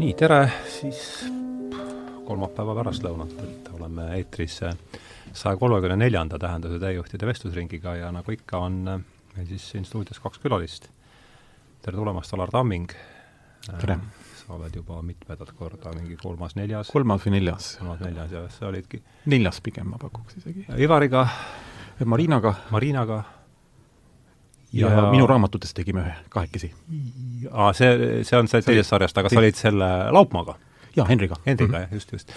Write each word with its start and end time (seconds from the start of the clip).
nii, 0.00 0.12
tere 0.16 0.36
siis 0.70 1.00
kolmapäeva 2.24 2.72
pärastlõunat, 2.78 3.32
et 3.44 3.66
oleme 3.74 4.06
eetris 4.16 4.54
saja 4.62 5.58
kolmekümne 5.60 5.98
neljanda 6.00 6.38
tähenduse 6.40 6.78
täiejuhtide 6.80 7.28
vestlusringiga 7.28 7.96
ja 7.98 8.08
nagu 8.14 8.32
ikka, 8.32 8.62
on 8.64 8.78
meil 8.86 9.48
siis 9.50 9.66
siin 9.74 9.84
stuudios 9.84 10.22
kaks 10.24 10.40
külalist. 10.40 10.88
tere 11.84 12.00
tulemast, 12.00 12.32
Alar 12.32 12.52
Tamming! 12.54 12.94
tere! 13.80 13.98
sa 14.38 14.54
oled 14.56 14.78
juba 14.80 15.02
mitmendat 15.04 15.52
korda, 15.58 15.92
mingi 15.98 16.16
kolmas-neljas? 16.22 16.88
kolmas 16.94 17.26
või 17.26 17.34
neljas. 17.36 17.74
kolmas-neljas, 17.82 18.32
jah, 18.38 18.48
sa 18.56 18.70
olidki 18.70 19.02
neljas 19.26 19.60
pigem, 19.60 19.92
ma 19.92 20.00
pakuks 20.00 20.40
isegi. 20.40 20.64
Ivariga, 20.80 21.26
Marinaga 22.08 22.54
Marinaga 22.70 23.20
ja, 24.72 24.88
ja 24.88 25.10
minu 25.10 25.26
raamatutest 25.26 25.76
tegime 25.76 26.04
ühe 26.04 26.16
kahekesi. 26.28 26.72
aa, 27.50 27.72
see, 27.72 28.22
see 28.26 28.38
on 28.38 28.48
see 28.50 28.62
teisest 28.66 28.94
sarjast, 28.94 29.18
aga 29.18 29.32
sa 29.32 29.40
olid 29.42 29.58
selle 29.58 29.88
Laupmaaga? 30.14 30.56
jaa, 30.96 31.06
Henriga. 31.08 31.36
Henriga 31.46 31.78
mm, 31.78 31.84
-hmm. 31.84 31.94
just, 31.94 32.12
just. 32.12 32.32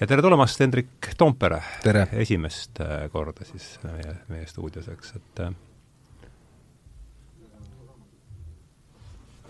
ja 0.00 0.06
tere 0.06 0.22
tulemast, 0.22 0.60
Hendrik 0.60 1.12
Toompere! 1.16 1.62
tere! 1.82 2.06
esimest 2.12 2.80
äh, 2.80 3.10
korda 3.12 3.44
siis 3.44 3.78
meie, 3.84 4.16
meie 4.28 4.46
stuudios, 4.46 4.88
eks, 4.88 5.14
et 5.16 5.44
äh, 5.46 5.52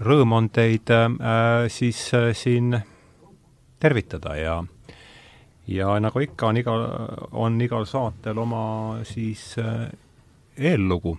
rõõm 0.01 0.33
on 0.33 0.51
teid 0.51 0.91
äh, 0.91 1.69
siis 1.69 2.15
äh, 2.15 2.31
siin 2.35 2.81
tervitada 3.81 4.37
ja 4.37 4.65
ja 5.71 6.01
nagu 6.01 6.21
ikka, 6.21 6.47
on 6.47 6.57
igal, 6.57 6.87
on 7.33 7.61
igal 7.61 7.87
saatel 7.87 8.39
oma 8.39 8.63
siis 9.07 9.55
äh, 9.59 9.91
eellugu 10.59 11.19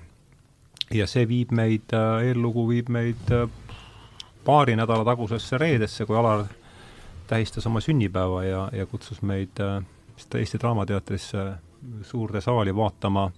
ja 0.96 1.08
see 1.08 1.28
viib 1.28 1.52
meid, 1.56 1.94
äh, 1.96 2.28
eellugu 2.30 2.66
viib 2.70 2.90
meid 2.94 3.32
äh, 3.34 3.48
paari 4.46 4.76
nädala 4.76 5.06
tagusesse 5.08 5.60
reedesse, 5.62 6.06
kui 6.06 6.18
Alar 6.18 6.46
tähistas 7.30 7.68
oma 7.70 7.82
sünnipäeva 7.82 8.44
ja, 8.44 8.64
ja 8.74 8.86
kutsus 8.86 9.22
meid 9.22 9.62
äh, 9.64 9.80
Eesti 10.38 10.60
Draamateatrisse 10.62 11.46
suurde 12.06 12.42
saali 12.42 12.76
vaatama 12.76 13.32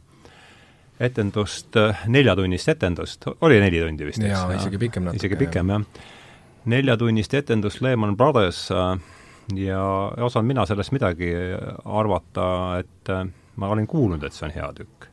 etendust, 0.99 1.77
neljatunnist 2.07 2.69
etendust, 2.69 3.29
oli 3.41 3.59
neli 3.59 3.79
tundi 3.79 4.05
vist, 4.05 4.19
eks? 4.19 4.33
jaa, 4.33 4.57
isegi 4.57 4.81
pikem 4.81 5.07
natuke. 5.07 5.21
isegi 5.21 5.39
pikem, 5.39 5.71
jah. 5.71 6.03
neljatunnist 6.73 7.33
etendust 7.39 7.81
Lehman 7.81 8.17
Brothers 8.17 8.67
ja 9.55 9.85
ei 10.17 10.27
osanud 10.27 10.47
mina 10.51 10.65
sellest 10.67 10.91
midagi 10.91 11.31
arvata, 11.85 12.45
et 12.83 13.15
ma 13.55 13.71
olin 13.71 13.87
kuulnud, 13.87 14.23
et 14.27 14.35
see 14.35 14.45
on 14.49 14.55
hea 14.55 14.69
tükk 14.75 15.12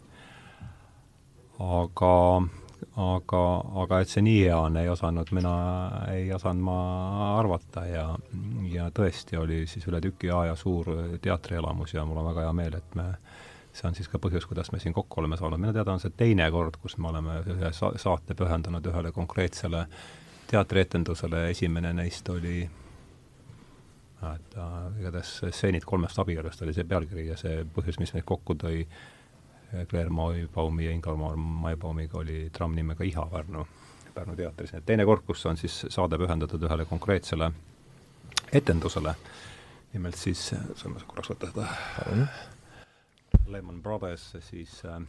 aga, 1.60 2.14
aga, 2.96 3.42
aga 3.82 4.00
et 4.00 4.12
see 4.12 4.24
nii 4.24 4.40
hea 4.46 4.56
on, 4.56 4.78
ei 4.80 4.88
osanud 4.88 5.32
mina, 5.36 5.54
ei 6.14 6.32
osanud 6.32 6.64
ma 6.64 6.78
arvata 7.38 7.84
ja, 7.88 8.06
ja 8.72 8.88
tõesti 8.94 9.38
oli 9.40 9.62
siis 9.70 9.86
üle 9.90 10.00
tüki 10.04 10.32
aja 10.34 10.56
suur 10.56 10.92
teatrielamus 11.22 11.94
ja 11.94 12.06
mul 12.08 12.22
on 12.22 12.30
väga 12.32 12.48
hea 12.48 12.56
meel, 12.56 12.80
et 12.80 12.98
me 12.98 13.10
see 13.72 13.86
on 13.86 13.94
siis 13.94 14.08
ka 14.10 14.18
põhjus, 14.18 14.48
kuidas 14.50 14.72
me 14.72 14.80
siin 14.82 14.94
kokku 14.96 15.20
oleme 15.20 15.38
saanud, 15.38 15.60
minu 15.60 15.72
teada 15.76 15.94
on 15.94 16.02
see 16.02 16.12
teine 16.16 16.48
kord, 16.50 16.80
kus 16.82 16.96
me 16.98 17.10
oleme 17.12 17.38
ühe 17.54 17.72
sa-, 17.76 17.94
saate 18.00 18.34
pühendanud 18.38 18.86
ühele 18.90 19.12
konkreetsele 19.14 19.84
teatrietendusele, 20.50 21.44
esimene 21.52 21.92
neist 21.94 22.28
oli 22.32 22.64
et 24.20 24.56
äh, 24.58 25.00
igatahes 25.00 25.36
stseenid 25.48 25.86
kolmest 25.88 26.18
abielust 26.20 26.62
oli 26.64 26.74
see 26.76 26.84
pealkiri 26.88 27.28
ja 27.30 27.38
see 27.40 27.62
põhjus, 27.76 28.00
mis 28.02 28.12
meid 28.16 28.26
kokku 28.28 28.56
tõi, 28.60 28.82
Claire 29.70 30.10
Maibaumi 30.10 30.84
ja 30.84 30.90
Ingar 30.90 31.16
Maibaumiga 31.36 32.18
oli 32.18 32.48
tramm 32.52 32.74
nimega 32.74 33.04
Iha 33.04 33.26
Pärnu, 33.30 33.66
Pärnu 34.14 34.36
teatris. 34.36 34.74
et 34.74 34.86
teine 34.86 35.04
kord, 35.04 35.22
kus 35.26 35.46
on 35.46 35.56
siis 35.56 35.86
saade 35.88 36.18
pühendatud 36.18 36.62
ühele 36.66 36.84
konkreetsele 36.84 37.50
etendusele, 38.52 39.14
nimelt 39.92 40.18
siis, 40.18 40.50
saame 40.74 41.02
korraks 41.06 41.30
võtta 41.30 41.52
seda 41.52 41.68
Lehman 43.46 43.82
Brothers 43.82 44.36
siis 44.40 44.82
äh, 44.84 45.02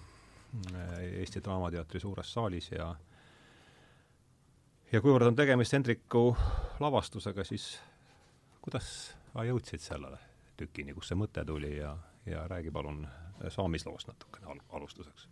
Eesti 1.02 1.42
Draamateatri 1.44 2.00
suures 2.00 2.34
saalis 2.34 2.72
ja 2.72 2.92
ja 4.92 5.02
kuivõrd 5.02 5.32
on 5.32 5.36
tegemist 5.36 5.74
Hendriku 5.74 6.36
lavastusega, 6.80 7.44
siis 7.48 7.80
kuidas 8.62 8.88
sa 9.32 9.46
jõudsid 9.48 9.82
sellele 9.82 10.20
tükini, 10.60 10.94
kust 10.94 11.12
see 11.12 11.20
mõte 11.20 11.46
tuli 11.48 11.78
ja, 11.78 11.96
ja 12.28 12.46
räägi 12.52 12.74
palun 12.74 13.06
saamisloost 13.50 14.08
natukene 14.08 14.52
al-, 14.52 14.64
alustuseks? 14.78 15.28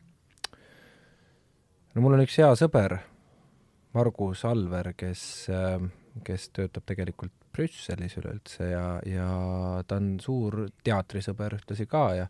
no 1.96 2.02
mul 2.02 2.18
on 2.18 2.26
üks 2.26 2.38
hea 2.42 2.50
sõber, 2.60 3.00
Margus 3.94 4.46
Alver, 4.46 4.94
kes, 4.98 5.22
kes 6.26 6.50
töötab 6.54 6.86
tegelikult 6.86 7.34
Brüsselis 7.56 8.14
üleüldse 8.20 8.70
ja, 8.70 8.84
ja 9.10 9.30
ta 9.88 9.98
on 9.98 10.12
suur 10.22 10.68
teatrisõber 10.86 11.58
ühtlasi 11.58 11.88
ka 11.90 12.04
ja 12.16 12.28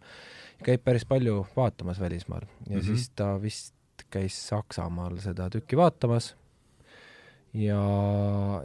käib 0.63 0.85
päris 0.85 1.05
palju 1.09 1.43
vaatamas 1.55 1.99
välismaal 1.99 2.45
ja 2.47 2.77
mm 2.77 2.79
-hmm. 2.79 2.85
siis 2.85 3.09
ta 3.09 3.33
vist 3.41 3.75
käis 4.09 4.47
Saksamaal 4.47 5.19
seda 5.19 5.49
tükki 5.49 5.77
vaatamas 5.77 6.35
ja, 7.53 7.83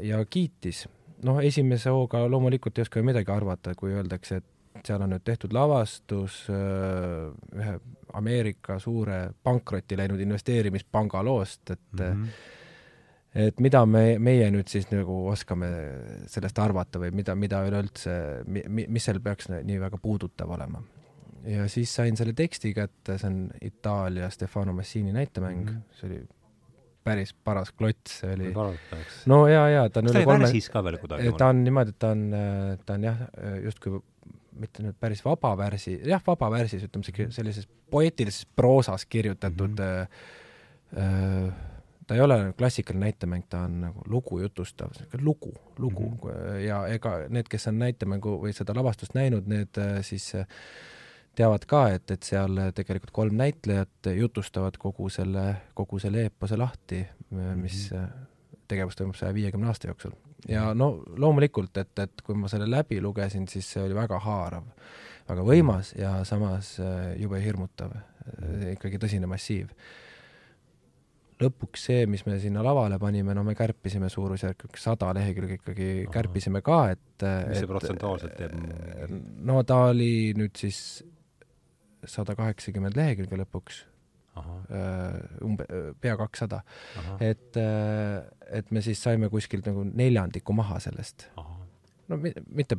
ja 0.00 0.24
kiitis. 0.24 0.88
noh, 1.22 1.40
esimese 1.44 1.90
hooga 1.90 2.30
loomulikult 2.30 2.78
ei 2.78 2.82
oska 2.82 3.00
ju 3.00 3.04
midagi 3.04 3.30
arvata, 3.32 3.74
kui 3.74 3.92
öeldakse, 3.92 4.36
et 4.36 4.44
seal 4.82 5.04
on 5.04 5.14
nüüd 5.14 5.22
tehtud 5.24 5.54
lavastus 5.54 6.44
äh, 6.50 7.30
ühe 7.54 7.76
Ameerika 8.14 8.78
suure 8.82 9.28
pankrotti 9.42 9.96
läinud 9.98 10.20
investeerimispanga 10.22 11.22
loost, 11.26 11.70
et 11.70 11.80
mm 11.92 12.24
-hmm. 12.24 12.28
et 13.46 13.60
mida 13.60 13.86
me, 13.86 14.18
meie 14.18 14.50
nüüd 14.50 14.70
siis 14.70 14.90
nagu 14.90 15.26
oskame 15.28 15.70
sellest 16.26 16.58
arvata 16.58 16.98
või 17.02 17.10
mida, 17.10 17.34
mida 17.34 17.64
üleüldse, 17.66 18.44
mi-, 18.46 18.86
mis 18.88 19.04
seal 19.04 19.20
peaks 19.20 19.50
nii 19.50 19.80
väga 19.80 19.98
puudutav 19.98 20.50
olema. 20.50 20.82
ja 21.44 21.68
siis 21.68 21.94
sain 21.94 22.16
selle 22.16 22.32
teksti 22.32 22.74
kätte, 22.74 23.18
see 23.18 23.28
on 23.28 23.50
Itaalia 23.60 24.30
Stefano 24.30 24.72
Massini 24.72 25.12
näitemäng 25.12 25.64
mm, 25.64 25.68
-hmm. 25.68 26.00
see 26.00 26.10
oli 26.10 26.26
päris 27.04 27.34
paras 27.34 27.72
klots, 27.72 28.20
see 28.20 28.32
oli 28.34 28.54
no 29.26 29.48
ja, 29.48 29.68
ja 29.68 29.90
ta 29.90 30.00
on 30.00 30.08
üle 30.08 30.24
kolme 30.24 30.48
ka 30.72 30.84
veel 30.84 30.98
kuidagi? 30.98 31.32
ta 31.38 31.46
on 31.46 31.64
niimoodi, 31.64 31.90
et 31.90 31.98
ta 31.98 32.10
on, 32.10 32.32
ta 32.86 32.94
on 32.94 33.04
jah, 33.04 33.18
justkui 33.64 34.00
mitte 34.60 34.84
nüüd 34.84 34.96
päris 35.00 35.24
vaba 35.24 35.54
värsi, 35.58 35.98
jah, 36.06 36.22
vaba 36.26 36.50
värsis, 36.52 36.86
ütleme 36.86 37.30
sellises 37.34 37.68
poeetilises 37.90 38.46
proosas 38.56 39.06
kirjutatud 39.06 39.78
mm 39.78 39.84
-hmm. 39.84 40.98
äh, 40.98 41.52
ta 42.06 42.14
ei 42.14 42.20
ole 42.20 42.54
klassikaline 42.58 43.06
näitemäng, 43.06 43.44
ta 43.48 43.60
on 43.60 43.80
nagu 43.80 44.02
lugu 44.08 44.40
jutustav, 44.40 44.88
niisugune 44.88 45.24
lugu, 45.24 45.52
lugu 45.78 46.08
mm 46.10 46.30
-hmm. 46.30 46.58
ja 46.66 46.86
ega 46.86 47.18
need, 47.28 47.48
kes 47.50 47.66
on 47.66 47.78
näitemängu 47.78 48.40
või 48.42 48.52
seda 48.52 48.74
lavastust 48.74 49.14
näinud, 49.14 49.46
need 49.46 49.78
äh, 49.78 50.02
siis 50.02 50.34
äh, 50.34 50.46
teavad 51.34 51.64
ka, 51.66 51.88
et, 51.88 52.10
et 52.10 52.22
seal 52.22 52.58
tegelikult 52.74 53.10
kolm 53.10 53.36
näitlejat 53.36 54.12
jutustavad 54.16 54.76
kogu 54.78 55.08
selle, 55.08 55.56
kogu 55.74 55.98
selle 55.98 56.22
eepose 56.22 56.56
lahti, 56.56 57.06
mis 57.54 57.90
mm 57.90 57.98
-hmm. 57.98 58.08
tegevus 58.68 58.96
toimub 58.96 59.14
saja 59.14 59.34
viiekümne 59.34 59.66
aasta 59.66 59.86
jooksul 59.86 60.10
ja 60.48 60.68
no 60.76 60.90
loomulikult, 61.20 61.76
et, 61.80 61.92
et 62.04 62.24
kui 62.24 62.36
ma 62.38 62.50
selle 62.52 62.68
läbi 62.70 63.00
lugesin, 63.02 63.46
siis 63.50 63.68
see 63.74 63.84
oli 63.84 63.96
väga 63.96 64.18
haarav, 64.24 64.66
väga 65.28 65.44
võimas 65.46 65.94
ja 65.98 66.16
samas 66.28 66.74
äh, 66.82 67.14
jube 67.20 67.40
hirmutav, 67.44 67.94
äh, 67.94 68.72
ikkagi 68.74 69.00
tõsine 69.02 69.30
massiiv. 69.30 69.70
lõpuks 71.40 71.88
see, 71.88 72.04
mis 72.06 72.22
me 72.26 72.36
sinna 72.40 72.62
lavale 72.64 72.98
panime, 73.02 73.34
no 73.34 73.42
me 73.44 73.56
kärpisime 73.58 74.08
suurusjärk 74.12 74.78
sada 74.78 75.10
lehekülge 75.16 75.58
ikkagi 75.58 75.88
Aha. 76.04 76.12
kärpisime 76.14 76.62
ka, 76.62 76.84
et 76.94 77.26
mis 77.48 77.58
see 77.58 77.70
protsentuaalselt 77.70 78.36
teeb? 78.38 78.54
no 79.44 79.62
ta 79.66 79.86
oli 79.90 80.32
nüüd 80.38 80.54
siis 80.56 80.78
sada 82.04 82.36
kaheksakümmend 82.38 82.96
lehekülge 82.96 83.40
lõpuks 83.40 83.82
umbe-, 85.44 85.66
pea 86.00 86.16
kakssada. 86.20 86.62
et, 87.20 87.56
äh, 87.60 88.22
et 88.58 88.70
me 88.70 88.82
siis 88.84 89.02
saime 89.02 89.30
kuskilt 89.32 89.66
nagu 89.70 89.84
neljandiku 89.84 90.56
maha 90.56 90.80
sellest. 90.82 91.28
no 92.08 92.18
mitte 92.20 92.76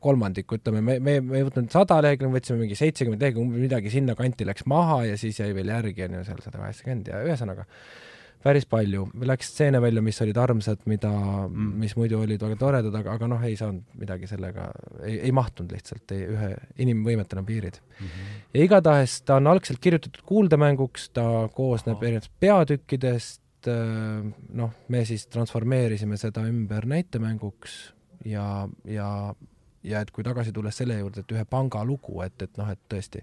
kolmandiku, 0.00 0.56
ütleme, 0.56 0.80
me, 0.80 0.98
me, 1.04 1.18
me 1.20 1.40
ei 1.42 1.46
võtnud 1.48 1.68
sada 1.72 1.98
lehekülge, 2.04 2.32
võtsime 2.38 2.62
mingi 2.62 2.78
seitsekümmend 2.78 3.22
lehekülge, 3.22 3.64
midagi 3.66 3.92
sinnakanti 3.92 4.46
läks 4.48 4.64
maha 4.70 5.02
ja 5.10 5.18
siis 5.20 5.40
jäi 5.42 5.50
veel 5.56 5.74
järgi, 5.74 6.06
on 6.06 6.20
ju, 6.20 6.28
seal 6.30 6.40
sada 6.44 6.62
kaheksakümmend 6.62 7.10
ja 7.12 7.20
ühesõnaga 7.26 7.66
äh, 7.66 8.07
päris 8.42 8.66
palju, 8.70 9.08
läks 9.26 9.50
stseene 9.52 9.80
välja, 9.82 10.02
mis 10.04 10.20
olid 10.22 10.38
armsad, 10.38 10.84
mida 10.90 11.10
mm., 11.10 11.72
mis 11.82 11.96
muidu 11.98 12.20
olid 12.22 12.42
väga 12.42 12.58
toredad, 12.60 12.94
aga, 13.00 13.16
aga 13.18 13.28
noh, 13.30 13.42
ei 13.46 13.56
saanud 13.58 13.98
midagi 13.98 14.30
sellega, 14.30 14.68
ei, 15.02 15.18
ei 15.28 15.34
mahtunud 15.34 15.74
lihtsalt, 15.74 16.14
ei, 16.14 16.28
ühe 16.36 16.52
inimvõimetel 16.84 17.42
on 17.42 17.48
piirid 17.48 17.80
mm. 17.82 18.06
-hmm. 18.06 18.38
ja 18.54 18.64
igatahes 18.68 19.20
ta 19.26 19.40
on 19.42 19.50
algselt 19.50 19.82
kirjutatud 19.82 20.22
kuuldemänguks, 20.28 21.10
ta 21.18 21.26
koosneb 21.54 22.02
erinevatest 22.02 22.34
peatükkidest, 22.40 23.70
äh, 23.74 24.32
noh, 24.62 24.74
me 24.88 25.04
siis 25.04 25.26
transformeerisime 25.26 26.16
seda 26.16 26.46
ümber 26.46 26.86
näitemänguks 26.86 27.78
ja, 28.24 28.68
ja 28.84 29.34
ja 29.82 30.02
et 30.02 30.10
kui 30.10 30.24
tagasi 30.26 30.52
tulles 30.52 30.76
selle 30.76 30.98
juurde, 30.98 31.22
et 31.22 31.34
ühe 31.34 31.44
panga 31.48 31.84
lugu, 31.86 32.20
et, 32.24 32.42
et 32.42 32.56
noh, 32.60 32.68
et 32.70 32.80
tõesti, 32.90 33.22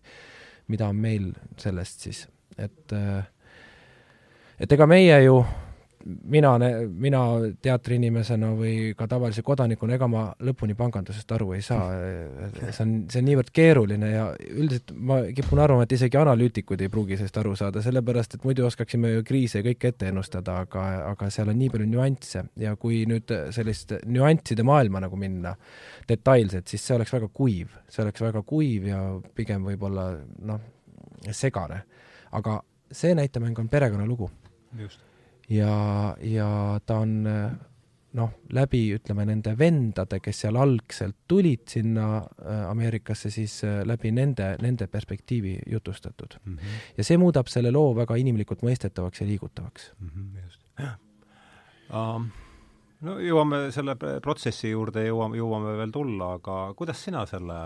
mida 0.72 0.90
on 0.92 1.00
meil 1.00 1.32
sellest 1.62 2.06
siis, 2.08 2.26
et 2.58 2.96
äh, 2.96 3.28
et 4.60 4.72
ega 4.72 4.88
meie 4.90 5.22
ju 5.26 5.40
mina, 6.06 6.52
mina 6.88 7.22
teatriinimesena 7.62 8.52
või 8.58 8.94
ka 8.98 9.08
tavalise 9.10 9.42
kodanikuna, 9.46 9.96
ega 9.98 10.08
ma 10.10 10.26
lõpuni 10.46 10.76
pangandusest 10.78 11.32
aru 11.36 11.52
ei 11.56 11.64
saa. 11.66 11.88
see 12.62 12.84
on, 12.84 12.94
see 13.10 13.22
on 13.22 13.28
niivõrd 13.30 13.50
keeruline 13.56 14.12
ja 14.12 14.28
üldiselt 14.36 14.94
ma 14.96 15.22
kipun 15.36 15.62
arvama, 15.64 15.88
et 15.88 15.96
isegi 15.98 16.20
analüütikud 16.22 16.82
ei 16.82 16.92
pruugi 16.94 17.18
sellest 17.18 17.40
aru 17.42 17.56
saada, 17.58 17.82
sellepärast 17.86 18.38
et 18.38 18.46
muidu 18.46 18.68
oskaksime 18.68 19.16
ju 19.16 19.26
kriise 19.26 19.64
kõike 19.66 19.94
ette 19.94 20.12
ennustada, 20.12 20.60
aga, 20.68 20.86
aga 21.14 21.32
seal 21.34 21.50
on 21.54 21.60
nii 21.62 21.72
palju 21.74 21.90
nüansse 21.90 22.46
ja 22.62 22.76
kui 22.80 23.02
nüüd 23.10 23.34
sellist 23.56 23.98
nüansside 24.06 24.66
maailma 24.68 25.02
nagu 25.08 25.20
minna 25.20 25.56
detailselt, 26.10 26.70
siis 26.70 26.86
see 26.86 27.00
oleks 27.00 27.18
väga 27.18 27.32
kuiv, 27.34 27.74
see 27.90 28.06
oleks 28.06 28.22
väga 28.22 28.46
kuiv 28.46 28.90
ja 28.94 29.02
pigem 29.36 29.66
võib-olla 29.66 30.12
noh, 30.46 30.64
segane. 31.34 31.82
aga 32.36 32.60
see 32.92 33.16
näitemäng 33.18 33.58
on 33.60 33.70
perekonnalugu. 33.70 34.30
Ja, 35.50 36.16
ja 36.22 36.50
ta 36.86 37.00
on 37.04 37.16
noh, 38.16 38.32
läbi 38.56 38.82
ütleme 38.96 39.26
nende 39.28 39.54
vendade, 39.60 40.20
kes 40.24 40.44
seal 40.46 40.58
algselt 40.60 41.18
tulid 41.30 41.66
sinna 41.72 42.08
äh, 42.22 42.64
Ameerikasse, 42.70 43.32
siis 43.34 43.58
äh, 43.68 43.82
läbi 43.88 44.12
nende, 44.16 44.54
nende 44.64 44.88
perspektiivi 44.92 45.58
jutustatud 45.72 46.38
mm. 46.44 46.56
-hmm. 46.56 46.80
ja 46.98 47.04
see 47.04 47.18
muudab 47.22 47.52
selle 47.52 47.72
loo 47.72 47.94
väga 47.96 48.18
inimlikult 48.22 48.64
mõistetavaks 48.64 49.22
ja 49.22 49.28
liigutavaks 49.28 49.92
mm. 50.00 50.10
-hmm, 50.10 50.44
just 50.44 50.62
um,. 51.92 52.30
no 53.02 53.20
jõuame 53.20 53.72
selle 53.72 53.96
protsessi 54.24 54.72
juurde, 54.72 55.08
jõuame, 55.08 55.38
jõuame 55.38 55.78
veel 55.78 55.92
tulla, 55.92 56.34
aga 56.40 56.74
kuidas 56.78 57.04
sina 57.04 57.26
selle 57.26 57.60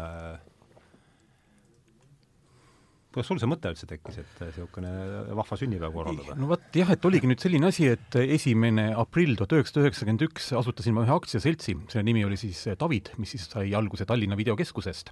kuidas 3.09 3.29
sul 3.29 3.39
see 3.41 3.49
mõte 3.49 3.71
üldse 3.71 3.87
tekkis, 3.89 4.19
et 4.21 4.41
niisugune 4.43 4.89
vahva 5.37 5.57
sünnipäev 5.57 5.95
korraldada? 5.95 6.35
no 6.37 6.49
vot 6.51 6.77
jah, 6.77 6.91
et 6.93 7.05
oligi 7.09 7.29
nüüd 7.29 7.41
selline 7.41 7.71
asi, 7.71 7.87
et 7.95 8.17
esimene 8.21 8.89
aprill 9.01 9.33
tuhat 9.39 9.55
üheksasada 9.57 9.87
üheksakümmend 9.87 10.25
üks 10.27 10.51
asutasin 10.59 10.93
ma 10.93 11.05
ühe 11.07 11.15
aktsiaseltsi, 11.15 11.75
selle 11.89 12.05
nimi 12.05 12.21
oli 12.27 12.37
siis 12.37 12.61
David, 12.79 13.09
mis 13.17 13.33
siis 13.33 13.47
sai 13.49 13.73
alguse 13.77 14.05
Tallinna 14.09 14.37
Videokeskusest. 14.37 15.09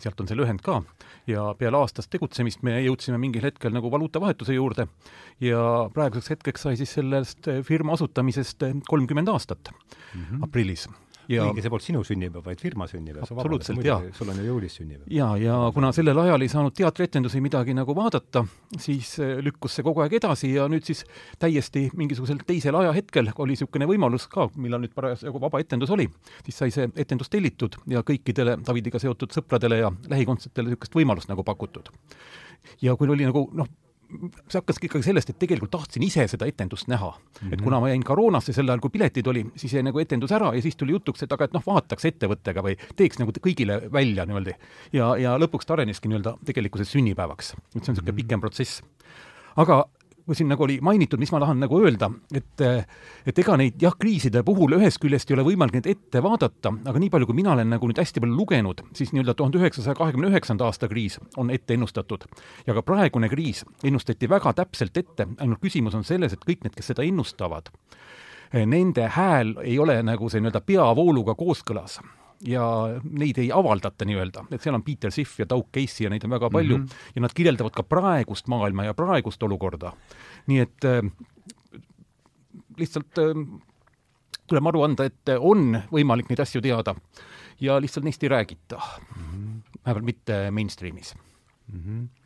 sealt 0.00 0.20
on 0.24 0.30
see 0.30 0.38
lühend 0.38 0.64
ka. 0.64 0.80
ja 1.28 1.50
peale 1.58 1.80
aastast 1.82 2.10
tegutsemist 2.12 2.62
me 2.64 2.78
jõudsime 2.86 3.18
mingil 3.20 3.44
hetkel 3.44 3.74
nagu 3.74 3.90
valuutavahetuse 3.92 4.56
juurde 4.56 4.86
ja 5.42 5.60
praeguseks 5.92 6.36
hetkeks 6.36 6.68
sai 6.68 6.76
siis 6.80 6.94
sellest 6.96 7.50
firma 7.66 7.98
asutamisest 7.98 8.64
kolmkümmend 8.88 9.28
aastat 9.28 9.72
mm 9.72 10.22
-hmm. 10.22 10.44
aprillis 10.46 10.88
ja 11.28 11.46
õige, 11.48 11.64
see 11.64 11.72
polnud 11.72 11.86
sinu 11.86 12.02
sünnipäev, 12.06 12.44
vaid 12.46 12.62
firma 12.62 12.86
sünnipäev. 12.90 13.26
absoluutselt, 13.26 13.82
jaa. 13.84 13.98
sul 14.16 14.30
on 14.32 14.40
ju 14.40 14.46
jõulis 14.48 14.76
sünnipäev. 14.78 15.06
jaa, 15.12 15.36
ja 15.40 15.58
kuna 15.74 15.92
sellel 15.96 16.20
ajal 16.22 16.44
ei 16.46 16.52
saanud 16.52 16.76
teatrietendusi 16.76 17.40
midagi 17.44 17.74
nagu 17.76 17.96
vaadata, 17.96 18.44
siis 18.78 19.14
äh, 19.22 19.36
lükkus 19.44 19.78
see 19.78 19.86
kogu 19.86 20.04
aeg 20.04 20.18
edasi 20.20 20.52
ja 20.54 20.68
nüüd 20.70 20.86
siis 20.86 21.04
täiesti 21.42 21.86
mingisugusel 21.96 22.42
teisel 22.46 22.78
ajahetkel 22.78 23.32
oli 23.36 23.56
niisugune 23.56 23.88
võimalus 23.88 24.28
ka, 24.32 24.48
millal 24.60 24.84
nüüd 24.84 24.94
parasjagu 24.96 25.40
vaba 25.42 25.62
etendus 25.62 25.92
oli, 25.94 26.08
siis 26.44 26.60
sai 26.62 26.74
see 26.74 26.90
etendus 26.96 27.32
tellitud 27.32 27.78
ja 27.90 28.04
kõikidele 28.06 28.58
Davidiga 28.66 29.00
seotud 29.02 29.34
sõpradele 29.34 29.80
ja 29.80 29.92
lähikontsertidele 30.10 30.72
niisugust 30.72 30.94
võimalust 30.98 31.32
nagu 31.32 31.44
pakutud. 31.46 31.90
ja 32.82 32.96
kui 32.96 33.08
oli 33.08 33.24
nagu 33.24 33.48
noh, 33.54 33.68
see 34.06 34.58
hakkaski 34.60 34.88
ikkagi 34.88 35.06
sellest, 35.08 35.30
et 35.32 35.38
tegelikult 35.40 35.72
tahtsin 35.74 36.04
ise 36.06 36.26
seda 36.30 36.46
etendust 36.46 36.88
näha 36.88 37.08
mm. 37.10 37.40
-hmm. 37.40 37.54
et 37.54 37.62
kuna 37.62 37.80
ma 37.80 37.88
jäin 37.90 38.04
koroonasse 38.04 38.52
sel 38.52 38.68
ajal, 38.68 38.80
kui 38.80 38.90
piletid 38.94 39.26
oli, 39.26 39.44
siis 39.56 39.74
jäi 39.74 39.82
nagu 39.82 39.98
etendus 39.98 40.32
ära 40.32 40.52
ja 40.54 40.62
siis 40.62 40.76
tuli 40.76 40.94
jutuks, 40.94 41.22
et 41.22 41.32
aga 41.32 41.44
et 41.44 41.56
noh, 41.56 41.64
vaataks 41.66 42.04
ettevõttega 42.04 42.62
või 42.62 42.76
teeks 42.96 43.18
nagu 43.18 43.34
kõigile 43.42 43.80
välja 43.92 44.26
niimoodi. 44.26 44.54
ja, 44.92 45.16
ja 45.16 45.36
lõpuks 45.38 45.66
ta 45.66 45.74
areneski 45.74 46.08
nii-öelda 46.08 46.36
tegelikkuses 46.44 46.92
sünnipäevaks. 46.92 47.52
et 47.52 47.84
see 47.84 47.90
on 47.90 47.94
niisugune 47.94 48.12
mm 48.12 48.16
-hmm. 48.16 48.22
pikem 48.22 48.40
protsess. 48.40 48.82
aga 49.56 49.84
kui 50.26 50.34
siin 50.34 50.48
nagu 50.50 50.64
oli 50.66 50.78
mainitud, 50.82 51.20
mis 51.22 51.30
ma 51.32 51.40
tahan 51.42 51.60
nagu 51.62 51.78
öelda, 51.80 52.08
et 52.34 52.64
et 53.26 53.38
ega 53.38 53.56
neid 53.58 53.78
jah, 53.82 53.94
kriiside 53.98 54.42
puhul 54.46 54.74
ühest 54.78 54.98
küljest 55.02 55.30
ei 55.30 55.36
ole 55.36 55.46
võimalik 55.46 55.78
neid 55.78 55.88
ette 55.92 56.22
vaadata, 56.22 56.72
aga 56.90 57.02
nii 57.02 57.12
palju, 57.12 57.28
kui 57.30 57.38
mina 57.38 57.54
olen 57.54 57.70
nagu 57.76 57.90
nüüd 57.90 58.00
hästi 58.02 58.22
palju 58.22 58.34
lugenud, 58.34 58.82
siis 58.96 59.14
nii-öelda 59.14 59.36
tuhande 59.38 59.60
üheksasaja 59.62 59.94
kahekümne 59.98 60.32
üheksanda 60.32 60.66
aasta 60.66 60.90
kriis 60.90 61.20
on 61.36 61.50
ette 61.54 61.78
ennustatud. 61.78 62.26
ja 62.66 62.74
ka 62.74 62.82
praegune 62.82 63.30
kriis 63.30 63.64
ennustati 63.84 64.28
väga 64.28 64.52
täpselt 64.62 64.96
ette, 64.96 65.28
ainult 65.38 65.62
küsimus 65.62 65.94
on 65.94 66.04
selles, 66.04 66.32
et 66.32 66.44
kõik 66.44 66.66
need, 66.66 66.74
kes 66.74 66.92
seda 66.92 67.06
ennustavad, 67.06 67.70
nende 68.52 69.08
hääl 69.14 69.56
ei 69.62 69.78
ole 69.78 70.00
nagu 70.02 70.30
see 70.30 70.42
nii-öelda 70.42 70.62
peavooluga 70.66 71.34
kooskõlas 71.38 72.00
ja 72.46 72.64
neid 73.02 73.38
ei 73.42 73.50
avaldata 73.52 74.06
nii-öelda, 74.08 74.46
et 74.50 74.62
seal 74.62 74.76
on 74.78 74.84
Peter 74.86 75.10
Schiff 75.10 75.40
ja 75.40 75.48
Doug 75.48 75.68
Casey 75.74 76.06
ja 76.06 76.10
neid 76.12 76.24
on 76.24 76.34
väga 76.36 76.50
palju 76.50 76.78
mm 76.78 76.84
-hmm. 76.84 77.12
ja 77.14 77.22
nad 77.22 77.34
kirjeldavad 77.34 77.74
ka 77.74 77.82
praegust 77.82 78.48
maailma 78.48 78.84
ja 78.84 78.94
praegust 78.94 79.42
olukorda. 79.42 79.92
nii 80.46 80.58
et 80.58 80.84
äh, 80.84 81.10
lihtsalt 82.78 83.18
äh, 83.18 83.60
tuleb 84.46 84.66
aru 84.66 84.82
anda, 84.82 85.04
et 85.04 85.28
on 85.38 85.82
võimalik 85.92 86.28
neid 86.28 86.40
asju 86.40 86.60
teada 86.60 86.94
ja 87.60 87.80
lihtsalt 87.80 88.04
neist 88.04 88.22
ei 88.22 88.28
räägita 88.28 88.76
mm. 88.76 89.24
-hmm. 89.24 89.78
vähemalt 89.84 90.04
mitte 90.04 90.50
mainstream'is 90.50 91.14
mm. 91.72 91.80
-hmm 91.80 92.25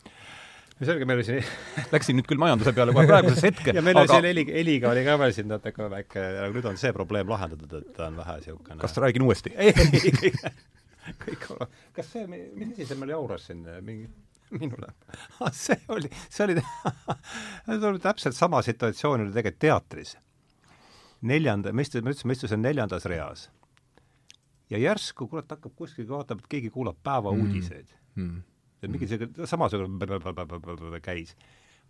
selge, 0.89 1.07
meil 1.09 1.21
oli 1.21 1.27
siin 1.27 1.45
Läksin 1.95 2.19
nüüd 2.19 2.29
küll 2.31 2.41
majanduse 2.41 2.73
peale 2.77 2.95
kohe 2.97 3.07
praeguses 3.11 3.45
hetke. 3.51 3.75
ja 3.77 3.85
meil 3.85 3.99
aga... 3.99 4.07
oli 4.07 4.15
siin 4.15 4.29
heli, 4.31 4.47
heliga 4.55 4.91
oli 4.93 5.05
ka 5.07 5.19
veel 5.21 5.37
siin 5.37 5.51
natuke 5.51 5.91
väike, 5.93 6.25
aga 6.45 6.49
nüüd 6.57 6.71
on 6.73 6.81
see 6.81 6.95
probleem 6.97 7.31
lahendatud, 7.31 7.77
et 7.83 7.93
ta 7.97 8.09
on 8.09 8.19
vähe 8.21 8.39
niisugune 8.41 8.81
kas 8.81 8.99
räägin 9.05 9.27
uuesti? 9.27 9.53
ei, 9.57 9.75
ei, 9.77 10.15
kõik, 10.17 10.41
kõik, 11.27 11.47
kas 11.97 12.11
see, 12.15 12.27
mis 12.31 12.75
asi 12.75 12.89
see 12.89 13.01
meil 13.01 13.15
jauras 13.17 13.49
siin, 13.51 13.63
mingi 13.85 14.09
minule 14.51 14.91
ah,? 15.41 15.53
see 15.53 15.79
oli, 15.89 16.11
see 16.29 16.45
oli 16.45 16.59
see 17.67 17.89
oli 17.93 18.03
täpselt 18.03 18.37
sama 18.37 18.63
situatsioon 18.63 19.27
oli 19.27 19.33
tegelikult 19.35 19.61
teatris. 19.61 20.17
neljanda, 21.21 21.73
ma 21.73 21.85
istusin, 21.85 22.05
ma 22.05 22.15
ütlesin, 22.15 22.29
ma 22.31 22.37
istusin 22.39 22.63
neljandas 22.65 23.05
reas. 23.11 23.49
ja 24.71 24.79
järsku, 24.79 25.29
kurat, 25.29 25.51
hakkab 25.51 25.75
kuskil, 25.77 26.09
vaatab, 26.09 26.41
et 26.41 26.55
keegi 26.57 26.71
kuulab 26.71 26.97
päevauudiseid 27.05 27.91
mm. 28.15 28.23
mm 28.25 28.47
et 28.83 28.91
mingi 28.91 29.09
selline 29.11 29.47
samasugune 29.47 31.01
käis. 31.05 31.37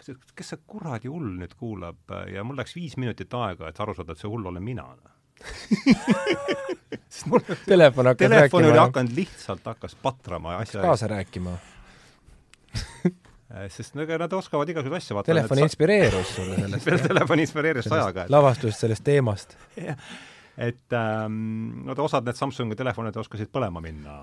kes 0.01 0.53
see 0.55 0.61
kuradi 0.67 1.09
hull 1.13 1.37
nüüd 1.43 1.55
kuulab 1.61 2.15
ja 2.33 2.45
mul 2.45 2.57
läks 2.57 2.75
viis 2.77 2.97
minutit 2.97 3.35
aega, 3.35 3.69
et 3.69 3.81
aru 3.81 3.95
saada, 3.95 4.13
et 4.17 4.23
see 4.23 4.31
hull 4.31 4.47
olen 4.49 4.65
mina 4.65 4.87
telefon 7.21 7.41
hakkas 7.41 7.65
telefon 7.67 8.05
rääkima. 8.05 8.29
telefon 8.29 8.65
oli 8.65 8.79
hakanud, 8.79 9.13
lihtsalt 9.17 9.65
hakkas 9.65 9.95
patrama 10.03 10.57
asja. 10.57 10.83
kaasa 10.83 11.09
rääkima 11.09 11.57
sest 13.69 13.97
ega 13.97 14.19
nad 14.21 14.33
oskavad 14.33 14.69
igasuguseid 14.69 15.03
asju 15.03 15.17
vaata. 15.17 15.33
telefon 15.33 15.59
inspireerus 15.65 16.35
sulle 16.37 16.57
sellest 16.57 17.09
telefon 17.13 17.41
inspireerus 17.41 17.89
sajaga. 17.91 18.27
lavastusest, 18.29 18.81
sellest 18.87 19.05
teemast 19.05 19.57
et 20.61 20.93
ähm, 20.93 21.87
no 21.87 21.95
osad 22.05 22.26
need 22.29 22.37
Samsungi 22.37 22.76
telefonid 22.76 23.17
oskasid 23.23 23.49
põlema 23.52 23.81
minna 23.81 24.14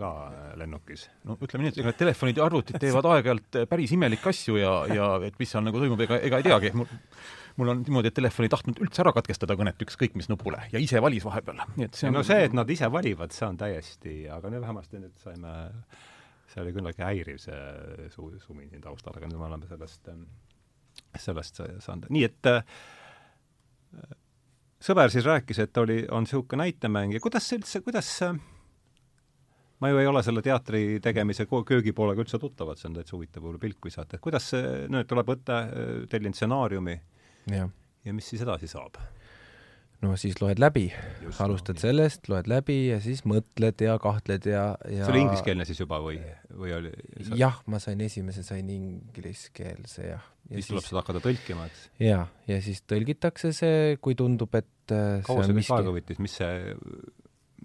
ka 0.00 0.10
lennukis. 0.58 1.06
no 1.28 1.36
ütleme 1.38 1.66
nii, 1.66 1.74
et 1.74 1.78
ega 1.80 1.92
need 1.92 2.00
telefonid 2.00 2.40
ja 2.40 2.48
arvutid 2.48 2.80
teevad 2.82 3.06
aeg-ajalt 3.12 3.60
päris 3.70 3.94
imelikke 3.94 4.32
asju 4.32 4.58
ja, 4.58 4.72
ja 4.90 5.10
et 5.28 5.38
mis 5.38 5.54
seal 5.54 5.62
nagu 5.66 5.78
toimub, 5.78 6.02
ega, 6.06 6.18
ega 6.26 6.40
ei 6.40 6.48
teagi. 6.48 6.72
mul, 6.74 6.88
mul 7.60 7.70
on 7.74 7.84
niimoodi, 7.84 8.10
et 8.10 8.18
telefon 8.18 8.48
ei 8.48 8.52
tahtnud 8.56 8.82
üldse 8.82 9.04
ära 9.04 9.12
katkestada 9.14 9.56
kõnet 9.60 9.86
ükskõik 9.86 10.18
mis 10.18 10.30
nupule 10.32 10.64
ja 10.72 10.82
ise 10.82 11.02
valis 11.04 11.26
vahepeal, 11.28 11.62
nii 11.76 11.86
et 11.86 12.00
see 12.00 12.10
on 12.10 12.18
no 12.18 12.24
see, 12.26 12.40
et 12.48 12.58
nad 12.58 12.74
ise 12.74 12.90
valivad, 12.90 13.36
see 13.36 13.46
on 13.46 13.60
täiesti, 13.60 14.16
aga 14.34 14.50
nüüd 14.50 14.66
vähemasti 14.66 15.04
nüüd 15.04 15.22
saime, 15.22 15.54
see 16.50 16.64
oli 16.64 16.74
küllaltki 16.74 17.06
häiriv, 17.06 17.38
see 17.44 18.10
su-, 18.16 18.32
sumin 18.42 18.66
siin 18.72 18.82
taustal, 18.82 19.14
aga 19.14 19.30
nüüd 19.30 19.38
me 19.38 19.46
oleme 19.52 19.70
sellest, 19.70 20.10
sellest 21.28 21.62
saanud, 21.86 22.10
nii 22.10 22.26
et 22.32 22.50
äh, 22.50 22.62
sõber 24.84 25.12
siis 25.12 25.24
rääkis, 25.26 25.60
et 25.64 25.80
oli, 25.80 26.02
on 26.12 26.26
niisugune 26.26 26.64
näitemäng 26.64 27.14
ja 27.16 27.22
kuidas 27.22 27.48
see 27.48 27.60
üldse, 27.60 27.80
kuidas 27.84 28.10
ma 29.80 29.90
ju 29.90 30.00
ei 30.00 30.08
ole 30.08 30.22
selle 30.24 30.42
teatri 30.44 31.00
tegemise 31.04 31.46
köögipoolega 31.48 32.24
üldse 32.24 32.40
tuttav, 32.40 32.72
et 32.72 32.80
see 32.80 32.90
on 32.90 32.98
täitsa 32.98 33.16
huvitav 33.16 33.48
pilk 33.60 33.88
visata, 33.88 34.16
et 34.16 34.24
kuidas 34.24 34.50
see, 34.54 34.86
no 34.92 35.02
tuleb 35.08 35.32
võtta, 35.34 35.60
tellin 36.10 36.36
stsenaariumi 36.36 36.96
ja. 37.52 37.68
ja 38.04 38.16
mis 38.16 38.28
siis 38.32 38.44
edasi 38.46 38.70
saab? 38.70 39.00
No 40.04 40.14
siis 40.20 40.36
loed 40.42 40.60
läbi, 40.60 40.84
alustad 41.42 41.78
no, 41.78 41.82
sellest, 41.82 42.28
loed 42.30 42.48
läbi 42.50 42.76
ja 42.90 42.98
siis 43.02 43.22
mõtled 43.28 43.84
ja 43.84 43.96
kahtled 44.02 44.48
ja, 44.48 44.64
ja 44.90 45.06
see 45.06 45.14
oli 45.14 45.22
ingliskeelne 45.24 45.66
siis 45.68 45.80
juba 45.80 46.00
või, 46.04 46.18
või 46.52 46.74
oli 46.76 46.92
sa... 47.24 47.38
jah, 47.40 47.60
ma 47.70 47.80
sain 47.82 48.02
esimese, 48.04 48.44
sain 48.46 48.68
ingliskeelse 48.74 50.08
jah. 50.10 50.26
ja 50.50 50.58
siis 50.58 50.70
tuleb 50.72 50.86
seda 50.88 51.02
hakata 51.02 51.24
tõlkima, 51.24 51.68
eks? 51.70 51.86
jaa, 52.02 52.26
ja 52.50 52.60
siis 52.64 52.84
tõlgitakse 52.90 53.54
see, 53.56 53.96
kui 54.04 54.18
tundub, 54.18 54.52
et 54.60 54.94
äh, 54.94 55.24
kaua 55.26 55.46
see, 55.46 55.56
mis 55.56 55.64
miski... 55.64 55.76
aega 55.78 55.96
võttis, 55.96 56.22
mis 56.24 56.38
see, 56.40 56.76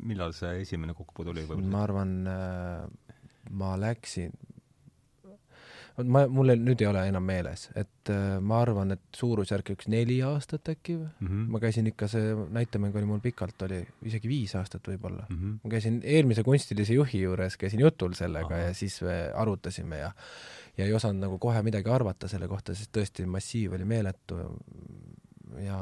millal 0.10 0.36
see 0.38 0.64
esimene 0.64 0.96
kokkupuude 0.98 1.36
oli? 1.36 1.48
ma 1.68 1.84
arvan, 1.88 2.16
äh, 2.32 3.16
ma 3.60 3.76
läksin, 3.82 4.36
ma, 6.06 6.24
mul 6.32 6.54
nüüd 6.60 6.82
ei 6.84 6.88
ole 6.90 7.04
enam 7.10 7.26
meeles, 7.26 7.68
et 7.80 8.12
äh, 8.14 8.38
ma 8.42 8.60
arvan, 8.64 8.94
et 8.96 9.20
suurusjärk 9.20 9.74
üks 9.76 9.90
neli 9.92 10.20
aastat 10.26 10.72
äkki 10.74 10.96
või 10.98 11.08
mm. 11.08 11.28
-hmm. 11.28 11.48
ma 11.56 11.62
käisin 11.64 11.90
ikka, 11.92 12.10
see 12.12 12.34
näitemäng 12.56 12.96
oli 12.96 13.10
mul 13.10 13.24
pikalt, 13.24 13.62
oli 13.68 13.82
isegi 14.10 14.32
viis 14.32 14.56
aastat 14.60 14.88
võib-olla 14.92 15.26
mm. 15.28 15.38
-hmm. 15.38 15.60
ma 15.64 15.74
käisin 15.76 16.02
eelmise 16.04 16.44
kunstilise 16.48 16.98
juhi 16.98 17.24
juures, 17.26 17.58
käisin 17.58 17.84
jutul 17.86 18.14
sellega 18.18 18.56
Aha. 18.56 18.70
ja 18.70 18.74
siis 18.74 19.00
arutasime 19.36 20.04
ja 20.04 20.12
ja 20.78 20.86
ei 20.86 20.94
osanud 20.94 21.20
nagu 21.20 21.40
kohe 21.40 21.62
midagi 21.64 21.90
arvata 21.92 22.28
selle 22.32 22.48
kohta, 22.48 22.76
sest 22.76 22.94
tõesti 22.96 23.26
massiiv 23.28 23.74
oli 23.76 23.86
meeletu 23.86 24.38
ja 25.66 25.80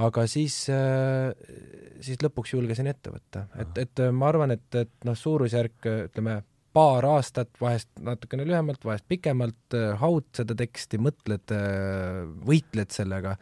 aga 0.00 0.24
siis, 0.30 0.56
siis 2.00 2.22
lõpuks 2.24 2.54
julgesin 2.54 2.88
ette 2.88 3.12
võtta, 3.12 3.44
et, 3.60 3.80
et 3.82 4.02
ma 4.16 4.30
arvan, 4.30 4.54
et, 4.54 4.68
et 4.74 4.92
noh, 5.04 5.18
suurusjärk 5.18 5.88
ütleme, 6.08 6.40
paar 6.76 7.06
aastat, 7.16 7.50
vahest 7.60 7.90
natukene 8.04 8.46
lühemalt, 8.48 8.84
vahest 8.84 9.06
pikemalt, 9.10 9.76
haud 10.00 10.28
seda 10.36 10.56
teksti, 10.58 11.00
mõtled, 11.02 11.54
võitled 12.46 12.94
sellega. 12.94 13.36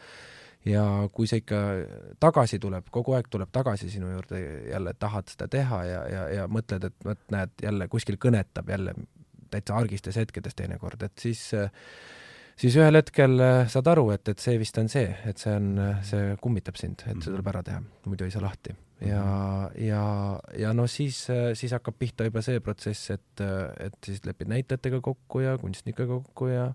Ja 0.68 0.82
kui 1.14 1.28
see 1.30 1.40
ikka 1.40 1.58
tagasi 2.20 2.58
tuleb, 2.60 2.88
kogu 2.92 3.14
aeg 3.16 3.28
tuleb 3.30 3.50
tagasi 3.54 3.88
sinu 3.92 4.10
juurde 4.10 4.40
jälle, 4.68 4.92
tahad 4.98 5.30
seda 5.30 5.46
teha 5.48 5.78
ja, 5.86 6.00
ja, 6.12 6.24
ja 6.34 6.48
mõtled, 6.50 6.88
et 6.90 7.06
vot 7.06 7.20
näed, 7.32 7.54
jälle 7.62 7.88
kuskil 7.88 8.18
kõnetab 8.20 8.68
jälle 8.68 8.96
täitsa 9.52 9.78
argistes 9.78 10.18
hetkedes 10.20 10.58
teinekord, 10.58 11.06
et 11.06 11.14
siis 11.22 11.46
siis 12.58 12.74
ühel 12.76 12.98
hetkel 12.98 13.38
saad 13.70 13.88
aru, 13.94 14.10
et, 14.16 14.28
et 14.28 14.42
see 14.42 14.58
vist 14.60 14.76
on 14.82 14.90
see, 14.92 15.08
et 15.30 15.40
see 15.40 15.54
on, 15.54 15.70
see 16.04 16.34
kummitab 16.42 16.76
sind, 16.80 17.06
et 17.06 17.22
see 17.22 17.30
tuleb 17.30 17.54
ära 17.54 17.64
teha, 17.64 17.80
muidu 18.10 18.26
ei 18.26 18.34
saa 18.34 18.44
lahti 18.44 18.74
ja, 19.00 19.24
mhm. 19.24 19.84
ja, 19.86 20.02
ja 20.58 20.72
no 20.74 20.86
siis, 20.90 21.20
siis 21.54 21.74
hakkab 21.76 21.98
pihta 21.98 22.26
juba 22.26 22.42
see 22.44 22.60
protsess, 22.64 23.12
et, 23.14 23.42
et 23.84 23.98
siis 24.04 24.24
lepid 24.26 24.50
näitlejatega 24.50 25.00
kokku 25.04 25.44
ja 25.44 25.56
kunstnikega 25.60 26.20
kokku 26.20 26.50
ja 26.50 26.72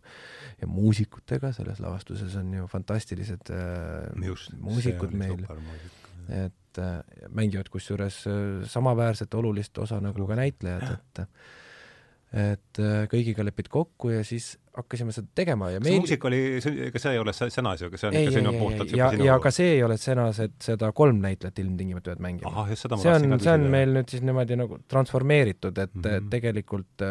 ja 0.62 0.68
muusikutega, 0.68 1.52
selles 1.56 1.82
lavastuses 1.84 2.36
on 2.40 2.54
ju 2.54 2.68
fantastilised 2.72 3.52
äh, 3.52 4.26
Just, 4.26 4.54
muusikud 4.60 5.16
meil, 5.18 5.44
et 6.30 6.80
äh, 6.80 7.02
mängivad 7.30 7.70
kusjuures 7.74 8.24
äh, 8.28 8.64
samaväärset 8.70 9.34
olulist 9.34 9.78
osa 9.78 10.00
nagu 10.04 10.28
ka 10.28 10.40
näitlejad, 10.40 10.96
et 10.96 11.26
et 12.34 12.80
äh, 12.82 13.04
kõigiga 13.12 13.46
lepid 13.46 13.68
kokku 13.70 14.10
ja 14.10 14.24
siis 14.26 14.56
hakkasime 14.74 15.14
seda 15.14 15.30
tegema 15.38 15.70
ja 15.70 15.82
meil... 15.84 16.00
muusika 16.02 16.26
oli, 16.30 16.40
ega 16.88 17.02
see 17.02 17.12
ei 17.14 17.20
ole 17.22 17.34
sõnas 17.38 17.84
ju, 17.84 17.90
aga 17.92 18.00
see 18.02 18.08
on 18.10 18.18
ei, 18.18 18.26
ikka 18.26 18.40
sinu 18.40 18.54
puhtalt 18.58 18.96
ja, 18.98 19.10
sinu... 19.14 19.28
ja 19.28 19.36
ka 19.44 19.52
see 19.54 19.76
ei 19.76 19.84
ole 19.86 19.98
sõnas, 20.02 20.40
et 20.42 20.56
seda 20.66 20.90
kolm 20.98 21.20
näitlejat 21.22 21.62
ilmtingimata 21.62 22.10
peavad 22.10 22.24
mängima. 22.26 22.66
see 22.74 23.14
on, 23.14 23.38
see 23.38 23.54
on 23.54 23.68
meil 23.76 23.94
nüüd 24.00 24.16
siis 24.16 24.26
niimoodi 24.26 24.58
nagu 24.58 24.80
transformeeritud, 24.90 25.78
et 25.78 25.94
mm 25.94 26.10
-hmm. 26.10 26.32
tegelikult 26.34 27.06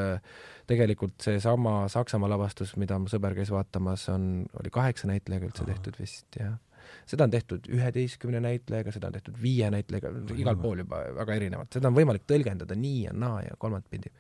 tegelikult 0.67 1.15
seesama 1.23 1.89
Saksamaa 1.91 2.31
lavastus, 2.31 2.77
mida 2.81 2.99
mu 2.99 3.11
sõber 3.11 3.35
käis 3.39 3.51
vaatamas, 3.51 4.09
on, 4.09 4.45
oli 4.61 4.71
kaheksa 4.75 5.11
näitlejaga 5.11 5.51
üldse 5.51 5.65
Aha. 5.65 5.73
tehtud 5.73 5.99
vist, 6.03 6.27
jah 6.39 6.59
seda 7.07 7.27
on 7.27 7.33
tehtud 7.35 7.67
üheteistkümne 7.73 8.41
näitlejaga, 8.45 8.93
seda 8.95 9.11
on 9.11 9.19
tehtud 9.19 9.37
viie 9.43 9.71
näitlejaga, 9.75 10.13
igal 10.39 10.57
pool 10.61 10.85
juba 10.85 11.03
väga 11.19 11.37
erinevalt, 11.41 11.73
seda 11.75 11.91
on 11.91 11.97
võimalik 11.99 12.27
tõlgendada 12.31 12.77
nii 12.79 13.07
ja 13.09 13.15
naa 13.17 13.41
ja 13.47 13.59
kolmatpidi 13.59 14.13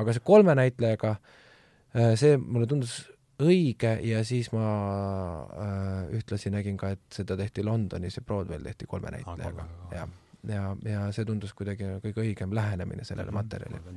aga 0.00 0.14
see 0.14 0.24
kolme 0.24 0.54
näitlejaga, 0.58 1.14
äh, 1.96 2.12
see 2.20 2.36
mulle 2.40 2.68
tundus 2.70 3.00
õige 3.40 3.94
ja 4.04 4.22
siis 4.26 4.50
ma 4.52 4.64
äh, 5.64 6.16
ühtlasi 6.18 6.52
nägin 6.52 6.76
ka, 6.80 6.92
et 6.96 7.20
seda 7.20 7.38
tehti 7.40 7.64
Londonis 7.64 8.20
ja 8.20 8.24
Broadway'l 8.26 8.66
tehti 8.66 8.88
kolme 8.90 9.14
näitlejaga. 9.14 9.66
ja, 9.94 10.08
ja, 10.48 10.66
ja 10.84 11.06
see 11.16 11.24
tundus 11.28 11.54
kuidagi 11.56 11.96
kõige 12.04 12.26
õigem 12.26 12.54
lähenemine 12.56 13.06
sellele 13.08 13.32
mhm. 13.32 13.40
materjalile. 13.40 13.96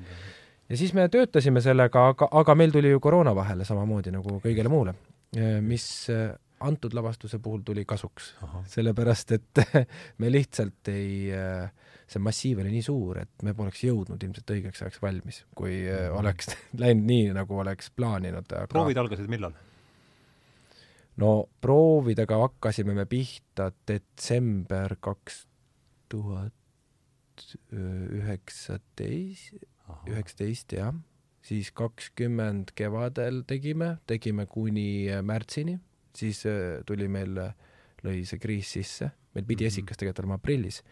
ja 0.69 0.79
siis 0.79 0.93
me 0.95 1.09
töötasime 1.11 1.61
sellega, 1.61 2.07
aga, 2.13 2.29
aga 2.31 2.55
meil 2.55 2.71
tuli 2.71 2.93
ju 2.93 3.03
koroona 3.03 3.35
vahele 3.35 3.67
samamoodi 3.67 4.15
nagu 4.15 4.39
kõigele 4.43 4.71
muule, 4.71 4.95
äh, 5.37 5.59
mis 5.61 5.87
äh, 6.13 6.31
antud 6.63 6.93
lavastuse 6.95 7.39
puhul 7.43 7.61
tuli 7.65 7.85
kasuks, 7.85 8.33
sellepärast 8.71 9.33
et 9.35 9.63
me 10.21 10.31
lihtsalt 10.31 10.91
ei 10.93 11.33
see 12.13 12.21
massiiv 12.21 12.61
oli 12.63 12.71
nii 12.73 12.85
suur, 12.85 13.19
et 13.23 13.45
me 13.47 13.53
poleks 13.57 13.83
jõudnud 13.85 14.23
ilmselt 14.23 14.55
õigeks 14.55 14.83
ajaks 14.83 15.01
valmis, 15.01 15.43
kui 15.55 15.75
mm 15.81 15.93
-hmm. 15.93 16.17
oleks 16.19 16.51
läinud 16.83 17.07
nii, 17.09 17.29
nagu 17.37 17.59
oleks 17.59 17.91
plaaninud 17.95 18.49
aga.... 18.51 18.67
proovid 18.71 18.99
algasid 19.01 19.29
millal? 19.31 19.55
no 21.17 21.31
proovidega 21.61 22.37
hakkasime 22.41 22.95
me 22.97 23.05
pihta 23.05 23.71
detsember 23.87 24.95
kaks 24.99 25.45
tuhat 26.09 26.53
üheksateist, 27.73 29.55
üheksateist 30.07 30.75
jah, 30.77 30.93
siis 31.41 31.71
kakskümmend 31.75 32.71
kevadel 32.77 33.41
tegime, 33.49 33.97
tegime 34.07 34.45
kuni 34.45 35.09
märtsini, 35.25 35.79
siis 36.15 36.43
tuli 36.85 37.07
meil, 37.07 37.37
lõi 38.03 38.23
see 38.27 38.39
kriis 38.39 38.71
sisse, 38.75 39.11
meil 39.33 39.45
pidi 39.45 39.63
mm 39.63 39.67
-hmm. 39.67 39.71
esikas 39.73 39.97
tegelikult 39.97 40.23
olema 40.23 40.39
aprillis 40.41 40.83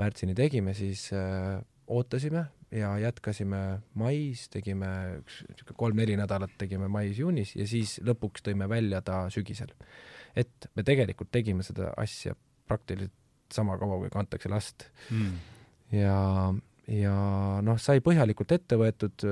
märtsini 0.00 0.34
tegime, 0.36 0.74
siis 0.74 1.10
äh, 1.12 1.60
ootasime 1.86 2.44
ja 2.74 2.90
jätkasime 2.98 3.80
mais, 3.94 4.46
tegime 4.52 4.88
üks 5.20 5.40
niisugune 5.46 5.78
kolm-neli 5.78 6.16
nädalat 6.18 6.56
tegime 6.58 6.88
mais-juunis 6.92 7.54
ja 7.56 7.66
siis 7.68 7.96
lõpuks 8.04 8.44
tõime 8.46 8.68
välja 8.68 9.00
ta 9.06 9.26
sügisel. 9.32 9.72
et 10.36 10.68
me 10.74 10.82
tegelikult 10.82 11.30
tegime 11.32 11.62
seda 11.62 11.92
asja 11.96 12.34
praktiliselt 12.68 13.14
sama 13.52 13.78
kaua, 13.78 14.00
kui 14.02 14.10
kantakse 14.10 14.50
last 14.50 14.88
mm.. 15.10 15.36
ja, 15.94 16.18
ja 16.90 17.16
noh, 17.62 17.78
sai 17.78 18.02
põhjalikult 18.04 18.52
ette 18.52 18.76
võetud, 18.76 19.28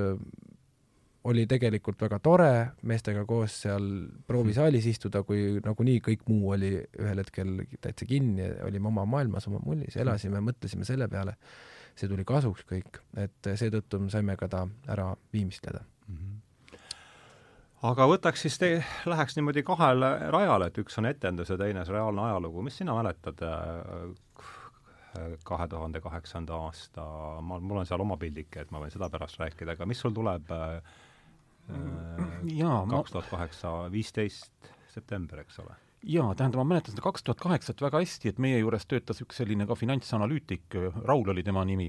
oli 1.25 1.45
tegelikult 1.49 2.01
väga 2.05 2.19
tore 2.23 2.49
meestega 2.89 3.25
koos 3.25 3.57
seal 3.63 3.85
proovisaalis 4.27 4.85
istuda, 4.91 5.23
kui 5.25 5.57
nagunii 5.65 6.01
kõik 6.05 6.25
muu 6.29 6.51
oli 6.53 6.71
ühel 6.77 7.21
hetkel 7.21 7.55
täitsa 7.81 8.07
kinni, 8.09 8.47
olime 8.65 8.91
oma 8.91 9.07
maailmas, 9.09 9.47
oma 9.49 9.61
mullis, 9.65 9.97
elasime, 10.01 10.41
mõtlesime 10.45 10.85
selle 10.87 11.09
peale. 11.11 11.37
see 11.95 12.09
tuli 12.11 12.25
kasuks 12.27 12.65
kõik, 12.67 12.97
et 13.15 13.47
seetõttu 13.55 14.01
me 14.03 14.09
saime 14.11 14.35
ka 14.35 14.49
ta 14.51 14.65
ära 14.91 15.13
viimistleda 15.33 15.79
mm. 15.79 16.17
-hmm. 16.17 16.79
aga 17.89 18.07
võtaks 18.11 18.41
siis, 18.43 18.59
läheks 19.05 19.35
niimoodi 19.35 19.63
kahele 19.63 20.09
rajale, 20.31 20.67
et 20.67 20.77
üks 20.77 20.99
on 20.99 21.05
etendus 21.05 21.49
ja 21.49 21.57
teine 21.57 21.85
see 21.85 21.93
reaalne 21.95 22.21
ajalugu, 22.21 22.61
mis 22.61 22.77
sina 22.77 22.93
mäletad 22.93 23.41
äh, 23.41 24.51
kahe 25.43 25.67
tuhande 25.67 26.01
kaheksanda 26.01 26.53
aasta, 26.53 27.01
ma, 27.41 27.59
mul 27.59 27.77
on 27.77 27.85
seal 27.85 28.01
oma 28.01 28.17
pildike, 28.17 28.61
et 28.61 28.71
ma 28.71 28.79
võin 28.83 28.91
seda 28.91 29.09
pärast 29.09 29.39
rääkida, 29.39 29.71
aga 29.71 29.85
mis 29.85 29.99
sul 29.99 30.13
tuleb 30.13 30.51
äh, 30.51 30.81
kaks 32.91 33.11
tuhat 33.11 33.31
kaheksa, 33.31 33.73
viisteist 33.91 34.71
september, 34.93 35.39
eks 35.39 35.59
ole 35.59 35.75
jaa, 36.05 36.35
tähendab, 36.37 36.61
ma 36.61 36.75
mäletan 36.75 36.93
seda 36.93 37.03
kaks 37.03 37.23
tuhat 37.25 37.39
kaheksat 37.41 37.81
väga 37.81 37.99
hästi, 38.03 38.29
et 38.31 38.39
meie 38.41 38.59
juures 38.59 38.85
töötas 38.89 39.21
üks 39.23 39.39
selline 39.41 39.65
ka 39.67 39.77
finantsanalüütik, 39.77 40.75
Raul 41.07 41.31
oli 41.33 41.43
tema 41.45 41.63
nimi, 41.65 41.87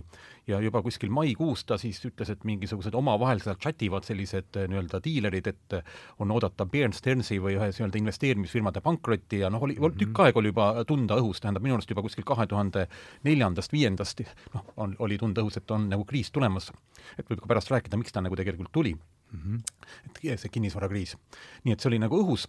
ja 0.49 0.61
juba 0.65 0.81
kuskil 0.85 1.13
maikuus 1.13 1.67
ta 1.69 1.77
siis 1.81 2.01
ütles, 2.09 2.31
et 2.33 2.45
mingisugused 2.49 2.97
omavahel 2.97 3.43
seal 3.45 3.59
chativad 3.61 4.07
sellised 4.09 4.57
nii-öelda 4.57 5.03
diilerid, 5.05 5.51
et 5.53 5.77
on 6.23 6.33
oodata 6.33 6.67
Bear 6.71 6.95
Stearnsi 6.97 7.39
või 7.43 7.59
ühe 7.59 7.69
nii-öelda 7.69 8.01
investeerimisfirmade 8.01 8.81
pankrotti 8.85 9.43
ja 9.43 9.51
noh, 9.53 9.63
oli 9.63 9.77
mm 9.77 9.85
-hmm. 9.85 9.99
tükk 10.01 10.23
aega 10.25 10.41
oli 10.41 10.55
juba 10.55 10.71
tunda 10.89 11.21
õhus, 11.21 11.43
tähendab 11.43 11.67
minu 11.67 11.77
arust 11.77 11.91
juba 11.91 12.03
kuskil 12.07 12.25
kahe 12.25 12.47
tuhande 12.47 12.89
neljandast, 13.25 13.73
viiendast 13.73 14.25
noh, 14.55 14.65
on, 14.77 14.97
oli 14.99 15.19
tunda 15.19 15.45
õhus, 15.45 15.61
et 15.61 15.71
on 15.71 15.89
nagu 15.93 16.05
kriis 16.05 16.31
tulemas. 16.31 16.73
et 17.19 17.29
võib 17.31 17.41
ka 17.41 17.47
pärast 17.47 17.71
rääkida, 17.71 17.97
miks 17.97 18.13
ta 18.13 18.21
nagu 18.21 18.37
tegelikult 18.37 18.73
tuli 18.73 18.97
mm. 19.33 19.41
-hmm. 19.41 20.31
et 20.33 20.41
see 20.41 20.53
kinnisvarakriis. 20.53 21.17
nii 21.65 21.73
et 21.73 21.81
see 21.81 21.91
oli 21.91 21.99
nagu 21.99 22.21
õhus 22.23 22.47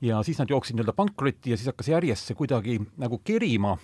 ja 0.00 0.22
siis 0.22 0.38
nad 0.38 0.50
jooksid 0.50 0.76
nii-öelda 0.76 0.96
pankrotti 0.96 1.50
ja 1.50 1.56
siis 1.56 1.66
hakkas 1.66 1.88
järjest 1.88 2.26
see 2.26 2.34
kuidagi 2.34 2.80
nagu 2.96 3.18
kerima 3.18 3.78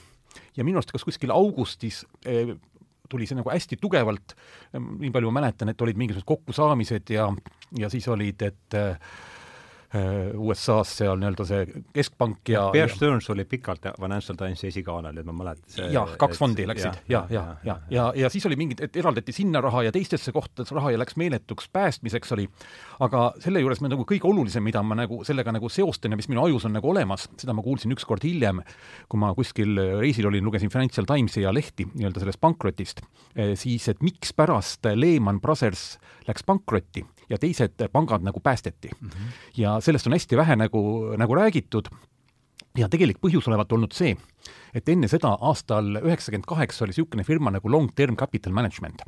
ja 0.57 0.65
minu 0.65 0.79
arust 0.79 0.93
kas 0.93 1.05
kuskil 1.05 1.31
augustis 1.31 2.05
eh, 2.25 2.57
tuli 3.09 3.27
see 3.27 3.37
nagu 3.39 3.51
hästi 3.51 3.77
tugevalt, 3.79 4.35
nii 4.75 5.13
palju 5.15 5.31
ma 5.31 5.41
mäletan, 5.41 5.69
et 5.71 5.83
olid 5.83 5.97
mingisugused 5.97 6.27
kokkusaamised 6.27 7.11
ja, 7.15 7.29
ja 7.79 7.91
siis 7.91 8.09
olid, 8.09 8.43
et 8.43 8.75
Äh, 8.75 8.99
USA-s 9.95 10.97
seal 10.99 11.19
nii-öelda 11.21 11.45
see 11.47 11.83
keskpank 11.95 12.51
ja 12.51 12.67
Bear 12.75 12.91
Stearns 12.91 13.29
oli 13.31 13.45
pikalt 13.49 13.87
Financial 14.01 14.37
Timesi 14.39 14.67
esikaanel, 14.71 15.21
et 15.21 15.27
ma 15.29 15.35
mäletan 15.37 15.93
jah, 15.93 16.17
kaks 16.19 16.41
fondi 16.41 16.67
läksid. 16.69 16.99
ja, 17.09 17.23
ja, 17.31 17.31
ja, 17.31 17.45
ja, 17.63 17.65
ja, 17.65 17.77
ja, 17.91 18.07
ja 18.25 18.31
siis 18.33 18.47
oli 18.49 18.59
mingid, 18.59 18.83
et 18.83 18.97
eraldati 18.99 19.33
sinna 19.33 19.63
raha 19.65 19.85
ja 19.87 19.95
teistesse 19.95 20.35
kohtadesse 20.35 20.75
raha 20.75 20.93
ja 20.95 21.01
läks 21.01 21.17
meeletuks 21.21 21.71
päästmiseks 21.73 22.35
oli, 22.37 22.49
aga 23.07 23.29
selle 23.43 23.63
juures 23.63 23.81
me 23.85 23.91
nagu 23.93 24.07
kõige 24.09 24.29
olulisem, 24.29 24.65
mida 24.67 24.83
ma 24.83 24.99
nagu 24.99 25.23
sellega 25.27 25.55
nagu 25.55 25.71
seostan 25.73 26.15
ja 26.15 26.21
mis 26.21 26.31
minu 26.33 26.45
ajus 26.45 26.67
on 26.69 26.77
nagu 26.77 26.91
olemas, 26.91 27.29
seda 27.39 27.55
ma 27.57 27.65
kuulsin 27.65 27.95
ükskord 27.95 28.27
hiljem, 28.27 28.63
kui 29.09 29.23
ma 29.23 29.33
kuskil 29.39 29.79
reisil 30.01 30.31
olin, 30.31 30.45
lugesin 30.45 30.73
Financial 30.73 31.07
Timesi 31.09 31.47
ja 31.47 31.55
lehti 31.55 31.89
nii-öelda 31.93 32.25
sellest 32.25 32.43
pankrotist, 32.43 33.05
eh, 33.37 33.55
siis 33.59 33.89
et 33.93 34.03
mikspärast 34.05 34.91
Lehman 34.95 35.41
Brothers 35.41 35.95
läks 36.27 36.47
pankrotti 36.47 37.07
ja 37.31 37.39
teised 37.39 37.89
pangad 37.93 38.23
nagu 38.23 38.41
päästeti 38.41 38.91
mm. 39.01 39.09
-hmm. 39.09 39.33
ja 39.57 39.81
sellest 39.81 40.07
on 40.07 40.13
hästi 40.13 40.37
vähe 40.37 40.57
nagu, 40.57 40.83
nagu 41.17 41.35
räägitud 41.35 41.89
ja 42.77 42.89
tegelik 42.89 43.19
põhjus 43.19 43.49
olevat 43.49 43.73
olnud 43.73 43.93
see, 43.93 44.17
et 44.75 44.89
enne 44.93 45.09
seda 45.11 45.35
aastal 45.41 46.01
üheksakümmend 46.03 46.47
kaheksa 46.49 46.85
oli 46.87 46.95
niisugune 46.97 47.25
firma 47.27 47.53
nagu 47.55 47.71
Long 47.71 47.91
Term 47.95 48.17
Capital 48.17 48.55
Management, 48.57 49.05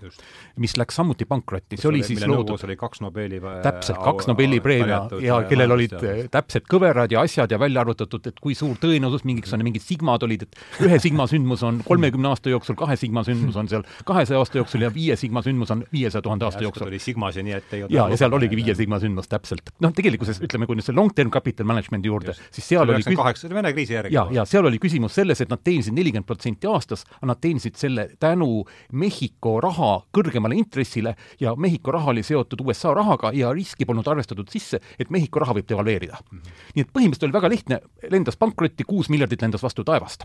mis 0.56 0.76
läks 0.76 0.98
samuti 0.98 1.26
pankrotti, 1.28 1.78
see 1.80 1.90
oli 1.90 2.02
siis 2.06 2.24
loodud 2.26 2.64
oli 2.64 2.76
kaks 2.76 3.02
Nobeli 3.04 3.40
täpselt, 3.64 4.00
kaks 4.04 4.28
Nobeli 4.30 4.60
preemia 4.64 5.02
ja 5.24 5.40
kellel 5.48 5.74
olid 5.76 5.96
täpsed 6.32 6.68
kõverad 6.70 7.12
ja 7.12 7.22
asjad 7.26 7.52
ja 7.52 7.58
välja 7.60 7.82
arvutatud, 7.84 8.26
et 8.30 8.40
kui 8.42 8.56
suur 8.58 8.78
tõenäosus 8.80 9.24
mingiks 9.28 9.52
on, 9.54 9.64
mingid 9.66 9.84
sigmad 9.84 10.24
olid, 10.26 10.46
et 10.48 10.84
ühe 10.84 10.98
sigma 11.02 11.28
sündmus 11.30 11.64
on 11.66 11.82
kolmekümne 11.86 12.32
aasta 12.32 12.52
jooksul, 12.52 12.78
kahe 12.78 12.96
sigma 13.00 13.24
sündmus 13.26 13.56
on 13.58 13.70
seal 13.70 13.84
kahesaja 14.08 14.40
aasta 14.42 14.60
jooksul 14.60 14.86
ja 14.86 14.92
viie 14.94 15.16
sigma 15.20 15.42
sündmus 15.44 15.72
on 15.74 15.84
viiesaja 15.92 16.22
tuhande 16.22 16.48
aasta 16.48 16.62
jooksul. 16.64 16.88
oli 16.88 16.98
sigmas 17.02 17.36
ja 17.36 17.44
nii, 17.46 17.56
et 17.58 17.76
ei 17.76 17.84
ja, 17.88 18.08
ja 18.08 18.20
seal 18.20 18.32
oligi 18.32 18.58
viie 18.58 18.74
sigma 18.78 19.00
sündmus 19.02 19.28
täpselt. 19.30 19.72
noh, 19.84 19.92
tegelikkuses 19.94 20.40
ütleme, 20.44 20.68
kui 20.68 20.78
nüüd 20.78 20.86
see 20.86 20.96
Long 20.96 21.12
Term 21.14 21.30
Capital 21.34 21.68
Management'i 21.68 22.10
juurde, 22.10 22.34
siis 22.50 22.68
seal 22.68 22.88
oli 22.88 23.16
kaheksa, 23.16 23.50
Vene 23.58 23.72
kriisi 23.72 23.96
järgi. 23.96 24.14
ja, 24.14 24.26
ja 24.32 24.44
seal 24.48 24.66
oli 24.68 24.80
küsimus 24.82 25.16
selles, 25.18 25.27
selles, 25.28 25.42
et 25.44 25.52
nad 25.52 25.60
teenisid 25.64 25.94
nelikümmend 25.96 26.26
protsenti 26.26 26.68
aastas, 26.70 27.04
aga 27.18 27.30
nad 27.32 27.40
teenisid 27.42 27.76
selle 27.78 28.08
tänu 28.20 28.64
Mehhiko 28.92 29.58
raha 29.60 29.90
kõrgemale 30.14 30.56
intressile 30.58 31.14
ja 31.40 31.54
Mehhiko 31.56 31.92
raha 31.92 32.12
oli 32.14 32.24
seotud 32.26 32.64
USA 32.64 32.94
rahaga 32.96 33.32
ja 33.36 33.52
riski 33.52 33.86
polnud 33.88 34.08
arvestatud 34.08 34.48
sisse, 34.52 34.80
et 34.98 35.10
Mehhiko 35.10 35.42
raha 35.44 35.56
võib 35.58 35.68
devalveerida. 35.68 36.18
-hmm. 36.18 36.52
nii 36.74 36.82
et 36.86 36.92
põhimõtteliselt 36.92 37.28
oli 37.28 37.38
väga 37.40 37.48
lihtne, 37.48 37.80
lendas 38.10 38.36
pankrotti, 38.36 38.84
kuus 38.84 39.08
miljardit 39.08 39.42
lendas 39.42 39.62
vastu 39.62 39.84
taevast. 39.84 40.24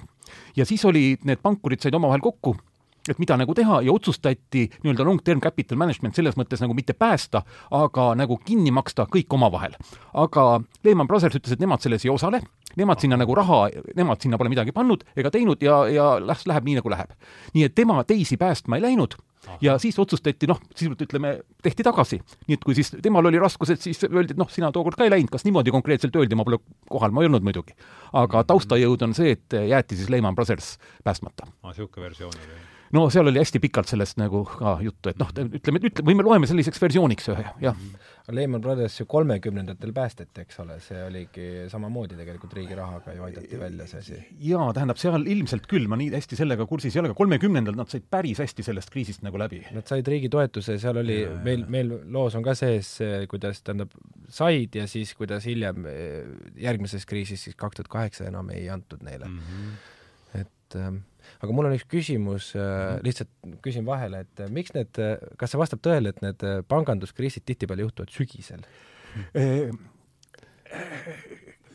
ja 0.55 0.65
siis 0.65 0.85
oli, 0.85 1.17
need 1.23 1.41
pankurid 1.41 1.81
said 1.81 1.93
omavahel 1.93 2.21
kokku 2.21 2.55
et 3.09 3.19
mida 3.19 3.35
nagu 3.37 3.53
teha 3.53 3.81
ja 3.83 3.91
otsustati 3.91 4.69
nii-öelda 4.83 5.03
long-term 5.03 5.41
capital 5.43 5.77
management 5.77 6.15
selles 6.15 6.37
mõttes 6.39 6.61
nagu 6.63 6.73
mitte 6.73 6.93
päästa, 6.93 7.43
aga 7.71 8.13
nagu 8.15 8.37
kinni 8.45 8.71
maksta 8.71 9.07
kõik 9.11 9.33
omavahel. 9.35 9.75
aga 10.13 10.61
Lehman 10.83 11.07
Brothers 11.07 11.35
ütles, 11.35 11.53
et 11.53 11.59
nemad 11.59 11.81
selles 11.81 12.05
ei 12.05 12.11
osale, 12.11 12.41
nemad 12.79 13.03
sinna 13.03 13.19
nagu 13.19 13.35
raha, 13.35 13.67
nemad 13.95 14.21
sinna 14.23 14.39
pole 14.39 14.51
midagi 14.53 14.73
pannud 14.75 15.05
ega 15.15 15.31
teinud 15.33 15.61
ja, 15.63 15.83
ja 15.91 16.07
las 16.23 16.47
läheb 16.49 16.65
nii, 16.67 16.79
nagu 16.81 16.93
läheb. 16.93 17.13
nii 17.53 17.69
et 17.69 17.75
tema 17.75 18.03
teisi 18.07 18.37
päästma 18.37 18.79
ei 18.79 18.87
läinud 18.87 19.17
ja 19.61 19.77
siis 19.81 19.99
otsustati, 19.99 20.47
noh, 20.47 20.59
sisuliselt 20.75 21.05
ütleme, 21.07 21.33
tehti 21.63 21.83
tagasi. 21.83 22.19
nii 22.47 22.57
et 22.57 22.63
kui 22.63 22.75
siis 22.77 22.93
temal 23.03 23.25
oli 23.29 23.39
raskused, 23.41 23.81
siis 23.83 24.03
öeldi, 24.07 24.35
et 24.35 24.39
noh, 24.39 24.49
sina 24.51 24.71
tookord 24.71 24.97
ka 24.99 25.07
ei 25.07 25.13
läinud, 25.13 25.31
kas 25.33 25.45
niimoodi 25.47 25.73
konkreetselt 25.75 26.15
öeldi, 26.15 26.37
ma 26.39 26.47
pole 26.47 26.61
kohal, 26.89 27.15
ma 27.15 27.23
ei 27.23 27.31
olnud 27.31 27.45
muidugi. 27.45 27.75
aga 28.13 28.43
taustajõud 28.47 29.07
on 29.07 29.17
see, 29.17 29.35
et 29.37 29.57
jäeti 29.69 29.99
siis 29.99 30.11
Lehman 30.13 30.35
Brothers 30.35 30.77
päästmata. 31.03 31.49
aa, 31.61 31.73
niisugune 31.73 32.07
versioon 32.07 32.37
oli 32.39 32.61
no 32.93 33.07
seal 33.09 33.27
oli 33.27 33.41
hästi 33.41 33.59
pikalt 33.63 33.89
sellest 33.89 34.19
nagu 34.21 34.43
ka 34.47 34.77
juttu, 34.85 35.11
et 35.11 35.19
noh, 35.21 35.29
ütleme, 35.33 35.81
ütleme, 35.81 36.09
või 36.09 36.17
me 36.19 36.25
loeme 36.27 36.49
selliseks 36.49 36.81
versiooniks 36.81 37.29
ühe, 37.33 37.45
jah. 37.63 37.79
Lehman 38.31 38.61
Brothers 38.63 38.95
ju 39.01 39.05
kolmekümnendatel 39.11 39.91
päästeti, 39.93 40.45
eks 40.45 40.59
ole, 40.63 40.77
see 40.79 40.99
oligi 41.03 41.47
samamoodi 41.71 42.15
tegelikult 42.15 42.53
riigi 42.55 42.77
rahaga 42.79 43.15
ju 43.17 43.25
aidati 43.27 43.59
välja 43.59 43.87
see 43.89 43.99
asi. 43.99 44.19
jaa, 44.47 44.69
tähendab, 44.75 44.99
seal 45.01 45.27
ilmselt 45.27 45.67
küll, 45.67 45.89
ma 45.91 45.99
nii 45.99 46.13
hästi 46.13 46.39
sellega 46.39 46.67
kursis 46.69 46.95
ei 46.95 47.01
ole, 47.01 47.11
aga 47.11 47.19
kolmekümnendal 47.19 47.75
nad 47.75 47.91
said 47.91 48.07
päris 48.07 48.39
hästi 48.39 48.63
sellest 48.63 48.93
kriisist 48.93 49.25
nagu 49.27 49.41
läbi. 49.41 49.59
Nad 49.75 49.91
said 49.91 50.07
riigi 50.07 50.31
toetuse, 50.31 50.77
seal 50.79 51.01
oli, 51.03 51.19
meil, 51.43 51.67
meil 51.67 51.91
loos 52.15 52.39
on 52.39 52.47
ka 52.47 52.55
sees, 52.55 52.95
kuidas 53.31 53.59
tähendab, 53.59 53.91
said 54.31 54.79
ja 54.79 54.87
siis 54.87 55.11
kuidas 55.19 55.43
hiljem 55.49 55.83
järgmises 56.63 57.03
kriisis 57.09 57.43
siis 57.43 57.59
kaks 57.59 57.81
tuhat 57.81 57.91
kaheksa 57.91 58.29
enam 58.31 58.49
ei 58.55 58.69
antud 58.71 59.03
neile 59.03 59.27
mm. 59.27 59.39
-hmm. 59.39 60.39
et 60.39 60.79
ähm, 60.79 61.03
aga 61.43 61.55
mul 61.55 61.67
on 61.69 61.75
üks 61.75 61.87
küsimus 61.91 62.51
äh,, 62.55 62.63
mhm. 62.63 63.03
lihtsalt 63.07 63.57
küsin 63.65 63.87
vahele, 63.87 64.23
et 64.25 64.43
äh, 64.43 64.51
miks 64.53 64.75
need, 64.75 64.99
äh, 65.01 65.17
kas 65.39 65.53
see 65.53 65.61
vastab 65.61 65.83
tõele, 65.85 66.13
et 66.13 66.21
need 66.23 66.45
panganduskriisid 66.71 67.45
tihtipeale 67.47 67.87
juhtuvad 67.87 68.13
sügisel? 68.13 68.63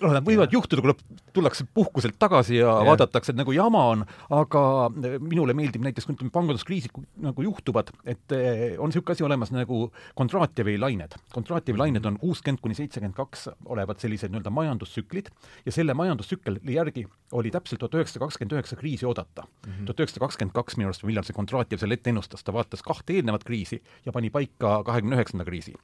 Noh, 0.03 0.15
nad 0.15 0.25
võivad 0.27 0.53
juhtuda, 0.53 0.83
kui 0.83 1.23
tullakse 1.37 1.67
puhkuselt 1.75 2.19
tagasi 2.21 2.59
ja 2.59 2.67
yeah. 2.67 2.87
vaadatakse, 2.89 3.33
et 3.33 3.39
nagu 3.41 3.53
jama 3.55 3.85
on, 3.93 4.05
aga 4.35 4.63
minule 4.95 5.55
meeldib 5.57 5.85
näiteks, 5.85 6.07
kui 6.09 6.17
ütleme, 6.17 6.33
panganduskriisid 6.35 6.95
nagu 7.25 7.45
juhtuvad, 7.45 7.93
et 8.09 8.37
eh, 8.37 8.65
on 8.79 8.93
niisugune 8.93 9.17
asi 9.17 9.27
olemas 9.27 9.53
nagu 9.55 9.89
Kondratjevi 10.19 10.77
lained. 10.81 11.17
Kondratjevi 11.35 11.81
lained 11.81 12.07
on 12.09 12.19
kuuskümmend 12.21 12.63
kuni 12.65 12.77
seitsekümmend 12.79 13.17
kaks 13.17 13.49
olevat 13.67 14.03
sellised 14.03 14.33
nii-öelda 14.33 14.53
majandustsüklid 14.55 15.31
ja 15.67 15.75
selle 15.75 15.95
majandustsükli 15.99 16.75
järgi 16.75 17.07
oli 17.39 17.53
täpselt 17.55 17.83
tuhat 17.83 17.99
üheksasada 17.99 18.25
kakskümmend 18.27 18.57
üheksa 18.57 18.79
kriisi 18.81 19.07
oodata. 19.07 19.47
Mhm. 19.67 19.85
tuhat 19.89 20.05
üheksasada 20.05 20.27
kakskümmend 20.27 20.57
kaks 20.57 20.79
minu 20.81 20.91
arust, 20.91 21.07
millal 21.09 21.27
see 21.27 21.37
Kondratjev 21.37 21.83
selle 21.83 21.99
ette 21.99 22.13
ennustas, 22.13 22.45
ta 22.45 22.55
vaatas 22.55 22.83
kahte 22.83 23.19
eelnevat 23.19 23.45
kriisi 23.45 23.83
ja 24.07 24.13
pani 24.13 24.31
paika 24.31 24.83
kahekümne 24.87 25.19
üheksanda 25.19 25.47
kriisi 25.49 25.77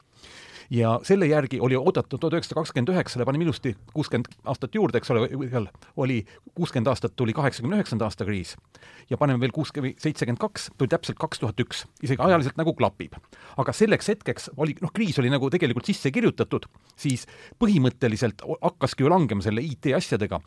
ja 0.71 1.01
selle 1.03 1.27
järgi 1.27 1.61
oli 1.61 1.77
oodatud 1.77 2.21
tuhat 2.21 2.39
üheksasada 2.39 2.61
kakskümmend 2.61 2.93
üheksale, 2.95 3.27
panime 3.29 3.45
ilusti 3.45 3.75
kuuskümmend 3.95 4.31
aastat 4.45 4.75
juurde, 4.75 4.99
eks 4.99 5.11
ole, 5.15 5.29
seal 5.51 5.69
oli 5.97 6.21
kuuskümmend 6.55 6.91
aastat 6.93 7.17
tuli 7.17 7.33
kaheksakümne 7.37 7.79
üheksanda 7.81 8.09
aasta 8.09 8.25
kriis. 8.25 8.57
Ja 9.11 9.19
paneme 9.21 9.41
veel 9.41 9.53
kuuskümmend, 9.55 9.99
seitsekümmend 10.03 10.41
kaks, 10.41 10.71
tuli 10.79 10.93
täpselt 10.93 11.19
kaks 11.21 11.43
tuhat 11.43 11.61
üks, 11.61 11.85
isegi 12.03 12.23
ajaliselt 12.23 12.59
nagu 12.61 12.75
klapib. 12.75 13.15
aga 13.57 13.73
selleks 13.73 14.09
hetkeks 14.09 14.51
oli, 14.57 14.75
noh, 14.83 14.91
kriis 14.95 15.19
oli 15.19 15.31
nagu 15.31 15.51
tegelikult 15.51 15.87
sisse 15.87 16.11
kirjutatud, 16.11 16.67
siis 16.97 17.27
põhimõtteliselt 17.61 18.43
hakkaski 18.63 19.05
ju 19.05 19.11
langema 19.11 19.43
selle 19.45 19.63
IT 19.63 19.93
asjadega, 19.97 20.41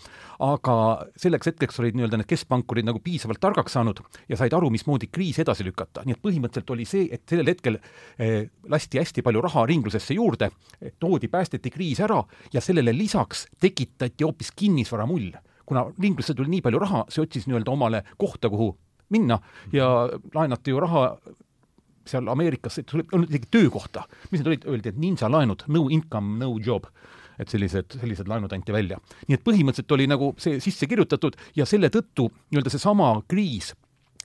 aga 0.43 0.75
selleks 1.19 1.51
hetkeks 1.51 1.79
olid 1.79 1.97
nii-öelda 1.97 2.21
need 2.21 2.29
keskpankurid 2.29 2.87
nagu 2.87 2.99
piisavalt 3.03 3.39
targaks 3.43 3.77
saanud 3.77 4.01
ja 4.29 4.37
said 4.39 4.53
aru, 4.53 4.69
mismoodi 4.73 5.09
kriisi 5.11 5.43
edasi 5.43 5.65
lükata, 5.67 6.03
nii 6.05 6.17
et 6.17 6.23
põhimõtteliselt 6.23 6.73
oli 6.75 6.87
see, 6.89 7.07
et 7.11 7.23
sellel 7.29 7.51
hetkel 7.51 7.79
eh, 7.79 8.49
lasti 8.69 9.01
hästi 9.01 9.23
palju 9.25 9.43
raha 9.45 9.65
ringlusesse 9.69 10.06
juurde, 10.13 10.51
toodi, 10.99 11.27
päästeti 11.27 11.71
kriis 11.73 11.99
ära 11.99 12.21
ja 12.53 12.61
sellele 12.61 12.93
lisaks 12.95 13.47
tekitati 13.59 14.23
hoopis 14.23 14.51
kinnisvaramull. 14.55 15.31
Kuna 15.65 15.85
ringlusse 15.99 16.33
tuli 16.33 16.49
nii 16.49 16.61
palju 16.63 16.79
raha, 16.79 17.03
see 17.09 17.23
otsis 17.23 17.47
nii-öelda 17.47 17.71
omale 17.71 18.03
kohta, 18.17 18.49
kuhu 18.49 18.71
minna 19.09 19.39
ja 19.73 19.89
laenati 20.33 20.71
ju 20.71 20.79
raha 20.79 21.09
seal 22.07 22.27
Ameerikas, 22.31 22.79
et 22.79 22.93
on 23.13 23.25
isegi 23.27 23.49
töökohta, 23.51 24.05
mis 24.31 24.39
need 24.39 24.51
olid, 24.51 24.67
öeldi, 24.71 24.93
et 24.93 24.99
ninja 25.01 25.29
laenud, 25.31 25.65
no 25.67 25.87
income, 25.91 26.37
no 26.39 26.53
job. 26.63 26.87
Et 27.37 27.51
sellised, 27.51 27.99
sellised 28.01 28.29
laenud 28.31 28.53
anti 28.55 28.73
välja. 28.73 28.97
nii 29.27 29.35
et 29.37 29.43
põhimõtteliselt 29.45 29.91
oli 29.93 30.07
nagu 30.09 30.31
see 30.41 30.57
sisse 30.63 30.87
kirjutatud 30.89 31.35
ja 31.55 31.67
selle 31.69 31.91
tõttu 31.93 32.31
nii-öelda 32.49 32.71
seesama 32.73 33.11
kriis 33.29 33.75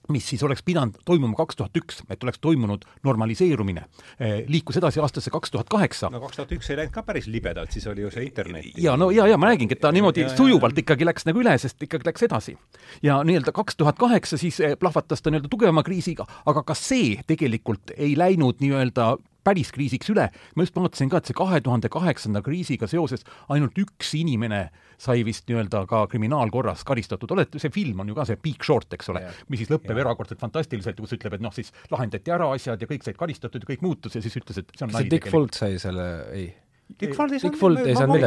mis 0.08 0.28
siis 0.28 0.42
oleks 0.42 0.62
pidanud 0.62 0.98
toimuma 1.04 1.36
kaks 1.36 1.56
tuhat 1.56 1.76
üks, 1.78 2.02
et 2.10 2.22
oleks 2.24 2.40
toimunud 2.42 2.84
normaliseerumine, 3.06 3.84
eh, 4.18 4.44
liikus 4.48 4.76
edasi 4.80 5.00
aastasse 5.00 5.30
kaks 5.30 5.50
tuhat 5.50 5.68
kaheksa. 5.70 6.10
no 6.10 6.20
kaks 6.20 6.36
tuhat 6.36 6.52
üks 6.58 6.70
ei 6.70 6.76
läinud 6.80 6.94
ka 6.94 7.02
päris 7.06 7.26
libedalt, 7.26 7.72
siis 7.72 7.86
oli 7.86 8.02
ju 8.02 8.10
see 8.10 8.24
internet. 8.26 8.72
ja 8.76 8.96
no 8.96 9.10
ja, 9.10 9.26
ja 9.26 9.38
ma 9.38 9.52
räägingi, 9.52 9.78
et 9.78 9.80
ta 9.80 9.92
niimoodi 9.92 10.26
ja, 10.26 10.36
sujuvalt 10.36 10.76
ja, 10.76 10.84
ikkagi 10.84 11.06
läks 11.06 11.26
nagu 11.28 11.42
üle, 11.42 11.56
sest 11.58 11.82
ikkagi 11.82 12.10
läks 12.10 12.26
edasi. 12.28 12.56
ja 13.02 13.22
nii-öelda 13.24 13.52
kaks 13.52 13.76
tuhat 13.76 13.98
kaheksa 13.98 14.38
siis 14.38 14.60
eh, 14.60 14.76
plahvatas 14.78 15.22
ta 15.22 15.30
nii-öelda 15.30 15.50
tugevama 15.52 15.82
kriisiga, 15.86 16.26
aga 16.46 16.62
ka 16.62 16.74
see 16.78 17.20
tegelikult 17.26 17.94
ei 17.96 18.16
läinud 18.18 18.60
nii-öelda 18.60 19.16
päris 19.44 19.72
kriisiks 19.74 20.10
üle, 20.12 20.28
ma 20.56 20.66
just 20.66 20.76
vaatasin 20.76 21.10
ka, 21.12 21.20
et 21.20 21.30
see 21.30 21.36
kahe 21.38 21.60
tuhande 21.64 21.90
kaheksanda 21.92 22.42
kriisiga 22.44 22.88
seoses 22.90 23.26
ainult 23.52 23.78
üks 23.82 24.14
inimene 24.18 24.64
sai 25.02 25.24
vist 25.26 25.48
nii-öelda 25.50 25.84
ka 25.90 26.04
kriminaalkorras 26.10 26.84
karistatud, 26.86 27.34
olete, 27.34 27.58
see 27.62 27.72
film 27.74 28.04
on 28.04 28.12
ju 28.12 28.18
ka 28.18 28.26
see 28.28 28.38
Big 28.42 28.62
Short, 28.62 28.92
eks 28.94 29.10
ole, 29.12 29.24
mis 29.50 29.62
siis 29.62 29.72
lõpeb 29.72 29.98
erakordselt 29.98 30.42
fantastiliselt, 30.42 31.00
kus 31.02 31.16
ütleb, 31.18 31.38
et 31.38 31.44
noh, 31.44 31.54
siis 31.54 31.72
lahendati 31.90 32.34
ära 32.34 32.50
asjad 32.54 32.82
ja 32.82 32.90
kõik 32.90 33.06
said 33.06 33.18
karistatud 33.18 33.64
ja 33.64 33.72
kõik 33.74 33.82
muutus 33.82 34.18
ja 34.18 34.22
siis 34.24 34.38
ütles, 34.38 34.62
et 34.62 34.76
see 34.76 34.86
on 34.86 34.94
nali 34.94 35.10
Dick 35.10 35.30
Fuld 35.32 35.58
sai 35.58 35.78
selle, 35.82 36.06
ei 36.36 36.52
Dick 37.00 37.14
Ford 37.16 37.32
ei 37.32 37.40
saanud, 37.40 37.54
Dick 37.54 37.60
Ford 37.60 37.76
ei 37.88 37.94
saanud 37.96 38.18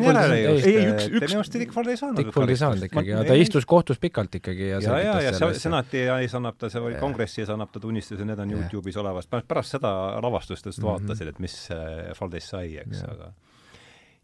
midagi. 0.00 0.38
ei 0.64 0.86
üks, 0.88 1.06
üks. 1.10 1.26
minu 1.26 1.40
arust 1.42 1.56
Dick 1.60 1.74
Ford 1.74 1.90
ei 1.92 1.98
saanud. 2.00 2.18
Dick 2.22 2.34
Ford 2.34 2.52
ei 2.52 2.58
saanud 2.58 2.86
ikkagi, 2.88 3.14
ta 3.28 3.36
istus 3.38 3.66
kohtus 3.68 4.00
pikalt 4.02 4.38
ikkagi 4.40 4.70
ja 4.70 4.80
ja, 4.82 4.98
ja, 5.02 5.34
ja 5.36 5.52
senati 5.58 6.04
ees 6.06 6.34
annab 6.38 6.58
ta, 6.58 6.70
see 6.72 6.80
oli 6.82 6.96
kongressi 7.00 7.44
ees 7.44 7.52
annab 7.52 7.72
ta 7.74 7.82
tunnistuse, 7.82 8.24
need 8.28 8.40
on 8.42 8.54
Youtube'is 8.56 8.98
olemas, 9.02 9.28
pärast 9.30 9.76
seda 9.76 9.92
lavastust 10.24 10.66
just 10.70 10.80
mhm. 10.80 10.88
vaatasid, 10.88 11.32
et 11.34 11.42
mis 11.42 11.56
äh, 11.74 12.12
Fordist 12.18 12.54
sai, 12.54 12.78
eks, 12.82 13.04
aga 13.12 13.32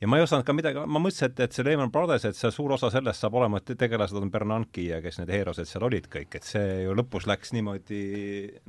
ja 0.00 0.08
ma 0.08 0.18
ei 0.18 0.22
osanud 0.22 0.46
ka 0.46 0.54
midagi, 0.54 0.82
ma 0.86 1.00
mõtlesin, 1.02 1.32
et, 1.32 1.40
et 1.46 1.56
see 1.56 1.64
Lehman 1.66 1.90
Brothers, 1.94 2.26
et 2.28 2.38
see 2.38 2.50
suur 2.54 2.72
osa 2.76 2.90
sellest 2.94 3.24
saab 3.24 3.34
olema, 3.40 3.60
et 3.60 3.72
tegelased 3.78 4.18
on 4.18 4.30
Bernanke 4.32 4.84
ja 4.86 5.00
kes 5.04 5.18
need 5.20 5.32
heerosed 5.34 5.68
seal 5.68 5.86
olid 5.88 6.06
kõik, 6.12 6.38
et 6.38 6.46
see 6.46 6.82
ju 6.84 6.94
lõpus 6.98 7.26
läks 7.30 7.52
niimoodi 7.56 8.02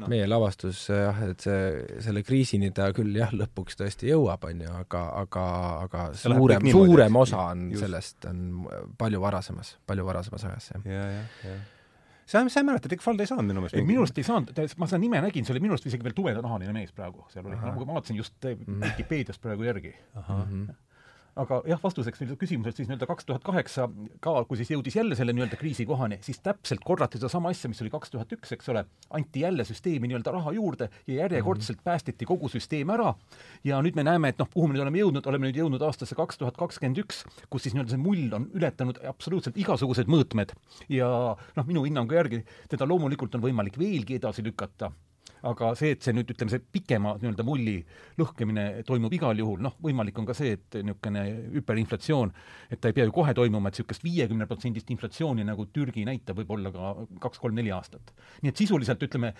no. 0.02 0.10
meie 0.12 0.28
lavastus 0.30 0.88
jah, 0.90 1.22
et 1.30 1.46
see, 1.46 1.64
selle 2.06 2.24
kriisini 2.26 2.72
ta 2.76 2.90
küll 2.98 3.14
jah, 3.20 3.34
lõpuks 3.36 3.78
tõesti 3.80 4.10
jõuab, 4.10 4.50
on 4.50 4.64
ju, 4.66 4.76
aga, 4.82 5.04
aga, 5.24 5.48
aga 5.88 6.06
see 6.18 6.34
suurem, 6.34 6.72
suurem 6.74 7.22
osa 7.22 7.50
on 7.54 7.68
just. 7.76 7.86
sellest, 7.86 8.30
on 8.30 8.70
palju 9.00 9.22
varasemas, 9.22 9.76
palju 9.90 10.08
varasemas 10.10 10.50
ajas, 10.50 10.72
jah. 10.74 10.90
ja, 10.90 11.12
jah, 11.20 11.36
jah 11.46 11.68
sa, 12.30 12.44
sa 12.46 12.62
ei 12.62 12.66
mäleta, 12.66 12.90
Dick 12.90 13.02
Fald 13.02 13.22
ei 13.22 13.30
saanud 13.30 13.48
minu 13.50 13.64
meelest? 13.64 13.78
minu 13.86 14.04
arust 14.04 14.18
ei 14.22 14.26
saanud, 14.26 14.52
ma 14.78 14.90
seda 14.90 15.00
nime 15.02 15.22
nägin, 15.26 15.46
see 15.46 15.56
oli 15.56 15.64
minu 15.64 15.74
arust 15.74 15.88
isegi 15.90 16.06
veel 16.06 16.14
tumedanahaline 16.18 16.74
mees 16.76 16.94
praegu, 16.94 17.26
seal 17.34 17.48
oli, 17.50 17.58
ma 17.58 17.74
vaatasin 17.94 18.20
just 18.20 18.38
mhm. 18.46 18.84
Vikipeediast 18.84 19.42
praegu 19.42 19.66
järgi. 19.66 19.96
Mm 21.40 21.44
-hmm 21.44 21.50
aga 21.50 21.60
jah, 21.70 21.80
vastuseks 21.82 22.22
nüüd 22.24 22.36
küsimusele 22.40 22.76
siis 22.76 22.90
nii-öelda 22.90 23.08
kaks 23.10 23.28
tuhat 23.28 23.44
kaheksa 23.46 23.88
ka, 24.24 24.34
kui 24.50 24.60
siis 24.60 24.72
jõudis 24.74 24.98
jälle 24.98 25.16
selle 25.18 25.34
nii-öelda 25.36 25.60
kriisikohani, 25.60 26.20
siis 26.26 26.42
täpselt 26.44 26.84
korrati 26.86 27.20
sedasama 27.20 27.52
asja, 27.54 27.72
mis 27.72 27.82
oli 27.84 27.92
kaks 27.94 28.14
tuhat 28.14 28.32
üks, 28.36 28.54
eks 28.56 28.70
ole, 28.74 28.84
anti 29.16 29.44
jälle 29.46 29.66
süsteemi 29.68 30.10
nii-öelda 30.12 30.34
raha 30.36 30.54
juurde 30.58 30.90
ja 31.08 31.22
järjekordselt 31.24 31.84
päästeti 31.86 32.28
kogu 32.30 32.50
süsteem 32.52 32.92
ära. 32.96 33.14
Ja 33.68 33.82
nüüd 33.86 33.98
me 34.00 34.06
näeme, 34.08 34.34
et 34.34 34.42
noh, 34.42 34.50
kuhu 34.54 34.68
me 34.68 34.76
nüüd 34.76 34.86
oleme 34.86 35.04
jõudnud, 35.04 35.30
oleme 35.32 35.50
nüüd 35.50 35.62
jõudnud 35.62 35.86
aastasse 35.86 36.18
kaks 36.20 36.42
tuhat 36.42 36.60
kakskümmend 36.60 37.04
üks, 37.06 37.24
kus 37.50 37.68
siis 37.68 37.76
nii-öelda 37.76 37.96
see 37.96 38.04
mull 38.04 38.36
on 38.36 38.50
ületanud 38.58 39.02
absoluutselt 39.10 39.60
igasugused 39.60 40.12
mõõtmed. 40.12 40.56
Ja 40.92 41.10
noh, 41.38 41.70
minu 41.70 41.86
hinnangu 41.88 42.18
järgi 42.18 42.44
teda 42.72 42.88
loomulikult 42.90 43.38
on 43.38 43.46
võimalik 43.48 43.80
veelgi 43.80 44.20
edasi 44.20 44.44
lükata 44.46 44.92
aga 45.50 45.72
see, 45.80 45.94
et 45.96 46.06
see 46.06 46.16
nüüd 46.16 46.32
ütleme, 46.34 46.54
see 46.54 46.64
pikema 46.78 47.16
nii-öelda 47.20 47.46
mulli 47.48 47.78
lõhkemine 48.20 48.66
toimub 48.88 49.14
igal 49.16 49.40
juhul, 49.40 49.60
noh, 49.64 49.76
võimalik 49.84 50.18
on 50.20 50.28
ka 50.30 50.36
see, 50.38 50.58
et 50.58 50.80
niisugune 50.82 51.26
hüperinflatsioon, 51.58 52.34
et 52.70 52.82
ta 52.82 52.92
ei 52.92 52.98
pea 52.98 53.08
ju 53.08 53.16
kohe 53.16 53.36
toimuma, 53.38 53.72
et 53.72 53.80
niisugust 53.80 54.04
viiekümne 54.06 54.50
protsendist 54.50 54.90
inflatsiooni, 54.94 55.48
nagu 55.48 55.68
Türgi 55.74 56.06
näitab, 56.08 56.42
võib 56.42 56.58
olla 56.58 56.74
ka 56.76 56.96
kaks-kolm-neli 57.28 57.72
aastat. 57.76 58.14
nii 58.42 58.54
et 58.54 58.64
sisuliselt 58.64 59.08
ütleme, 59.08 59.34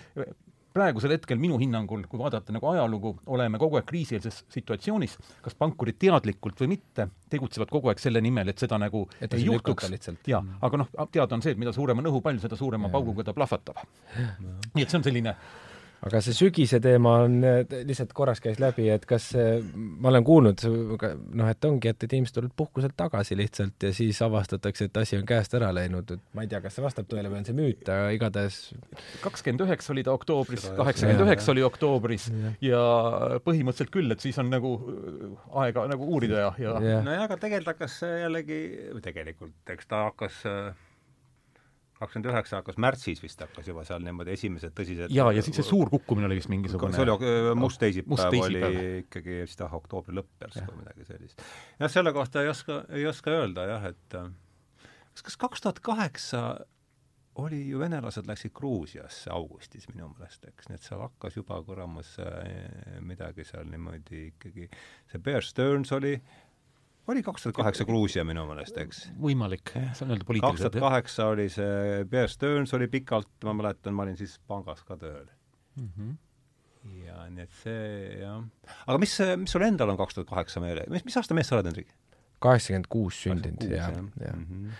praegusel 0.74 1.14
hetkel 1.14 1.38
minu 1.40 1.58
hinnangul, 1.60 2.04
kui 2.08 2.18
vaadata 2.20 2.54
nagu 2.54 2.68
ajalugu, 2.70 3.14
oleme 3.34 3.58
kogu 3.58 3.78
aeg 3.80 3.86
kriisieelses 3.88 4.44
situatsioonis, 4.54 5.16
kas 5.42 5.56
pankurid 5.58 5.98
teadlikult 6.00 6.62
või 6.62 6.74
mitte, 6.76 7.08
tegutsevad 7.32 7.72
kogu 7.72 7.90
aeg 7.90 8.02
selle 8.02 8.22
nimel, 8.22 8.52
et 8.52 8.62
seda 8.62 8.78
nagu 8.78 9.06
Et 9.20 9.34
ei 9.34 9.48
juhtuks. 9.48 9.90
jaa, 10.30 10.42
aga 10.62 10.82
noh, 10.84 10.92
teada 11.10 11.36
on 11.36 11.42
see, 11.42 11.56
et 11.56 11.60
mida 11.60 11.74
suurem 11.74 11.98
on 11.98 12.12
õhupall, 12.12 12.38
seda 12.42 12.58
suurema 12.58 12.90
pauguga 12.92 13.26
ta 13.26 13.34
plahvatab. 13.34 13.82
nii 14.74 14.84
et 14.84 14.88
see 14.88 15.00
on 15.00 15.06
selline 15.06 15.34
aga 16.06 16.20
see 16.24 16.36
sügise 16.36 16.80
teema 16.82 17.16
on, 17.26 17.40
lihtsalt 17.88 18.12
korraks 18.16 18.40
käis 18.44 18.60
läbi, 18.62 18.86
et 18.92 19.04
kas, 19.08 19.30
ma 19.74 20.10
olen 20.12 20.24
kuulnud, 20.26 20.64
noh, 20.66 21.50
et 21.50 21.68
ongi, 21.68 21.92
et, 21.92 22.06
et 22.06 22.16
inimesed 22.16 22.36
tulevad 22.36 22.54
puhkuselt 22.56 22.96
tagasi 22.98 23.36
lihtsalt 23.38 23.88
ja 23.88 23.92
siis 23.96 24.20
avastatakse, 24.24 24.88
et 24.88 25.00
asi 25.02 25.18
on 25.18 25.26
käest 25.28 25.54
ära 25.58 25.70
läinud, 25.76 26.14
et 26.16 26.24
ma 26.36 26.46
ei 26.46 26.50
tea, 26.50 26.62
kas 26.64 26.78
see 26.78 26.84
vastab 26.84 27.08
tõele 27.10 27.32
või 27.32 27.42
on 27.42 27.48
see 27.48 27.56
müüt, 27.56 27.84
aga 27.84 28.10
igatahes 28.16 28.60
kakskümmend 29.24 29.66
üheksa 29.66 29.94
oli 29.94 30.06
ta 30.06 30.16
oktoobris, 30.16 30.70
kaheksakümmend 30.78 31.26
üheksa 31.26 31.54
oli 31.54 31.64
oktoobris 31.68 32.28
Jah. 32.30 32.58
ja 32.64 32.84
põhimõtteliselt 33.44 33.92
küll, 33.94 34.12
et 34.14 34.24
siis 34.24 34.38
on 34.40 34.52
nagu 34.52 34.76
äh, 34.80 35.26
aega 35.64 35.84
nagu 35.90 36.08
uurida 36.08 36.46
ja, 36.46 36.52
ja 36.62 36.76
Jah. 36.80 37.04
nojah, 37.04 37.26
aga 37.28 37.40
tegelikult 37.40 37.74
hakkas 37.74 38.00
jällegi, 38.06 38.62
või 38.94 39.04
tegelikult, 39.04 39.58
eks 39.76 39.90
ta 39.90 40.06
hakkas 40.08 40.44
kakskümmend 42.00 42.30
üheksa 42.32 42.60
hakkas 42.60 42.78
märtsis 42.80 43.22
vist 43.22 43.40
hakkas 43.44 43.68
juba 43.68 43.84
seal 43.88 44.02
niimoodi 44.04 44.34
esimesed 44.34 44.74
tõsised 44.76 45.14
ja, 45.14 45.28
ja 45.36 45.44
siis 45.44 45.60
see 45.60 45.68
suur 45.68 45.90
kukkumine 45.92 46.30
oli 46.30 46.40
vist 46.40 46.50
mingisugune 46.52 46.96
see 46.96 47.04
oli 47.04 47.54
must 47.60 47.82
teisipäev 47.82 48.40
oli 48.46 48.62
ikkagi 49.04 49.42
vist 49.44 49.60
jah, 49.60 49.78
oktoobri 49.80 50.16
lõpp 50.16 50.46
järsku 50.46 50.66
või 50.72 50.82
midagi 50.82 51.08
sellist. 51.08 51.44
jah, 51.80 51.92
selle 51.92 52.14
kohta 52.16 52.44
ei 52.44 52.52
oska, 52.52 52.82
ei 52.96 53.06
oska 53.10 53.36
öelda 53.36 53.66
jah, 53.68 53.88
et 53.92 54.18
äh, 54.18 54.28
kas, 55.12 55.26
kas 55.28 55.40
kaks 55.46 55.66
tuhat 55.66 55.82
kaheksa 55.84 56.44
oli 57.40 57.60
ju 57.68 57.78
venelased 57.78 58.26
läksid 58.26 58.52
Gruusiasse 58.56 59.30
augustis 59.32 59.86
minu 59.92 60.08
meelest, 60.10 60.44
eks, 60.50 60.68
nii 60.68 60.80
et 60.80 60.86
seal 60.86 61.00
hakkas 61.04 61.36
juba 61.38 61.60
kuramus 61.66 62.16
äh, 62.24 63.00
midagi 63.06 63.46
seal 63.48 63.68
niimoodi 63.70 64.26
ikkagi, 64.32 64.68
see 65.12 65.22
Bear 65.24 65.44
Stearns 65.46 65.92
oli, 65.96 66.16
oli 67.08 67.22
kaks 67.22 67.42
tuhat 67.42 67.56
kaheksa 67.56 67.84
Gruusia 67.88 68.24
minu 68.24 68.44
meelest, 68.46 68.76
eks 68.78 69.04
võimalik, 69.20 69.72
see 69.74 70.04
on 70.04 70.12
öelda 70.14 70.24
kaks 70.24 70.26
poliitiliselt 70.28 70.72
tuhat 70.72 70.84
kaheksa 70.88 71.26
oli 71.32 71.48
see 71.48 72.04
Bear 72.10 72.28
Stearns 72.28 72.74
oli 72.76 72.88
pikalt, 72.92 73.30
ma 73.44 73.54
mäletan, 73.56 73.94
ma 73.94 74.02
olin 74.06 74.16
siis 74.16 74.38
pangas 74.46 74.82
ka 74.84 74.96
tööl. 75.00 75.26
mm. 75.76 75.88
-hmm. 75.96 76.16
ja 77.06 77.24
nii 77.30 77.42
et 77.42 77.56
see 77.62 78.20
jah. 78.20 78.44
aga 78.86 78.98
mis, 78.98 79.16
mis 79.36 79.50
sul 79.56 79.62
endal 79.66 79.88
on 79.90 79.96
kaks 79.96 80.14
tuhat 80.14 80.28
kaheksa 80.28 80.60
meele, 80.60 80.84
mis, 80.90 81.04
mis 81.04 81.16
aasta 81.16 81.34
mees 81.34 81.48
sa 81.48 81.56
oled, 81.56 81.66
Hendrik? 81.72 81.90
kaheksakümmend 82.40 82.86
kuus 82.88 83.22
sündinud 83.22 83.70
ja, 83.70 83.90
ja 84.20 84.32
Mhm. 84.36 84.70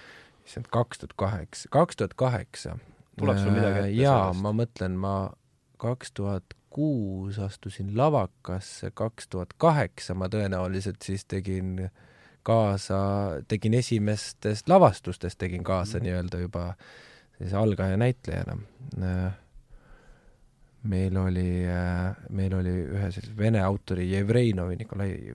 issand, 0.47 0.67
kaks 0.73 0.99
tuhat 0.99 1.13
kaheksa, 1.17 1.69
kaks 1.71 1.97
tuhat 1.97 2.15
kaheksa. 2.15 2.79
Tuleb 3.19 3.37
sul 3.39 3.51
midagi 3.53 3.79
ette 3.79 3.91
jaa, 4.03 4.33
ma 4.33 4.53
mõtlen, 4.57 4.95
ma 4.97 5.33
kaks 5.79 6.13
tuhat 6.13 6.45
kuus 6.71 7.39
astusin 7.39 7.91
lavakasse, 7.97 8.91
kaks 8.95 9.29
tuhat 9.29 9.53
kaheksa 9.59 10.15
ma 10.15 10.29
tõenäoliselt 10.33 11.03
siis 11.05 11.25
tegin 11.25 11.91
kaasa, 12.43 12.99
tegin 13.49 13.75
esimestest 13.75 14.69
lavastustest 14.69 15.39
tegin 15.39 15.65
kaasa 15.65 15.99
mm. 15.99 16.05
nii-öelda 16.07 16.41
juba 16.41 16.65
sellise 17.39 17.57
algaja 17.57 17.97
näitlejana. 17.97 18.57
meil 20.83 21.17
oli, 21.17 21.51
meil 22.31 22.55
oli 22.57 22.75
ühe 22.89 23.11
sellise 23.13 23.37
vene 23.37 23.61
autori 23.61 24.11
Jevreinovi, 24.13 24.77
Nikolai, 24.81 25.35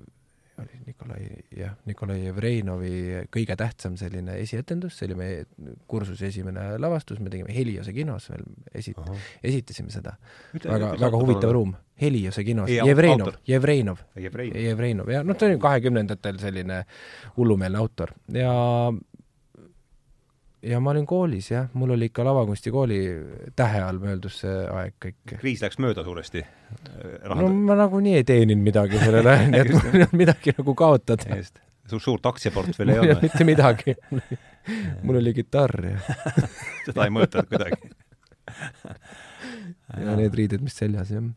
Nikolai, 1.05 1.43
jah, 1.53 1.73
Nikolai 1.85 2.17
Jevreinovi 2.23 2.91
kõige 3.33 3.55
tähtsam 3.59 3.95
selline 3.99 4.39
esietendus, 4.41 4.97
see 4.97 5.09
oli 5.09 5.17
meie 5.19 5.43
kursuse 5.87 6.29
esimene 6.31 6.79
lavastus, 6.81 7.19
me 7.21 7.29
tegime 7.29 7.53
Heliose 7.53 7.93
kinos 7.93 8.29
veel, 8.31 8.45
esi-, 8.73 8.95
esitasime 9.43 9.93
seda. 9.93 10.15
väga, 10.55 10.95
väga 10.99 11.21
huvitav 11.21 11.53
ruum. 11.53 11.75
Heliose 12.01 12.43
kinos, 12.43 12.69
Ei, 12.69 12.81
Jevreinov 12.83 13.37
Jevreinov. 13.47 14.01
Jevrein. 14.19 14.55
Jevreinov, 14.65 15.11
jah, 15.13 15.23
noh, 15.23 15.37
ta 15.37 15.47
oli 15.47 15.59
kahekümnendatel 15.61 16.41
selline 16.41 16.81
hullumeelne 17.37 17.79
autor 17.79 18.11
ja 18.33 18.55
ja 20.65 20.79
ma 20.81 20.91
olin 20.93 21.05
koolis 21.05 21.51
jah, 21.51 21.67
mul 21.73 21.93
oli 21.95 22.09
ikka 22.09 22.25
lavakunstikooli 22.25 22.99
tähe 23.55 23.81
all 23.85 23.99
möödus 24.01 24.39
see 24.43 24.55
aeg 24.73 24.95
kõik. 25.05 25.35
kriis 25.37 25.61
läks 25.65 25.79
mööda 25.83 26.03
suuresti. 26.05 26.43
no 27.29 27.49
ma 27.69 27.77
nagunii 27.79 28.15
ei 28.19 28.25
teeninud 28.27 28.63
midagi 28.65 28.99
sellel 29.01 29.29
ajal, 29.33 29.49
nii 29.53 29.61
et 29.61 29.71
mul 29.75 29.85
ei 29.85 29.93
olnud 29.93 30.17
midagi 30.23 30.55
nagu 30.57 30.75
kaotada. 30.81 31.39
sul 31.89 32.01
suurt 32.03 32.25
aktsiaportfelli 32.31 32.95
ei 32.95 33.03
olnud 33.03 33.25
mitte 33.27 33.47
midagi. 33.47 33.95
mul 35.05 35.21
oli 35.21 35.35
kitarr 35.37 35.91
ja 35.91 35.99
seda 36.87 37.05
ei 37.05 37.13
mõjutanud 37.13 37.51
kuidagi. 37.51 37.93
ja 40.01 40.17
need 40.17 40.41
riided, 40.41 40.65
mis 40.65 40.77
seljas, 40.81 41.13
jah. 41.13 41.29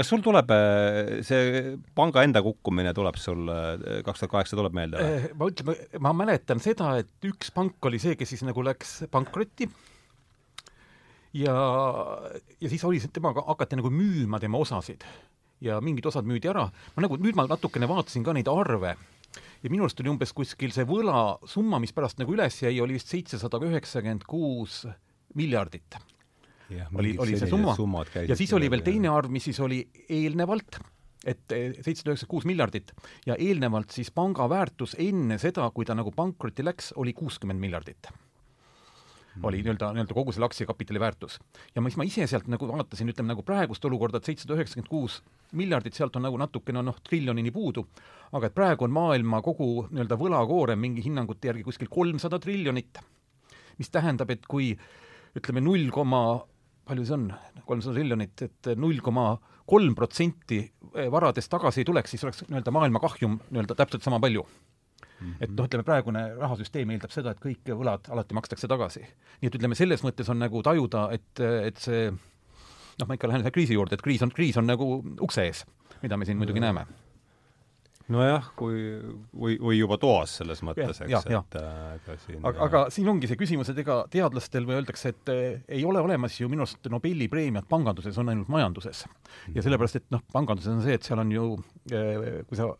Kas 0.00 0.08
sul 0.08 0.22
tuleb 0.24 0.48
äh, 0.54 1.20
see 1.26 1.76
panga 1.96 2.24
enda 2.24 2.40
kukkumine 2.44 2.94
tuleb 2.96 3.18
sul 3.20 3.44
äh, 3.52 4.00
kaks 4.06 4.22
tuhat 4.24 4.32
kaheksa 4.32 4.56
tuleb 4.56 4.76
meelde 4.76 5.00
või? 5.04 5.30
ma 5.36 5.48
ütleme, 5.52 5.76
ma 6.06 6.14
mäletan 6.22 6.62
seda, 6.64 6.94
et 7.02 7.28
üks 7.28 7.52
pank 7.52 7.90
oli 7.90 8.00
see, 8.00 8.16
kes 8.16 8.32
siis 8.32 8.44
nagu 8.48 8.64
läks 8.64 9.02
pankrotti 9.12 9.68
ja, 11.36 11.56
ja 12.56 12.72
siis 12.72 12.84
oli 12.88 13.02
see, 13.02 13.12
temaga 13.12 13.44
hakati 13.50 13.78
nagu 13.80 13.92
müüma 13.92 14.40
tema 14.40 14.62
osasid 14.64 15.04
ja 15.60 15.80
mingid 15.84 16.08
osad 16.08 16.24
müüdi 16.28 16.48
ära. 16.48 16.70
ma 16.96 17.04
nagu, 17.04 17.20
nüüd 17.20 17.36
ma 17.36 17.44
natukene 17.50 17.88
vaatasin 17.90 18.24
ka 18.24 18.34
neid 18.36 18.48
arve 18.48 18.94
ja 19.60 19.68
minu 19.68 19.84
arust 19.84 20.00
oli 20.00 20.14
umbes 20.14 20.32
kuskil 20.32 20.72
see 20.72 20.88
võlasumma, 20.88 21.82
mis 21.82 21.92
pärast 21.92 22.22
nagu 22.22 22.32
üles 22.32 22.62
jäi, 22.62 22.78
oli 22.80 22.96
vist 22.96 23.12
seitsesada 23.12 23.60
üheksakümmend 23.68 24.24
kuus 24.28 24.86
miljardit 25.36 26.00
oli, 26.94 27.16
oli 27.18 27.36
see 27.38 27.50
summa. 27.50 27.74
ja 28.28 28.36
siis 28.38 28.52
oli 28.56 28.70
veel 28.70 28.84
teine 28.86 29.12
arv, 29.12 29.30
mis 29.32 29.48
siis 29.50 29.60
oli 29.60 29.82
eelnevalt, 30.08 30.80
et 31.26 31.44
seitsesada 31.50 32.14
üheksakümmend 32.14 32.32
kuus 32.32 32.48
miljardit 32.48 32.94
ja 33.26 33.36
eelnevalt 33.36 33.92
siis 33.92 34.10
panga 34.14 34.48
väärtus 34.48 34.96
enne 34.98 35.38
seda, 35.38 35.68
kui 35.74 35.84
ta 35.84 35.98
nagu 35.98 36.12
pankrotti 36.16 36.64
läks, 36.64 36.94
oli 36.96 37.12
kuuskümmend 37.16 37.60
miljardit 37.60 38.10
mm. 39.36 39.44
oli 39.44 39.62
nii-öelda, 39.62 39.92
nii-öelda 39.92 40.14
kogu 40.14 40.32
selle 40.32 40.46
aktsiakapitali 40.46 41.00
väärtus. 41.00 41.38
ja 41.74 41.82
mis 41.82 41.96
ma 41.96 42.04
ise 42.04 42.26
sealt 42.26 42.48
nagu 42.48 42.68
vaatasin, 42.68 43.08
ütleme 43.08 43.32
nagu 43.32 43.42
praegust 43.46 43.84
olukorda, 43.84 44.18
et 44.18 44.28
seitsesada 44.28 44.56
üheksakümmend 44.58 44.90
kuus 44.90 45.20
miljardit, 45.52 45.94
sealt 45.94 46.16
on 46.16 46.26
nagu 46.26 46.38
natukene 46.38 46.82
noh, 46.82 47.00
triljonini 47.08 47.50
puudu, 47.50 47.86
aga 48.32 48.46
et 48.46 48.54
praegu 48.54 48.86
on 48.86 48.94
maailma 48.94 49.42
kogu 49.42 49.86
nii-öelda 49.90 50.18
võlakoorem 50.20 50.80
mingi 50.80 51.04
hinnangute 51.04 51.50
järgi 51.50 51.66
kuskil 51.66 51.90
kolmsada 51.90 52.38
triljonit, 52.38 53.00
mis 53.78 53.90
tähendab, 53.90 54.30
et 54.30 54.46
kui 54.46 54.72
ütleme 55.36 55.62
null 55.64 55.90
koma 55.94 56.40
palju 56.90 57.06
see 57.06 57.16
on, 57.16 57.28
kolmsada 57.68 57.96
triljonit, 57.96 58.46
et 58.46 58.70
null 58.80 59.00
koma 59.04 59.32
kolm 59.70 59.94
protsenti 59.98 60.64
varadest 61.12 61.50
tagasi 61.52 61.82
ei 61.82 61.88
tuleks, 61.88 62.14
siis 62.14 62.26
oleks 62.26 62.44
nii-öelda 62.48 62.74
maailma 62.74 63.02
kahjum 63.02 63.38
nii-öelda 63.48 63.76
täpselt 63.78 64.06
sama 64.06 64.18
palju 64.22 64.42
mm. 64.42 65.26
-hmm. 65.26 65.36
et 65.40 65.52
noh, 65.54 65.68
ütleme 65.68 65.86
praegune 65.86 66.24
rahasüsteem 66.38 66.90
eeldab 66.90 67.14
seda, 67.14 67.34
et 67.34 67.42
kõik 67.44 67.70
võlad 67.70 68.10
alati 68.10 68.34
makstakse 68.34 68.68
tagasi. 68.68 69.04
nii 69.40 69.52
et 69.52 69.60
ütleme, 69.60 69.78
selles 69.78 70.02
mõttes 70.06 70.30
on 70.30 70.42
nagu 70.42 70.62
tajuda, 70.62 71.08
et, 71.14 71.44
et 71.70 71.78
see 71.78 72.10
noh, 72.10 73.06
ma 73.06 73.14
ikka 73.14 73.30
lähen 73.30 73.44
selle 73.44 73.54
kriisi 73.54 73.78
juurde, 73.78 73.94
et 73.94 74.02
kriis 74.02 74.22
on, 74.22 74.34
kriis 74.34 74.56
on 74.56 74.66
nagu 74.66 74.90
ukse 75.20 75.46
ees, 75.46 75.64
mida 76.02 76.16
me 76.16 76.28
siin 76.28 76.38
muidugi 76.40 76.60
näeme 76.60 76.86
nojah, 78.12 78.50
kui, 78.58 78.76
või, 79.36 79.56
või 79.62 79.78
juba 79.78 79.98
toas 80.00 80.34
selles 80.40 80.62
mõttes, 80.66 81.00
eks, 81.04 81.26
et 81.30 81.56
ega 81.56 82.16
siin 82.24 82.44
aga, 82.46 82.66
aga 82.66 82.82
siin 82.94 83.08
ongi 83.12 83.30
see 83.30 83.38
küsimus, 83.40 83.70
et 83.72 83.80
ega 83.82 84.00
teadlastel 84.12 84.66
või 84.68 84.78
öeldakse, 84.80 85.12
et 85.14 85.32
eh, 85.32 85.60
ei 85.78 85.84
ole 85.86 86.02
olemas 86.02 86.38
ju 86.40 86.50
minu 86.50 86.64
arust 86.66 86.90
Nobeli 86.90 87.28
preemiat 87.30 87.68
panganduses, 87.70 88.16
on 88.20 88.32
ainult 88.32 88.50
majanduses. 88.52 89.04
ja 89.54 89.64
sellepärast, 89.64 90.00
et 90.00 90.08
noh, 90.14 90.22
panganduses 90.32 90.72
on 90.72 90.82
see, 90.84 90.96
et 90.98 91.06
seal 91.06 91.22
on 91.22 91.34
ju 91.34 91.46
eh,, 91.92 92.40
kui 92.48 92.58
sa 92.58 92.70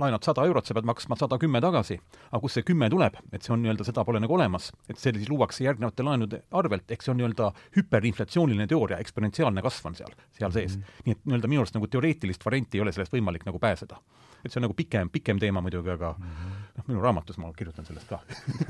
laenad 0.00 0.24
sada 0.24 0.44
eurot, 0.46 0.68
sa 0.68 0.76
pead 0.76 0.88
maksma 0.88 1.18
sada 1.18 1.38
kümme 1.40 1.60
tagasi. 1.64 1.98
aga 2.30 2.40
kust 2.42 2.60
see 2.60 2.66
kümme 2.66 2.90
tuleb, 2.92 3.18
et 3.32 3.42
see 3.42 3.54
on 3.54 3.62
nii-öelda, 3.64 3.86
seda 3.88 4.04
pole 4.06 4.20
nagu 4.22 4.36
olemas, 4.38 4.70
et 4.88 5.00
see 5.00 5.14
siis 5.16 5.30
luuakse 5.32 5.64
järgnevate 5.66 6.06
laenude 6.06 6.42
arvelt, 6.56 6.86
ehk 6.90 7.02
see 7.02 7.12
on 7.14 7.20
nii-öelda 7.22 7.50
hüperinflatsiooniline 7.76 8.68
teooria, 8.70 9.00
eksponentsiaalne 9.02 9.64
kasv 9.66 9.90
on 9.90 9.98
seal, 9.98 10.14
seal 10.38 10.54
sees 10.54 10.76
mm. 10.76 10.82
-hmm. 10.82 11.02
nii 11.06 11.18
et 11.18 11.26
nii-öelda 11.26 11.52
minu 11.52 11.64
arust 11.64 11.78
nagu 11.78 11.90
teoreetilist 11.90 12.44
varianti 12.44 12.78
ei 12.78 12.86
ole 12.86 12.92
sellest 12.92 13.14
võimalik 13.16 13.46
nagu 13.48 13.58
pääseda 13.62 14.00
et 14.44 14.52
see 14.52 14.60
on 14.60 14.66
nagu 14.66 14.76
pikem, 14.76 15.10
pikem 15.12 15.40
teema 15.42 15.62
muidugi, 15.64 15.90
aga 15.90 16.14
mm 16.18 16.24
-hmm. 16.24 16.64
noh, 16.76 16.84
minu 16.88 17.02
raamatus 17.04 17.38
ma 17.42 17.52
kirjutan 17.56 17.86
sellest 17.86 18.08
ka 18.08 18.20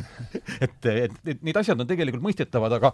et, 0.64 0.86
et, 0.86 1.16
et 1.26 1.42
need 1.42 1.56
asjad 1.56 1.80
on 1.80 1.86
tegelikult 1.86 2.22
mõistetavad, 2.22 2.72
aga 2.78 2.92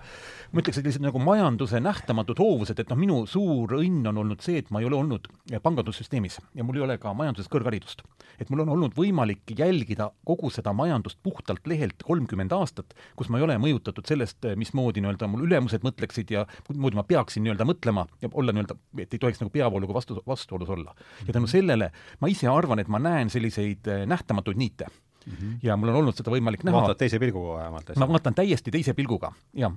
ma 0.52 0.61
ütleks, 0.61 0.78
et 0.78 0.82
sellised 0.85 1.04
nagu 1.04 1.18
majanduse 1.18 1.80
nähtamatud 1.80 2.38
hoovused, 2.38 2.78
et 2.78 2.90
noh, 2.90 2.98
minu 2.98 3.26
suur 3.26 3.76
õnn 3.78 4.08
on 4.08 4.18
olnud 4.24 4.40
see, 4.44 4.58
et 4.58 4.70
ma 4.70 4.80
ei 4.80 4.88
ole 4.88 4.96
olnud 4.96 5.28
pangandussüsteemis 5.62 6.40
ja 6.54 6.64
mul 6.64 6.80
ei 6.80 6.87
ole 6.87 6.98
ka 6.98 7.14
majanduses 7.14 7.50
kõrgharidust. 7.52 8.02
et 8.40 8.50
mul 8.50 8.64
on 8.64 8.68
olnud 8.74 8.94
võimalik 8.96 9.52
jälgida 9.58 10.11
kogu 10.24 10.50
seda 10.50 10.72
majandust 10.72 11.18
puhtalt 11.22 11.66
lehelt 11.66 12.02
kolmkümmend 12.02 12.52
aastat, 12.52 12.94
kus 13.16 13.28
ma 13.28 13.38
ei 13.38 13.44
ole 13.44 13.58
mõjutatud 13.58 14.06
sellest, 14.08 14.38
mismoodi 14.56 15.02
nii-öelda 15.02 15.28
mul 15.30 15.44
ülemused 15.46 15.85
mõtleksid 15.87 16.32
ja 16.35 16.46
mismoodi 16.68 16.98
ma 16.98 17.04
peaksin 17.06 17.44
nii-öelda 17.44 17.66
mõtlema 17.68 18.06
ja 18.22 18.30
olla 18.32 18.54
nii-öelda, 18.54 18.76
et 19.04 19.14
ei 19.14 19.20
tohiks 19.22 19.42
nagu 19.42 19.52
peavooluga 19.52 19.94
vastu, 19.94 20.18
vastuolus 20.26 20.70
olla. 20.72 20.94
ja 21.26 21.32
tänu 21.32 21.46
sellele 21.46 21.90
ma 22.20 22.30
ise 22.32 22.48
arvan, 22.62 22.83
et 22.83 22.90
ma 22.92 23.01
näen 23.03 23.31
selliseid 23.31 23.90
nähtamatuid 24.07 24.61
niite 24.61 24.87
mm. 25.27 25.33
-hmm. 25.33 25.59
ja 25.62 25.77
mul 25.77 25.92
on 25.92 26.01
olnud 26.03 26.16
seda 26.16 26.31
võimalik 26.31 26.64
näha. 26.64 26.81
vaatad 26.81 27.03
teise 27.05 27.18
pilguga 27.18 27.59
vähemalt? 27.59 27.94
ma 27.96 28.09
vaatan 28.09 28.35
täiesti 28.35 28.70
teise 28.70 28.94
pilguga, 28.94 29.33
jah. 29.55 29.75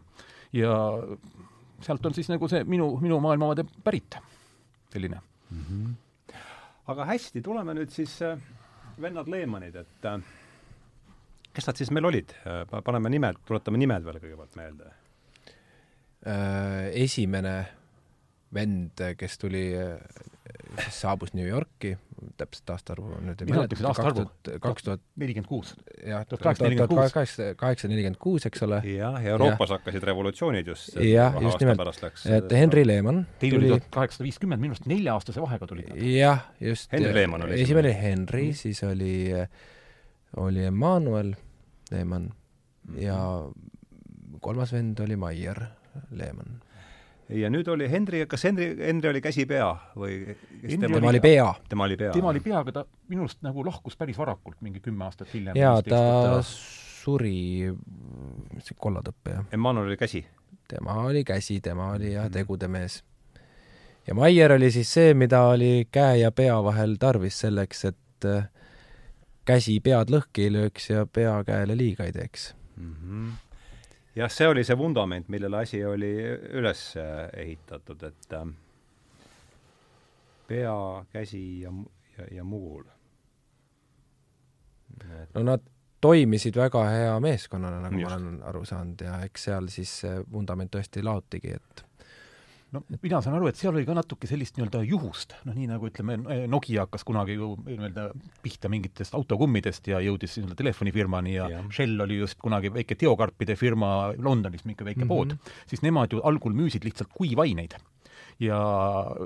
ja 0.53 0.75
sealt 1.81 2.05
on 2.05 2.13
siis 2.13 2.29
nagu 2.29 2.47
see 2.47 2.63
minu, 2.63 2.95
minu 3.01 3.19
maailmavaade 3.19 3.65
pärit, 3.83 4.17
selline 4.93 5.21
mm. 5.49 5.63
-hmm. 5.69 6.33
aga 6.87 7.05
hästi, 7.05 7.41
tuleme 7.41 7.73
nüüd 7.73 7.89
siis 7.89 8.21
äh, 8.21 8.39
vennad 9.01 9.27
Lehmanid, 9.27 9.75
et 9.75 10.05
äh, 10.05 10.19
kes 11.53 11.67
nad 11.67 11.75
siis 11.79 11.91
meil 11.91 12.05
olid? 12.05 12.35
paneme 12.83 13.09
nimed, 13.09 13.41
tuletame 13.45 13.77
nimed 13.77 14.05
veel 14.05 14.19
kõigepealt 14.19 14.55
meelde. 14.59 14.91
Esimene 17.05 17.67
vend, 18.55 19.03
kes 19.19 19.37
tuli, 19.41 19.67
siis 20.83 20.99
saabus 21.03 21.33
New 21.35 21.47
Yorki, 21.47 21.95
täpset 22.39 22.69
aastaarvu 22.73 23.19
nüüd 23.23 23.41
ei 23.43 23.49
mäleta, 23.49 23.77
aastaarvu? 23.89 24.23
kaks 24.63 24.85
tuhat 24.85 25.01
nelikümmend 25.19 25.49
kuus. 25.49 25.73
jah, 25.99 26.23
tuhat 26.29 26.45
kaheksasada, 26.45 27.91
nelikümmend 27.91 28.19
kuus, 28.21 28.47
eks 28.49 28.63
ole. 28.65 28.79
jah, 28.89 29.17
ja 29.21 29.35
Euroopas 29.35 29.71
ja. 29.71 29.79
hakkasid 29.79 30.07
revolutsioonid 30.09 30.71
just. 30.71 30.95
jah, 31.03 31.35
just 31.43 31.61
nimelt, 31.63 32.03
et 32.37 32.55
Henry 32.55 32.85
Lehmann 32.87 33.25
Teil 33.41 33.57
oli 33.59 33.71
tuhat 33.73 33.89
kaheksasada 33.97 34.27
viiskümmend, 34.29 34.63
minu 34.63 34.75
arust 34.75 34.89
nelja-aastase 34.89 35.43
vahega 35.43 35.69
tulid 35.69 35.91
nad. 35.91 36.01
jah, 36.09 36.47
just. 36.63 36.91
Henry 36.95 37.13
Lehmann 37.15 37.47
oli 37.47 37.61
esimene 37.61 37.91
oli 37.91 37.97
Henry, 37.99 38.45
siis 38.57 38.83
oli, 38.87 39.15
oli 40.41 40.67
Emmanuel 40.71 41.35
Lehmann 41.91 42.31
ja 43.01 43.19
kolmas 44.45 44.73
vend 44.75 44.99
oli 45.03 45.19
Maier 45.19 45.65
Lehmann 46.11 46.61
ja 47.29 47.49
nüüd 47.49 47.67
oli 47.71 47.87
Henri, 47.89 48.23
kas 48.29 48.43
Henri, 48.45 48.67
Henri 48.77 49.09
oli 49.09 49.21
käsipea 49.23 49.69
või 49.97 50.19
tema, 50.61 50.97
tema 50.99 51.09
oli 51.09 51.21
pea? 51.23 51.47
tema 51.69 51.87
oli 51.87 51.97
pea. 51.97 52.13
tema 52.13 52.29
oli 52.29 52.41
pea, 52.45 52.59
aga 52.61 52.73
ta 52.79 52.85
minu 53.09 53.25
arust 53.25 53.41
nagu 53.45 53.65
lahkus 53.65 53.97
päris 53.97 54.17
varakult, 54.19 54.59
mingi 54.65 54.81
kümme 54.83 55.07
aastat 55.07 55.33
hiljem. 55.33 55.57
jaa, 55.57 55.81
ta 55.85 56.39
suri, 56.45 57.71
mis 58.53 58.69
see 58.69 58.77
kollatõppe, 58.81 59.37
jah. 59.37 59.45
Emmanuel 59.57 59.91
oli 59.91 59.97
käsi? 59.97 60.25
tema 60.69 60.99
oli 61.05 61.23
käsi, 61.25 61.59
tema 61.61 61.91
oli 61.95 62.13
jah, 62.13 62.29
tegude 62.31 62.69
mees. 62.69 63.01
ja 64.07 64.17
Maier 64.17 64.57
oli 64.57 64.71
siis 64.71 64.91
see, 64.93 65.13
mida 65.17 65.41
oli 65.49 65.87
käe 65.91 66.19
ja 66.21 66.31
pea 66.31 66.59
vahel 66.63 66.97
tarvis 67.01 67.39
selleks, 67.45 67.85
et 67.89 68.29
äh, 68.29 68.45
käsi 69.45 69.79
pead 69.79 70.13
lõhki 70.13 70.45
ei 70.45 70.53
lööks 70.53 70.91
ja 70.93 71.05
pea 71.05 71.39
käele 71.47 71.77
liiga 71.77 72.05
ei 72.05 72.13
teeks 72.13 72.53
mm. 72.77 72.93
-hmm 72.93 73.33
jah, 74.15 74.31
see 74.31 74.47
oli 74.47 74.63
see 74.63 74.77
vundament, 74.77 75.29
millele 75.29 75.63
asi 75.63 75.83
oli 75.85 76.11
üles 76.59 76.83
ehitatud, 77.33 78.03
et 78.07 78.35
äh, 78.37 78.47
pea, 80.47 81.05
käsi 81.13 81.61
ja, 81.61 81.71
ja, 82.17 82.27
ja 82.39 82.43
mugul. 82.43 82.83
no 85.33 85.43
nad 85.43 85.63
toimisid 86.01 86.55
väga 86.55 86.83
hea 86.89 87.19
meeskonnana, 87.19 87.81
nagu 87.87 87.99
Just. 87.99 88.09
ma 88.09 88.15
olen 88.15 88.43
aru 88.43 88.65
saanud 88.65 89.01
ja 89.01 89.19
eks 89.25 89.49
seal 89.49 89.67
siis 89.73 89.91
see 90.03 90.21
vundament 90.31 90.71
tõesti 90.71 91.03
laotigi, 91.03 91.55
et 91.55 91.84
no 92.75 92.99
mina 93.01 93.21
saan 93.23 93.37
aru, 93.37 93.49
et 93.49 93.59
seal 93.59 93.73
oli 93.73 93.85
ka 93.87 93.95
natuke 93.97 94.29
sellist 94.29 94.57
nii-öelda 94.57 94.83
juhust, 94.87 95.35
noh 95.47 95.55
nii 95.57 95.69
nagu 95.71 95.89
ütleme, 95.89 96.17
Nokia 96.51 96.85
hakkas 96.85 97.05
kunagi 97.07 97.37
ju 97.39 97.53
nii-öelda 97.63 98.09
pihta 98.43 98.71
mingitest 98.71 99.15
autokummidest 99.17 99.89
ja 99.91 100.01
jõudis 100.03 100.37
nii-öelda 100.37 100.59
telefonifirmani 100.61 101.35
ja, 101.37 101.49
ja 101.55 101.63
Shell 101.73 102.05
oli 102.05 102.19
just 102.21 102.39
kunagi 102.43 102.73
väike 102.73 102.97
teokarpide 102.99 103.57
firma 103.59 104.13
Londonis, 104.17 104.65
mingi 104.65 104.85
väike 104.85 105.03
mm 105.03 105.09
-hmm. 105.09 105.35
pood, 105.37 105.59
siis 105.67 105.83
nemad 105.85 106.13
ju 106.13 106.21
algul 106.23 106.55
müüsid 106.55 106.87
lihtsalt 106.87 107.13
kuivaineid 107.13 107.77
ja 108.39 108.57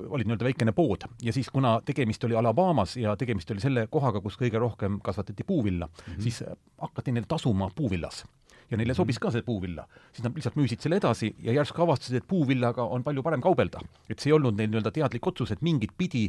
oli 0.08 0.24
nii-öelda 0.24 0.44
väikene 0.44 0.72
pood. 0.72 1.06
Ja 1.22 1.32
siis, 1.32 1.50
kuna 1.50 1.80
tegemist 1.84 2.24
oli 2.24 2.36
Alabamas 2.36 2.96
ja 2.96 3.16
tegemist 3.16 3.50
oli 3.50 3.60
selle 3.60 3.86
kohaga, 3.90 4.20
kus 4.20 4.38
kõige 4.38 4.58
rohkem 4.58 5.00
kasvatati 5.02 5.44
puuvilla 5.44 5.86
mm, 5.86 6.12
-hmm. 6.12 6.22
siis 6.22 6.44
hakati 6.78 7.12
neile 7.12 7.26
tasuma 7.28 7.70
puuvillas 7.74 8.24
ja 8.70 8.78
neile 8.78 8.94
sobis 8.94 9.18
ka 9.18 9.32
see 9.34 9.44
puuvilla. 9.46 9.86
siis 10.12 10.24
nad 10.24 10.36
lihtsalt 10.36 10.58
müüsid 10.58 10.82
selle 10.82 11.00
edasi 11.00 11.34
ja 11.42 11.54
järsku 11.60 11.82
avastasid, 11.82 12.20
et 12.20 12.28
puuvillaga 12.28 12.86
on 12.86 13.04
palju 13.06 13.22
parem 13.26 13.42
kaubelda. 13.44 13.82
et 14.08 14.18
see 14.18 14.30
ei 14.30 14.38
olnud 14.38 14.58
neil 14.58 14.70
nii-öelda 14.70 14.94
teadlik 14.94 15.26
otsus, 15.26 15.52
et 15.54 15.62
mingit 15.62 15.96
pidi 15.98 16.28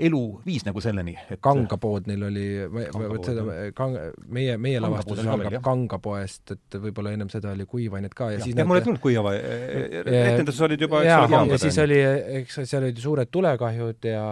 elu 0.00 0.20
viis 0.46 0.64
nagu 0.66 0.80
selleni, 0.82 1.14
et 1.32 1.40
kangapood 1.44 2.08
neil 2.08 2.22
oli, 2.28 2.44
vot 2.70 3.26
seda 3.26 3.44
kang-, 3.76 3.98
meie, 4.32 4.56
meie 4.60 4.80
lavastus 4.82 5.22
algab 5.24 5.58
kangapoest, 5.64 6.54
et 6.56 6.78
võib-olla 6.86 7.14
ennem 7.16 7.30
seda 7.32 7.54
oli 7.56 7.66
kuivained 7.70 8.14
ka 8.16 8.30
ja, 8.32 8.38
ja 8.38 8.46
siis 8.46 8.58
ja 8.58 8.66
mul 8.68 8.80
ei 8.80 8.86
tulnud 8.86 9.02
kuiva, 9.02 9.34
etenduses 9.36 10.62
olid 10.68 10.86
juba 10.86 11.02
ja, 11.04 11.22
ja, 11.30 11.42
ja 11.52 11.60
siis 11.60 11.78
oli, 11.82 11.98
eks 12.40 12.62
seal 12.62 12.86
olid 12.86 13.00
suured 13.02 13.32
tulekahjud 13.32 14.10
ja, 14.10 14.26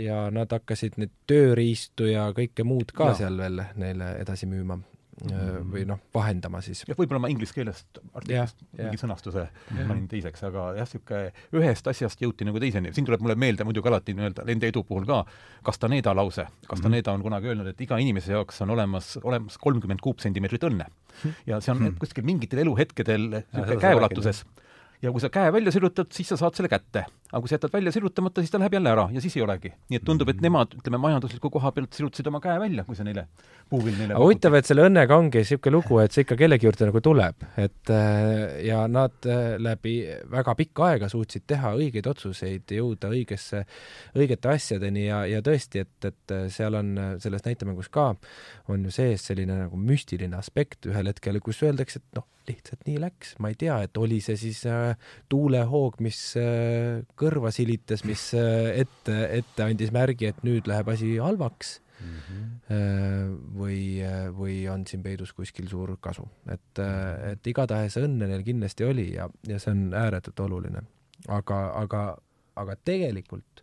ja 0.00 0.24
nad 0.34 0.52
hakkasid 0.58 0.98
neid 1.00 1.14
tööriistu 1.30 2.10
ja 2.10 2.28
kõike 2.36 2.66
muud 2.66 2.92
ka 2.96 3.12
ja. 3.12 3.20
seal 3.24 3.38
veel 3.40 3.62
neile 3.80 4.16
edasi 4.20 4.48
müüma. 4.50 4.78
Või 5.70 5.84
noh, 5.86 6.00
vahendama 6.14 6.60
siis. 6.64 6.82
jah, 6.88 6.96
võib-olla 6.98 7.20
ma 7.22 7.30
inglise 7.32 7.54
keelest 7.54 8.00
artiklist 8.16 8.64
mingi 8.74 8.98
sõnastuse 8.98 9.46
panin 9.70 10.08
teiseks, 10.10 10.42
aga 10.48 10.66
jah, 10.78 10.88
niisugune 10.88 11.60
ühest 11.60 11.88
asjast 11.90 12.24
jõuti 12.24 12.46
nagu 12.48 12.60
teiseni, 12.62 12.92
siin 12.96 13.06
tuleb 13.06 13.22
mulle 13.24 13.36
meelde 13.38 13.66
muidugi 13.66 13.90
alati 13.90 14.16
nii-öelda 14.16 14.46
nende 14.48 14.70
edu 14.72 14.82
puhul 14.88 15.06
ka 15.08 15.22
Castaneda 15.64 16.14
lause, 16.16 16.46
Castaneda 16.68 17.12
mm. 17.12 17.20
on 17.20 17.28
kunagi 17.28 17.52
öelnud, 17.52 17.70
et 17.70 17.86
iga 17.86 17.98
inimese 18.02 18.34
jaoks 18.34 18.60
on 18.66 18.74
olemas, 18.74 19.14
olemas 19.22 19.58
kolmkümmend 19.62 20.02
kuupsentimeetrit 20.04 20.66
õnne. 20.70 20.90
ja 21.46 21.60
see 21.62 21.72
on 21.74 21.84
mm. 21.84 21.98
kuskil 22.02 22.26
mingitel 22.26 22.64
eluhetkedel 22.64 23.30
niisugune 23.30 23.80
käeulatuses 23.80 24.42
ja 25.04 25.12
kui 25.12 25.22
sa 25.22 25.30
käe 25.32 25.52
välja 25.52 25.72
sirutad, 25.74 26.08
siis 26.14 26.30
sa 26.32 26.38
saad 26.40 26.56
selle 26.56 26.70
kätte. 26.72 27.04
aga 27.34 27.40
kui 27.42 27.50
sa 27.50 27.56
jätad 27.56 27.72
välja 27.72 27.90
sirutamata, 27.92 28.42
siis 28.42 28.52
ta 28.52 28.60
läheb 28.62 28.76
jälle 28.76 28.90
ära 28.92 29.08
ja 29.12 29.20
siis 29.20 29.36
ei 29.36 29.42
olegi. 29.42 29.72
nii 29.90 29.98
et 29.98 30.04
tundub, 30.06 30.28
et 30.30 30.40
nemad, 30.44 30.74
ütleme, 30.78 31.00
majandusliku 31.02 31.50
koha 31.50 31.72
pealt 31.74 31.96
sirutasid 31.96 32.28
oma 32.30 32.40
käe 32.40 32.56
välja, 32.62 32.84
kui 32.86 32.96
sa 32.96 33.04
neile 33.04 33.26
puuvill 33.70 33.96
neile 33.98 34.14
aga 34.14 34.22
huvitav, 34.22 34.56
et 34.58 34.68
selle 34.68 34.86
õnnega 34.88 35.18
ongi 35.18 35.42
niisugune 35.42 35.76
lugu, 35.76 35.98
et 36.02 36.14
see 36.14 36.24
ikka 36.24 36.38
kellegi 36.40 36.68
juurde 36.68 36.88
nagu 36.88 37.02
tuleb, 37.04 37.46
et 37.60 37.92
äh, 37.92 38.60
ja 38.68 38.84
nad 38.88 39.28
äh, 39.28 39.56
läbi 39.60 39.96
väga 40.32 40.54
pikka 40.60 40.88
aega 40.92 41.10
suutsid 41.12 41.46
teha 41.50 41.74
õigeid 41.78 42.08
otsuseid, 42.10 42.76
jõuda 42.78 43.10
õigesse, 43.12 43.64
õigete 44.14 44.52
asjadeni 44.54 45.08
ja, 45.08 45.24
ja 45.30 45.42
tõesti, 45.44 45.84
et, 45.84 46.10
et 46.12 46.36
seal 46.54 46.78
on 46.78 46.94
selles 47.22 47.44
näitemängus 47.44 47.90
ka, 47.92 48.12
on 48.72 48.86
ju 48.86 48.94
sees 48.94 49.26
selline 49.26 49.64
nagu 49.66 49.80
müstiline 49.80 50.38
aspekt 50.38 50.86
ühel 50.88 51.10
hetkel, 51.10 51.42
kus 51.44 51.64
öeldakse, 51.66 52.00
et 52.00 52.20
noh, 52.20 52.28
lihtsalt 52.48 52.84
nii 52.88 52.98
läks, 53.02 53.34
ma 53.42 53.50
ei 53.52 53.58
tea, 53.60 53.78
et 53.86 53.96
oli 54.00 54.20
see 54.24 54.36
siis 54.40 54.64
äh, 54.70 54.94
tuulehoog, 55.32 56.00
mis 56.04 56.20
äh, 56.40 57.04
kõrva 57.20 57.52
silitas, 57.54 58.04
mis 58.08 58.30
äh, 58.38 58.72
ette, 58.84 59.18
ette 59.38 59.66
andis 59.66 59.92
märgi, 59.94 60.30
et 60.32 60.44
nüüd 60.46 60.68
läheb 60.70 60.90
asi 60.94 61.16
halvaks 61.22 61.78
mm. 62.00 62.18
-hmm. 62.26 62.50
Või, 63.54 64.00
äh, 64.02 64.28
või 64.34 64.56
on 64.72 64.86
siin 64.88 65.02
peidus 65.02 65.32
kuskil 65.32 65.68
suur 65.68 65.96
kasu, 66.00 66.24
et 66.48 66.78
äh,, 66.78 66.86
mhm. 66.88 67.32
et 67.32 67.46
igatahes 67.46 67.98
õnne 68.00 68.28
neil 68.30 68.42
kindlasti 68.42 68.84
oli 68.84 69.12
ja, 69.14 69.28
ja 69.46 69.58
see 69.58 69.74
on 69.74 69.94
ääretult 69.94 70.40
oluline. 70.40 70.82
aga, 71.28 71.60
aga, 71.80 72.16
aga 72.56 72.76
tegelikult 72.84 73.53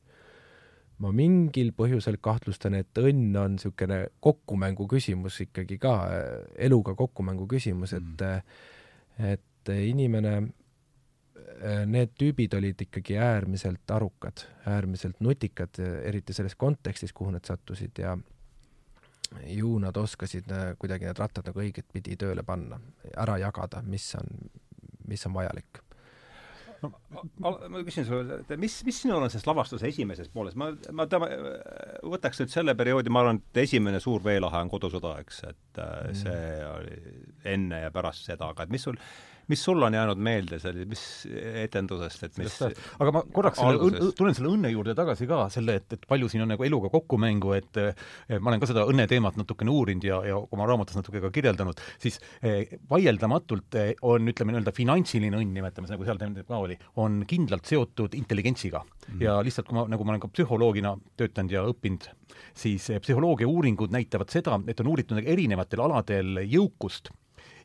ma 1.01 1.11
mingil 1.15 1.71
põhjusel 1.77 2.19
kahtlustan, 2.23 2.75
et 2.77 2.97
õnn 3.01 3.35
on 3.39 3.55
niisugune 3.57 4.03
kokkumängu 4.23 4.87
küsimus 4.91 5.39
ikkagi 5.45 5.79
ka, 5.81 5.95
eluga 6.61 6.95
kokkumängu 6.97 7.47
küsimus, 7.49 7.95
et 7.97 8.25
mm. 8.25 9.31
et 9.31 9.71
inimene, 9.71 10.35
need 11.85 12.13
tüübid 12.17 12.53
olid 12.57 12.79
ikkagi 12.87 13.17
äärmiselt 13.21 13.91
arukad, 13.93 14.45
äärmiselt 14.69 15.19
nutikad, 15.21 15.77
eriti 16.03 16.33
selles 16.33 16.55
kontekstis, 16.57 17.13
kuhu 17.13 17.33
nad 17.35 17.45
sattusid 17.45 18.01
ja 18.01 18.15
ju 19.45 19.77
nad 19.79 19.97
oskasid 19.97 20.49
kuidagi 20.81 21.07
need 21.07 21.21
rattad 21.21 21.47
nagu 21.47 21.61
õiget 21.61 21.87
pidi 21.93 22.17
tööle 22.19 22.43
panna, 22.43 22.79
ära 23.17 23.37
jagada, 23.39 23.83
mis 23.85 24.09
on, 24.19 24.49
mis 25.07 25.25
on 25.29 25.37
vajalik 25.37 25.83
no 26.81 26.91
ma 27.71 27.81
küsin 27.85 28.05
sulle, 28.07 28.41
et 28.41 28.53
mis, 28.59 28.75
mis 28.87 29.01
sinul 29.03 29.21
on 29.21 29.31
sellest 29.31 29.49
lavastuse 29.49 29.89
esimeses 29.89 30.31
pooles, 30.33 30.55
ma, 30.59 30.71
ma 30.97 31.05
tema, 31.09 31.29
võtaks 32.13 32.41
nüüd 32.41 32.53
selle 32.53 32.75
perioodi, 32.77 33.13
ma 33.13 33.23
arvan, 33.23 33.41
et 33.41 33.61
esimene 33.63 34.01
suur 34.03 34.23
veelahe 34.25 34.63
on 34.65 34.71
Kodusõda, 34.71 35.15
eks, 35.21 35.43
et 35.51 35.81
äh, 35.81 35.91
mm. 36.07 36.21
see 36.23 36.47
oli 36.71 36.97
enne 37.53 37.83
ja 37.85 37.93
pärast 37.93 38.25
seda, 38.29 38.49
aga 38.53 38.65
et 38.65 38.73
mis 38.73 38.87
sul, 38.87 38.97
mis 39.47 39.63
sul 39.63 39.81
on 39.83 39.93
jäänud 39.93 40.21
meelde, 40.21 40.59
see 40.61 40.73
oli, 40.73 40.85
mis 40.89 41.03
etendusest, 41.63 42.27
et 42.27 42.37
mis 42.41 42.57
aga 42.61 43.15
ma 43.15 43.23
korraks 43.33 43.61
selle, 43.61 44.11
tulen 44.17 44.37
selle 44.37 44.51
õnne 44.53 44.71
juurde 44.73 44.95
tagasi 44.97 45.27
ka, 45.29 45.45
selle, 45.53 45.79
et, 45.81 45.97
et 45.97 46.07
palju 46.09 46.29
siin 46.31 46.45
on 46.45 46.53
nagu 46.53 46.65
eluga 46.67 46.91
kokkumängu, 46.93 47.55
et 47.57 47.81
ma 48.39 48.51
olen 48.51 48.61
ka 48.61 48.69
seda 48.69 48.85
õnne 48.89 49.07
teemat 49.09 49.37
natukene 49.39 49.73
uurinud 49.73 50.05
ja, 50.05 50.19
ja 50.27 50.39
oma 50.39 50.67
raamatus 50.69 50.97
natuke 50.97 51.21
ka 51.23 51.31
kirjeldanud, 51.33 51.79
siis 52.01 52.19
eh, 52.41 52.77
vaieldamatult 52.91 53.77
eh, 53.79 53.93
on, 54.07 54.29
ütleme 54.31 54.55
nii-öelda 54.55 54.73
finantsiline 54.75 55.39
õnn, 55.39 55.53
nimetame 55.55 55.89
seda, 55.89 55.97
nagu 55.97 56.07
seal 56.07 56.45
ka 56.47 56.59
oli, 56.59 56.77
on 57.01 57.21
kindlalt 57.29 57.69
seotud 57.69 58.15
intelligentsiga 58.17 58.83
mm. 58.83 59.05
-hmm. 59.07 59.23
ja 59.25 59.39
lihtsalt, 59.45 59.69
kui 59.69 59.77
ma, 59.77 59.87
nagu 59.91 60.07
ma 60.07 60.15
olen 60.15 60.23
ka 60.23 60.31
psühholoogina 60.33 60.95
töötanud 61.19 61.55
ja 61.55 61.65
õppinud, 61.69 62.09
siis 62.53 62.89
eh, 62.89 63.01
psühholoogia 63.03 63.49
uuringud 63.49 63.93
näitavad 63.93 64.29
seda, 64.33 64.59
et 64.67 64.79
on 64.79 64.91
uuritud 64.93 65.21
erinevatel 65.23 65.85
aladel 65.87 66.45
jõukust 66.45 67.11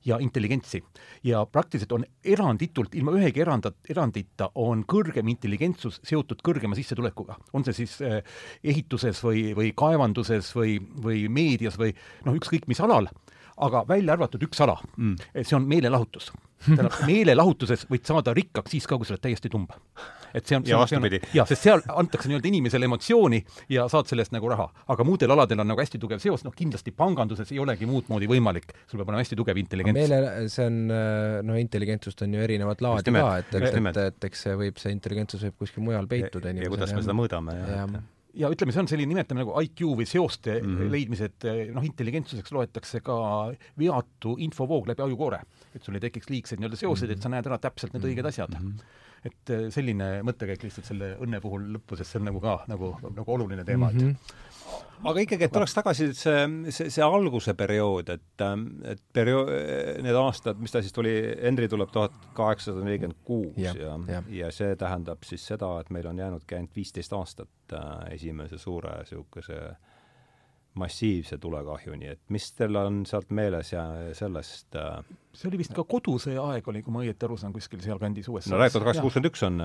ja 0.06 0.18
intelligentsi. 0.22 0.82
ja 1.24 1.46
praktiliselt 1.46 1.92
on 1.92 2.04
eranditult, 2.24 2.94
ilma 2.94 3.12
ühegi 3.18 3.42
erandat, 3.42 3.76
erandita, 3.90 4.50
on 4.54 4.84
kõrgem 4.84 5.28
intelligentsus 5.28 6.00
seotud 6.04 6.42
kõrgema 6.46 6.78
sissetulekuga. 6.78 7.36
on 7.52 7.64
see 7.64 7.72
siis 7.82 8.00
eh, 8.00 8.22
ehituses 8.64 9.22
või, 9.24 9.50
või 9.56 9.72
kaevanduses 9.76 10.54
või, 10.56 10.78
või 11.02 11.28
meedias 11.28 11.78
või 11.78 11.94
noh, 12.24 12.36
ükskõik 12.38 12.68
mis 12.70 12.80
alal, 12.80 13.10
aga 13.56 13.84
välja 13.88 14.16
arvatud 14.16 14.42
üks 14.46 14.60
ala 14.64 14.76
mm., 14.96 15.30
et 15.34 15.48
see 15.48 15.56
on 15.56 15.66
meelelahutus. 15.68 16.30
tähendab, 16.66 16.94
meelelahutuses 17.10 17.86
võid 17.90 18.06
saada 18.08 18.34
rikkaks 18.36 18.72
siis 18.74 18.86
ka, 18.88 18.98
kui 18.98 19.08
sa 19.08 19.14
oled 19.14 19.24
täiesti 19.24 19.50
tumb. 19.52 19.70
et 20.36 20.46
see 20.46 20.58
on 20.58 20.66
ja 20.68 20.80
vastupidi. 20.80 21.20
jaa, 21.36 21.46
sest 21.48 21.66
seal 21.68 21.84
antakse 21.94 22.28
nii-öelda 22.30 22.50
inimesele 22.50 22.88
emotsiooni 22.88 23.40
ja 23.72 23.86
saad 23.92 24.10
selle 24.10 24.24
eest 24.26 24.34
nagu 24.36 24.50
raha. 24.52 24.68
aga 24.92 25.06
muudel 25.08 25.32
aladel 25.36 25.62
on 25.64 25.70
nagu 25.72 25.80
hästi 25.80 26.00
tugev 26.02 26.20
seos, 26.22 26.44
noh 26.44 26.54
kindlasti 26.56 26.92
panganduses 26.96 27.52
ei 27.52 27.62
olegi 27.62 27.88
muud 27.88 28.10
moodi 28.12 28.28
võimalik, 28.30 28.74
sul 28.90 29.00
peab 29.00 29.12
olema 29.12 29.24
hästi 29.24 29.38
tugev 29.40 29.60
intelligents. 29.62 30.00
meele, 30.00 30.50
see 30.52 30.66
on, 30.66 30.82
no 31.46 31.60
intelligentsust 31.60 32.26
on 32.26 32.36
ju 32.36 32.44
erinevat 32.48 32.84
laadi 32.84 33.16
ka, 33.16 33.30
et, 33.40 33.56
et, 33.60 33.80
et, 33.80 34.02
et 34.10 34.28
eks 34.30 34.46
see 34.48 34.60
võib, 34.64 34.82
see 34.82 34.92
intelligentsus 34.96 35.48
võib 35.48 35.64
kuskil 35.64 35.86
mujal 35.86 36.10
peituda 36.10 36.52
ja 36.56 36.72
kuidas 36.72 36.92
me 36.96 37.04
seda 37.06 37.16
mõõdame, 37.16 37.56
jah 37.64 37.96
ja 38.36 38.50
ütleme, 38.52 38.74
see 38.74 38.82
on 38.82 38.90
selline 38.90 39.10
nimetame 39.12 39.42
nagu 39.42 39.54
IQ 39.64 39.82
või 40.00 40.06
seoste 40.08 40.58
mm 40.58 40.74
-hmm. 40.76 40.92
leidmised, 40.92 41.46
noh, 41.76 41.86
intelligentsuseks 41.88 42.52
loetakse 42.52 43.00
ka 43.04 43.16
veatu 43.78 44.36
infovoog 44.46 44.90
läbi 44.92 45.04
ajukoore. 45.06 45.40
et 45.74 45.82
sul 45.84 45.94
ei 45.94 46.00
tekiks 46.00 46.30
liigseid 46.30 46.60
nii-öelda 46.60 46.76
seoseid 46.76 47.10
mm, 47.10 47.14
-hmm. 47.14 47.18
et 47.18 47.22
sa 47.22 47.28
näed 47.28 47.46
ära 47.46 47.58
täpselt 47.58 47.92
need 47.92 48.04
õiged 48.04 48.26
asjad 48.26 48.54
mm. 48.58 48.66
-hmm. 48.66 49.30
et 49.30 49.50
eh, 49.50 49.70
selline 49.70 50.10
mõttekäik 50.22 50.62
lihtsalt 50.62 50.86
selle 50.86 51.16
õnne 51.20 51.40
puhul 51.40 51.72
lõppu, 51.76 51.96
sest 51.96 52.12
see 52.12 52.20
on 52.20 52.28
nagu 52.30 52.40
ka 52.40 52.58
nagu, 52.68 52.96
nagu 53.16 53.32
oluline 53.32 53.64
teema 53.64 53.90
mm, 53.90 53.98
-hmm. 53.98 54.14
Aga 55.04 55.22
ikkagi, 55.22 55.46
et 55.46 55.52
tuleks 55.52 55.74
tagasi 55.76 56.08
see, 56.16 56.44
see, 56.74 56.90
see 56.92 57.04
alguse 57.04 57.54
periood, 57.58 58.12
et, 58.14 58.44
et 58.92 59.02
periood, 59.14 59.50
need 60.04 60.18
aastad, 60.20 60.60
mis 60.62 60.74
ta 60.74 60.82
siis 60.84 60.94
tuli, 60.96 61.14
Henry 61.42 61.68
tuleb 61.72 61.92
tuhat 61.94 62.16
kaheksasada 62.36 62.84
nelikümmend 62.86 63.20
kuus 63.26 63.58
ja, 63.60 63.74
ja, 64.08 64.22
ja 64.42 64.52
see 64.54 64.76
tähendab 64.80 65.26
siis 65.28 65.44
seda, 65.52 65.74
et 65.82 65.92
meil 65.94 66.08
on 66.10 66.22
jäänudki 66.24 66.58
ainult 66.58 66.76
viisteist 66.76 67.12
aastat 67.16 67.76
äh, 67.76 68.14
esimese 68.16 68.58
suure 68.58 68.96
niisuguse 69.02 69.60
äh, 69.68 69.95
massiivse 70.76 71.38
tulekahjuni, 71.42 72.10
et 72.14 72.20
mis 72.32 72.48
teil 72.56 72.76
on 72.80 73.02
sealt 73.08 73.30
meeles 73.34 73.72
ja 73.72 73.84
sellest 74.16 74.76
äh... 74.76 74.98
see 75.36 75.50
oli 75.50 75.60
vist 75.60 75.74
ka 75.76 75.84
kodusõja 75.88 76.44
aeg 76.52 76.68
oli, 76.72 76.82
kui 76.84 76.94
ma 76.94 77.04
õieti 77.04 77.28
aru 77.28 77.38
saan, 77.40 77.54
kuskil 77.56 77.80
sealkandis 77.84 78.28
USA-s. 78.32 78.52
no 78.52 78.60
tuhat 78.60 78.74
kaheksasada 78.74 79.06
kuuskümmend 79.06 79.30
üks 79.30 79.46
on, 79.48 79.62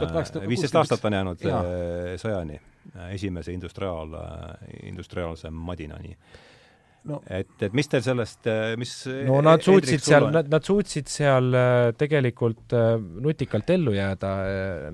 viisteist 0.52 0.80
aastat 0.82 1.10
on 1.10 1.18
jäänud 1.20 1.44
ja. 1.48 1.60
Äh, 1.60 2.14
sõjani, 2.22 2.62
esimese 3.12 3.56
industriaal, 3.56 4.16
industriaalse 4.88 5.52
madinani 5.52 6.16
no. 7.10 7.20
et, 7.30 7.50
et 7.66 7.74
mis 7.76 7.88
teil 7.90 8.04
sellest, 8.06 8.46
äh, 8.50 8.74
mis 8.80 8.92
no 9.28 9.40
nad 9.46 9.64
suutsid 9.66 10.04
seal, 10.06 10.28
nad, 10.34 10.50
nad 10.52 10.66
suutsid 10.66 11.10
seal 11.12 11.50
äh, 11.58 11.92
tegelikult 11.98 12.76
äh, 12.78 12.94
nutikalt 13.26 13.70
ellu 13.74 13.94
jääda, 13.96 14.32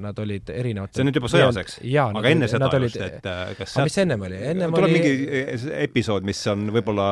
nad 0.02 0.20
olid 0.24 0.52
erinevad 0.54 0.94
see 0.94 1.04
on 1.04 1.10
nüüd 1.10 1.20
juba 1.20 1.32
sõjas, 1.32 1.60
eks? 1.62 1.80
aga 2.06 2.32
enne 2.32 2.50
seda 2.52 2.70
olid, 2.80 2.94
just, 2.94 3.02
et 3.04 3.58
kas 3.60 3.74
sealt 3.76 3.90
mis 3.90 3.98
ennem 4.04 4.28
oli? 4.30 4.42
ennem 4.54 4.76
tuleb 4.76 4.90
oli 4.90 5.02
mingi 5.02 5.72
episood, 5.84 6.28
mis 6.28 6.44
on 6.52 6.68
võib-olla 6.76 7.08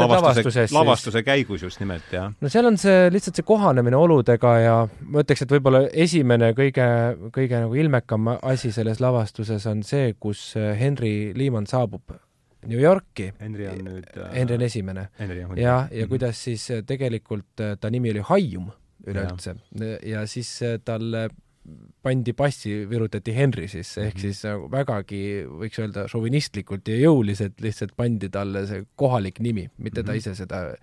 lavastuse, 0.00 0.66
lavastuse 0.74 1.24
käigus 1.26 1.66
just 1.66 1.82
nimelt, 1.82 2.08
jah? 2.14 2.32
no 2.40 2.52
seal 2.52 2.70
on 2.70 2.80
see, 2.80 3.06
lihtsalt 3.14 3.38
see 3.38 3.46
kohanemine 3.46 3.98
oludega 3.98 4.56
ja 4.64 4.78
ma 5.06 5.24
ütleks, 5.24 5.44
et 5.46 5.54
võib-olla 5.54 5.84
esimene 6.06 6.50
kõige, 6.58 6.88
kõige 7.34 7.62
nagu 7.66 7.78
ilmekam 7.78 8.34
asi 8.40 8.72
selles 8.74 9.02
lavastuses 9.02 9.66
on 9.70 9.84
see, 9.86 10.14
kus 10.18 10.50
Henry 10.56 11.30
Lehman 11.36 11.68
saabub 11.70 12.18
New 12.66 12.80
Yorki. 12.80 13.32
Henry 13.40 13.68
on 13.70 13.84
nüüd 13.86 14.16
äh, 14.16 14.32
Henry 14.34 14.58
on 14.58 14.64
esimene. 14.66 15.08
ja, 15.18 15.26
ja 15.26 15.34
mm 15.36 15.88
-hmm. 15.90 16.08
kuidas 16.08 16.44
siis 16.44 16.70
äh, 16.70 16.82
tegelikult 16.86 17.60
äh, 17.60 17.76
ta 17.80 17.90
nimi 17.90 18.10
oli 18.10 18.20
Haium 18.20 18.70
üleüldse 19.06 19.54
ja. 19.80 19.98
ja 20.02 20.26
siis 20.26 20.60
talle 20.84 21.30
pandi 22.02 22.32
passi, 22.32 22.88
virutati 22.90 23.34
Henry 23.36 23.68
sisse, 23.68 24.00
ehk 24.06 24.14
mm 24.14 24.18
-hmm. 24.18 24.22
siis 24.22 24.42
vägagi 24.70 25.44
võiks 25.46 25.80
öelda 25.80 26.08
šovinistlikult 26.08 26.88
ja 26.88 26.96
jõuliselt 26.96 27.60
lihtsalt 27.60 27.92
pandi 27.96 28.28
talle 28.28 28.66
see 28.66 28.84
kohalik 28.96 29.40
nimi, 29.40 29.68
mitte 29.78 30.02
mm 30.02 30.04
-hmm. 30.04 30.06
ta 30.06 30.12
mhm. 30.12 30.18
ise 30.18 30.34
seda, 30.34 30.76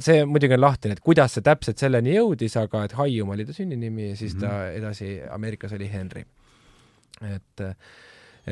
see 0.00 0.24
muidugi 0.24 0.54
on 0.54 0.60
lahtine, 0.60 0.92
et 0.92 1.00
kuidas 1.00 1.34
see 1.34 1.42
täpselt 1.42 1.78
selleni 1.78 2.14
jõudis, 2.14 2.56
aga 2.60 2.84
et 2.84 2.92
Haium 2.92 3.28
oli 3.28 3.44
ta 3.44 3.52
sünninimi 3.52 4.08
ja 4.08 4.16
siis 4.16 4.34
mm 4.34 4.40
-hmm. 4.40 4.48
ta 4.48 4.70
edasi 4.70 5.20
Ameerikas 5.30 5.72
oli 5.72 5.92
Henry. 5.92 6.24
et 7.20 7.60
äh, 7.60 7.74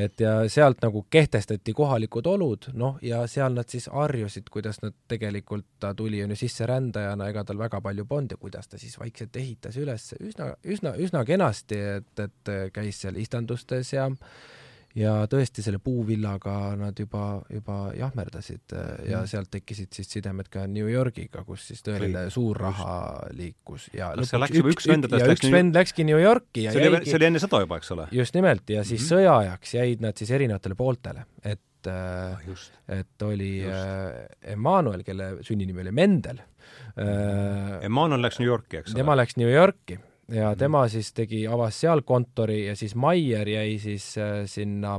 et 0.05 0.21
ja 0.21 0.33
sealt 0.49 0.83
nagu 0.83 1.05
kehtestati 1.11 1.73
kohalikud 1.77 2.27
olud, 2.27 2.71
noh, 2.79 2.99
ja 3.03 3.23
seal 3.31 3.55
nad 3.57 3.69
siis 3.69 3.89
harjusid, 3.93 4.51
kuidas 4.53 4.83
nad 4.83 4.97
tegelikult, 5.09 5.67
ta 5.81 5.95
tuli 5.95 6.23
on 6.25 6.35
ju 6.35 6.41
sisserändajana, 6.43 7.29
ega 7.33 7.45
tal 7.45 7.59
väga 7.59 7.81
palju 7.85 8.07
polnud 8.09 8.37
ja 8.37 8.41
kuidas 8.41 8.69
ta 8.69 8.79
siis 8.79 8.99
vaikselt 9.01 9.37
ehitas 9.37 9.77
üles. 9.81 10.13
Üsna, 10.21 10.53
üsna, 10.65 10.95
üsna 10.97 11.25
kenasti, 11.29 11.81
et, 11.99 12.25
et 12.25 12.55
käis 12.75 13.03
seal 13.03 13.19
istandustes 13.21 13.93
ja 13.93 14.09
ja 14.99 15.13
tõesti, 15.31 15.63
selle 15.65 15.81
puuvillaga 15.83 16.55
nad 16.79 16.99
juba, 16.99 17.41
juba 17.53 17.79
jahmerdasid 17.97 18.75
ja 18.75 19.23
mm. 19.23 19.31
sealt 19.31 19.51
tekkisid 19.53 19.95
siis 19.95 20.11
sidemed 20.17 20.51
ka 20.53 20.67
New 20.71 20.89
Yorgiga, 20.91 21.45
kus 21.47 21.69
siis 21.71 21.85
tõeline 21.87 22.27
Või, 22.27 22.35
suur 22.35 22.61
raha 22.61 22.97
liikus 23.37 23.89
ja 23.95 24.11
kas 24.19 24.33
see 24.33 24.43
läks 24.43 24.59
juba 24.59 24.75
üks 24.75 24.91
vendadest 24.91 25.25
ja 25.27 25.39
üks 25.39 25.55
vend 25.55 25.79
läkski 25.79 26.07
New 26.09 26.19
Yorki 26.23 26.67
ja 26.67 26.75
see 26.75 26.91
oli, 26.91 27.03
see 27.07 27.19
oli 27.21 27.31
enne 27.31 27.43
sõda 27.43 27.63
juba, 27.65 27.81
eks 27.81 27.95
ole? 27.95 28.09
just 28.19 28.37
nimelt, 28.39 28.67
ja 28.75 28.85
siis 28.85 29.01
mm 29.01 29.05
-hmm. 29.05 29.15
sõjaajaks 29.15 29.75
jäid 29.79 30.05
nad 30.05 30.21
siis 30.21 30.35
erinevatele 30.35 30.79
pooltele, 30.79 31.27
et 31.45 31.63
ah, 31.87 32.41
et 32.91 33.23
oli 33.23 33.63
äh, 33.63 34.27
Emmanuel, 34.43 35.05
kelle 35.07 35.37
sünninimi 35.47 35.85
oli 35.85 35.93
Mendel 35.95 36.41
äh,. 36.99 37.85
Emmanuel 37.87 38.23
läks 38.23 38.41
New 38.41 38.49
Yorki, 38.49 38.83
eks 38.83 38.93
ole? 38.93 39.03
tema 39.05 39.17
läks 39.17 39.39
New 39.39 39.51
Yorki 39.51 39.99
ja 40.29 40.51
mhm. 40.51 40.59
tema 40.59 40.89
siis 40.89 41.13
tegi, 41.17 41.47
avas 41.49 41.81
seal 41.81 42.03
kontori 42.07 42.67
ja 42.67 42.77
siis 42.77 42.95
Maier 42.95 43.49
jäi 43.49 43.79
siis 43.83 44.11
äh, 44.19 44.43
sinna 44.47 44.99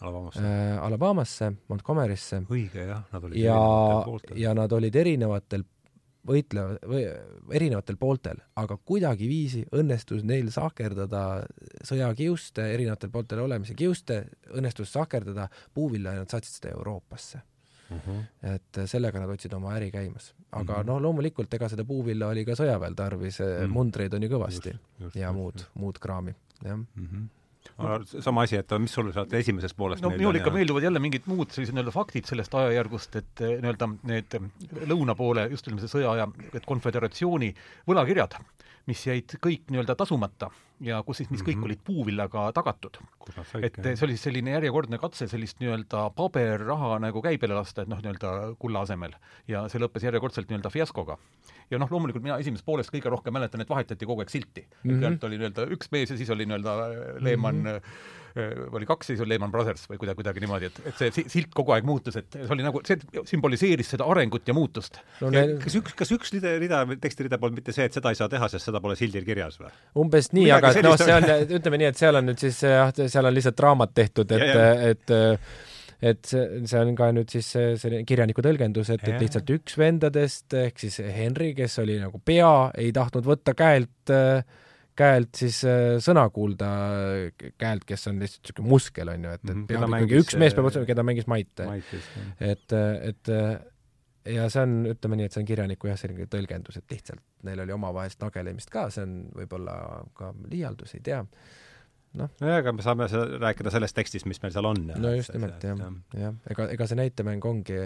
Alabamasse 0.00 0.42
äh,, 0.42 0.84
Alabamasse, 0.84 1.52
Montgomery'sse. 1.68 2.42
õige, 2.50 2.84
jah, 2.90 3.06
nad 3.12 3.24
olid 3.24 3.40
ja, 3.40 3.56
ja 4.36 4.52
nad 4.54 4.72
olid 4.72 4.96
erinevatel 4.96 5.64
võitle- 6.26 6.66
või 6.82 7.04
erinevatel 7.54 7.96
pooltel, 7.96 8.40
aga 8.58 8.76
kuidagiviisi 8.76 9.62
õnnestus 9.78 10.24
neil 10.26 10.50
sahkerdada 10.50 11.46
sõjakiuste, 11.86 12.66
erinevatel 12.74 13.12
pooltel 13.14 13.44
olemise 13.44 13.76
kiuste, 13.78 14.24
õnnestus 14.50 14.90
sahkerdada 14.92 15.48
puuvilla 15.74 16.16
ja 16.16 16.24
nad 16.24 16.34
saatsid 16.34 16.58
seda 16.58 16.74
Euroopasse 16.74 17.44
mm. 17.90 18.00
-hmm. 18.06 18.54
et 18.54 18.82
sellega 18.90 19.20
nad 19.22 19.32
hoidsid 19.32 19.54
oma 19.54 19.74
äri 19.76 19.90
käimas. 19.90 20.34
aga 20.50 20.72
mm 20.72 20.80
-hmm. 20.80 20.86
noh, 20.86 21.00
loomulikult 21.02 21.54
ega 21.54 21.68
seda 21.68 21.84
puuvilla 21.84 22.28
oli 22.28 22.44
ka 22.44 22.52
sõjaväel 22.52 22.94
tarvis 22.94 23.40
mm, 23.40 23.46
-hmm. 23.46 23.72
mundreid 23.78 24.14
on 24.14 24.22
ju 24.22 24.28
kõvasti 24.28 24.74
just, 24.74 25.00
just, 25.00 25.16
ja 25.16 25.28
just, 25.28 25.36
muud, 25.36 25.66
muud 25.74 25.98
kraami, 25.98 26.34
jah 26.62 26.76
mm. 26.76 26.86
-hmm 27.06 27.26
sama 28.20 28.42
asi, 28.42 28.56
et 28.56 28.72
mis 28.80 28.92
sul 28.92 29.10
sealt 29.12 29.32
esimesest 29.32 29.76
poolest 29.76 30.04
no 30.04 30.10
minul 30.10 30.38
ikka 30.38 30.52
meeldivad 30.54 30.86
jälle 30.86 31.02
mingid 31.02 31.26
muud 31.30 31.50
sellised 31.50 31.74
nii-öelda 31.74 31.94
faktid 31.94 32.28
sellest 32.28 32.54
ajajärgust, 32.54 33.16
et 33.20 33.42
eh, 33.44 33.56
nii-öelda 33.62 33.88
need 34.10 34.36
lõuna 34.92 35.16
poole, 35.18 35.48
just 35.52 35.66
ütleme, 35.66 35.82
see 35.82 35.92
sõjaaja, 35.92 36.28
et 36.54 36.68
konföderatsiooni 36.68 37.52
võlakirjad, 37.90 38.38
mis 38.86 39.02
jäid 39.06 39.36
kõik 39.42 39.70
nii-öelda 39.70 39.96
tasumata 39.98 40.50
ja 40.84 40.98
kus 41.06 41.22
siis, 41.22 41.30
mis 41.30 41.40
kõik 41.40 41.56
mm 41.56 41.62
-hmm. 41.62 41.66
olid 41.66 41.80
puuvillaga 41.84 42.52
tagatud. 42.52 42.98
et 43.62 43.78
see 43.82 44.04
oli 44.06 44.16
siis 44.16 44.22
selline 44.28 44.50
järjekordne 44.50 44.98
katse 44.98 45.28
sellist 45.28 45.60
nii-öelda 45.60 46.10
paberraha 46.16 46.98
nagu 46.98 47.22
käibele 47.22 47.54
lasta, 47.54 47.82
et 47.82 47.88
noh, 47.88 48.02
nii-öelda 48.02 48.56
kulla 48.58 48.80
asemel. 48.80 49.14
ja 49.48 49.68
see 49.68 49.80
lõppes 49.80 50.04
järjekordselt 50.04 50.48
nii-öelda 50.48 50.70
fiaskoga. 50.70 51.18
ja 51.70 51.78
noh, 51.78 51.90
loomulikult 51.90 52.22
mina 52.22 52.38
esimesest 52.38 52.66
poolest 52.66 52.92
kõige 52.92 53.10
rohkem 53.10 53.32
mäletan, 53.32 53.60
et 53.60 53.70
vahetati 53.70 54.06
kogu 54.06 54.20
aeg 54.20 54.30
silti 54.30 54.60
mm. 54.60 54.90
-hmm. 54.90 54.92
kõigepealt 54.92 55.24
oli 55.24 55.38
nii-öelda 55.38 55.66
üks 55.66 55.90
mees 55.92 56.10
ja 56.10 56.16
siis 56.16 56.30
oli 56.30 56.46
nii-öelda 56.46 56.76
Lehman 57.20 57.56
mm 57.56 57.66
-hmm 57.66 58.14
oli 58.36 58.86
kaks, 58.88 59.10
siis 59.10 59.20
oli 59.24 59.34
Lehman 59.34 59.52
Brothers 59.52 59.86
või 59.90 60.00
kuidagi, 60.00 60.18
kuidagi 60.20 60.42
niimoodi, 60.42 60.68
et, 60.70 60.80
et 60.90 60.98
see 61.00 61.24
silt 61.32 61.52
kogu 61.56 61.72
aeg 61.76 61.86
muutus, 61.88 62.18
et 62.20 62.28
see 62.36 62.48
oli 62.52 62.64
nagu, 62.66 62.82
see 62.86 62.98
sümboliseeris 63.30 63.94
seda 63.94 64.08
arengut 64.12 64.48
ja 64.48 64.56
muutust 64.56 65.00
no,. 65.22 65.30
Ne... 65.32 65.44
kas 65.62 65.78
üks, 65.78 65.94
kas 65.96 66.12
üks 66.16 66.34
rida, 66.34 66.56
rida, 66.60 66.82
tekstirida 67.02 67.40
polnud 67.42 67.60
mitte 67.60 67.74
see, 67.76 67.86
et 67.88 67.96
seda 67.96 68.12
ei 68.12 68.18
saa 68.18 68.28
teha, 68.32 68.50
sest 68.52 68.68
seda 68.68 68.82
pole 68.84 68.98
sildil 68.98 69.24
kirjas 69.26 69.60
või? 69.62 69.72
umbes 70.02 70.32
nii, 70.36 70.50
aga 70.56 70.74
et 70.74 70.84
noh, 70.84 70.98
see 71.00 71.16
on, 71.16 71.30
ütleme 71.60 71.80
nii, 71.82 71.92
et 71.94 72.02
seal 72.02 72.20
on 72.20 72.28
nüüd 72.30 72.44
siis 72.44 72.60
jah, 72.66 72.92
seal 72.98 73.30
on 73.30 73.36
lihtsalt 73.36 73.64
raamat 73.66 73.96
tehtud, 73.96 74.36
et, 74.36 74.60
et 74.92 75.16
et 76.04 76.28
see, 76.28 76.60
see 76.68 76.82
on 76.82 76.92
ka 76.98 77.08
nüüd 77.16 77.32
siis 77.32 77.48
selline 77.56 78.04
kirjaniku 78.08 78.44
tõlgendus, 78.44 78.90
et, 78.92 79.04
et 79.08 79.22
lihtsalt 79.22 79.48
üks 79.54 79.78
vendadest 79.80 80.52
ehk 80.60 80.84
siis 80.84 81.00
Henry, 81.00 81.54
kes 81.56 81.78
oli 81.80 81.96
nagu 82.02 82.20
pea, 82.20 82.52
ei 82.76 82.92
tahtnud 82.96 83.24
võtta 83.24 83.56
käelt 83.56 84.12
käelt 84.96 85.36
siis 85.38 85.60
sõna 86.04 86.26
kuulda 86.34 86.68
käelt, 87.60 87.86
kes 87.88 88.08
on 88.10 88.20
lihtsalt 88.22 88.46
niisugune 88.46 88.70
muskel, 88.70 89.12
on 89.12 89.26
ju, 89.28 89.36
et, 89.38 89.44
et 89.44 89.54
mhm, 89.54 89.64
peab 89.70 89.96
ikkagi 90.00 90.20
üks 90.24 90.38
mees 90.40 90.56
peab 90.56 90.70
otsima, 90.70 90.88
keda 90.88 91.04
mängis 91.06 91.28
Maite. 91.30 91.68
et, 92.40 92.76
et 92.76 93.32
ja 94.32 94.48
see 94.52 94.64
on, 94.64 94.74
ütleme 94.90 95.20
nii, 95.20 95.28
et 95.28 95.36
see 95.36 95.42
on 95.42 95.48
kirjaniku 95.48 95.90
jah, 95.90 95.98
selline 96.00 96.26
tõlgendus, 96.30 96.80
et 96.80 96.96
lihtsalt 96.96 97.22
neil 97.46 97.62
oli 97.62 97.74
omavahelist 97.76 98.22
nagelemist 98.22 98.72
ka, 98.72 98.88
see 98.94 99.04
on 99.06 99.14
võib-olla 99.36 99.76
ka 100.18 100.32
liialdus, 100.50 100.96
ei 100.98 101.04
tea 101.06 101.22
noh. 101.22 102.30
nojah, 102.40 102.60
aga 102.62 102.74
me 102.74 102.84
saame 102.84 103.08
rääkida 103.10 103.72
sellest 103.74 103.96
tekstist, 103.98 104.28
mis 104.30 104.40
meil 104.42 104.54
seal 104.54 104.68
on. 104.70 104.82
no 104.94 105.12
just 105.14 105.34
nimelt, 105.36 105.62
jah, 105.64 105.82
jah, 106.18 106.38
ega, 106.52 106.70
ega 106.74 106.88
see 106.88 107.00
näitemäng 107.00 107.44
ongi, 107.48 107.84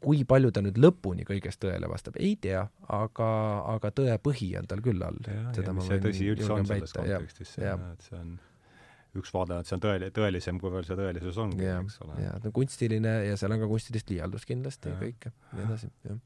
kui 0.00 0.22
palju 0.28 0.52
ta 0.54 0.62
nüüd 0.64 0.78
lõpuni 0.80 1.26
kõigest 1.28 1.60
tõele 1.62 1.88
vastab, 1.90 2.16
ei 2.20 2.36
tea, 2.40 2.62
aga, 2.96 3.30
aga 3.74 3.90
tõe 3.96 4.14
põhi 4.24 4.52
on 4.60 4.68
tal 4.70 4.80
küll 4.84 5.02
all. 5.04 5.18
seda 5.56 5.74
ma 5.76 5.84
võin 5.84 6.06
tõsi 6.06 6.30
üldse 6.32 6.52
on 6.54 6.68
selles 6.68 6.94
kontekstis, 6.96 7.56
et 7.60 8.06
see 8.08 8.16
on 8.20 8.38
üks 9.20 9.32
vaade, 9.34 9.58
et 9.60 9.68
see 9.68 9.76
on 9.76 9.84
tõeli-, 9.84 10.12
tõelisem, 10.14 10.60
kui 10.62 10.72
veel 10.72 10.86
see 10.86 10.98
tõelisus 10.98 11.40
ongi, 11.42 11.66
eks 11.66 12.00
ole. 12.06 12.20
jaa, 12.24 12.36
ta 12.38 12.50
on 12.50 12.56
kunstiline 12.60 13.16
ja 13.26 13.38
seal 13.40 13.56
on 13.56 13.64
ka 13.64 13.70
kunstilist 13.70 14.12
liialdust 14.12 14.48
kindlasti 14.48 14.92
ja 14.92 15.00
kõike, 15.00 15.34
nii 15.52 15.66
edasi, 15.66 15.92
jah 16.08 16.20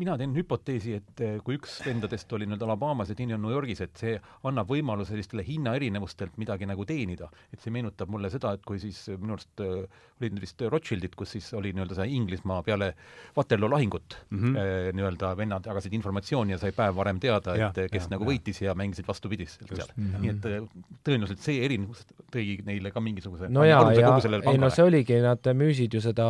mina 0.00 0.16
teen 0.20 0.32
hüpoteesi, 0.36 0.94
et 1.00 1.22
eh, 1.24 1.38
kui 1.44 1.56
üks 1.58 1.78
vendadest 1.84 2.30
oli 2.36 2.46
nüüd 2.48 2.62
Alabamas 2.64 3.10
ja 3.10 3.16
teine 3.18 3.36
on 3.36 3.42
New 3.44 3.52
Yorgis, 3.52 3.82
et 3.84 4.00
see 4.00 4.14
annab 4.48 4.70
võimaluse 4.70 5.12
sellistele 5.12 5.44
hinnaerinevustelt 5.46 6.38
midagi 6.40 6.68
nagu 6.68 6.86
teenida. 6.88 7.30
et 7.52 7.60
see 7.60 7.72
meenutab 7.74 8.10
mulle 8.12 8.30
seda, 8.32 8.54
et 8.56 8.64
kui 8.66 8.80
siis 8.82 9.02
eh, 9.08 9.18
minu 9.20 9.36
arust 9.36 9.64
äh, 9.64 10.00
olid 10.20 10.40
vist 10.42 10.62
Rothschildid, 10.62 11.14
kus 11.16 11.34
siis 11.36 11.50
oli 11.56 11.72
nii-öelda 11.74 11.96
see 11.96 12.16
Inglismaa 12.16 12.62
peale 12.64 12.92
Waterloo 13.36 13.70
lahingut 13.72 14.16
mm 14.30 14.38
-hmm. 14.38 14.96
nii-öelda 14.96 15.32
vennad 15.36 15.66
jagasid 15.66 15.94
informatsiooni 15.96 16.52
ja 16.52 16.58
sai 16.58 16.72
päev 16.76 16.96
varem 16.96 17.20
teada, 17.20 17.54
et 17.54 17.92
kes 17.92 18.04
ja, 18.04 18.10
nagu 18.10 18.24
ja. 18.24 18.30
võitis 18.30 18.60
ja 18.62 18.74
mängisid 18.74 19.08
vastupidist 19.08 19.64
seal. 19.64 19.88
-hmm. 19.96 20.20
nii 20.20 20.30
et 20.30 20.44
tõenäoliselt 21.08 21.40
see 21.40 21.64
erinevus 21.64 22.04
tõi 22.32 22.60
neile 22.64 22.90
ka 22.90 23.00
mingisuguse 23.00 23.48
no 23.48 23.64
jaa, 23.64 23.92
ja 23.92 24.18
ei 24.52 24.58
no 24.58 24.70
see 24.70 24.84
oligi, 24.84 25.20
nad 25.24 25.46
müüsid 25.54 25.94
ju 25.94 26.00
seda 26.00 26.26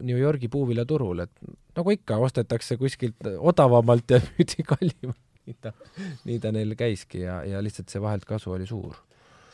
New 0.00 0.18
Yorgi 0.18 0.48
puuviljaturul, 0.48 1.20
et 1.20 1.30
nagu 1.74 1.94
ikka, 1.94 2.18
ostetakse 2.22 2.76
kuskilt 2.94 3.26
odavamalt 3.38 4.10
ja 4.10 4.20
müüdi 4.28 4.66
kallimalt. 4.66 5.20
nii 5.44 5.56
ta, 5.60 5.72
nii 6.24 6.38
ta 6.40 6.52
neil 6.54 6.74
käiski 6.78 7.20
ja, 7.26 7.42
ja 7.44 7.60
lihtsalt 7.62 7.92
see 7.92 8.00
vahelt 8.00 8.24
kasu 8.24 8.54
oli 8.54 8.66
suur 8.66 8.94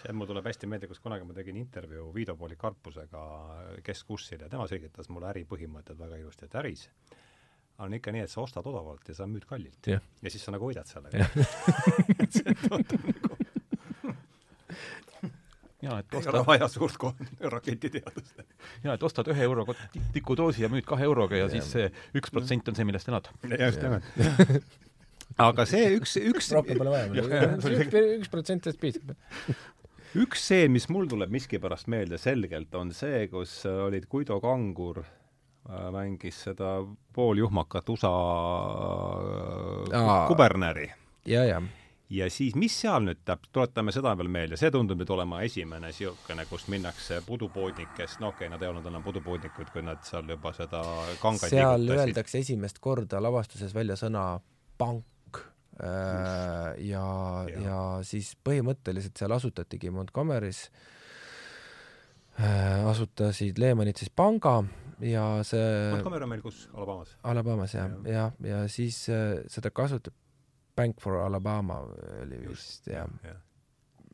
see 0.00 0.14
mul 0.16 0.28
tuleb 0.28 0.46
hästi 0.46 0.68
meelde, 0.70 0.88
kus 0.88 1.00
kunagi 1.02 1.26
ma 1.26 1.34
tegin 1.36 1.58
intervjuu 1.60 2.12
Viido 2.14 2.36
Polikarpusega 2.38 3.24
Keskkursil 3.84 4.46
ja 4.46 4.48
tema 4.48 4.68
selgitas 4.70 5.10
mulle 5.12 5.28
äripõhimõtted 5.32 5.98
väga 5.98 6.20
ilusti, 6.22 6.46
et 6.46 6.54
äris 6.62 6.86
on 7.80 7.96
ikka 7.96 8.12
nii, 8.12 8.22
et 8.24 8.32
sa 8.32 8.44
ostad 8.44 8.66
odavalt 8.68 9.08
ja 9.08 9.16
sa 9.16 9.26
müüd 9.28 9.44
kallilt. 9.48 9.90
ja 9.90 10.00
siis 10.28 10.44
sa 10.44 10.54
nagu 10.54 10.70
võidad 10.70 10.88
sellega 10.88 11.26
et 12.22 12.38
see 12.38 12.56
tundub 12.62 13.10
nagu 13.10 13.40
jaa, 15.82 15.98
et 16.00 16.14
ostad 16.14 16.34
ei 16.34 16.38
ole 16.38 16.46
vaja 16.46 16.68
suurt 16.68 17.08
raketiteadust. 17.54 18.44
jaa, 18.84 18.94
et 18.94 19.02
ostad 19.06 19.30
ühe 19.32 19.46
euroga 19.46 19.74
tikudoosi 20.14 20.64
ja 20.64 20.70
müüd 20.72 20.86
kahe 20.88 21.06
euroga 21.08 21.38
ja, 21.38 21.46
ja 21.48 21.54
siis 21.56 21.70
see 21.72 21.88
üks 22.18 22.32
protsent 22.34 22.68
on 22.68 22.78
see, 22.78 22.86
millest 22.88 23.10
elad. 23.10 23.30
just 23.56 23.82
nimelt. 23.84 24.04
aga 25.48 25.66
see 25.68 25.92
üks, 25.96 26.16
üks 26.20 26.50
rohkem 26.56 26.80
pole 26.80 26.92
vaja, 26.92 27.06
üks 28.18 28.32
protsent 28.32 28.66
sellest 28.66 28.82
piisab 28.82 29.14
üks 30.24 30.44
see, 30.50 30.68
mis 30.72 30.88
mul 30.92 31.08
tuleb 31.10 31.32
miskipärast 31.32 31.90
meelde 31.92 32.18
selgelt, 32.20 32.74
on 32.74 32.92
see, 32.96 33.26
kus 33.32 33.60
olid 33.70 34.08
Guido 34.10 34.40
Kangur 34.42 35.04
äh, 35.04 35.90
mängis 35.94 36.42
seda 36.48 36.80
pooljuhmakat 37.16 37.92
USA 37.94 38.14
Aa, 39.96 40.24
kubernäri. 40.28 40.90
ja, 41.30 41.44
ja 41.46 41.62
ja 42.10 42.26
siis, 42.30 42.56
mis 42.58 42.74
seal 42.82 43.04
nüüd 43.06 43.22
täp-, 43.26 43.46
tuletame 43.54 43.92
seda 43.94 44.12
veel 44.18 44.30
meelde, 44.32 44.58
see 44.60 44.70
tundub 44.74 44.98
nüüd 45.00 45.12
olema 45.14 45.42
esimene 45.46 45.90
niisugune, 45.90 46.46
kus 46.50 46.66
minnakse 46.72 47.20
pudupoodnikest, 47.26 48.20
no 48.22 48.32
okei 48.32 48.46
okay,, 48.46 48.54
nad 48.54 48.64
ei 48.64 48.70
olnud 48.72 48.88
enam 48.90 49.04
pudupoodnikud, 49.06 49.70
kui 49.74 49.84
nad 49.86 50.02
seal 50.06 50.28
juba 50.30 50.52
seda 50.56 50.82
kangaid 51.22 51.54
seal 51.54 51.94
öeldakse 51.96 52.42
esimest 52.42 52.82
korda 52.82 53.22
lavastuses 53.22 53.74
välja 53.76 53.96
sõna 54.00 54.24
pank 54.80 55.42
äh, 55.78 56.74
ja, 56.90 57.04
ja., 57.50 57.64
ja 57.66 57.80
siis 58.06 58.32
põhimõtteliselt 58.44 59.20
seal 59.20 59.36
asutatigi 59.36 59.92
Montgomery's 59.94 60.66
äh, 62.40 62.80
asutasid 62.90 63.60
Lehmanid 63.62 64.00
siis 64.02 64.10
panga 64.10 64.58
ja 65.04 65.28
see 65.46 65.92
Montgomery 65.94 66.26
on 66.26 66.34
meil 66.34 66.42
kus, 66.42 66.64
Alabamas? 66.74 67.14
Alabamas 67.22 67.76
jah, 67.78 67.94
ja, 68.02 68.26
ja, 68.42 68.50
ja 68.50 68.64
siis 68.72 69.04
äh, 69.14 69.44
seda 69.52 69.70
kasutab 69.70 70.16
Bank 70.80 71.00
for 71.02 71.20
Alabama 71.20 71.80
oli 72.22 72.42
vist 72.48 72.88
jah. 72.90 73.08
ja. 73.24 73.36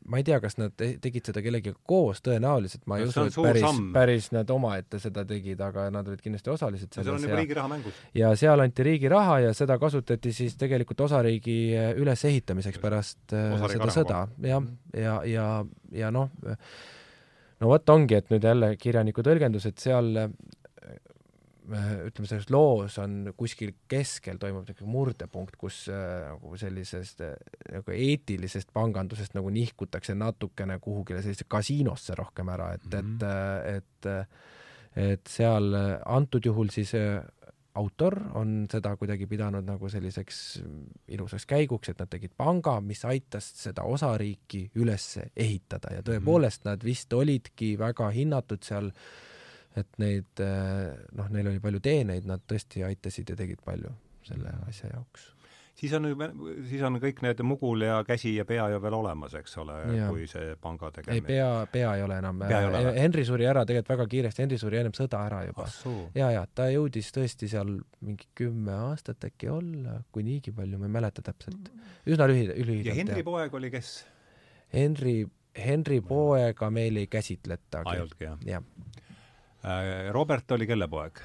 ma 0.07 0.21
ei 0.21 0.23
tea, 0.23 0.37
kas 0.43 0.55
nad 0.55 0.75
tegid 0.75 1.27
seda 1.27 1.41
kellegagi 1.43 1.73
koos, 1.87 2.21
tõenäoliselt. 2.23 2.85
Ma 2.87 2.99
ei 2.99 3.07
no, 3.07 3.11
usu, 3.11 3.25
et 3.27 3.39
päris, 3.43 3.79
päris 3.95 4.29
nad 4.31 4.51
omaette 4.53 5.01
seda 5.03 5.25
tegid, 5.27 5.59
aga 5.63 5.89
nad 5.91 6.07
olid 6.07 6.21
kindlasti 6.23 6.53
osalised 6.53 6.93
selles 6.95 7.09
seal 7.09 7.17
on 7.17 7.25
juba 7.27 7.39
riigi 7.41 7.57
raha 7.57 7.71
mängus. 7.73 8.03
ja 8.15 8.31
seal 8.39 8.63
anti 8.63 8.85
riigi 8.87 9.11
raha 9.11 9.39
ja 9.47 9.55
seda 9.57 9.75
kasutati 9.81 10.31
siis 10.35 10.55
tegelikult 10.59 11.03
osariigi 11.09 11.57
äh, 11.75 11.89
ülesehitamiseks 11.99 12.79
pärast 12.83 13.35
äh, 13.35 13.49
osariigi 13.57 13.89
seda 13.89 13.97
sõda, 13.99 14.21
jah, 14.47 14.69
ja, 14.93 15.01
ja, 15.03 15.17
ja, 15.33 15.49
ja 16.05 16.13
noh, 16.15 16.31
no 17.59 17.73
vot 17.73 17.95
ongi, 17.95 18.21
et 18.21 18.31
nüüd 18.31 18.47
jälle 18.47 18.75
kirjaniku 18.79 19.25
tõlgendus, 19.27 19.67
et 19.67 19.83
seal 19.83 20.13
ütleme, 21.67 22.27
selles 22.29 22.49
loos 22.53 22.97
on 23.01 23.31
kuskil 23.37 23.73
keskel 23.91 24.39
toimub 24.39 24.63
niisugune 24.63 24.91
murdepunkt, 24.91 25.57
kus 25.59 25.83
äh, 25.91 26.29
nagu 26.31 26.53
sellisest 26.59 27.23
äh, 27.25 27.35
nagu 27.73 27.95
eetilisest 27.95 28.71
pangandusest 28.75 29.35
nagu 29.37 29.51
nihkutakse 29.53 30.15
natukene 30.17 30.79
kuhugile 30.83 31.21
sellisesse 31.23 31.49
kasiinosse 31.51 32.15
rohkem 32.19 32.53
ära, 32.55 32.73
et 32.77 32.87
mm, 32.87 33.17
-hmm. 33.17 33.75
et, 33.75 34.05
et 34.05 34.55
et 34.97 35.29
seal 35.29 35.75
antud 36.05 36.45
juhul 36.45 36.71
siis 36.73 36.95
autor 37.77 38.15
on 38.33 38.65
seda 38.71 38.95
kuidagi 38.97 39.27
pidanud 39.29 39.65
nagu 39.67 39.89
selliseks 39.89 40.39
ilusaks 41.13 41.45
käiguks, 41.45 41.89
et 41.89 41.99
nad 41.99 42.09
tegid 42.09 42.33
panga, 42.37 42.79
mis 42.81 43.05
aitas 43.05 43.51
seda 43.61 43.83
osariiki 43.83 44.71
üles 44.81 45.19
ehitada 45.35 45.93
ja 45.93 46.01
tõepoolest 46.01 46.65
nad 46.65 46.83
vist 46.83 47.13
olidki 47.13 47.75
väga 47.77 48.09
hinnatud 48.09 48.65
seal 48.65 48.89
äh, 48.89 49.26
et 49.77 50.01
neid 50.01 50.41
noh, 50.41 51.31
neil 51.33 51.53
oli 51.53 51.63
palju 51.63 51.81
teeneid, 51.83 52.27
nad 52.29 52.43
tõesti 52.49 52.83
aitasid 52.87 53.33
ja 53.33 53.39
tegid 53.39 53.63
palju 53.65 53.93
selle 54.27 54.51
mm. 54.51 54.69
asja 54.69 54.89
jaoks. 54.91 55.25
siis 55.77 55.93
on, 55.93 56.07
siis 56.67 56.81
on 56.85 56.97
kõik 57.01 57.21
need 57.25 57.41
mugul 57.45 57.85
ja 57.85 57.99
käsi 58.07 58.33
ja 58.35 58.45
pea 58.49 58.65
ju 58.73 58.81
veel 58.83 58.97
olemas, 58.97 59.35
eks 59.37 59.57
ole, 59.61 59.77
kui 60.09 60.25
see 60.29 60.55
panga 60.61 60.89
tegemine. 60.95 61.19
ei, 61.19 61.25
pea, 61.27 61.49
pea 61.71 61.93
ei 61.99 62.03
ole 62.05 62.17
enam. 62.23 62.43
Henry 62.97 63.25
suri 63.27 63.47
ära 63.49 63.65
tegelikult 63.67 63.93
väga 63.93 64.07
kiiresti, 64.13 64.45
Henry 64.45 64.59
suri 64.61 64.81
ennem 64.81 64.97
sõda 64.97 65.23
ära 65.29 65.43
juba. 65.47 65.69
ja, 66.17 66.31
ja 66.33 66.43
ta 66.47 66.69
jõudis 66.73 67.11
tõesti 67.15 67.49
seal 67.51 67.77
mingi 68.01 68.29
kümme 68.37 68.75
aastat 68.89 69.29
äkki 69.29 69.51
olla, 69.53 70.01
kui 70.11 70.25
niigi 70.27 70.55
palju, 70.55 70.81
ma 70.81 70.89
ei 70.89 70.97
mäleta 70.99 71.25
täpselt. 71.25 71.71
üsna 72.05 72.29
lühidalt, 72.29 72.61
lühidalt. 72.63 72.93
ja 72.93 73.01
Henry 73.01 73.25
poeg 73.27 73.59
oli 73.61 73.73
kes? 73.73 73.97
Henry, 74.73 75.19
Henry 75.57 76.01
poega 76.03 76.71
meil 76.73 77.03
ei 77.03 77.07
käsitletagi. 77.07 77.93
ainultki, 77.93 78.31
jah? 78.49 78.65
Äh, 78.65 79.06
Robert 80.11 80.51
oli 80.51 80.67
kelle 80.67 80.87
poeg? 80.87 81.19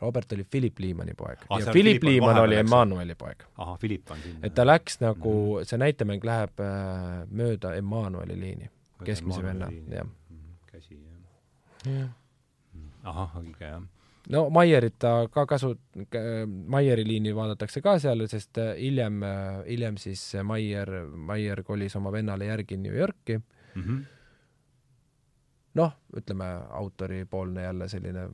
Robert 0.00 0.32
oli 0.32 0.44
Philip 0.44 0.78
Liimani 0.78 1.14
poeg 1.14 1.38
ah, 1.48 1.60
ja 1.60 1.72
Philip 1.72 2.02
Liiman 2.02 2.38
oli 2.38 2.56
Emmanueli 2.56 3.14
poeg. 3.14 3.42
ahah, 3.56 3.78
Philip 3.78 4.10
on 4.10 4.18
siin. 4.22 4.38
et 4.42 4.54
ta 4.54 4.66
läks 4.66 5.00
nagu 5.00 5.32
mm, 5.32 5.60
-hmm. 5.60 5.70
see 5.70 5.78
näitemäng 5.78 6.24
läheb 6.24 6.60
äh, 6.60 7.24
mööda 7.30 7.74
Emmanueli 7.74 8.40
liini, 8.40 8.70
keskmise 9.04 9.42
venna, 9.42 9.70
jah. 9.88 10.06
Mhm, 10.06 10.54
käsi, 10.66 10.94
jah 10.94 12.00
ja.. 12.00 12.06
Mhm. 12.74 12.88
ahah, 13.02 13.36
õige, 13.42 13.64
jah 13.70 13.82
no 14.28 14.48
Maierit 14.50 14.98
ta 14.98 15.28
ka 15.30 15.46
kasu-, 15.46 15.78
Maieri 16.66 17.04
liini 17.04 17.34
vaadatakse 17.36 17.80
ka 17.80 17.98
seal, 17.98 18.26
sest 18.26 18.58
äh, 18.58 18.74
hiljem, 18.80 19.22
äh, 19.22 19.62
hiljem 19.68 19.96
siis 19.96 20.32
Maier, 20.42 20.90
Maier 21.06 21.62
kolis 21.62 21.96
oma 21.96 22.12
vennale 22.12 22.50
järgi 22.50 22.76
New 22.76 22.96
Yorki 22.96 23.38
mm. 23.38 23.82
-hmm 23.82 24.02
noh, 25.74 25.92
ütleme 26.16 26.44
autoripoolne 26.70 27.62
jälle 27.62 27.88
selline 27.88 28.28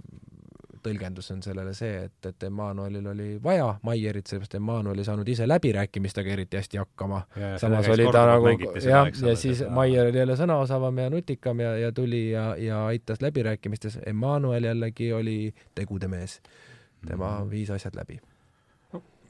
tõlgendus 0.83 1.29
on 1.35 1.43
sellele 1.45 1.75
see, 1.77 2.05
et, 2.07 2.27
et 2.27 2.47
Emmanuelil 2.49 3.07
oli 3.13 3.29
vaja 3.43 3.75
Maierit, 3.85 4.27
sellepärast 4.31 4.57
Emmanuel 4.57 5.03
ei 5.03 5.05
saanud 5.05 5.29
ise 5.29 5.49
läbirääkimistega 5.49 6.33
eriti 6.33 6.57
hästi 6.57 6.81
hakkama. 6.81 7.23
samas 7.61 7.89
oli 7.93 8.07
ta 8.13 8.25
nagu 8.31 8.55
jah, 8.85 9.11
ja 9.27 9.37
siis 9.37 9.63
Maier 9.69 10.09
oli 10.09 10.23
jälle 10.23 10.39
sõnaosavam 10.41 11.03
ja 11.05 11.11
nutikam 11.13 11.61
ja, 11.61 11.77
ja 11.79 11.93
tuli 11.93 12.31
ja, 12.31 12.55
ja 12.59 12.87
aitas 12.87 13.23
läbirääkimistes. 13.23 13.99
Emmanuel 14.07 14.65
jällegi 14.71 15.13
oli 15.13 15.55
tegude 15.75 16.09
mees. 16.09 16.41
tema 17.07 17.31
mm 17.31 17.45
-hmm. 17.45 17.51
viis 17.51 17.71
asjad 17.71 17.97
läbi 17.97 18.21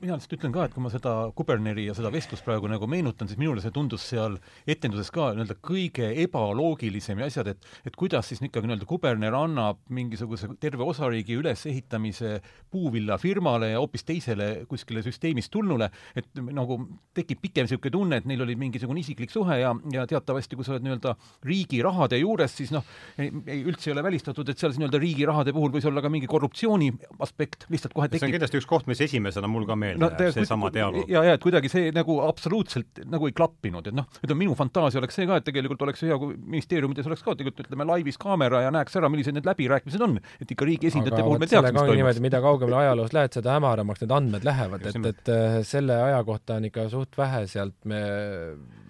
mina 0.00 0.16
lihtsalt 0.16 0.38
ütlen 0.38 0.52
ka, 0.54 0.64
et 0.64 0.72
kui 0.74 0.82
ma 0.82 0.90
seda 0.92 1.12
Kuberneri 1.36 1.84
ja 1.90 1.94
seda 1.96 2.10
vestlust 2.12 2.44
praegu 2.46 2.68
nagu 2.70 2.86
meenutan, 2.88 3.28
siis 3.28 3.38
minule 3.40 3.60
see 3.60 3.72
tundus 3.74 4.06
seal 4.08 4.38
etenduses 4.70 5.10
ka 5.12 5.30
nii-öelda 5.36 5.56
kõige 5.64 6.08
ebaloogilisem 6.24 7.20
ja 7.20 7.28
asjad, 7.28 7.50
et 7.52 7.68
et 7.88 7.96
kuidas 7.98 8.30
siis 8.30 8.40
ikkagi 8.40 8.68
nii-öelda 8.68 8.88
Kuberner 8.88 9.36
annab 9.36 9.82
mingisuguse 9.92 10.48
terve 10.60 10.86
osariigi 10.88 11.36
ülesehitamise 11.40 12.38
puuvillafirmale 12.72 13.72
ja 13.74 13.82
hoopis 13.82 14.06
teisele 14.08 14.48
kuskile 14.70 15.04
süsteemist 15.04 15.52
tulnule, 15.52 15.90
et 16.16 16.28
nagu 16.40 16.80
tekib 17.16 17.42
pikem 17.44 17.68
niisugune 17.68 17.92
tunne, 17.92 18.20
et 18.22 18.28
neil 18.30 18.40
oli 18.46 18.56
mingisugune 18.60 19.04
isiklik 19.04 19.32
suhe 19.32 19.60
ja, 19.60 19.74
ja 19.92 20.06
teatavasti, 20.08 20.56
kui 20.56 20.64
sa 20.64 20.76
oled 20.76 20.86
nii-öelda 20.86 21.14
riigi 21.44 21.82
rahade 21.84 22.22
juures, 22.22 22.56
siis 22.56 22.72
noh, 22.72 22.88
ei, 23.20 23.60
üldse 23.60 23.90
ei 23.90 23.96
ole 23.96 24.06
välistatud, 24.08 24.48
et 24.48 24.56
seal 24.56 24.72
siis 24.72 24.80
nii-öelda 24.80 25.02
riigi 25.02 25.28
rahade 25.28 25.52
puhul 25.56 25.76
võis 25.76 25.88
olla 25.90 26.00
ka 26.00 26.12
mingi 26.12 26.30
korruptsiooni 26.30 26.92
aspekt, 27.20 27.68
lihtsalt 27.68 27.92
kohe 27.96 28.08
tekib. 28.08 28.24
see 28.24 28.32
on 28.32 28.38
kindlasti 28.38 28.62
üks 28.62 28.70
koht, 28.70 28.88
mis 28.88 29.04
esimesena 29.04 29.50
mul 29.50 29.68
ka 29.68 29.76
meeldib 29.76 29.89
meelde 29.98 30.28
no,, 30.28 30.34
seesama 30.36 30.70
dialoog. 30.74 31.10
ja, 31.10 31.22
ja 31.26 31.36
et 31.36 31.44
kuidagi 31.44 31.70
see 31.72 31.90
nagu 31.94 32.20
absoluutselt 32.26 33.02
nagu 33.10 33.28
ei 33.28 33.34
klappinud, 33.36 33.90
et 33.90 33.96
noh, 33.96 34.08
ütleme 34.20 34.44
minu 34.44 34.56
fantaasia 34.58 35.00
oleks 35.02 35.18
see 35.18 35.28
ka, 35.28 35.40
et 35.40 35.46
tegelikult 35.48 35.84
oleks 35.86 36.04
hea, 36.06 36.18
kui 36.20 36.36
ministeeriumides 36.38 37.08
oleks 37.10 37.24
ka 37.26 37.36
tegelikult 37.38 37.66
ütleme 37.66 37.86
laivis 37.88 38.20
kaamera 38.20 38.64
ja 38.66 38.74
näeks 38.74 38.98
ära, 39.00 39.10
millised 39.12 39.36
need 39.36 39.48
läbirääkimised 39.48 40.06
on, 40.06 40.18
et 40.40 40.54
ikka 40.54 40.68
riigi 40.68 40.90
esindajate 40.90 41.24
puhul 41.26 41.42
me 41.42 41.50
teaks, 41.50 41.70
mis 41.70 41.80
toimub. 41.80 41.96
niimoodi, 42.00 42.24
mida 42.26 42.42
kaugemale 42.44 42.82
ajaloos 42.84 43.16
lähed, 43.16 43.38
seda 43.38 43.56
hämaramaks 43.56 44.04
need 44.04 44.14
andmed 44.18 44.46
lähevad, 44.46 44.86
et, 44.90 45.00
et 45.14 45.32
äh, 45.34 45.58
selle 45.66 45.98
aja 46.10 46.22
kohta 46.26 46.60
on 46.60 46.68
ikka 46.70 46.86
suht 46.92 47.18
vähe 47.20 47.44
sealt 47.50 47.76
me 47.90 48.00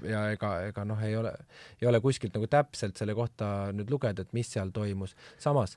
ja 0.06 0.26
ega, 0.34 0.52
ega 0.70 0.84
noh, 0.88 1.00
ei 1.04 1.16
ole, 1.16 1.32
ei 1.80 1.88
ole 1.88 2.00
kuskilt 2.04 2.36
nagu 2.36 2.48
täpselt 2.50 3.00
selle 3.00 3.16
kohta 3.16 3.70
nüüd 3.76 3.90
lugeda, 3.92 4.24
et 4.24 4.36
mis 4.36 4.48
seal 4.52 4.72
toimus. 4.74 5.16
samas 5.38 5.76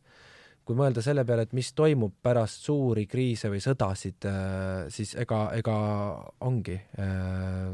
kui 0.63 0.77
mõelda 0.79 1.03
selle 1.03 1.25
peale, 1.27 1.45
et 1.47 1.55
mis 1.55 1.69
toimub 1.75 2.13
pärast 2.23 2.63
suuri 2.67 3.03
kriise 3.09 3.51
või 3.51 3.59
sõdasid, 3.63 4.27
siis 4.93 5.13
ega, 5.19 5.41
ega 5.59 5.77
ongi 6.47 6.77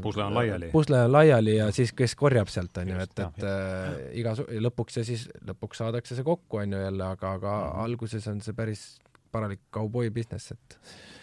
pusle 0.02 0.26
on 0.26 0.34
laiali. 0.34 0.70
pusle 0.74 1.04
on 1.06 1.12
laiali 1.14 1.56
ja 1.58 1.68
siis 1.74 1.94
kes 1.96 2.16
korjab 2.18 2.50
sealt, 2.50 2.82
on 2.82 2.90
ju, 2.90 2.98
et, 3.04 3.22
et 3.26 3.46
äh, 3.46 4.00
iga, 4.22 4.34
lõpuks 4.66 5.00
ja 5.00 5.06
siis 5.06 5.28
lõpuks 5.46 5.84
saadakse 5.84 6.18
see 6.18 6.26
kokku, 6.26 6.62
on 6.64 6.74
ju 6.74 6.82
jälle, 6.82 7.06
aga, 7.06 7.36
aga 7.38 7.54
mm 7.54 7.70
-hmm. 7.70 7.84
alguses 7.84 8.26
on 8.32 8.40
see 8.40 8.58
päris 8.58 8.84
paralik 9.30 9.62
kauboi 9.70 10.10
business, 10.10 10.50
et 10.52 10.78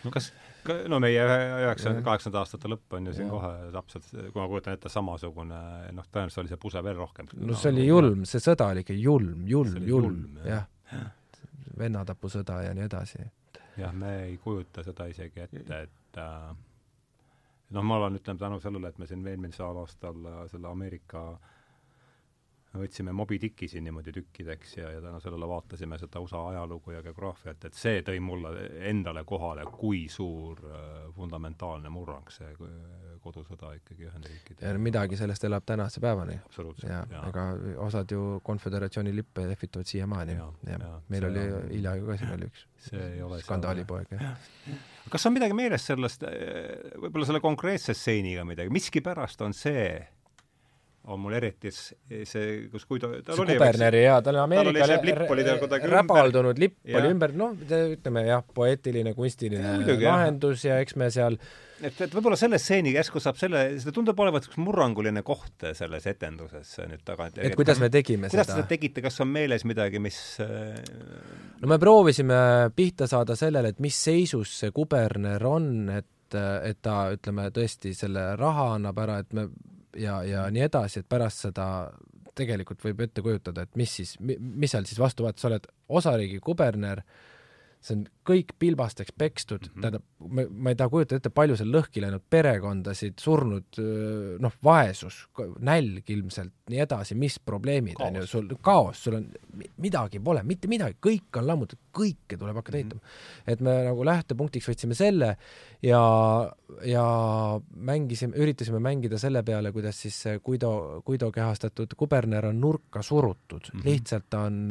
no 0.05 0.11
kas, 0.11 0.31
no 0.87 1.01
meie 1.03 1.19
üheksakümne, 1.19 2.03
kaheksakümnendate 2.05 2.39
aastate 2.43 2.71
lõpp 2.71 2.95
on 2.95 3.11
ju 3.11 3.17
siin 3.17 3.27
ja. 3.27 3.33
kohe 3.33 3.51
täpselt, 3.75 4.09
kui 4.13 4.39
ma 4.39 4.47
kujutan 4.47 4.79
ette, 4.79 4.89
samasugune 4.89 5.59
noh, 5.91 6.07
tõenäoliselt 6.07 6.45
oli 6.45 6.53
see 6.53 6.63
puse 6.63 6.83
veel 6.83 6.95
rohkem. 6.95 7.27
no 7.35 7.59
see 7.59 7.75
oli 7.75 7.87
julm, 7.87 8.25
see 8.25 8.39
sõda 8.39 8.71
oli 8.71 8.87
ikka 8.87 8.95
julm, 8.95 9.45
julm, 9.47 9.83
julm, 9.83 10.25
jah 10.45 10.63
ja. 10.91 11.05
Vennatapusõda 11.79 12.61
ja 12.67 12.73
nii 12.73 12.85
edasi. 12.85 13.25
jah, 13.77 13.93
me 13.93 14.13
ei 14.23 14.37
kujuta 14.37 14.83
seda 14.83 15.05
isegi 15.05 15.43
ette, 15.45 15.81
et 15.81 16.17
äh, 16.21 16.55
noh, 17.69 17.83
ma 17.83 17.99
olen, 18.01 18.15
ütleme 18.21 18.39
tänu 18.39 18.59
sellele, 18.59 18.89
et 18.89 18.97
me 18.97 19.07
siin 19.07 19.27
eelmisel 19.27 19.83
aastal 19.83 20.25
äh, 20.25 20.41
selle 20.51 20.67
Ameerika 20.67 21.29
äh, 21.31 21.56
võtsime 22.79 23.13
Moby 23.15 23.39
Dicki 23.41 23.67
siin 23.71 23.85
niimoodi 23.87 24.13
tükkideks 24.15 24.77
ja, 24.77 24.91
ja 24.95 25.01
tänu 25.03 25.19
sellele 25.23 25.47
vaatasime 25.49 25.99
seda 26.01 26.21
USA 26.23 26.43
ajalugu 26.51 26.95
ja 26.95 27.03
geograafiat, 27.05 27.67
et 27.69 27.77
see 27.77 28.01
tõi 28.07 28.19
mulle 28.23 28.53
endale 28.89 29.23
kohale, 29.27 29.65
kui 29.71 30.05
suur 30.11 30.61
äh, 30.67 31.07
fundamentaalne 31.15 31.91
murrang 31.93 32.31
see 32.33 32.53
kodusõda 33.23 33.73
ikkagi 33.79 34.07
Ühendriikide 34.07 34.63
ja 34.63 34.81
midagi 34.81 35.17
sellest 35.19 35.43
elab 35.47 35.65
tänase 35.67 36.01
päevani. 36.03 36.39
ja, 36.83 37.03
ja 37.11 37.23
ega 37.29 37.47
osad 37.83 38.11
ju 38.11 38.39
konföderatsiooni 38.43 39.15
lippe 39.15 39.47
lehvitavad 39.47 39.85
siiamaani. 39.85 40.37
meil 41.09 41.29
oli 41.31 41.47
on... 41.53 41.71
hiljaaegu 41.71 42.11
ka 42.11 42.17
siin 42.21 42.35
oli 42.37 42.51
üks 42.51 42.67
skandaalipoeg, 43.47 44.13
jah 44.15 44.37
kas 45.11 45.25
on 45.27 45.35
midagi 45.35 45.55
meeles 45.55 45.85
sellest, 45.87 46.23
äh, 46.27 46.93
võib-olla 46.99 47.27
selle 47.29 47.41
konkreetse 47.43 47.95
stseeniga 47.97 48.45
midagi, 48.47 48.71
miskipärast 48.73 49.41
on 49.45 49.55
see 49.55 49.89
on 51.07 51.21
mul 51.23 51.35
eriti 51.37 51.71
see, 51.71 52.47
kus 52.71 52.85
Guido 52.89 53.11
see 53.21 53.37
kuberneri 53.37 54.03
jaa, 54.03 54.17
tal 54.25 54.39
on 54.39 54.47
Ameerika 54.47 54.87
räbaldunud 55.87 56.59
lipp 56.59 56.81
ja. 56.83 56.99
oli 56.99 57.13
ümber, 57.13 57.33
noh, 57.37 57.53
ütleme 57.57 58.25
jah, 58.27 58.43
poeetiline, 58.55 59.13
kunstiline 59.17 59.77
ja, 59.87 59.95
lahendus 60.03 60.65
ja 60.67 60.81
eks 60.83 60.97
me 60.99 61.07
seal 61.13 61.37
et, 61.37 61.93
et 61.93 62.11
võib-olla 62.11 62.39
selle 62.39 62.59
stseeni 62.61 62.91
järsku 62.95 63.21
saab 63.23 63.39
selle, 63.39 63.63
seda 63.79 63.93
tundub 63.95 64.19
olevat 64.23 64.49
üks 64.49 64.59
murranguline 64.59 65.23
koht 65.27 65.69
selles 65.77 66.09
etenduses 66.11 66.75
nüüd 66.89 67.05
tagant. 67.07 67.39
et 67.39 67.55
kuidas 67.57 67.79
me 67.83 67.91
tegime 67.93 68.27
kuidas 68.27 68.49
seda? 68.49 68.57
kuidas 68.57 68.67
te 68.67 68.75
tegite, 68.75 69.05
kas 69.05 69.21
on 69.23 69.31
meeles 69.31 69.63
midagi, 69.69 70.03
mis 70.03 70.19
äh, 70.43 70.75
no 71.61 71.71
me 71.71 71.79
proovisime 71.81 72.41
pihta 72.75 73.07
saada 73.07 73.37
sellele, 73.39 73.71
et 73.75 73.81
mis 73.83 74.03
seisus 74.09 74.59
see 74.63 74.75
kuberner 74.75 75.47
on, 75.47 75.71
et 75.95 76.05
et 76.27 76.75
ta, 76.83 77.05
ütleme, 77.15 77.45
tõesti 77.55 77.93
selle 77.95 78.33
raha 78.35 78.73
annab 78.73 78.97
ära, 78.99 79.21
et 79.23 79.29
me 79.31 79.45
ja, 79.97 80.21
ja 80.27 80.45
nii 80.53 80.67
edasi, 80.67 81.01
et 81.01 81.09
pärast 81.09 81.47
seda 81.47 81.67
tegelikult 82.37 82.83
võib 82.85 83.01
ette 83.07 83.23
kujutada, 83.25 83.65
et 83.65 83.79
mis 83.79 83.95
siis, 83.99 84.17
mis 84.19 84.71
seal 84.71 84.85
siis 84.87 84.99
vastu 85.01 85.25
vaata, 85.25 85.41
sa 85.41 85.49
oled 85.49 85.65
osariigi 85.99 86.39
kuberner, 86.43 87.01
see 87.81 87.93
on 87.93 88.03
kõik 88.25 88.55
pilbasteks 88.59 89.13
pekstud 89.17 89.67
mm, 89.67 89.71
-hmm. 89.71 89.81
tähendab, 89.83 90.05
ma, 90.19 90.45
ma 90.49 90.73
ei 90.73 90.77
taha 90.79 90.91
kujutada 90.93 91.21
ette, 91.21 91.31
palju 91.33 91.57
seal 91.59 91.69
lõhki 91.73 92.01
läinud 92.03 92.25
perekondasid, 92.29 93.17
surnud 93.21 93.81
noh, 94.43 94.55
vaesus, 94.65 95.19
nälg 95.59 96.09
ilmselt, 96.13 96.53
nii 96.73 96.81
edasi, 96.87 97.15
mis 97.15 97.37
probleemid 97.39 98.01
on 98.03 98.21
ju, 98.21 98.25
sul 98.29 98.49
kaos, 98.61 99.03
sul 99.05 99.19
on, 99.19 99.29
midagi 99.77 100.21
pole, 100.23 100.43
mitte 100.43 100.69
midagi, 100.71 100.97
kõik 101.09 101.41
on 101.41 101.47
lammutatud, 101.47 101.85
kõike 101.97 102.37
tuleb 102.37 102.59
hakata 102.61 102.77
ehitama 102.79 103.01
mm. 103.01 103.07
-hmm. 103.07 103.53
et 103.53 103.63
me 103.65 103.75
nagu 103.89 104.05
lähtepunktiks 104.05 104.69
võtsime 104.71 104.97
selle 104.97 105.31
ja, 105.81 106.01
ja 106.85 107.05
mängisime, 107.75 108.37
üritasime 108.37 108.81
mängida 108.83 109.19
selle 109.21 109.43
peale, 109.43 109.71
kuidas 109.75 110.01
siis 110.05 110.19
Guido, 110.45 111.01
Guido 111.05 111.31
kehastatud 111.31 111.93
kuberner 111.97 112.45
on 112.51 112.61
nurka 112.61 113.01
surutud 113.01 113.71
mm, 113.73 113.79
-hmm. 113.79 113.85
lihtsalt 113.89 114.29
ta 114.29 114.43
on 114.49 114.67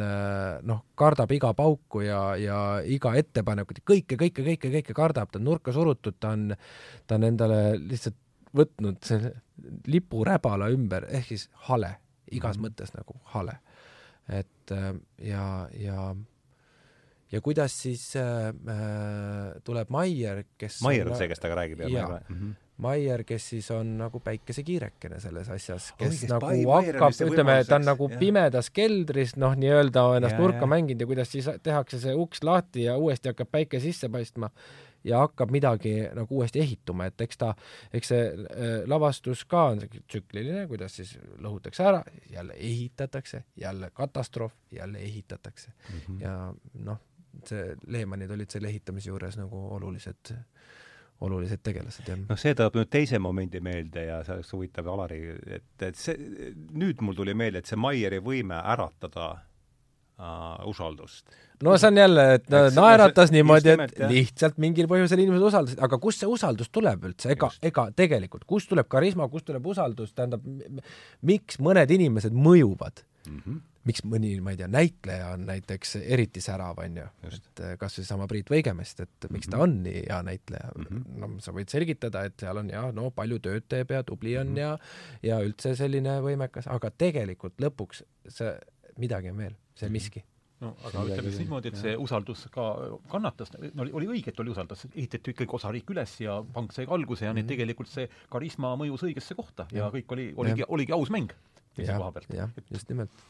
noh, 0.62 0.84
kardab 0.94 1.32
iga 1.32 1.54
pauku 1.54 2.00
ja, 2.00 2.36
ja 2.36 2.60
iga 2.84 3.14
ettepanekut, 3.14 3.82
kõike, 3.84 4.16
kõike, 4.16 4.44
kõike, 4.44 4.70
kõike 4.78 4.94
kardab, 4.94 5.30
ta 5.30 5.38
on 5.38 5.44
nurka 5.44 5.72
surutud, 5.72 6.16
ta 6.20 6.34
on, 6.36 6.54
ta 7.06 7.18
on 7.18 7.24
endale 7.24 7.60
lihtsalt 7.78 8.16
võtnud 8.56 9.02
selle 9.04 9.32
lipuräbala 9.90 10.68
ümber, 10.74 11.08
ehk 11.10 11.32
siis 11.32 11.48
hale, 11.68 11.96
igas 12.30 12.56
mm 12.56 12.64
-hmm. 12.64 12.68
mõttes 12.68 12.94
nagu 12.96 13.20
hale. 13.34 13.58
et 14.28 14.72
äh, 14.72 14.94
ja, 15.22 15.68
ja 15.72 16.16
ja 17.36 17.42
kuidas 17.44 17.74
siis 17.84 18.08
äh, 18.16 18.48
äh 18.50 19.56
tuleb 19.64 19.90
Maier, 19.92 20.44
kes 20.58 20.80
Maier 20.86 21.10
on 21.10 21.18
see, 21.18 21.28
kes 21.30 21.42
temaga 21.42 21.62
räägib, 21.62 21.84
jah? 21.86 22.16
mm 22.28 22.36
-hmm. 22.36 22.54
Maier, 22.76 23.22
kes 23.24 23.48
siis 23.48 23.70
on 23.72 23.94
nagu 23.98 24.20
päikesekiirekene 24.20 25.20
selles 25.20 25.48
asjas, 25.48 25.92
kes 25.96 26.24
oh, 26.26 26.34
nagu 26.34 26.72
hakkab, 26.74 27.14
ütleme, 27.24 27.54
ta 27.64 27.78
on 27.78 27.86
nagu 27.88 28.08
jah. 28.10 28.18
pimedas 28.20 28.68
keldris, 28.70 29.32
noh, 29.40 29.54
nii-öelda 29.56 30.02
ennast 30.18 30.36
ja, 30.36 30.40
nurka 30.42 30.66
ja. 30.66 30.66
mänginud 30.74 31.00
ja 31.00 31.06
kuidas 31.08 31.32
siis 31.32 31.48
tehakse 31.62 32.00
see 32.02 32.12
uks 32.14 32.44
lahti 32.44 32.84
ja 32.84 32.98
uuesti 33.00 33.32
hakkab 33.32 33.48
päike 33.50 33.80
sisse 33.80 34.12
paistma 34.12 34.50
ja 35.06 35.22
hakkab 35.24 35.50
midagi 35.54 35.94
nagu 36.14 36.36
uuesti 36.36 36.60
ehituma, 36.60 37.08
et 37.08 37.20
eks 37.24 37.40
ta, 37.40 37.54
eks 37.96 38.12
see 38.12 38.22
äh, 38.28 38.76
lavastus 38.90 39.46
ka 39.48 39.70
on 39.72 39.80
tsükliline, 39.96 40.66
kuidas 40.68 40.98
siis 41.00 41.16
lõhutakse 41.42 41.86
ära, 41.86 42.02
jälle 42.30 42.56
ehitatakse, 42.58 43.44
jälle 43.56 43.90
katastroof, 43.94 44.52
jälle 44.72 44.98
ehitatakse 44.98 45.70
mm. 45.70 46.00
-hmm. 46.00 46.22
ja 46.22 46.54
noh, 46.90 47.00
see 47.44 47.74
Lehmanid 47.92 48.30
olid 48.32 48.50
selle 48.52 48.70
ehitamise 48.72 49.10
juures 49.10 49.36
nagu 49.40 49.62
olulised 49.76 50.34
olulised 51.24 51.62
tegelased, 51.64 52.04
jah. 52.08 52.18
noh, 52.28 52.38
see 52.40 52.54
toob 52.56 52.76
nüüd 52.76 52.90
teise 52.92 53.18
momendi 53.22 53.60
meelde 53.64 54.04
ja 54.04 54.20
see 54.26 54.36
oleks 54.36 54.52
huvitav, 54.52 54.88
Alari, 54.92 55.20
et, 55.58 55.68
et 55.88 55.96
see, 55.96 56.16
nüüd 56.76 57.00
mul 57.04 57.16
tuli 57.16 57.34
meelde, 57.36 57.62
et 57.62 57.70
see 57.70 57.78
Maieri 57.80 58.20
võime 58.24 58.58
äratada 58.60 59.30
uh, 59.32 60.66
usaldust. 60.68 61.32
no 61.64 61.76
see 61.80 61.88
on 61.88 62.02
jälle, 62.02 62.26
et 62.36 62.44
ta 62.52 62.66
naeratas 62.76 63.32
niimoodi, 63.32 63.72
et 63.86 63.96
jah. 64.02 64.12
lihtsalt 64.12 64.60
mingil 64.60 64.90
põhjusel 64.92 65.24
inimesed 65.24 65.48
usaldasid, 65.48 65.82
aga 65.88 66.00
kust 66.02 66.20
see 66.20 66.28
usaldus 66.28 66.68
tuleb 66.68 67.08
üldse, 67.08 67.32
ega, 67.32 67.48
ega 67.64 67.88
tegelikult, 67.96 68.44
kust 68.44 68.68
tuleb 68.72 68.88
karisma, 68.92 69.30
kust 69.32 69.48
tuleb 69.48 69.72
usaldus, 69.72 70.12
tähendab, 70.16 70.44
miks 71.24 71.60
mõned 71.64 71.96
inimesed 71.96 72.36
mõjuvad 72.36 73.06
mm? 73.30 73.42
-hmm 73.46 73.64
miks 73.86 74.02
mõni, 74.06 74.32
ma 74.42 74.50
ei 74.50 74.60
tea, 74.60 74.68
näitleja 74.70 75.28
on 75.36 75.46
näiteks 75.46 75.96
eriti 76.02 76.42
särav, 76.42 76.80
on 76.82 76.98
ju, 77.00 77.06
et 77.28 77.62
eh, 77.62 77.74
kas 77.80 77.98
või 78.00 78.08
sama 78.08 78.28
Priit 78.30 78.50
Võigemest, 78.50 79.02
et 79.04 79.28
miks 79.30 79.50
ta 79.50 79.60
mhm. 79.60 79.62
on 79.62 79.76
nii 79.86 80.00
hea 80.08 80.20
näitleja 80.26 80.70
mm, 80.72 80.86
-hmm. 80.90 81.18
no 81.22 81.42
sa 81.44 81.54
võid 81.56 81.72
selgitada, 81.72 82.24
et 82.26 82.38
seal 82.42 82.62
on 82.62 82.70
jah, 82.72 82.88
no 82.94 83.10
palju 83.14 83.38
tööd 83.44 83.68
teeb 83.70 83.94
ja 83.94 84.02
tubli 84.06 84.36
on 84.38 84.50
mm 84.50 84.54
-hmm. 84.54 84.80
ja 85.22 85.36
ja 85.36 85.42
üldse 85.44 85.76
selline 85.78 86.18
võimekas, 86.24 86.66
aga 86.66 86.90
tegelikult 86.90 87.60
lõpuks 87.62 88.02
see 88.28 88.56
midagi 88.98 89.30
on 89.30 89.38
veel 89.44 89.54
see 89.74 89.86
mhm. 89.86 89.92
miski 89.92 90.24
no 90.60 90.72
aga 90.88 91.02
ütleme 91.04 91.30
siis 91.30 91.42
niimoodi, 91.44 91.68
et 91.68 91.80
see 91.80 91.96
usaldus 92.00 92.46
ka 92.52 92.66
kannatas, 93.12 93.52
no 93.52 93.82
oli, 93.84 93.92
oli 93.92 94.06
õige, 94.16 94.32
et 94.32 94.40
oli 94.40 94.50
usaldus, 94.50 94.86
ehitati 94.94 95.34
ikkagi 95.34 95.52
osariik 95.58 95.90
üles 95.92 96.20
ja 96.20 96.38
pank 96.54 96.72
sai 96.72 96.86
alguse 96.88 97.24
ja 97.24 97.32
mm 97.32 97.38
-hmm. 97.38 97.48
tegelikult 97.48 97.88
see 97.92 98.08
karisma 98.32 98.74
mõjus 98.76 99.04
õigesse 99.04 99.36
kohta 99.36 99.66
ja, 99.72 99.84
ja 99.84 99.90
kõik 99.90 100.16
oli, 100.16 100.32
oligi, 100.36 100.64
oligi 100.68 100.92
aus 100.92 101.10
mäng 101.10 101.34
teise 101.76 101.96
koha 101.96 102.12
pealt. 102.12 102.30
jah, 102.34 102.54
just 102.72 102.88
nimelt. 102.92 103.26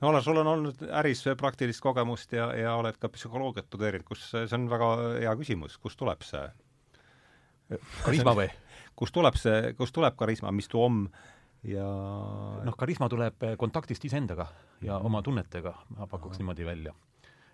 no 0.00 0.10
Alar, 0.10 0.22
sul 0.22 0.40
on 0.42 0.52
olnud 0.54 0.84
äris 1.02 1.24
praktilist 1.40 1.82
kogemust 1.84 2.32
ja, 2.36 2.50
ja 2.58 2.74
oled 2.80 2.98
ka 3.00 3.10
psühholoogiat 3.12 3.70
tudeerinud, 3.72 4.06
kus, 4.08 4.26
see 4.34 4.58
on 4.58 4.68
väga 4.70 4.90
hea 5.24 5.36
küsimus, 5.40 5.78
kust 5.82 6.00
tuleb 6.00 6.22
see 6.26 6.44
karisma 8.04 8.34
või? 8.36 8.50
kust 8.94 9.14
tuleb 9.16 9.38
see, 9.40 9.72
kust 9.78 9.94
tuleb 9.96 10.16
karisma, 10.18 10.52
mis 10.54 10.68
too 10.70 10.84
on 10.84 11.06
ja 11.66 11.86
noh, 12.64 12.76
karisma 12.78 13.08
tuleb 13.10 13.46
kontaktist 13.58 14.04
iseendaga 14.04 14.48
ja 14.84 15.00
oma 15.00 15.22
tunnetega, 15.24 15.74
ma 15.96 16.06
pakuks 16.06 16.36
Aha. 16.36 16.42
niimoodi 16.42 16.66
välja. 16.66 16.94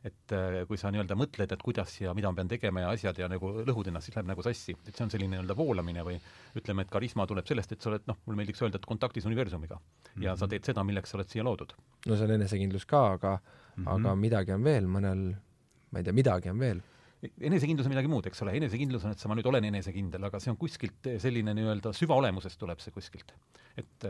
Et 0.04 0.32
eh, 0.32 0.62
kui 0.68 0.78
sa 0.80 0.88
nii-öelda 0.92 1.16
mõtled, 1.18 1.50
et 1.52 1.62
kuidas 1.64 1.92
ja 2.00 2.14
mida 2.16 2.30
ma 2.32 2.38
pean 2.38 2.48
tegema 2.48 2.84
ja 2.84 2.92
asjad 2.94 3.18
ja 3.20 3.28
nagu 3.28 3.50
lõhud 3.68 3.90
ennast, 3.90 4.08
siis 4.08 4.16
läheb 4.16 4.30
nagu 4.30 4.44
sassi. 4.44 4.74
et 4.88 4.94
see 4.94 5.04
on 5.04 5.12
selline 5.12 5.34
nii-öelda 5.34 5.56
voolamine 5.56 6.04
või 6.06 6.16
ütleme, 6.56 6.86
et 6.86 6.92
karisma 6.92 7.26
tuleb 7.28 7.48
sellest, 7.48 7.74
et 7.76 7.84
sa 7.84 7.90
oled 7.92 8.08
noh, 8.08 8.16
mulle 8.24 8.40
meeldiks 8.40 8.62
öelda, 8.64 8.80
et 8.80 8.88
kontaktis 8.88 9.28
universumiga. 9.28 9.76
ja 9.76 9.80
mm 10.14 10.22
-hmm. 10.22 10.38
sa 10.38 10.48
teed 10.48 10.64
seda, 10.64 10.84
milleks 10.84 11.10
sa 11.10 11.18
oled 11.18 11.28
siia 11.28 11.44
loodud. 11.44 11.74
no 12.06 12.16
see 12.16 12.24
on 12.24 12.30
enesekindlus 12.38 12.86
ka, 12.86 13.06
aga 13.12 13.38
mm, 13.40 13.84
-hmm. 13.84 13.92
aga 13.94 14.14
midagi 14.14 14.52
on 14.52 14.64
veel, 14.64 14.86
mõnel, 14.86 15.36
ma 15.90 15.98
ei 15.98 16.04
tea, 16.04 16.12
midagi 16.12 16.50
on 16.50 16.58
veel 16.58 16.80
enesekindlus 17.40 17.86
on 17.86 17.92
midagi 17.92 18.08
muud, 18.08 18.26
eks 18.26 18.42
ole, 18.42 18.54
enesekindlus 18.56 19.04
on, 19.04 19.12
et 19.12 19.18
sa, 19.18 19.28
ma 19.28 19.34
nüüd 19.36 19.46
olen 19.46 19.64
enesekindel, 19.64 20.24
aga 20.24 20.40
see 20.40 20.50
on 20.50 20.56
kuskilt 20.56 21.08
selline 21.20 21.52
nii-öelda 21.54 21.92
süvaolemusest 21.92 22.58
tuleb 22.58 22.80
see 22.80 22.90
kuskilt. 22.90 23.34
et 23.76 24.06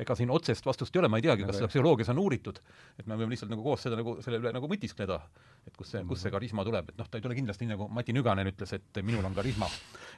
ega 0.00 0.16
siin 0.16 0.30
otsest 0.32 0.66
vastust 0.66 0.94
ei 0.96 1.02
ole, 1.02 1.10
ma 1.12 1.20
ei 1.20 1.24
teagi, 1.24 1.44
kas 1.46 1.58
seda 1.58 1.68
psühholoogias 1.70 2.10
on 2.12 2.20
uuritud, 2.22 2.60
et 2.98 3.08
me 3.08 3.18
võime 3.18 3.34
lihtsalt 3.34 3.50
nagu 3.52 3.64
koos 3.64 3.84
seda 3.84 3.98
nagu 3.98 4.16
selle 4.24 4.40
üle 4.40 4.52
nagu 4.56 4.68
mõtiskleda, 4.70 5.18
et 5.68 5.76
kust 5.76 5.94
see, 5.94 6.02
kust 6.08 6.24
see 6.24 6.32
karisma 6.32 6.64
tuleb, 6.66 6.92
et 6.92 7.00
noh, 7.00 7.08
ta 7.10 7.18
ei 7.18 7.24
tule 7.24 7.36
kindlasti 7.36 7.66
nii, 7.66 7.74
nagu 7.74 7.88
Mati 7.92 8.14
Nüganen 8.16 8.48
ütles, 8.48 8.72
et 8.76 9.00
minul 9.04 9.26
on 9.28 9.36
karisma. 9.36 9.68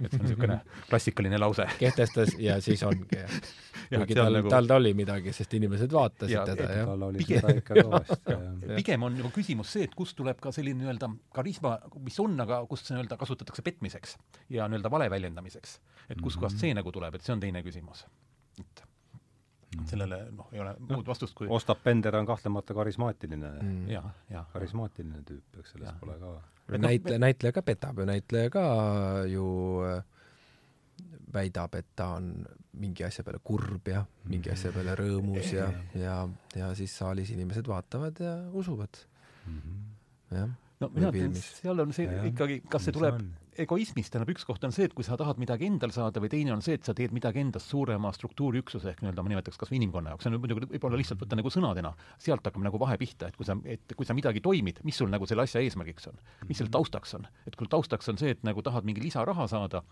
et 0.03 0.12
see 0.12 0.20
on 0.20 0.26
niisugune 0.26 0.59
klassikaline 0.91 1.41
lause. 1.41 1.66
kehtestas 1.80 2.37
ja 2.41 2.59
siis 2.64 2.83
ongi, 2.87 3.09
jah. 3.22 3.35
kuigi 3.97 4.18
tal 4.18 4.39
nagu..., 4.39 4.53
tal 4.53 4.76
oli 4.78 4.95
midagi, 4.99 5.35
sest 5.37 5.59
inimesed 5.59 5.93
vaatasid 5.93 6.37
ja, 6.37 6.45
teda, 6.49 6.68
jah. 6.78 6.93
tal 6.93 7.09
oli 7.09 7.26
seda 7.26 7.57
ikka 7.59 7.78
kõvasti, 7.83 8.37
jah. 8.37 8.47
pigem 8.78 9.09
on 9.09 9.18
nagu 9.18 9.33
küsimus 9.35 9.74
see, 9.76 9.89
et 9.89 9.97
kust 9.99 10.16
tuleb 10.18 10.41
ka 10.43 10.55
selline 10.55 10.85
nii-öelda 10.85 11.11
karisma, 11.35 11.76
mis 12.07 12.20
on, 12.22 12.39
aga 12.47 12.62
kust 12.70 12.89
see 12.89 12.97
nii-öelda 12.97 13.18
kasutatakse 13.20 13.66
petmiseks 13.66 14.16
ja 14.53 14.70
nii-öelda 14.70 14.93
vale 14.93 15.11
väljendamiseks. 15.12 15.78
et 16.09 16.20
kustkohast 16.20 16.57
mhm. 16.57 16.64
see 16.66 16.78
nagu 16.78 16.95
tuleb, 16.95 17.18
et 17.18 17.26
see 17.26 17.35
on 17.35 17.43
teine 17.43 17.66
küsimus. 17.66 18.07
et 18.61 18.87
Mm. 18.91 18.91
Sellele 19.88 20.18
noh, 20.36 20.48
ei 20.52 20.60
ole 20.60 20.74
muud 20.88 21.06
vastust 21.08 21.34
kui 21.36 21.48
Ostap 21.50 21.82
Bender 21.84 22.16
on 22.18 22.26
kahtlemata 22.28 22.74
karismaatiline 22.76 23.52
mm., 23.62 23.84
ja, 23.90 24.02
ja 24.30 24.44
karismaatiline 24.52 25.22
tüüp, 25.28 25.60
eks 25.60 25.76
selles 25.76 25.94
pole 26.00 26.18
ka 26.20 26.32
näitleja, 26.78 27.20
näitleja 27.22 27.56
ka 27.56 27.62
petab 27.66 28.00
ju, 28.00 28.08
näitleja 28.08 28.50
ka 28.52 28.64
ju 29.30 29.46
äh, 29.88 30.02
väidab, 31.32 31.74
et 31.80 31.88
ta 31.96 32.12
on 32.18 32.34
mingi 32.80 33.04
asja 33.04 33.24
peale 33.24 33.40
kurb 33.44 33.88
ja 33.88 34.04
mingi 34.28 34.52
asja 34.52 34.72
peale 34.72 34.94
rõõmus 34.98 35.52
ja, 35.54 35.68
ja, 35.98 36.16
ja 36.56 36.72
siis 36.76 36.94
saalis 36.98 37.32
inimesed 37.34 37.68
vaatavad 37.68 38.20
ja 38.20 38.36
usuvad. 38.52 39.00
Mm. 39.46 39.58
-hmm. 39.58 40.36
jah 40.36 40.50
no 40.82 40.90
mina 40.94 41.10
ütlen, 41.12 41.34
seal 41.36 41.82
on 41.82 41.94
see 41.94 42.06
ja, 42.08 42.24
ikkagi, 42.28 42.60
kas 42.70 42.86
see 42.86 42.94
tuleb 42.94 43.20
egoismist, 43.61 44.12
tähendab 44.12 44.32
üks 44.32 44.46
koht 44.48 44.64
on 44.64 44.72
see, 44.72 44.86
et 44.88 44.94
kui 44.96 45.05
sa 45.07 45.16
tahad 45.20 45.40
midagi 45.42 45.66
endal 45.68 45.92
saada 45.94 46.22
või 46.22 46.30
teine 46.32 46.55
on 46.55 46.62
see, 46.64 46.78
et 46.78 46.88
sa 46.88 46.94
teed 46.96 47.12
midagi 47.12 47.42
endast 47.42 47.68
suurema 47.72 48.12
struktuuriüksuse 48.16 48.92
ehk 48.92 49.03
nii-öelda 49.05 49.24
ma 49.24 49.34
nimetaks 49.34 49.61
kas 49.61 49.72
või 49.72 49.82
inimkonna 49.82 50.14
jaoks, 50.14 50.26
see 50.26 50.32
on 50.32 50.40
muidugi 50.40 50.68
võib-olla 50.74 51.00
lihtsalt 51.00 51.20
võtta 51.24 51.38
nagu 51.38 51.53
sõnadena, 51.53 51.92
sealt 52.22 52.46
hakkab 52.48 52.64
nagu 52.64 52.80
vahe 52.80 52.96
pihta, 53.00 53.28
et 53.28 53.36
kui 53.36 53.48
sa, 53.48 53.59
et 53.68 53.96
kui 53.96 54.09
sa 54.09 54.16
midagi 54.16 54.40
toimid, 54.44 54.80
mis 54.88 54.98
sul 54.98 55.12
nagu 55.12 55.28
selle 55.28 55.44
asja 55.44 55.61
eesmärgiks 55.61 56.09
on, 56.12 56.18
mis 56.48 56.62
selle 56.62 56.72
taustaks 56.72 57.16
on, 57.20 57.28
et 57.46 57.57
kui 57.59 57.68
taustaks 57.68 58.12
on 58.12 58.20
see, 58.20 58.36
et 58.36 58.44
nagu 58.46 58.64
tahad 58.64 58.88
mingi 58.88 59.05
lisaraha 59.05 59.48
saada, 59.50 59.84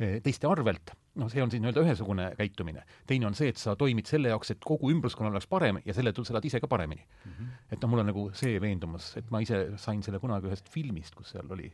Eh, 0.00 0.20
teiste 0.24 0.48
arvelt, 0.48 0.94
noh, 1.20 1.28
see 1.28 1.42
on 1.44 1.50
siis 1.52 1.60
nii-öelda 1.60 1.82
ühesugune 1.84 2.30
käitumine. 2.38 2.82
teine 3.06 3.26
on 3.28 3.34
see, 3.36 3.50
et 3.52 3.60
sa 3.60 3.74
toimid 3.76 4.08
selle 4.08 4.30
jaoks, 4.32 4.54
et 4.54 4.62
kogu 4.64 4.88
ümbruskonnal 4.90 5.34
oleks 5.34 5.46
parem 5.50 5.82
ja 5.84 5.92
selle 5.92 6.14
sa 6.16 6.32
elad 6.32 6.46
ise 6.48 6.60
ka 6.60 6.68
paremini 6.68 7.02
mm. 7.02 7.32
-hmm. 7.32 7.50
et 7.72 7.82
noh, 7.82 7.90
mul 7.90 8.00
on 8.00 8.08
nagu 8.08 8.30
see 8.32 8.60
veendumus, 8.60 9.16
et 9.16 9.30
ma 9.30 9.42
ise 9.44 9.76
sain 9.76 10.02
selle 10.02 10.18
kunagi 10.18 10.48
ühest 10.48 10.68
filmist, 10.72 11.14
kus 11.14 11.34
seal 11.36 11.50
oli 11.50 11.68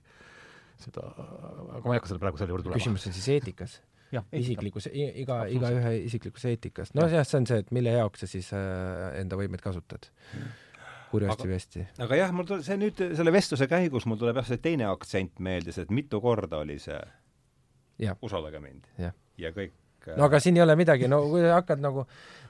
seda, 0.82 1.10
aga 1.18 1.84
ma 1.84 1.94
ei 1.94 2.00
hakka 2.00 2.12
selle 2.12 2.22
praegu 2.22 2.40
selle 2.40 2.54
juurde 2.54 2.68
tulema. 2.68 2.80
küsimus 2.80 3.08
on 3.08 3.16
siis 3.16 3.28
eetikas? 3.36 3.80
isiklikus, 4.32 4.88
iga, 4.92 5.42
igaühe 5.52 5.92
isiklikus 6.06 6.46
eetikas. 6.48 6.94
no 6.96 7.04
jah, 7.10 7.26
see 7.28 7.42
on 7.42 7.48
see, 7.50 7.60
et 7.64 7.74
mille 7.76 7.92
jaoks 7.92 8.24
sa 8.24 8.30
siis 8.30 8.48
äh, 8.56 9.18
enda 9.20 9.36
võimeid 9.36 9.60
kasutad 9.64 10.08
kurjasti 11.10 11.48
või 11.48 11.56
hästi. 11.56 11.84
aga 12.06 12.20
jah, 12.22 12.32
mul 12.36 12.48
tuleb 12.48 12.64
see 12.64 12.78
nüüd, 12.80 13.02
selle 13.20 13.34
vestluse 13.34 13.68
käigus 13.70 14.08
mul 14.08 14.20
tuleb 14.20 14.40
jah, 14.40 14.48
see 14.48 14.62
teine 14.64 14.88
aktsent 14.88 15.42
meelde, 15.44 15.74
see, 15.76 15.84
et 15.88 15.92
mitu 15.94 16.22
korda 16.24 16.62
oli 16.64 16.78
see 16.82 16.98
usaldage 18.24 18.62
mind. 18.64 18.88
ja 18.98 19.52
kõik 19.52 19.76
no 20.16 20.26
aga 20.28 20.40
siin 20.42 20.56
ei 20.58 20.64
ole 20.64 20.76
midagi, 20.78 21.08
no 21.10 21.20
kui 21.28 21.42
sa 21.44 21.58
hakkad 21.58 21.82
nagu, 21.82 22.04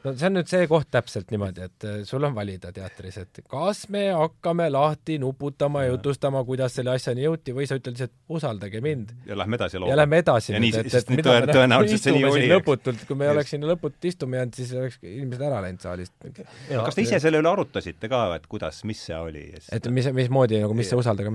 no 0.05 0.13
see 0.13 0.29
on 0.29 0.37
nüüd 0.39 0.51
see 0.51 0.67
koht 0.71 0.91
täpselt 0.95 1.33
niimoodi, 1.33 1.67
et 1.69 1.87
äh, 1.89 1.97
sul 2.09 2.25
on 2.29 2.35
valida 2.37 2.71
teatris, 2.75 3.19
et 3.23 3.41
kas 3.51 3.85
me 3.93 4.05
hakkame 4.15 4.69
lahti 4.73 5.19
nuputama 5.23 5.85
ja 5.87 5.95
jutustama, 5.95 6.43
kuidas 6.49 6.77
selle 6.79 6.93
asjani 6.95 7.25
jõuti 7.25 7.55
või 7.57 7.69
sa 7.71 7.79
ütled 7.79 7.97
lihtsalt 7.97 8.37
usaldage 8.39 8.83
mind. 8.85 9.15
ja 9.29 9.39
lähme 9.39 9.59
edasi 9.61 9.81
looma. 9.81 9.93
ja 9.93 10.01
lähme 10.03 10.21
edasi. 10.25 10.53
ja 10.55 10.63
nii, 10.63 10.85
sest 10.93 11.11
nüüd 11.15 11.25
tõe, 11.27 11.41
tõenäoliselt 11.51 12.05
see 12.09 12.17
nii 12.19 12.29
oli. 12.31 12.53
lõputult, 12.53 13.07
kui 13.09 13.19
me 13.19 13.29
yes. 13.29 13.37
oleks 13.37 13.55
sinna 13.57 13.73
lõputult 13.73 14.11
istuma 14.13 14.43
jäänud, 14.43 14.61
siis 14.61 14.77
oleks 14.77 15.01
inimesed 15.03 15.49
ära 15.51 15.65
läinud 15.67 15.83
saalist. 15.83 16.15
kas 16.69 17.01
te 17.01 17.07
ise 17.07 17.23
selle 17.25 17.43
üle 17.43 17.51
arutasite 17.51 18.13
ka, 18.13 18.27
et 18.39 18.47
kuidas, 18.51 18.85
mis 18.89 19.03
see 19.09 19.19
oli? 19.19 19.49
et 19.73 19.91
mis, 19.93 20.13
mismoodi 20.23 20.63
nagu, 20.63 20.79
mis 20.79 20.91
see 20.91 21.01
usaldage 21.01 21.35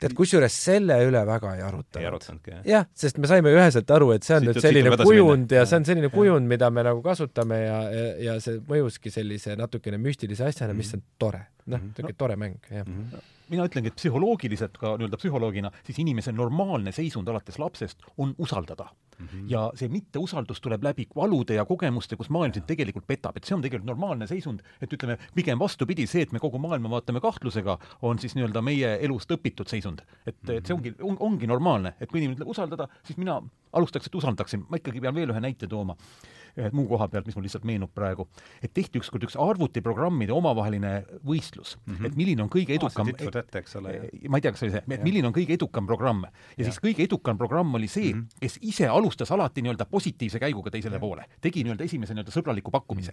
tead, 0.00 0.14
kusjuures 0.18 0.56
selle 0.66 0.98
üle 1.06 1.22
väga 1.28 1.54
ei 1.56 1.62
arutanud. 1.66 2.00
ei 2.02 2.08
arutanudki, 2.10 2.54
jah? 2.54 2.64
jah, 2.72 2.88
sest 3.04 3.20
me 3.22 3.30
saime 3.30 3.52
üheselt 3.54 3.90
aru, 3.96 4.10
et 4.16 4.26
see 4.26 4.36
on 4.38 4.44
siit, 4.44 4.52
nüüd 4.52 4.66
selline 4.66 4.96
kujund 5.02 5.46
minna. 5.46 5.60
ja 5.60 5.68
see 5.68 5.80
on 5.80 5.88
selline 5.88 6.10
kujund, 6.14 6.50
mida 6.50 6.70
me 6.70 6.84
nagu 6.86 7.02
kasutame 7.04 7.62
ja, 7.62 7.78
ja, 7.92 8.10
ja 8.30 8.36
see 8.42 8.60
mõjuski 8.68 9.12
sellise 9.14 9.56
natukene 9.58 10.00
müstilise 10.02 10.48
asjana 10.48 10.72
mm, 10.72 10.82
-hmm. 10.82 10.84
mis 10.84 10.94
on 10.98 11.06
tore. 11.18 11.46
noh, 11.66 11.82
niisugune 11.88 12.12
no. 12.14 12.20
tore 12.24 12.36
mäng, 12.36 12.60
jah 12.70 12.84
mm. 12.86 13.00
-hmm 13.00 13.32
mina 13.46 13.62
ütlengi, 13.62 13.92
et 13.92 13.94
psühholoogiliselt 13.94 14.78
ka 14.80 14.96
nii-öelda 14.98 15.18
psühholoogina, 15.20 15.70
siis 15.86 16.00
inimese 16.02 16.32
normaalne 16.34 16.90
seisund 16.92 17.28
alates 17.30 17.60
lapsest 17.62 18.02
on 18.18 18.34
usaldada 18.42 18.88
mm. 19.18 19.26
-hmm. 19.26 19.50
ja 19.50 19.70
see 19.74 19.88
mitteusaldus 19.88 20.60
tuleb 20.60 20.84
läbi 20.84 21.06
valude 21.16 21.54
ja 21.54 21.64
kogemuste, 21.64 22.16
kus 22.16 22.30
maailm 22.30 22.54
sind 22.54 22.66
tegelikult 22.66 23.06
petab, 23.06 23.36
et 23.36 23.44
see 23.44 23.56
on 23.56 23.62
tegelikult 23.62 23.86
normaalne 23.86 24.26
seisund, 24.26 24.62
et 24.80 24.92
ütleme, 24.92 25.18
pigem 25.34 25.58
vastupidi, 25.58 26.06
see, 26.06 26.22
et 26.22 26.32
me 26.32 26.42
kogu 26.42 26.58
maailma 26.58 26.90
vaatame 26.90 27.20
kahtlusega, 27.20 27.78
on 28.02 28.18
siis 28.18 28.34
nii-öelda 28.34 28.62
meie 28.62 28.96
elust 29.00 29.30
õpitud 29.30 29.68
seisund. 29.68 30.02
et, 30.26 30.36
et 30.48 30.66
see 30.66 30.74
ongi 30.74 30.94
on,, 31.02 31.16
ongi 31.20 31.46
normaalne, 31.46 31.94
et 32.00 32.10
kui 32.10 32.20
inimene 32.20 32.36
ütleb 32.36 32.50
usaldada, 32.54 32.88
siis 33.04 33.18
mina 33.18 33.40
alustaks, 33.76 34.08
et 34.08 34.18
usaldaksin, 34.18 34.66
ma 34.68 34.80
ikkagi 34.80 35.02
pean 35.04 35.14
veel 35.14 35.34
ühe 35.34 35.44
näite 35.44 35.68
tooma 35.70 35.96
ühe 36.56 36.72
muu 36.76 36.86
koha 36.88 37.08
pealt, 37.12 37.26
mis 37.28 37.36
mul 37.36 37.44
lihtsalt 37.46 37.66
meenub 37.68 37.92
praegu, 37.94 38.26
et 38.64 38.72
tehti 38.74 39.00
ükskord 39.00 39.24
üks 39.26 39.36
arvutiprogrammide 39.40 40.32
omavaheline 40.34 40.92
võistlus 41.26 41.76
mm, 41.76 41.94
-hmm. 41.94 42.08
et 42.08 42.16
milline 42.16 42.44
on 42.44 42.50
kõige 42.52 42.76
edukam 42.76 43.10
ah, 43.12 43.24
ette, 43.26 43.60
eks 43.60 43.76
ole. 43.80 43.96
ma 44.28 44.40
ei 44.40 44.44
tea, 44.44 44.54
kas 44.54 44.62
see 44.62 44.68
oli 44.68 44.76
see, 44.76 44.84
et 44.96 45.04
milline 45.04 45.28
on 45.28 45.36
kõige 45.36 45.56
edukam 45.56 45.88
programm. 45.88 46.24
ja, 46.24 46.62
ja 46.62 46.68
siis 46.70 46.80
kõige 46.82 47.04
edukam 47.04 47.38
programm 47.38 47.74
oli 47.76 47.88
see 47.88 48.12
mm, 48.12 48.20
-hmm. 48.20 48.40
kes 48.40 48.58
ise 48.62 48.88
alustas 48.88 49.32
alati 49.32 49.62
nii-öelda 49.62 49.86
positiivse 49.90 50.40
käiguga 50.40 50.70
teisele 50.70 50.96
ja. 50.96 51.00
poole. 51.00 51.26
tegi 51.40 51.64
nii-öelda 51.64 51.84
esimese 51.84 52.14
nii-öelda 52.14 52.32
sõbraliku 52.32 52.72
pakkumise. 52.72 53.12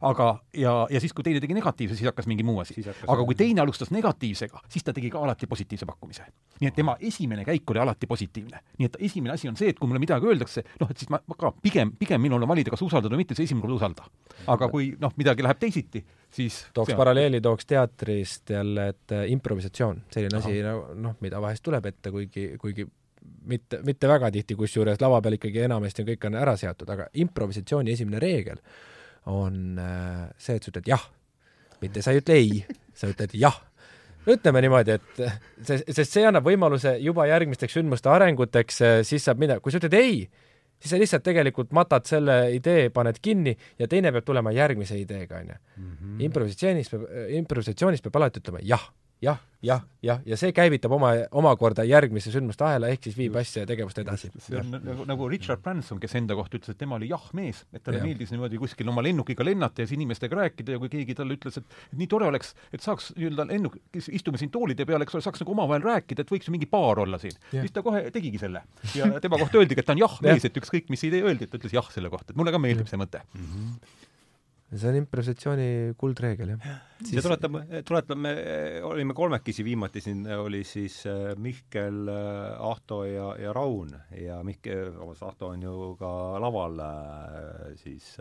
aga, 0.00 0.28
ja, 0.54 0.86
ja 0.90 1.00
siis, 1.00 1.12
kui 1.12 1.24
teine 1.24 1.40
tegi 1.40 1.54
negatiivse, 1.54 1.96
siis 1.96 2.10
hakkas 2.10 2.26
mingi 2.26 2.42
muu 2.42 2.58
asi. 2.60 2.74
aga 3.06 3.24
kui 3.24 3.34
teine 3.34 3.60
alustas 3.60 3.90
negatiivsega, 3.90 4.60
siis 4.68 4.84
ta 4.84 4.92
tegi 4.92 5.10
ka 5.10 5.18
alati 5.18 5.46
positiivse 5.46 5.86
pakkumise. 5.86 6.26
nii 6.60 6.68
et 6.68 6.74
tema 6.74 6.96
esimene 7.00 7.44
käik 7.44 7.70
oli 7.70 7.78
alati 7.78 8.06
positiivne. 8.06 8.60
nii 8.78 8.86
et 8.86 8.96
esimene 8.98 9.34
asi 9.34 9.48
on 9.48 9.56
see, 9.56 9.68
et 9.68 9.78
kui 9.78 9.88
mulle 9.88 9.99
midagi 10.00 10.28
öeldakse, 10.30 10.64
noh, 10.80 10.90
et 10.90 11.02
siis 11.02 11.10
ma, 11.12 11.20
ma 11.30 11.36
ka 11.38 11.52
pigem, 11.62 11.92
pigem 12.00 12.22
minul 12.22 12.42
on 12.42 12.50
valida, 12.50 12.72
kas 12.72 12.82
usaldada 12.86 13.14
või 13.14 13.24
mitte, 13.24 13.36
see 13.38 13.48
esimene 13.48 13.66
kord 13.66 13.76
usalda. 13.78 14.06
aga 14.50 14.70
kui 14.72 14.92
noh, 15.00 15.12
midagi 15.20 15.44
läheb 15.44 15.60
teisiti, 15.60 16.02
siis 16.32 16.62
tooks 16.76 16.96
paralleeli, 16.98 17.42
tooks 17.44 17.68
teatrist 17.68 18.50
jälle, 18.54 18.88
et 18.94 19.16
äh, 19.16 19.26
improvisatsioon, 19.34 20.04
selline 20.14 20.40
asi, 20.40 20.56
noh, 21.04 21.18
mida 21.24 21.42
vahest 21.42 21.64
tuleb 21.66 21.90
ette, 21.92 22.12
kuigi, 22.14 22.46
kuigi 22.60 22.86
mitte, 23.50 23.80
mitte 23.86 24.08
väga 24.08 24.30
tihti, 24.34 24.56
kusjuures 24.58 25.00
lava 25.02 25.20
peal 25.24 25.36
ikkagi 25.38 25.64
enamasti 25.66 26.06
kõik 26.08 26.28
on 26.28 26.38
ära 26.40 26.56
seatud, 26.60 26.90
aga 26.90 27.08
improvisatsiooni 27.22 27.94
esimene 27.94 28.20
reegel 28.22 28.60
on 29.30 29.80
äh, 29.80 30.28
see, 30.40 30.56
et 30.56 30.64
sa 30.64 30.72
ütled 30.72 30.88
jah, 30.90 31.08
mitte 31.80 32.04
sa 32.04 32.14
ei 32.14 32.22
ütle 32.22 32.38
ei, 32.40 32.62
sa 32.96 33.10
ütled 33.10 33.36
jah 33.36 33.60
ütleme 34.28 34.60
niimoodi, 34.64 34.98
et 34.98 35.20
see, 35.64 35.80
sest 35.88 36.12
see 36.12 36.26
annab 36.28 36.44
võimaluse 36.46 36.96
juba 37.00 37.26
järgmisteks 37.30 37.78
sündmuste 37.78 38.10
arenguteks, 38.12 38.82
siis 39.08 39.24
saab 39.24 39.40
minna, 39.40 39.60
kui 39.60 39.72
sa 39.72 39.80
ütled 39.80 39.96
ei, 39.96 40.24
siis 40.80 40.94
sa 40.94 41.00
lihtsalt 41.00 41.24
tegelikult 41.24 41.72
matad 41.76 42.08
selle 42.08 42.38
idee, 42.56 42.88
paned 42.94 43.20
kinni 43.22 43.54
ja 43.78 43.88
teine 43.88 44.12
peab 44.14 44.26
tulema 44.28 44.52
järgmise 44.56 44.98
ideega, 45.00 45.40
onju. 45.40 45.60
Mhm. 45.76 46.20
improvisatsioonis 46.28 46.92
peab, 46.92 47.06
improvisatsioonis 47.40 48.04
peab 48.04 48.20
alati 48.20 48.42
ütlema 48.42 48.64
jah 48.64 48.88
jah, 49.24 49.38
jah, 49.62 49.82
jah, 50.04 50.20
ja 50.24 50.36
see 50.40 50.52
käivitab 50.56 50.92
oma, 50.96 51.10
omakorda 51.36 51.84
järgmise 51.84 52.32
sündmuste 52.32 52.64
ahela, 52.64 52.88
ehk 52.92 53.04
siis 53.04 53.16
viib 53.18 53.36
asja 53.36 53.64
ja 53.64 53.68
tegevust 53.68 53.98
edasi. 54.00 54.30
nagu, 54.72 55.04
nagu 55.08 55.28
Richard 55.28 55.62
Branson, 55.64 56.00
kes 56.00 56.16
enda 56.20 56.36
kohta 56.38 56.56
ütles, 56.56 56.72
et 56.72 56.80
tema 56.80 56.96
oli 56.96 57.10
jah-mees, 57.10 57.62
et 57.74 57.84
talle 57.84 58.00
ja. 58.00 58.06
meeldis 58.08 58.32
niimoodi 58.32 58.60
kuskil 58.62 58.88
oma 58.92 59.04
lennukiga 59.04 59.44
lennata 59.44 59.84
ja 59.84 59.90
siis 59.90 59.98
inimestega 59.98 60.40
rääkida 60.40 60.76
ja 60.76 60.82
kui 60.82 60.92
keegi 60.92 61.16
talle 61.18 61.36
ütles, 61.36 61.60
et 61.60 61.78
nii 62.00 62.08
tore 62.10 62.30
oleks, 62.30 62.54
et 62.72 62.84
saaks 62.84 63.12
nii-öelda 63.18 63.48
lennuk, 63.52 63.76
istume 64.00 64.40
siin 64.40 64.52
toolide 64.54 64.88
peal, 64.88 65.04
eks 65.04 65.18
ole, 65.18 65.26
saaks 65.28 65.44
nagu 65.44 65.56
omavahel 65.56 65.84
rääkida, 65.84 66.24
et 66.24 66.32
võiks 66.32 66.48
ju 66.48 66.56
mingi 66.56 66.70
paar 66.70 67.04
olla 67.04 67.20
siin. 67.20 67.36
siis 67.52 67.76
ta 67.76 67.84
kohe 67.84 68.06
tegigi 68.14 68.40
selle. 68.40 68.64
ja 68.96 69.12
tema 69.24 69.40
kohta 69.40 69.60
öeldigi, 69.60 69.84
et 69.84 69.90
ta 69.90 69.96
on 69.96 70.04
jah-mees, 70.06 70.48
et 70.48 70.62
ükskõik, 70.62 70.88
mis 70.92 71.04
idee 71.08 71.24
öeldi, 71.26 71.44
et 71.44 71.52
ta 71.52 71.60
ütles 71.60 71.76
jah 71.76 71.92
selle 71.92 72.12
kohta, 72.12 72.32
et 72.32 72.40
mulle 72.40 72.54
ka 72.54 72.62
meeldib 72.62 72.88
see 72.88 73.00
mõte 73.00 73.24
mm. 73.34 73.50
-hmm 73.50 73.98
see 74.70 74.90
on 74.90 74.98
improvisatsiooni 75.00 75.66
kuldreegel, 75.98 76.52
jah. 76.54 76.76
see 77.02 77.22
tuletab, 77.24 77.56
tuletab, 77.86 78.20
me 78.22 78.34
olime 78.86 79.16
kolmekesi 79.18 79.64
viimati 79.66 80.02
siin, 80.04 80.22
oli 80.36 80.62
siis 80.66 81.00
äh, 81.10 81.32
Mihkel, 81.40 82.04
äh, 82.12 82.68
Ahto 82.70 83.02
ja, 83.08 83.32
ja 83.40 83.54
Raun 83.56 83.90
ja 84.14 84.38
Mihkel, 84.46 84.92
vabandust, 84.94 85.26
Ahto 85.26 85.50
on 85.56 85.66
ju 85.66 85.92
ka 85.98 86.12
laval 86.42 86.78
äh, 86.86 87.74
siis 87.82 88.14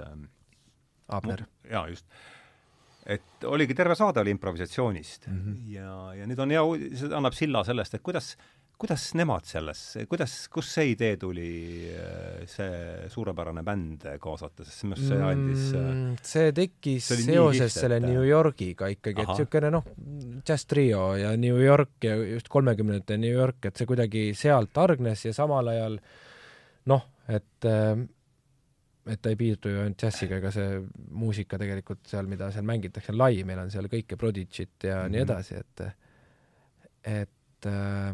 Abner. 1.10 1.46
jaa, 1.70 1.86
just. 1.90 2.10
et 3.06 3.46
oligi, 3.50 3.78
terve 3.78 3.98
saade 3.98 4.22
oli 4.22 4.34
improvisatsioonist 4.34 5.28
mm 5.28 5.40
-hmm. 5.44 5.62
ja, 5.76 5.94
ja 6.22 6.26
nüüd 6.30 6.42
on 6.42 6.52
hea, 6.56 6.66
see 6.98 7.14
annab 7.14 7.38
silla 7.38 7.64
sellest, 7.64 7.94
et 7.94 8.06
kuidas 8.06 8.36
kuidas 8.80 9.10
nemad 9.20 9.48
selles, 9.48 9.80
kuidas, 10.08 10.34
kust 10.52 10.72
see 10.78 10.94
idee 10.94 11.18
tuli, 11.20 11.50
äh, 11.92 12.46
see 12.48 13.10
suurepärane 13.12 13.64
bänd 13.68 14.06
kaasata, 14.24 14.64
sest 14.64 14.86
minu 14.86 14.96
arust 14.96 15.10
see 15.12 15.26
andis 15.30 15.66
äh, 15.74 15.90
mm, 15.90 16.14
see 16.32 16.54
tekkis 16.56 17.10
see 17.12 17.26
seoses 17.26 17.76
selle 17.76 17.98
et... 18.00 18.08
New 18.08 18.24
Yorgiga 18.24 18.88
ikkagi, 18.94 19.26
et 19.26 19.34
niisugune 19.34 19.74
noh, 19.76 19.90
džäss 20.48 20.70
trio 20.72 21.04
ja 21.20 21.34
New 21.36 21.60
York 21.60 22.08
ja 22.08 22.16
just 22.22 22.48
kolmekümnendate 22.54 23.20
New 23.20 23.36
York, 23.36 23.68
et 23.68 23.76
see 23.76 23.90
kuidagi 23.90 24.30
sealt 24.38 24.80
hargnes 24.80 25.28
ja 25.28 25.36
samal 25.36 25.74
ajal 25.74 26.00
noh, 26.90 27.06
et 27.28 27.68
äh, 27.68 28.08
et 29.10 29.22
ta 29.24 29.32
ei 29.32 29.38
piirdu 29.40 29.72
ju 29.74 29.84
ainult 29.84 30.00
džässiga, 30.00 30.38
ega 30.40 30.52
see 30.54 30.82
muusika 31.18 31.58
tegelikult 31.60 32.04
seal, 32.08 32.28
mida 32.30 32.52
seal 32.54 32.68
mängitakse, 32.68 33.12
on 33.12 33.20
lai, 33.20 33.44
meil 33.48 33.60
on 33.64 33.72
seal 33.74 33.90
kõike 33.92 34.16
Prodigy't 34.20 34.86
ja 34.86 35.02
mm 35.02 35.06
-hmm. 35.06 35.16
nii 35.16 35.24
mhm. 35.24 35.32
edasi, 35.32 35.56
et 35.56 35.88
et 37.20 37.66
äh, 37.68 38.14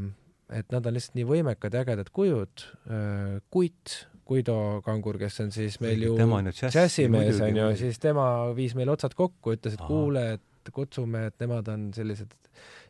et 0.54 0.74
nad 0.74 0.86
on 0.86 0.96
lihtsalt 0.96 1.18
nii 1.18 1.28
võimekad 1.30 1.74
ja 1.74 1.86
ägedad 1.86 2.12
kujud, 2.14 2.66
äh, 2.90 3.40
Kuit, 3.54 3.96
Guido 4.26 4.82
Kangur, 4.86 5.20
kes 5.22 5.40
on 5.44 5.52
siis 5.54 5.80
meil 5.84 6.02
ju 6.08 6.16
džässimees, 6.18 7.42
on 7.46 7.60
ju, 7.62 7.70
siis 7.78 8.02
tema 8.02 8.28
viis 8.58 8.74
meil 8.78 8.90
otsad 8.94 9.14
kokku, 9.18 9.54
ütles, 9.58 9.78
et 9.78 9.82
Aha. 9.84 9.90
kuule, 9.90 10.28
et 10.38 10.72
kutsume, 10.74 11.28
et 11.30 11.36
nemad 11.44 11.68
on 11.70 11.92
sellised 11.94 12.32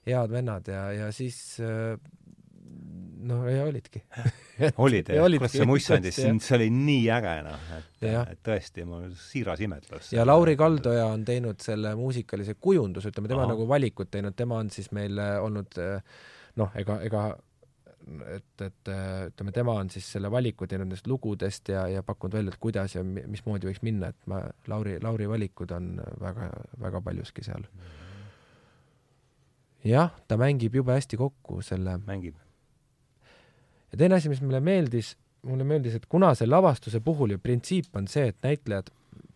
head 0.07 0.31
vennad 0.31 0.69
ja, 0.71 0.85
ja 0.95 1.09
siis 1.15 1.57
äh, 1.59 1.97
noh, 3.25 3.43
ja 3.51 3.65
olidki 3.67 4.03
olid 4.85 5.11
jah? 5.11 5.27
kurat, 5.27 5.51
see 5.51 5.67
mussandis, 5.67 6.19
see 6.21 6.55
oli 6.55 6.69
nii 6.71 7.09
äge, 7.17 7.33
noh, 7.47 7.65
et, 7.79 8.05
et 8.21 8.41
tõesti, 8.45 8.85
mul 8.87 9.09
siiras 9.19 9.63
imetlus. 9.65 10.13
ja 10.15 10.23
Lauri 10.27 10.55
Kaldoja 10.59 11.09
on 11.11 11.25
teinud 11.27 11.59
selle 11.63 11.95
muusikalise 11.99 12.55
kujunduse, 12.59 13.11
ütleme, 13.11 13.31
tema 13.31 13.43
Aha. 13.43 13.51
nagu 13.55 13.67
valikut 13.67 14.11
teinud, 14.13 14.37
tema 14.39 14.61
on 14.63 14.71
siis 14.73 14.91
meil 14.95 15.19
olnud 15.19 15.83
äh, 15.83 16.23
noh, 16.61 16.71
ega, 16.79 16.99
ega 17.05 17.25
et, 18.35 18.61
et 18.61 18.91
ütleme, 19.31 19.53
tema 19.55 19.75
on 19.81 19.89
siis 19.93 20.07
selle 20.15 20.29
valiku 20.31 20.67
teinud 20.69 20.85
nendest 20.85 21.07
lugudest 21.09 21.71
ja, 21.73 21.87
ja 21.91 22.03
pakkunud 22.05 22.37
välja, 22.37 22.53
et 22.53 22.61
kuidas 22.61 22.95
ja 22.95 23.03
mismoodi 23.05 23.69
võiks 23.69 23.83
minna, 23.85 24.11
et 24.13 24.31
ma, 24.31 24.43
Lauri, 24.71 24.97
Lauri 25.03 25.29
valikud 25.29 25.73
on 25.75 25.95
väga, 26.21 26.49
väga 26.81 27.01
paljuski 27.01 27.45
seal. 27.45 27.67
jah, 29.85 30.13
ta 30.27 30.37
mängib 30.37 30.75
jube 30.75 30.93
hästi 30.95 31.17
kokku 31.17 31.61
selle 31.65 31.97
mängib 32.05 32.41
ja 33.95 33.97
teine 33.97 34.15
asi, 34.19 34.29
mis 34.29 34.41
mulle 34.43 34.59
meeldis, 34.59 35.15
mulle 35.47 35.63
meeldis, 35.63 35.95
et 35.95 36.05
kuna 36.11 36.33
see 36.35 36.49
lavastuse 36.49 36.99
puhul 37.05 37.35
ju 37.35 37.39
printsiip 37.39 37.95
on 37.95 38.09
see, 38.11 38.27
et 38.31 38.37
näitlejad 38.43 38.89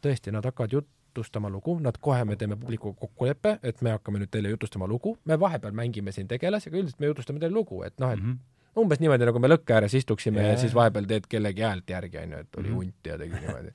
tõesti, 0.03 0.34
nad 0.36 0.45
hakkavad 0.45 0.74
jutustama 1.10 1.49
lugu, 1.49 1.80
nad 1.84 1.97
kohe, 2.01 2.24
me 2.26 2.38
teeme 2.39 2.55
publikuga 2.60 2.95
kokkuleppe, 3.01 3.57
et 3.64 3.82
me 3.82 3.91
hakkame 3.97 4.22
nüüd 4.22 4.32
teile 4.32 4.53
jutustama 4.53 4.88
lugu, 4.88 5.18
me 5.26 5.39
vahepeal 5.39 5.76
mängime 5.76 6.14
siin 6.16 6.30
tegelasi, 6.30 6.70
aga 6.70 6.82
üldiselt 6.84 7.03
me 7.03 7.12
jutustame 7.12 7.41
teile 7.41 7.53
lugu, 7.53 7.84
et 7.84 7.97
noh, 7.99 8.14
et 8.14 8.22
mm 8.22 8.32
-hmm 8.32 8.55
umbes 8.80 9.01
niimoodi, 9.01 9.26
nagu 9.28 9.41
me 9.41 9.49
lõkke 9.49 9.76
ääres 9.76 9.95
istuksime 9.97 10.43
yeah. 10.43 10.53
ja 10.53 10.62
siis 10.62 10.76
vahepeal 10.76 11.07
teed 11.10 11.26
kellegi 11.30 11.66
häält 11.66 11.89
järgi, 11.89 12.22
onju, 12.22 12.38
et 12.38 12.55
oli 12.62 12.70
-hmm. 12.70 12.76
hunt 12.76 13.12
ja 13.12 13.18
tegi 13.18 13.41
niimoodi. 13.41 13.74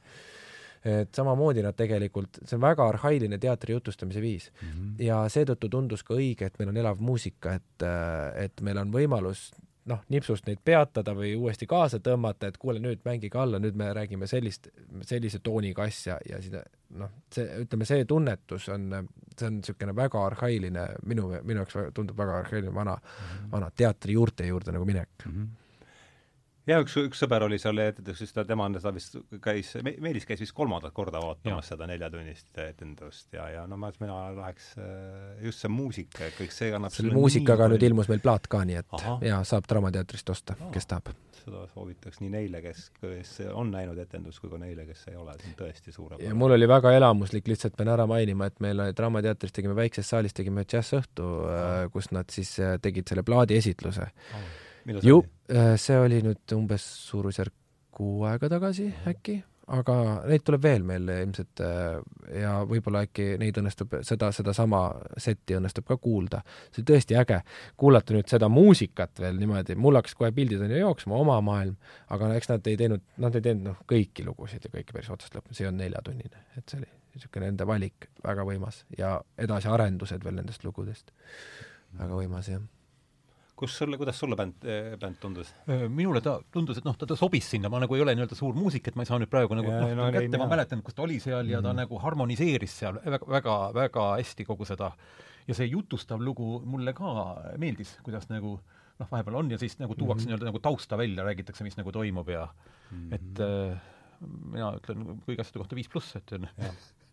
et 0.85 1.15
samamoodi 1.15 1.63
nad 1.65 1.77
tegelikult, 1.77 2.39
see 2.45 2.57
on 2.57 2.61
väga 2.61 2.89
arhailine 2.89 3.39
teatri 3.39 3.73
jutustamise 3.73 4.21
viis 4.21 4.51
mm. 4.53 4.69
-hmm. 4.69 5.05
ja 5.05 5.23
seetõttu 5.29 5.69
tundus 5.69 6.03
ka 6.05 6.15
õige, 6.15 6.47
et 6.47 6.59
meil 6.59 6.69
on 6.69 6.77
elav 6.77 7.01
muusika, 7.01 7.55
et, 7.55 7.87
et 8.37 8.61
meil 8.61 8.79
on 8.79 8.93
võimalus 8.93 9.51
noh, 9.91 10.05
nipsust 10.09 10.47
neid 10.49 10.61
peatada 10.65 11.13
või 11.17 11.35
uuesti 11.37 11.67
kaasa 11.69 12.01
tõmmata, 12.05 12.49
et 12.49 12.57
kuule, 12.61 12.81
nüüd 12.83 13.03
mängige 13.05 13.39
alla, 13.41 13.61
nüüd 13.61 13.77
me 13.77 13.91
räägime 13.97 14.29
sellist, 14.31 14.71
sellise 15.05 15.41
tooniga 15.45 15.85
asja 15.85 16.17
ja 16.29 16.41
siis 16.43 16.55
noh, 17.01 17.13
see, 17.35 17.45
ütleme, 17.65 17.89
see 17.89 18.07
tunnetus 18.09 18.69
on, 18.73 18.89
see 19.35 19.49
on 19.51 19.59
niisugune 19.59 19.97
väga 19.97 20.23
arhailine, 20.31 20.87
minu, 21.05 21.29
minu 21.43 21.65
jaoks 21.65 21.93
tundub 21.97 22.17
väga 22.19 22.41
arhailine 22.45 22.75
vana 22.75 22.97
mm, 22.97 23.27
-hmm. 23.27 23.53
vana 23.53 23.71
teatri 23.77 24.17
juurte 24.17 24.47
juurde 24.47 24.73
nagu 24.73 24.89
minek 24.89 25.11
mm. 25.27 25.33
-hmm 25.33 25.53
ja 26.69 26.79
üks, 26.83 26.95
üks 27.01 27.21
sõber 27.21 27.45
oli 27.47 27.59
seal 27.61 27.81
etendus, 27.83 28.19
siis 28.21 28.33
ta, 28.35 28.45
tema 28.49 28.67
ta 28.81 28.93
vist 28.95 29.17
käis, 29.45 29.75
Meelis 29.85 30.27
käis 30.29 30.41
vist 30.43 30.55
kolmandat 30.57 30.95
korda 30.97 31.21
vaatamas 31.23 31.69
ja. 31.69 31.75
seda 31.75 31.89
neljatunnist 31.91 32.61
etendust 32.65 33.37
ja, 33.37 33.49
ja 33.53 33.67
no 33.71 33.79
ma, 33.81 33.91
mina 34.01 34.19
läheks 34.39 34.71
äh, 34.81 35.45
just 35.45 35.65
see 35.65 35.73
muusika, 35.73 36.31
kõik 36.39 36.55
see 36.55 36.73
annab 36.77 36.95
selle 36.95 37.15
muusikaga 37.17 37.69
nüüd 37.73 37.85
ilmus 37.91 38.11
meil 38.13 38.23
plaat 38.25 38.49
ka, 38.51 38.65
nii 38.67 38.81
et 38.81 38.97
Aha. 39.01 39.19
jaa, 39.29 39.43
saab 39.49 39.69
Draamateatrist 39.71 40.35
osta, 40.35 40.57
kes 40.73 40.89
tahab. 40.91 41.13
seda 41.43 41.67
soovitaks 41.75 42.23
nii 42.25 42.33
neile, 42.33 42.65
kes, 42.65 42.89
kes 43.01 43.37
on 43.53 43.73
näinud 43.75 44.01
etendust, 44.01 44.41
kui 44.41 44.53
ka 44.53 44.61
neile, 44.61 44.89
kes 44.89 45.09
ei 45.13 45.21
ole, 45.21 45.37
see 45.41 45.53
on 45.53 45.59
tõesti 45.61 45.93
suurepärane. 45.93 46.31
ja 46.31 46.41
mul 46.41 46.57
oli 46.57 46.69
väga 46.71 46.95
elamuslik, 46.97 47.49
lihtsalt 47.53 47.77
pean 47.77 47.93
ära 47.93 48.09
mainima, 48.09 48.49
et 48.49 48.61
meil 48.65 48.87
Draamateatris 48.97 49.53
tegime 49.53 49.77
väikses 49.77 50.09
saalis, 50.09 50.37
tegime 50.37 50.65
džässõhtu, 50.65 51.31
äh, 51.53 51.79
kus 51.93 52.13
nad 52.17 52.33
siis 52.33 52.57
äh, 52.63 52.79
tegid 52.81 53.13
selle 53.13 53.27
plaadi 53.27 53.61
esitluse 53.61 54.09
oh 54.09 54.53
ju, 55.03 55.25
äh, 55.53 55.75
see 55.81 55.99
oli 56.01 56.21
nüüd 56.25 56.57
umbes 56.57 56.85
suurusjärk 57.09 57.55
kuu 57.95 58.25
aega 58.27 58.49
tagasi 58.51 58.89
äkki, 59.07 59.37
aga 59.75 59.95
neid 60.29 60.43
tuleb 60.45 60.65
veel 60.65 60.83
meil 60.87 61.09
ilmselt 61.15 61.63
äh, 61.65 62.01
ja 62.41 62.57
võib-olla 62.69 63.05
äkki 63.07 63.35
neid 63.41 63.59
õnnestub, 63.61 63.95
seda, 64.07 64.31
sedasama 64.35 64.83
setti 65.21 65.57
õnnestub 65.57 65.87
ka 65.89 65.97
kuulda. 66.03 66.43
see 66.71 66.83
oli 66.83 66.89
tõesti 66.91 67.19
äge, 67.21 67.41
kuulata 67.81 68.17
nüüd 68.17 68.29
seda 68.31 68.51
muusikat 68.53 69.23
veel 69.25 69.39
niimoodi, 69.41 69.79
mul 69.79 70.01
hakkas 70.01 70.19
kohe 70.19 70.33
pildid 70.37 70.67
on 70.67 70.75
ju 70.75 70.83
jooksma, 70.83 71.17
oma 71.17 71.39
maailm, 71.45 71.79
aga 72.15 72.35
eks 72.35 72.53
nad 72.53 72.69
ei 72.71 72.77
teinud, 72.81 73.07
nad 73.25 73.39
ei 73.39 73.47
teinud 73.47 73.71
noh, 73.71 73.81
kõiki 73.91 74.27
lugusid 74.27 74.67
ja 74.67 74.75
kõiki 74.75 74.97
päris 74.97 75.13
otsast 75.15 75.39
lõpuni, 75.39 75.57
see 75.57 75.71
on 75.71 75.81
neljatunnine, 75.81 76.47
et 76.59 76.69
see 76.69 76.83
oli 76.83 76.91
niisugune 77.15 77.53
enda 77.53 77.67
valik, 77.67 78.11
väga 78.25 78.43
võimas. 78.43 78.83
Ja 78.99 79.17
edasiarendused 79.39 80.25
veel 80.27 80.41
nendest 80.41 80.67
lugudest, 80.67 81.15
väga 81.95 82.17
võimas, 82.19 82.51
jah 82.51 82.65
kus 83.57 83.77
sulle, 83.79 83.99
kuidas 84.01 84.19
sulle 84.19 84.37
bänd, 84.39 84.65
eh, 84.67 84.95
bänd 85.01 85.19
tundus? 85.23 85.53
Äh, 85.71 85.87
minule 85.89 86.21
ta 86.25 86.37
tundus, 86.53 86.81
et 86.81 86.87
noh, 86.87 86.97
ta, 86.99 87.07
ta 87.07 87.17
sobis 87.19 87.49
sinna, 87.55 87.71
ma 87.71 87.81
nagu 87.83 87.95
ei 87.95 88.03
ole 88.03 88.15
nii-öelda 88.17 88.39
suur 88.39 88.57
muusik, 88.59 88.89
et 88.89 88.99
ma 88.99 89.07
ei 89.07 89.11
saa 89.11 89.21
nüüd 89.23 89.31
praegu 89.31 89.57
nagu 89.59 89.71
noh, 89.71 89.93
no, 90.01 90.09
kätte, 90.15 90.41
ma 90.41 90.49
mäletan, 90.51 90.83
kus 90.85 90.97
ta 90.97 91.05
oli 91.07 91.21
seal 91.23 91.51
ja 91.51 91.61
mm. 91.61 91.69
ta 91.69 91.71
mhm. 91.71 91.83
nagu 91.85 92.01
harmoniseeris 92.03 92.79
seal 92.83 92.99
väga, 93.05 93.23
väga, 93.37 93.59
väga 93.79 94.09
hästi 94.19 94.49
kogu 94.49 94.67
seda 94.69 94.91
ja 95.47 95.57
see 95.57 95.69
jutustav 95.71 96.23
lugu 96.25 96.59
mulle 96.67 96.95
ka 96.97 97.15
meeldis, 97.61 97.95
kuidas 98.05 98.27
nagu 98.33 98.57
noh, 98.59 99.09
vahepeal 99.11 99.39
on 99.43 99.55
ja 99.55 99.61
siis 99.61 99.79
nagu 99.81 99.95
tuuakse 99.95 100.25
mm 100.25 100.27
-hmm. 100.27 100.31
nii-öelda 100.33 100.51
nagu 100.51 100.63
tausta 100.63 100.99
välja, 100.99 101.25
räägitakse, 101.25 101.65
mis 101.65 101.77
nagu 101.77 101.93
toimub 101.93 102.29
ja 102.29 102.49
mm 102.91 103.11
-hmm. 103.11 103.15
et 103.15 103.41
äh, 103.41 103.81
mina 104.53 104.73
ütlen 104.79 105.07
kõigi 105.27 105.41
asjade 105.41 105.59
kohta 105.59 105.77
viis 105.77 105.89
pluss, 105.89 106.17
et 106.17 106.33
on 106.33 106.49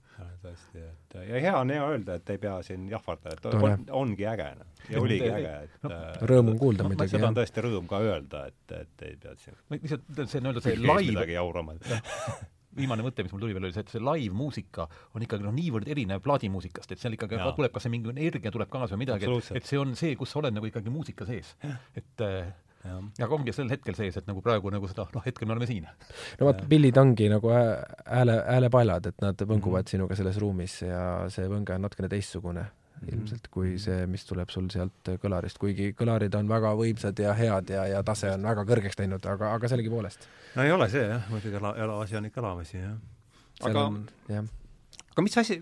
tõesti, 0.43 0.83
et 0.85 1.17
ja 1.27 1.41
hea 1.45 1.55
on 1.57 1.73
hea 1.73 1.89
öelda, 1.93 2.17
et 2.19 2.31
ei 2.33 2.39
pea 2.41 2.55
siin 2.65 2.87
jahvardama, 2.91 3.35
et 3.35 3.43
Tore. 3.45 3.73
on, 3.73 3.83
ongi 4.03 4.27
äge, 4.29 4.47
noh. 4.59 4.71
ja 4.89 5.03
oligi 5.03 5.29
äge, 5.31 5.57
et 5.67 5.83
no, 5.85 5.91
äh, 5.97 6.23
rõõm 6.31 6.53
on 6.53 6.61
kuulda 6.61 6.85
no, 6.85 6.93
muidugi, 6.93 7.15
seda 7.15 7.29
on 7.29 7.37
tõesti 7.37 7.65
rõõm 7.67 7.91
ka 7.91 8.01
öelda, 8.05 8.45
et, 8.51 8.77
et 8.79 9.05
ei 9.09 9.19
pea 9.21 9.35
siin 9.41 9.59
lihtsalt 9.75 10.23
see 10.23 10.41
nii-öelda 10.41 10.65
see 10.65 10.79
live 10.79 11.11
midagi 11.11 11.37
jaurama 11.37 11.77
viimane 12.77 13.03
mõte, 13.03 13.23
mis 13.25 13.33
mul 13.33 13.43
tuli 13.43 13.55
veel, 13.55 13.67
oli 13.67 13.75
see, 13.75 13.83
et 13.83 13.91
see 13.91 14.01
live-muusika 14.03 14.87
on 15.17 15.25
ikkagi 15.25 15.43
noh, 15.43 15.55
niivõrd 15.55 15.89
erinev 15.91 16.21
plaadimuusikast, 16.23 16.93
et 16.93 17.01
seal 17.01 17.17
ikkagi 17.17 17.39
ja. 17.39 17.49
tuleb 17.57 17.73
ka 17.75 17.83
see 17.83 17.91
mingi 17.91 18.13
energia 18.13 18.53
tuleb 18.53 18.71
kaasa 18.71 18.95
või 18.95 19.05
midagi, 19.05 19.27
et, 19.27 19.53
et 19.59 19.67
see 19.67 19.79
on 19.81 19.91
see, 19.99 20.15
kus 20.19 20.31
sa 20.31 20.39
oled 20.39 20.55
nagu 20.55 20.69
ikkagi 20.69 20.93
muusika 20.93 21.27
sees. 21.27 21.51
et 21.99 22.23
äh, 22.23 22.53
aga 22.89 23.31
ongi 23.35 23.53
sel 23.53 23.69
hetkel 23.69 23.95
sees, 23.97 24.17
et 24.17 24.27
nagu 24.29 24.41
praegu 24.41 24.71
nagu 24.73 24.89
seda, 24.89 25.07
noh, 25.13 25.23
hetkel 25.25 25.47
me 25.47 25.55
oleme 25.55 25.69
siin. 25.69 25.87
no 26.39 26.49
vot, 26.49 26.61
pillid 26.69 26.97
ongi 26.97 27.29
nagu 27.31 27.51
hääle, 27.53 28.37
häälepaelad, 28.47 29.11
et 29.11 29.21
nad 29.21 29.41
võnguvad 29.41 29.83
mm 29.83 29.85
-hmm. 29.85 29.95
sinuga 29.95 30.15
selles 30.15 30.37
ruumis 30.41 30.81
ja 30.81 31.01
see 31.29 31.47
võnge 31.47 31.75
on 31.75 31.81
natukene 31.87 32.09
teistsugune 32.09 32.65
-hmm. 33.01 33.13
ilmselt 33.13 33.47
kui 33.51 33.77
see, 33.81 34.05
mis 34.07 34.25
tuleb 34.25 34.49
sul 34.53 34.69
sealt 34.73 35.11
kõlarist, 35.23 35.59
kuigi 35.61 35.91
kõlarid 35.97 36.35
on 36.37 36.49
väga 36.49 36.73
võimsad 36.77 37.19
ja 37.19 37.33
head 37.37 37.69
ja, 37.73 37.85
ja 37.87 38.03
tase 38.03 38.31
on 38.35 38.43
väga 38.49 38.65
kõrgeks 38.69 38.99
läinud, 38.99 39.25
aga, 39.25 39.53
aga 39.57 39.71
sellegipoolest. 39.71 40.27
no 40.55 40.63
ei 40.63 40.71
ole 40.71 40.89
see 40.89 41.07
jah, 41.07 41.29
muidugi 41.29 41.59
ela, 41.61 41.75
elaasi 41.85 42.19
on 42.19 42.29
ikka 42.29 42.41
elamasi, 42.41 42.77
jah. 42.77 42.97
aga 43.69 43.87
aga 45.11 45.25
mis 45.25 45.37
asi, 45.37 45.57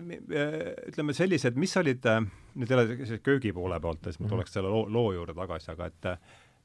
ütleme 0.92 1.16
sellised, 1.16 1.56
mis 1.58 1.76
olid, 1.76 2.06
nüüd 2.54 2.70
jälle 2.70 3.18
köögi 3.24 3.52
poole 3.52 3.80
pealt, 3.80 4.04
siis 4.04 4.20
ma 4.20 4.26
mhm. 4.26 4.34
tuleks 4.36 4.54
selle 4.58 4.70
loo, 4.70 4.86
loo 4.88 5.12
juurde 5.16 5.34
tagasi, 5.34 5.72
aga 5.74 5.90
et 5.90 6.12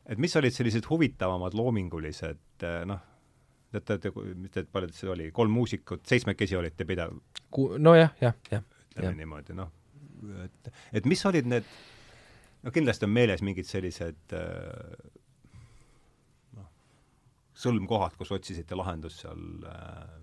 et 0.05 0.21
mis 0.21 0.35
olid 0.37 0.53
sellised 0.53 0.87
huvitavamad 0.89 1.55
loomingulised 1.57 2.65
eh, 2.67 2.83
noh, 2.89 3.01
te 3.73 3.81
teate, 3.81 4.11
mis 4.35 4.53
te, 4.53 4.65
palju 4.71 4.91
teid 4.91 5.11
oli, 5.11 5.31
kolm 5.35 5.55
muusikut, 5.55 6.05
seitsmekesi 6.07 6.57
olite 6.59 6.87
pidev? 6.87 7.17
nojah, 7.81 8.13
jah, 8.21 8.37
jah. 8.51 8.63
ütleme 8.93 9.11
ja. 9.11 9.17
niimoodi, 9.21 9.57
noh, 9.57 9.71
et, 10.45 10.71
et 11.01 11.09
mis 11.09 11.25
olid 11.27 11.49
need, 11.49 11.67
no 12.63 12.73
kindlasti 12.75 13.07
on 13.07 13.15
meeles 13.15 13.43
mingid 13.45 13.69
sellised 13.69 14.37
eh, 14.37 15.09
noh, 16.59 16.69
sõlmkohad, 17.65 18.17
kus 18.19 18.33
otsisite 18.35 18.77
lahendust 18.77 19.25
seal 19.25 19.69
äh, 19.71 20.15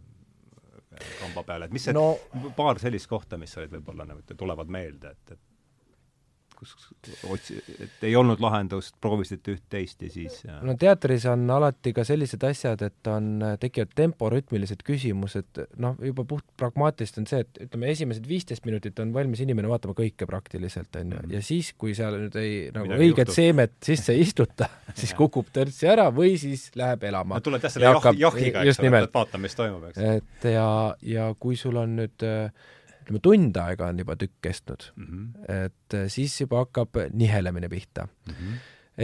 kamba 1.20 1.44
peal, 1.46 1.66
et 1.66 1.74
mis 1.74 1.88
see 1.88 1.94
no, 1.96 2.12
paar 2.56 2.80
sellist 2.82 3.08
kohta, 3.10 3.38
mis 3.40 3.54
olid 3.58 3.72
võib-olla 3.78 4.06
nagu, 4.08 4.22
tulevad 4.36 4.70
meelde, 4.72 5.16
et, 5.16 5.34
et 5.36 5.51
kus 6.62 7.22
otsi-, 7.30 7.58
et 7.82 8.06
ei 8.06 8.14
olnud 8.18 8.40
lahendust, 8.42 8.94
proovisite 9.02 9.56
üht-teist 9.56 10.02
ja 10.04 10.10
siis 10.12 10.38
no 10.62 10.74
teatris 10.78 11.26
on 11.30 11.44
alati 11.50 11.92
ka 11.96 12.04
sellised 12.06 12.44
asjad, 12.46 12.82
et 12.86 13.10
on, 13.10 13.30
tekivad 13.60 13.92
temporütmilised 13.98 14.84
küsimused, 14.86 15.62
noh, 15.82 15.98
juba 16.02 16.24
puht 16.28 16.46
pragmaatiliselt 16.60 17.22
on 17.22 17.28
see, 17.30 17.42
et 17.44 17.62
ütleme, 17.66 17.90
esimesed 17.92 18.28
viisteist 18.28 18.66
minutit 18.68 18.98
on 19.02 19.14
valmis 19.14 19.42
inimene 19.44 19.70
vaatama 19.70 19.96
kõike 19.98 20.28
praktiliselt, 20.30 20.90
on 21.00 21.16
ju, 21.16 21.22
mhm. 21.22 21.34
ja 21.36 21.42
siis, 21.44 21.72
kui 21.78 21.96
seal 21.98 22.18
nüüd 22.26 22.38
ei 22.40 22.52
nagu 22.74 22.88
Midagi 22.88 23.08
õiget 23.08 23.24
juhtub. 23.26 23.38
seemet 23.38 23.76
sisse 23.84 24.16
ei 24.16 24.26
istuta 24.26 24.68
siis 25.00 25.14
kukub 25.18 25.50
törtsi 25.54 25.90
ära 25.90 26.08
või 26.14 26.36
siis 26.40 26.68
läheb 26.78 27.08
elama. 27.10 27.40
no 27.40 27.44
tuled 27.44 27.64
jah 27.64 27.74
selle 27.74 27.90
jah, 27.90 28.12
jahiga, 28.26 28.66
eks 28.66 28.82
ole, 28.82 29.02
et 29.06 29.18
vaata, 29.18 29.42
mis 29.42 29.58
toimub, 29.58 29.90
eks. 29.90 30.04
et 30.18 30.52
ja, 30.52 30.68
ja 31.06 31.32
kui 31.40 31.58
sul 31.58 31.80
on 31.80 31.98
nüüd 32.02 32.26
äh, 32.26 32.70
ütleme, 33.02 33.22
tund 33.24 33.58
aega 33.62 33.90
on 33.90 34.00
juba 34.02 34.16
tükk 34.20 34.38
kestnud 34.48 34.88
mm, 34.94 35.10
-hmm. 35.10 35.66
et 35.66 35.98
eh, 35.98 36.08
siis 36.12 36.40
juba 36.40 36.64
hakkab 36.64 37.02
nihelemine 37.12 37.68
pihta 37.68 38.06
mm. 38.06 38.32
-hmm. 38.32 38.56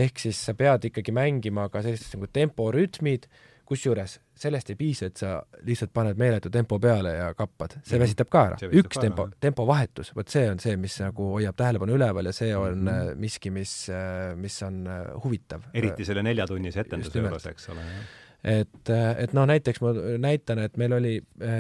ehk 0.05 0.19
siis 0.19 0.41
sa 0.47 0.55
pead 0.55 0.89
ikkagi 0.91 1.13
mängima 1.13 1.69
ka 1.69 1.83
sellised 1.83 2.17
nagu 2.17 2.27
temporütmid, 2.33 3.29
kusjuures 3.69 4.21
sellest 4.39 4.71
ei 4.71 4.77
piisa, 4.77 5.07
et 5.11 5.17
sa 5.17 5.43
lihtsalt 5.67 5.91
paned 5.93 6.17
meeletu 6.17 6.51
tempo 6.51 6.79
peale 6.79 7.11
ja 7.17 7.35
kappad, 7.35 7.75
see 7.83 7.99
mhm. 7.99 8.05
väsitab 8.05 8.31
ka 8.31 8.45
ära. 8.47 8.71
üks 8.81 9.01
tempo, 9.01 9.29
tempovahetus, 9.41 10.15
vot 10.17 10.29
see 10.29 10.47
on 10.51 10.63
see, 10.63 10.77
mis 10.77 10.95
nagu 11.03 11.33
hoiab 11.35 11.57
tähelepanu 11.59 11.99
üleval 11.99 12.31
ja 12.31 12.33
see 12.33 12.57
on 12.57 12.79
mm 12.79 12.89
-hmm. 12.89 13.21
miski, 13.27 13.51
mis, 13.51 13.91
mis 14.37 14.63
on 14.63 14.89
huvitav. 15.25 15.69
eriti 15.75 16.05
selle 16.05 16.23
neljatunnise 16.23 16.81
etenduse 16.81 17.19
juures, 17.19 17.47
eks 17.47 17.69
ole, 17.69 17.81
jah 17.81 18.09
et, 18.45 18.91
et 18.91 19.33
noh, 19.35 19.47
näiteks 19.51 19.81
ma 19.83 19.93
näitan, 20.23 20.63
et 20.63 20.77
meil 20.77 20.95
oli 20.99 21.17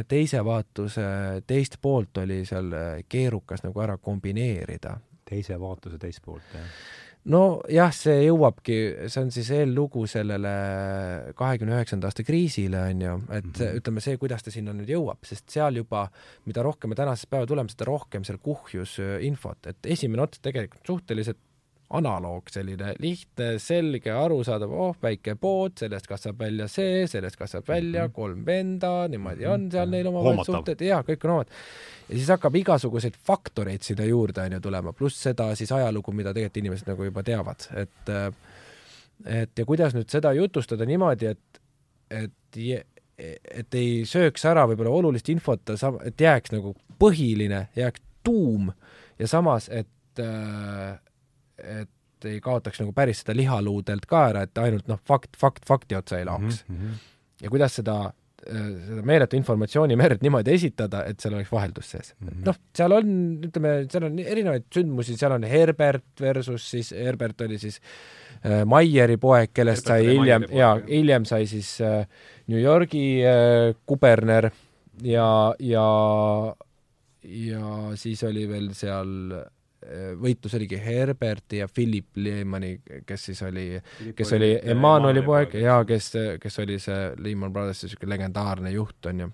teise 0.09 0.45
vaatuse 0.45 1.09
teist 1.47 1.79
poolt 1.83 2.23
oli 2.23 2.45
seal 2.47 2.71
keerukas 3.09 3.65
nagu 3.67 3.81
ära 3.81 3.99
kombineerida. 3.99 4.99
teise 5.29 5.61
vaatuse 5.61 5.99
teist 5.99 6.23
poolt, 6.25 6.55
jah 6.55 6.65
nojah, 7.29 7.91
see 7.95 8.23
jõuabki, 8.27 8.77
see 9.11 9.23
on 9.23 9.33
siis 9.35 9.51
eellugu 9.55 10.05
sellele 10.11 10.53
kahekümne 11.39 11.77
üheksanda 11.77 12.09
aasta 12.09 12.25
kriisile, 12.27 12.81
on 12.93 13.03
ju, 13.03 13.17
et 13.29 13.45
mm 13.45 13.53
-hmm. 13.53 13.81
ütleme, 13.81 14.05
see, 14.05 14.17
kuidas 14.17 14.45
ta 14.45 14.55
sinna 14.55 14.73
nüüd 14.73 14.91
jõuab, 14.95 15.21
sest 15.27 15.51
seal 15.51 15.77
juba, 15.83 16.09
mida 16.47 16.63
rohkem 16.63 16.91
me 16.91 16.99
tänasesse 16.99 17.29
päeva 17.31 17.47
tuleme, 17.47 17.69
seda 17.69 17.89
rohkem 17.91 18.25
seal 18.25 18.39
kuhjus 18.39 18.99
infot, 19.21 19.67
et 19.67 19.87
esimene 19.87 20.23
ots 20.23 20.41
tegelikult 20.41 20.87
suhteliselt 20.87 21.39
analoog, 21.97 22.51
selline 22.53 22.93
lihtne, 23.01 23.55
selge, 23.63 24.11
arusaadav, 24.13 24.73
oh, 24.73 24.97
väike 25.03 25.39
pood, 25.41 25.73
sellest 25.81 26.09
kasvab 26.11 26.43
välja 26.45 26.67
see, 26.69 27.07
sellest 27.09 27.39
kasvab 27.41 27.69
välja 27.69 28.03
mm 28.03 28.11
-hmm. 28.11 28.15
kolm 28.15 28.43
venda, 28.47 28.91
niimoodi 29.09 29.47
on 29.47 29.71
seal 29.73 29.89
neil 29.89 30.07
omavahel 30.07 30.45
suhted, 30.45 30.85
jaa, 30.85 31.01
kõik 31.03 31.25
on 31.25 31.31
omad 31.39 31.55
ja 32.09 32.17
siis 32.17 32.29
hakkab 32.29 32.57
igasuguseid 32.57 33.17
faktoreid 33.25 33.83
sinna 33.83 34.05
juurde, 34.05 34.43
on 34.43 34.53
ju, 34.53 34.61
tulema, 34.61 34.93
pluss 34.93 35.23
seda 35.23 35.55
siis 35.55 35.73
ajalugu, 35.73 36.13
mida 36.13 36.35
tegelikult 36.35 36.57
inimesed 36.57 36.93
nagu 36.93 37.05
juba 37.05 37.23
teavad, 37.23 37.69
et 37.77 38.13
et 39.27 39.59
ja 39.59 39.65
kuidas 39.67 39.95
nüüd 39.95 40.11
seda 40.11 40.33
jutustada 40.33 40.87
niimoodi, 40.87 41.27
et, 41.27 41.61
et 42.11 42.87
et 43.19 43.75
ei 43.75 44.05
sööks 44.07 44.45
ära 44.47 44.63
võib-olla 44.71 44.91
olulist 44.95 45.29
infot, 45.29 45.71
et 46.05 46.21
jääks 46.21 46.53
nagu 46.55 46.77
põhiline, 47.01 47.67
jääks 47.77 48.03
tuum 48.23 48.71
ja 49.19 49.27
samas, 49.27 49.69
et 49.69 50.23
et 51.59 52.29
ei 52.29 52.41
kaotaks 52.43 52.81
nagu 52.83 52.93
päris 52.93 53.23
seda 53.23 53.37
lihaluudelt 53.37 54.07
ka 54.11 54.25
ära, 54.33 54.47
et 54.49 54.59
ainult 54.59 54.89
noh, 54.91 54.99
fakt, 55.07 55.37
fakt, 55.39 55.67
fakti 55.69 55.95
otsa 55.99 56.19
ei 56.19 56.27
laoks 56.27 56.65
mm. 56.69 56.77
-hmm. 56.77 57.05
ja 57.43 57.51
kuidas 57.51 57.79
seda 57.79 57.99
Äh, 58.49 58.69
seda 58.87 59.03
meeletu 59.05 59.37
informatsiooni 59.37 59.97
merd 59.99 60.23
niimoodi 60.25 60.53
esitada, 60.55 61.03
et 61.11 61.19
seal 61.21 61.35
oleks 61.35 61.51
vaheldus 61.53 61.89
sees 61.91 62.13
mm 62.15 62.29
-hmm.. 62.29 62.45
noh, 62.47 62.57
seal 62.79 62.95
on, 62.95 63.09
ütleme, 63.45 63.73
seal 63.93 64.07
on 64.07 64.21
erinevaid 64.23 64.65
sündmusi, 64.73 65.17
seal 65.19 65.35
on 65.35 65.43
Herbert 65.45 66.23
versus 66.23 66.71
siis, 66.71 66.93
Herbert 66.95 67.41
oli 67.45 67.59
siis 67.59 67.81
äh, 68.47 68.63
Maieri 68.65 69.19
poeg, 69.19 69.51
kellest 69.53 69.91
Herbert 69.91 70.07
sai 70.07 70.15
hiljem, 70.15 70.47
jaa, 70.55 70.71
hiljem 70.87 71.27
sai 71.29 71.49
siis 71.51 71.75
äh, 71.83 72.07
New 72.47 72.63
Yorgi 72.63 73.05
äh, 73.27 73.75
kuberner 73.85 74.53
ja, 75.03 75.29
ja 75.59 75.89
ja 77.23 77.75
siis 78.01 78.23
oli 78.25 78.47
veel 78.49 78.71
seal 78.73 79.35
võitlus 80.21 80.55
oligi 80.59 80.79
Herberti 80.83 81.63
ja 81.63 81.69
Philip 81.73 82.19
Lehmani, 82.21 82.75
kes 83.07 83.29
siis 83.31 83.43
oli, 83.47 83.67
kes 84.17 84.33
oli 84.37 84.53
Emmanueli 84.75 85.23
poeg 85.25 85.55
ja 85.63 85.79
kes, 85.89 86.13
kes 86.43 86.59
oli 86.65 86.79
see 86.83 87.13
Lehman 87.25 87.53
Brothersi 87.55 87.87
niisugune 87.89 88.15
legendaarne 88.15 88.73
juht, 88.75 88.99
on 89.11 89.25
ju, 89.25 89.29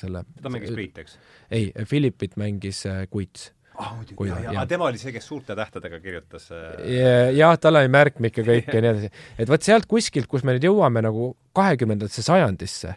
selle 0.00 0.24
ta 0.42 0.52
mängis 0.52 0.74
Priit, 0.74 1.00
eks? 1.02 1.16
ei, 1.50 1.70
Philipit 1.88 2.38
mängis 2.40 2.84
äh, 2.88 3.02
Kuits. 3.10 3.50
Ah, 3.80 3.94
muidugi, 3.96 4.28
ja, 4.28 4.38
ja, 4.44 4.54
ja 4.58 4.64
tema 4.68 4.90
oli 4.90 4.98
see, 5.00 5.12
kes 5.14 5.24
suurte 5.30 5.54
tähtedega 5.56 6.00
kirjutas 6.04 6.50
äh... 6.52 7.30
jah, 7.36 7.54
tal 7.60 7.80
oli 7.80 7.88
märkmik 7.92 8.42
ja 8.42 8.44
kõik 8.44 8.68
ja 8.74 8.82
nii 8.82 8.92
edasi. 8.92 9.12
et 9.40 9.52
vot 9.52 9.64
sealt 9.64 9.88
kuskilt, 9.88 10.28
kus 10.28 10.44
me 10.44 10.56
nüüd 10.56 10.68
jõuame 10.68 11.04
nagu 11.06 11.32
kahekümnendasse 11.56 12.24
sajandisse, 12.26 12.96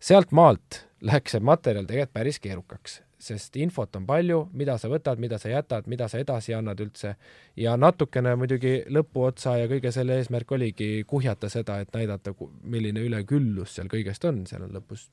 sealt 0.00 0.32
maalt 0.32 0.84
läks 1.04 1.36
see 1.36 1.44
materjal 1.44 1.84
tegelikult 1.88 2.16
päris 2.16 2.40
keerukaks 2.40 3.03
sest 3.24 3.56
infot 3.60 3.96
on 3.98 4.06
palju, 4.08 4.40
mida 4.56 4.76
sa 4.80 4.90
võtad, 4.92 5.20
mida 5.22 5.38
sa 5.40 5.50
jätad, 5.52 5.88
mida 5.90 6.08
sa 6.10 6.20
edasi 6.20 6.54
annad 6.56 6.80
üldse, 6.84 7.14
ja 7.60 7.74
natukene 7.80 8.34
muidugi 8.38 8.76
lõpuotsa 8.92 9.56
ja 9.62 9.68
kõige 9.70 9.92
selle 9.94 10.18
eesmärk 10.20 10.54
oligi 10.56 10.90
kuhjata 11.08 11.50
seda, 11.52 11.80
et 11.82 11.92
näidata, 11.96 12.34
milline 12.62 13.04
üleküllus 13.08 13.76
seal 13.78 13.90
kõigest 13.92 14.24
on, 14.28 14.44
seal 14.50 14.66
on 14.66 14.74
lõpus, 14.76 15.08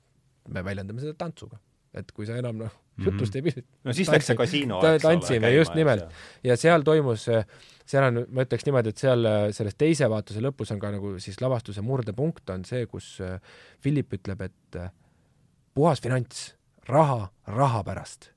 me 0.52 0.64
väljendame 0.66 1.04
seda 1.04 1.18
tantsuga. 1.18 1.62
et 1.92 2.12
kui 2.16 2.24
sa 2.24 2.38
enam 2.40 2.56
noh, 2.56 2.72
mhm. 2.96 3.10
jutust 3.10 3.36
ei 3.36 3.42
pidanud 3.44 3.66
no 3.84 3.94
siis 3.94 4.08
läks 4.08 4.30
see 4.30 4.38
kasiino, 4.40 4.78
eks 4.80 4.88
ole. 4.88 5.00
tantsime, 5.04 5.50
just 5.52 5.76
nimelt. 5.76 6.14
ja 6.44 6.56
seal 6.56 6.86
toimus, 6.88 7.26
seal 7.86 8.08
on, 8.08 8.22
ma 8.32 8.46
ütleks 8.46 8.64
niimoodi, 8.68 8.94
et 8.94 9.04
seal 9.04 9.28
selles 9.52 9.76
teise 9.76 10.08
vaatuse 10.12 10.44
lõpus 10.44 10.72
on 10.72 10.80
ka 10.80 10.94
nagu 10.96 11.18
siis 11.20 11.42
lavastuse 11.44 11.84
murdepunkt 11.84 12.50
on 12.56 12.64
see, 12.68 12.88
kus 12.88 13.18
Philip 13.84 14.16
ütleb, 14.20 14.48
et 14.48 14.80
puhas 15.76 16.02
finants 16.04 16.52
raha 16.88 17.30
raha 17.48 17.84
pärast. 17.84 18.32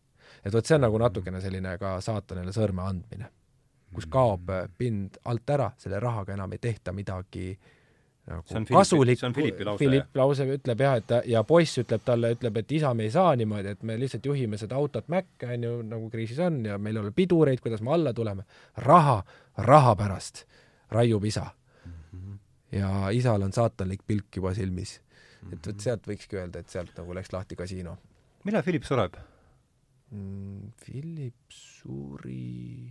et 0.44 0.52
vot 0.52 0.66
see 0.66 0.76
on 0.76 0.84
nagu 0.86 0.98
natukene 0.98 1.40
selline 1.40 1.78
ka 1.78 1.96
saatanile 2.04 2.52
sõrme 2.52 2.84
andmine, 2.84 3.30
kus 3.94 4.06
kaob 4.10 4.50
pind 4.78 5.16
alt 5.24 5.50
ära, 5.50 5.70
selle 5.78 6.00
rahaga 6.00 6.34
enam 6.34 6.52
ei 6.52 6.58
tehta 6.58 6.92
midagi 6.92 7.54
nagu 8.26 8.42
see 8.48 8.56
on 8.56 8.66
lause, 8.70 8.96
Philipp 9.78 10.16
lause 10.16 10.46
ütleb 10.56 10.80
jah, 10.80 10.96
et 11.00 11.06
ta, 11.08 11.20
ja 11.28 11.42
poiss 11.44 11.80
ütleb 11.82 12.04
talle, 12.04 12.32
ütleb, 12.36 12.56
et 12.60 12.72
isa, 12.72 12.94
me 12.96 13.04
ei 13.08 13.12
saa 13.12 13.34
niimoodi, 13.36 13.74
et 13.76 13.82
me 13.84 13.98
lihtsalt 14.00 14.24
juhime 14.24 14.60
seda 14.60 14.78
autot 14.80 15.08
Mäkke, 15.12 15.50
on 15.56 15.66
ju, 15.68 15.74
nagu 15.90 16.08
kriisis 16.12 16.40
on 16.44 16.62
ja 16.64 16.78
meil 16.80 16.96
ei 16.96 17.04
ole 17.04 17.12
pidureid, 17.16 17.60
kuidas 17.64 17.84
me 17.84 17.92
alla 17.92 18.14
tuleme. 18.16 18.46
raha, 18.76 19.18
raha 19.58 19.96
pärast, 20.00 20.44
raiub 20.90 21.24
isa 21.24 21.44
mm. 21.50 21.92
-hmm. 21.92 22.38
ja 22.78 23.10
isal 23.10 23.42
on 23.42 23.52
saatanlik 23.52 24.00
pilk 24.06 24.36
juba 24.36 24.54
silmis. 24.54 25.00
et 25.52 25.66
vot 25.66 25.80
sealt 25.80 26.06
võikski 26.08 26.40
öelda, 26.40 26.58
et 26.58 26.68
sealt 26.68 26.96
nagu 26.96 27.14
läks 27.14 27.32
lahti 27.32 27.56
kasiino 27.56 27.98
millal 28.44 28.64
Philip 28.66 28.84
sureb 28.86 29.16
mm,? 30.12 30.72
Philip 30.84 31.54
suri, 31.54 32.90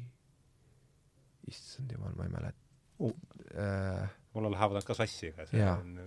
issand 1.50 1.94
jumal, 1.94 2.16
ma 2.18 2.28
ei 2.28 2.34
mäleta 2.34 2.60
uh.. 3.04 3.14
Äh, 3.54 4.10
mulle 4.34 4.50
lähevad 4.54 4.80
nad 4.80 4.88
ka 4.88 4.96
sassi, 4.98 5.30
aga 5.34 5.46
see 5.50 5.62
jaa. 5.62 5.76
on 5.78 5.98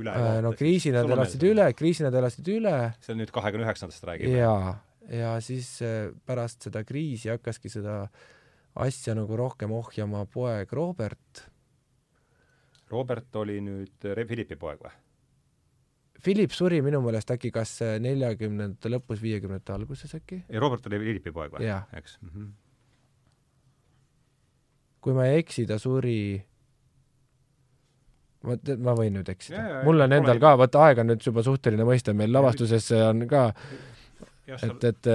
üle 0.00 0.14
äh, 0.16 0.38
no 0.44 0.54
kriisi 0.56 0.92
nad 0.94 1.10
elasid 1.10 1.44
üle, 1.44 1.66
kriisi 1.76 2.06
nad 2.06 2.14
elasid 2.16 2.48
üle. 2.54 2.76
see 3.04 3.12
on 3.14 3.20
nüüd 3.20 3.32
kahekümne 3.34 3.66
üheksandast 3.68 4.06
räägime. 4.08 4.38
jaa, 4.38 4.76
ja 5.12 5.34
siis 5.44 5.74
äh, 5.84 6.08
pärast 6.26 6.64
seda 6.68 6.84
kriisi 6.88 7.32
hakkaski 7.34 7.72
seda 7.72 8.06
asja 8.74 9.14
nagu 9.18 9.36
rohkem 9.38 9.72
ohjama 9.74 10.24
poeg 10.26 10.72
Robert. 10.72 11.44
Robert 12.90 13.36
oli 13.40 13.60
nüüd 13.64 14.08
Philippi 14.26 14.56
poeg 14.60 14.82
või? 14.82 14.94
Philip 16.24 16.54
suri 16.56 16.80
minu 16.84 17.02
meelest 17.04 17.30
äkki 17.34 17.50
kas 17.54 17.76
neljakümnendate 18.00 18.92
lõpus, 18.92 19.20
viiekümnendate 19.22 19.74
alguses 19.74 20.14
äkki. 20.16 20.44
Robert 20.60 20.86
oli 20.88 21.00
Philippi 21.02 21.32
poeg 21.34 21.54
või? 21.56 21.68
eks 21.98 22.18
mm. 22.22 22.30
-hmm. 22.34 22.50
kui 25.04 25.16
ma 25.16 25.28
ei 25.28 25.42
eksi, 25.42 25.66
ta 25.68 25.78
suri 25.78 26.18
ma, 28.44 28.56
ma 28.86 28.94
võin 28.98 29.18
nüüd 29.18 29.32
eksida. 29.32 29.82
mul 29.84 30.06
on 30.06 30.16
endal 30.18 30.40
ka, 30.42 30.54
vaata 30.60 30.86
aeg 30.88 31.02
on 31.02 31.12
nüüd 31.12 31.26
juba 31.26 31.44
suhteline 31.46 31.86
mõiste, 31.88 32.16
meil 32.16 32.32
lavastuses 32.32 32.90
on 33.00 33.26
ka 33.30 33.50
Ja, 34.44 34.58
et, 34.60 34.82
et, 34.84 35.06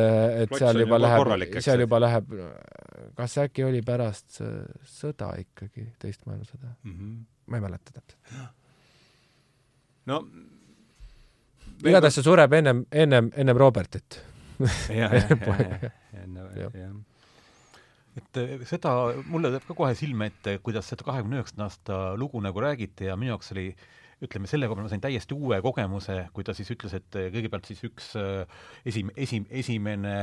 et 0.42 0.54
seal 0.58 0.80
juba 0.82 0.98
läheb, 0.98 1.60
seal 1.62 1.84
juba 1.84 2.00
läheb, 2.02 2.32
kas 3.14 3.36
äkki 3.44 3.62
oli 3.62 3.84
pärast 3.86 4.40
sõda 4.90 5.36
ikkagi, 5.38 5.86
teist 6.02 6.24
maailmasõda 6.26 6.72
mm? 6.72 6.96
-hmm. 6.96 7.20
ma 7.46 7.60
ei 7.60 7.62
mäleta 7.62 7.94
täpselt. 7.94 8.26
no 10.10 10.24
igatahes 11.86 12.20
see 12.20 12.26
sureb 12.26 12.54
ennem, 12.60 12.84
ennem, 12.92 13.32
ennem 13.36 13.58
Robertit. 13.58 14.20
jah, 14.60 15.14
jah, 15.20 15.92
jah, 16.56 16.74
jah 16.74 16.98
et 18.20 18.40
eh, 18.42 18.56
seda, 18.68 18.92
mulle 19.30 19.52
teeb 19.54 19.66
ka 19.70 19.76
kohe 19.78 19.94
silme 19.98 20.30
ette, 20.32 20.58
kuidas 20.64 20.90
seda 20.92 21.06
kahekümne 21.08 21.40
üheksanda 21.40 21.70
aasta 21.70 22.00
lugu 22.20 22.42
nagu 22.44 22.64
räägiti 22.64 23.08
ja 23.08 23.16
minu 23.20 23.34
jaoks 23.36 23.54
oli 23.56 23.70
ütleme, 24.26 24.50
selle 24.52 24.68
koha 24.68 24.78
peal 24.78 24.88
ma 24.88 24.92
sain 24.92 25.04
täiesti 25.04 25.36
uue 25.36 25.60
kogemuse, 25.64 26.16
kui 26.36 26.46
ta 26.48 26.54
siis 26.56 26.70
ütles, 26.74 26.94
et 26.98 27.18
kõigepealt 27.34 27.70
siis 27.70 27.82
üks 27.88 28.10
eh, 28.20 28.58
esim-, 28.90 29.12
esim-, 29.16 29.48
esimene 29.62 30.16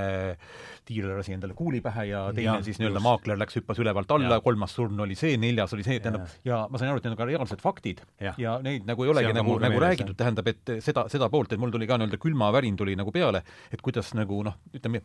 diiler 0.88 1.16
lasi 1.16 1.32
endale 1.36 1.56
kuuli 1.56 1.80
pähe 1.84 2.08
ja 2.10 2.26
teine 2.36 2.48
ja, 2.50 2.56
siis 2.66 2.80
nii-öelda 2.80 3.02
maakler 3.04 3.40
läks, 3.40 3.56
hüppas 3.60 3.80
ülevalt 3.82 4.12
alla, 4.16 4.40
kolmas 4.44 4.76
surm 4.76 5.00
oli 5.06 5.16
see, 5.18 5.38
neljas 5.40 5.72
oli 5.76 5.86
see, 5.86 6.00
tähendab, 6.02 6.28
ja 6.46 6.64
ma 6.70 6.80
sain 6.80 6.92
aru, 6.92 7.00
et 7.00 7.08
need 7.08 7.16
on 7.16 7.20
ka 7.22 7.28
reaalsed 7.30 7.64
faktid. 7.64 8.04
Ja, 8.20 8.34
ja 8.40 8.58
neid 8.64 8.84
nagu 8.88 9.06
ei 9.06 9.14
olegi 9.14 9.32
nagu, 9.36 9.56
nagu 9.62 9.82
räägitud, 9.82 10.16
tähendab, 10.18 10.52
et 10.52 10.76
seda, 10.84 11.06
seda 11.12 11.30
poolt, 11.32 11.56
et 11.56 11.62
mul 11.62 11.72
tuli 11.74 11.88
ka 11.88 11.96
nii-öelda 12.00 12.20
külmavärin 12.20 12.76
tuli 12.76 12.98
nagu 12.98 13.14
peale, 13.14 13.42
et 13.72 13.82
kuidas 13.84 14.12
nagu 14.18 14.42
noh, 14.46 14.60
ütleme, 14.76 15.02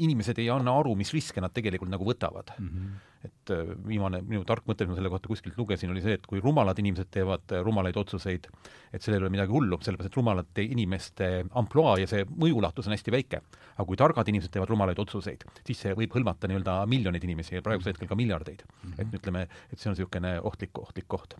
inimesed 0.00 0.40
ei 0.40 0.48
anna 0.52 0.78
aru, 0.80 0.96
mis 0.98 1.12
riske 1.12 1.44
nad 1.44 1.52
tegelikult 1.54 1.92
nagu 1.92 2.08
võtavad. 2.08 2.56
Mm. 2.56 2.72
-hmm. 2.72 2.98
Et 3.26 3.52
äh, 3.52 3.72
viimane 3.86 4.22
minu 4.24 4.44
tark 4.48 4.64
mõte, 4.68 4.86
mis 4.86 4.94
ma 4.94 4.98
selle 4.98 5.12
kohta 5.12 5.28
kuskilt 5.30 5.58
lugesin, 5.60 5.92
oli 5.92 6.02
see, 6.04 6.16
et 6.16 6.26
kui 6.28 6.40
rumalad 6.40 6.78
inimesed 6.80 7.10
teevad 7.12 7.52
äh, 7.52 7.62
rumalaid 7.66 7.98
otsuseid, 8.00 8.48
et 8.92 9.04
sellel 9.04 9.20
ei 9.20 9.26
ole 9.26 9.34
midagi 9.36 9.54
hullu, 9.54 9.78
sellepärast 9.84 10.12
et 10.12 10.18
rumalate 10.18 10.64
inimeste 10.64 11.30
ampluaa 11.60 11.98
ja 12.00 12.08
see 12.10 12.24
mõjulatus 12.30 12.88
on 12.88 12.96
hästi 12.96 13.16
väike. 13.16 13.42
aga 13.76 13.86
kui 13.88 13.96
targad 13.96 14.28
inimesed 14.28 14.52
teevad 14.52 14.72
rumalaid 14.72 14.98
otsuseid, 15.00 15.44
siis 15.66 15.84
see 15.86 15.94
võib 15.96 16.16
hõlmata 16.16 16.48
nii-öelda 16.48 16.80
miljoneid 16.90 17.24
inimesi 17.24 17.56
ja 17.56 17.64
praegusel 17.64 17.94
hetkel 17.94 18.08
ka 18.08 18.18
miljardeid 18.18 18.64
mm. 18.66 18.90
-hmm. 18.90 19.00
et 19.00 19.20
ütleme, 19.20 19.46
et 19.72 19.78
see 19.78 19.90
on 19.90 19.96
niisugune 19.96 20.36
ohtlik, 20.40 20.78
ohtlik 20.78 21.08
koht 21.08 21.36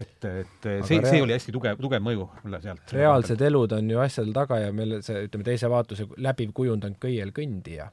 et, 0.00 0.24
et 0.24 0.68
see, 0.86 1.00
see 1.04 1.20
oli 1.22 1.34
hästi 1.36 1.52
tugev, 1.54 1.80
tugev 1.80 2.02
mõju 2.04 2.26
mulle 2.44 2.60
sealt. 2.64 2.94
reaalsed 2.96 3.42
elud 3.50 3.74
on 3.76 3.90
ju 3.92 4.00
asjadel 4.02 4.32
taga 4.36 4.60
ja 4.62 4.72
meil 4.76 4.98
see, 5.04 5.26
ütleme, 5.26 5.46
teise 5.46 5.70
vaatuse 5.72 6.06
läbiv 6.24 6.54
kujund 6.56 6.86
on 6.88 6.96
köiel 7.02 7.34
kõndija. 7.36 7.90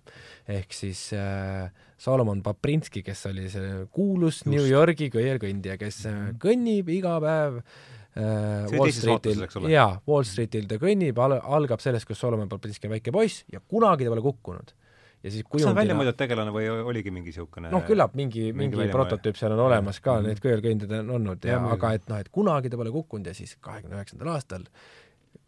ehk 0.57 0.73
siis 0.75 1.09
äh, 1.17 1.67
Solomon 1.99 2.41
Paprinski, 2.45 3.03
kes 3.03 3.25
oli 3.31 3.49
see 3.51 3.83
kuulus 3.91 4.41
Just. 4.41 4.49
New 4.51 4.65
Yorgi 4.69 5.11
köiel 5.13 5.41
kõndija, 5.41 5.77
kes 5.81 6.05
mm 6.05 6.17
-hmm. 6.17 6.41
kõnnib 6.43 6.91
iga 6.95 7.17
päev 7.23 7.61
äh, 7.61 8.77
Wall 8.77 8.95
Streetil, 8.95 9.47
jaa, 9.73 10.01
Wall 10.07 10.27
Streetil 10.27 10.67
ta 10.67 10.79
kõnnib 10.81 11.19
al, 11.19 11.39
algab 11.43 11.83
sellest, 11.83 12.07
kus 12.07 12.19
Solomon 12.19 12.49
Paprinski 12.49 12.87
on 12.87 12.95
väike 12.95 13.11
poiss 13.11 13.43
ja 13.51 13.59
kunagi 13.59 14.07
ta 14.07 14.15
pole 14.15 14.25
kukkunud 14.31 14.75
ja 15.23 15.31
siis 15.33 15.43
kujundina 15.43 15.57
kas 15.57 15.63
see 15.63 15.71
on 15.71 15.79
välja 15.79 15.97
mõeldud 15.97 16.19
tegelane 16.19 16.53
või 16.53 16.67
oligi 16.91 17.11
mingi 17.13 17.31
niisugune 17.31 17.71
noh, 17.73 17.83
küllap 17.87 18.13
mingi, 18.17 18.51
mingi, 18.53 18.77
mingi 18.77 18.93
prototüüp 18.93 19.39
seal 19.39 19.55
on 19.55 19.65
olemas 19.65 19.99
ka 19.99 20.19
-hmm. 20.19 20.29
need 20.29 20.43
köölkõndid 20.43 20.93
on 20.99 21.11
olnud 21.17 21.45
ja, 21.45 21.57
ja 21.57 21.73
aga 21.73 21.93
et 21.97 22.07
noh, 22.11 22.21
et 22.21 22.29
kunagi 22.29 22.69
ta 22.69 22.79
pole 22.79 22.93
kukkunud 22.93 23.27
ja 23.27 23.33
siis 23.37 23.57
kahekümne 23.61 23.97
üheksandal 23.97 24.35
aastal 24.35 24.67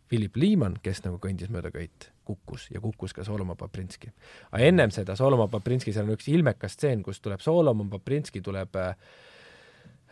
Philip 0.10 0.36
Liiman, 0.42 0.80
kes 0.82 1.04
nagu 1.06 1.20
kõndis 1.22 1.52
mööda 1.54 1.70
köit, 1.70 2.10
kukkus 2.26 2.70
ja 2.74 2.82
kukkus 2.82 3.14
ka 3.14 3.24
Solomon 3.24 3.58
Paprinski. 3.58 4.10
aga 4.52 4.64
ennem 4.66 4.92
seda 4.92 5.16
Solomon 5.16 5.50
Paprinski, 5.50 5.94
seal 5.94 6.10
on 6.10 6.16
üks 6.18 6.28
ilmekas 6.34 6.74
stseen, 6.74 7.04
kus 7.06 7.22
tuleb 7.22 7.44
Solomon 7.46 7.90
Paprinski 7.90 8.42
tuleb 8.42 8.76
äh, 8.76 8.96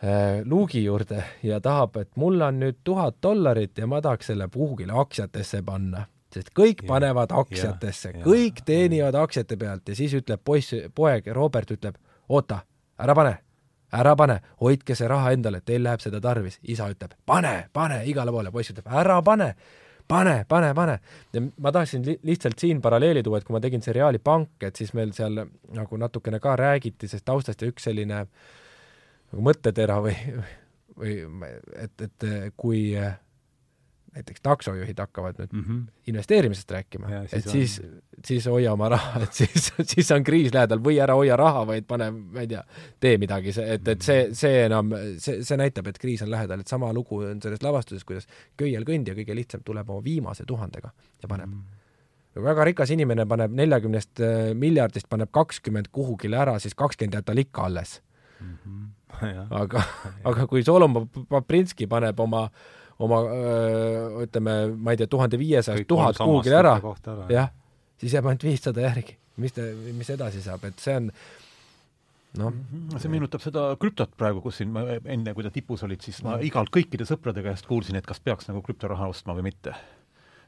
äh, 0.02 0.44
luugi 0.44 0.84
juurde 0.84 1.24
ja 1.42 1.60
tahab, 1.60 1.96
et 1.96 2.14
mul 2.16 2.40
on 2.46 2.60
nüüd 2.62 2.78
tuhat 2.84 3.18
dollarit 3.22 3.78
ja 3.78 3.90
ma 3.90 4.00
tahaks 4.00 4.30
selle 4.30 4.46
kuhugile 4.54 4.94
aktsiatesse 4.94 5.62
panna 5.66 6.06
sest 6.34 6.52
kõik 6.56 6.84
ja, 6.84 6.88
panevad 6.92 7.32
aktsiatesse, 7.32 8.12
kõik 8.24 8.62
teenivad 8.68 9.16
aktsiate 9.18 9.56
pealt 9.60 9.88
ja 9.88 9.96
siis 9.98 10.14
ütleb 10.18 10.42
poiss, 10.44 10.74
poeg 10.94 11.28
Robert 11.34 11.70
ütleb, 11.72 11.96
oota, 12.28 12.60
ära 13.00 13.16
pane, 13.16 13.34
ära 13.96 14.14
pane, 14.18 14.38
hoidke 14.60 14.96
see 14.98 15.08
raha 15.08 15.32
endale, 15.36 15.62
teil 15.64 15.84
läheb 15.86 16.02
seda 16.04 16.20
tarvis. 16.20 16.58
isa 16.62 16.88
ütleb, 16.92 17.16
pane, 17.26 17.68
pane 17.72 18.02
igale 18.10 18.34
poole, 18.34 18.52
poiss 18.52 18.74
ütleb, 18.74 18.90
ära 18.92 19.20
pane, 19.24 19.54
pane, 20.08 20.36
pane, 20.48 20.72
pane. 20.74 20.98
ja 21.32 21.42
ma 21.56 21.72
tahtsin 21.72 22.04
li 22.04 22.18
lihtsalt 22.28 22.58
siin 22.58 22.82
paralleeli 22.84 23.22
tuua, 23.22 23.40
et 23.40 23.48
kui 23.48 23.56
ma 23.56 23.62
tegin 23.64 23.84
seriaali 23.84 24.20
Pank, 24.24 24.56
et 24.68 24.76
siis 24.76 24.92
meil 24.96 25.12
seal 25.16 25.44
nagu 25.76 26.00
natukene 26.00 26.40
ka 26.40 26.56
räägiti 26.60 27.08
sellest 27.08 27.28
taustast 27.28 27.62
ja 27.62 27.72
üks 27.72 27.88
selline 27.88 28.24
nagu 28.24 29.44
mõttetera 29.44 30.00
või, 30.04 30.16
või 30.98 31.16
et, 31.76 31.96
et 32.04 32.28
kui 32.56 32.82
näiteks 34.14 34.40
taksojuhid 34.42 34.98
hakkavad 34.98 35.38
nüüd 35.38 35.52
mm 35.52 35.64
-hmm. 35.64 35.82
investeerimisest 36.06 36.70
rääkima, 36.70 37.10
et 37.32 37.46
on... 37.46 37.52
siis, 37.52 37.82
siis 38.24 38.46
hoia 38.46 38.72
oma 38.72 38.88
raha, 38.88 39.22
et 39.22 39.32
siis, 39.32 39.72
siis 39.82 40.10
on 40.10 40.24
kriis 40.24 40.54
lähedal 40.54 40.80
või 40.84 40.98
ära 41.02 41.14
hoia 41.14 41.36
raha, 41.36 41.66
vaid 41.66 41.86
pane, 41.86 42.10
ma 42.10 42.40
ei 42.40 42.48
tea, 42.48 42.62
tee 43.00 43.18
midagi, 43.18 43.52
see, 43.52 43.74
et, 43.74 43.88
et 43.88 44.02
see, 44.02 44.28
see 44.32 44.64
enam, 44.64 44.92
see, 45.18 45.42
see 45.44 45.56
näitab, 45.60 45.86
et 45.86 45.98
kriis 45.98 46.22
on 46.22 46.30
lähedal, 46.30 46.60
et 46.60 46.66
sama 46.66 46.92
lugu 46.92 47.20
on 47.30 47.42
selles 47.42 47.62
lavastuses, 47.62 48.04
kuidas 48.04 48.26
köiel 48.56 48.86
kõndija 48.88 49.16
kõige 49.18 49.36
lihtsam 49.36 49.64
tuleb 49.64 49.90
oma 49.90 50.04
viimase 50.04 50.44
tuhandega 50.46 50.90
ja 51.22 51.28
paneb 51.28 51.48
mm. 51.48 51.62
-hmm. 52.34 52.42
väga 52.44 52.64
rikas 52.64 52.90
inimene 52.90 53.26
paneb 53.26 53.52
neljakümnest 53.52 54.20
äh, 54.20 54.54
miljardist, 54.54 55.08
paneb 55.08 55.30
kakskümmend 55.30 55.92
kuhugile 55.92 56.36
ära, 56.36 56.58
siis 56.58 56.74
kakskümmend 56.74 57.14
jääb 57.14 57.24
tal 57.24 57.38
ikka 57.38 57.62
alles 57.62 58.02
mm. 58.40 58.56
-hmm. 58.64 58.86
Ja. 59.22 59.46
aga, 59.50 59.82
aga 60.30 60.46
kui 60.46 60.62
Solomon 60.62 61.08
Paprinski 61.08 61.86
paneb 61.86 62.20
oma 62.20 62.44
äh, 62.44 62.77
oma 62.98 63.18
öö, 63.30 64.24
ütleme, 64.26 64.54
ma 64.74 64.94
ei 64.94 65.00
tea, 65.00 65.10
tuhande 65.10 65.38
viiesajast 65.40 65.86
tuhat 65.90 66.18
kuhugile 66.18 66.58
ära, 66.60 66.76
jah, 67.30 67.52
siis 68.00 68.16
jääb 68.16 68.26
ainult 68.26 68.46
viissada 68.46 68.82
järgi. 68.88 69.18
mis 69.38 69.54
ta, 69.54 69.62
mis 69.94 70.08
edasi 70.10 70.40
saab, 70.42 70.64
et 70.66 70.80
see 70.82 70.96
on 70.98 71.12
noh. 72.38 72.50
Mhm. 72.50 72.98
see 72.98 73.12
meenutab 73.12 73.44
seda 73.44 73.68
krüptot 73.78 74.16
praegu, 74.18 74.42
kus 74.42 74.58
siin 74.58 74.72
ma 74.74 74.82
enne, 74.98 75.34
kui 75.34 75.46
te 75.46 75.52
tipus 75.54 75.84
olid, 75.86 76.02
siis 76.02 76.18
ma 76.24 76.36
mhm. 76.36 76.48
igalt 76.50 76.74
kõikide 76.74 77.06
sõprade 77.08 77.44
käest 77.46 77.70
kuulsin, 77.70 78.00
et 78.00 78.08
kas 78.08 78.20
peaks 78.20 78.50
nagu 78.50 78.64
krüptoraha 78.66 79.10
ostma 79.12 79.38
või 79.38 79.50
mitte 79.52 79.76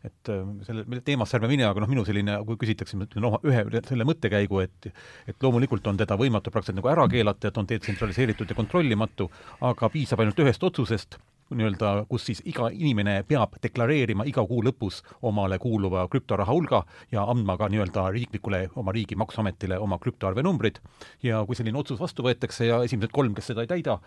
et 0.00 0.30
selle 0.64 1.00
teemasse 1.04 1.36
ärme 1.36 1.50
mine, 1.50 1.66
aga 1.68 1.82
noh, 1.82 1.90
minu 1.90 2.06
selline, 2.08 2.38
kui 2.48 2.56
küsitakse, 2.62 2.96
ma 2.96 3.04
ütlen 3.04 3.24
noh, 3.26 3.34
ühe 3.44 3.82
selle 3.84 4.06
mõttekäigu, 4.08 4.62
et 4.64 4.88
et 5.28 5.44
loomulikult 5.44 5.86
on 5.92 5.98
teda 6.00 6.16
võimatu 6.16 6.52
praktiliselt 6.52 6.80
nagu 6.80 6.88
ära 6.88 7.04
keelata, 7.12 7.50
et 7.50 7.60
on 7.60 7.68
detsentraliseeritud 7.68 8.48
ja 8.48 8.56
kontrollimatu, 8.56 9.28
aga 9.68 9.90
piisab 9.92 10.24
ainult 10.24 10.40
ühest 10.40 10.64
otsusest 10.64 11.18
nii-öelda, 11.50 11.92
kus 12.10 12.26
siis 12.28 12.42
iga 12.48 12.68
inimene 12.72 13.20
peab 13.28 13.56
deklareerima 13.62 14.26
iga 14.28 14.44
kuu 14.46 14.62
lõpus 14.64 15.00
omale 15.26 15.58
kuuluva 15.62 16.06
krüptoraha 16.12 16.52
hulga 16.52 16.82
ja 17.12 17.24
andma 17.32 17.56
ka 17.60 17.68
nii-öelda 17.72 18.06
riiklikule, 18.14 18.66
oma 18.80 18.94
riigi 18.96 19.18
Maksuametile 19.18 19.78
oma 19.78 19.98
krüptoarvenumbrid 20.02 20.80
ja 21.26 21.42
kui 21.46 21.58
selline 21.58 21.78
otsus 21.80 22.00
vastu 22.00 22.24
võetakse 22.26 22.68
ja 22.68 22.82
esimesed 22.86 23.12
kolm, 23.14 23.34
kes 23.34 23.50
seda 23.52 23.64
ei 23.66 23.70
täida, 23.70 23.98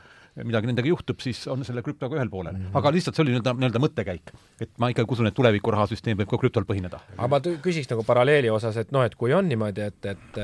midagi 0.43 0.71
nendega 0.71 0.89
juhtub, 0.89 1.19
siis 1.23 1.43
on 1.51 1.65
selle 1.67 1.83
krüptoga 1.85 2.17
ühel 2.17 2.31
poolel 2.31 2.55
mm. 2.55 2.63
-hmm. 2.67 2.79
aga 2.79 2.93
lihtsalt 2.95 3.15
see 3.15 3.25
oli 3.25 3.35
nii-öelda, 3.35 3.55
nii-öelda 3.59 3.83
mõttekäik. 3.83 4.33
et 4.61 4.71
ma 4.77 4.89
ikkagi 4.93 5.17
usun, 5.17 5.27
et 5.27 5.37
tuleviku 5.37 5.71
rahasüsteem 5.71 6.17
võib 6.17 6.31
ka 6.31 6.41
krüptol 6.45 6.65
põhineda. 6.69 7.01
aga 7.17 7.27
ma 7.27 7.39
küsiks 7.39 7.89
nagu 7.91 8.03
paralleeli 8.03 8.49
osas, 8.49 8.77
et 8.77 8.91
noh, 8.91 9.03
et 9.03 9.15
kui 9.15 9.33
on 9.33 9.47
niimoodi, 9.49 9.81
et, 9.81 10.05
et 10.05 10.41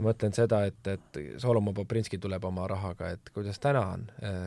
ma 0.00 0.10
mõtlen 0.10 0.34
seda, 0.34 0.62
et, 0.68 0.80
et 0.88 1.18
Solomon 1.42 1.74
Poprinski 1.76 2.18
tuleb 2.20 2.44
oma 2.48 2.66
rahaga, 2.70 3.12
et 3.14 3.32
kuidas 3.34 3.60
täna 3.62 3.82
on, 3.94 4.06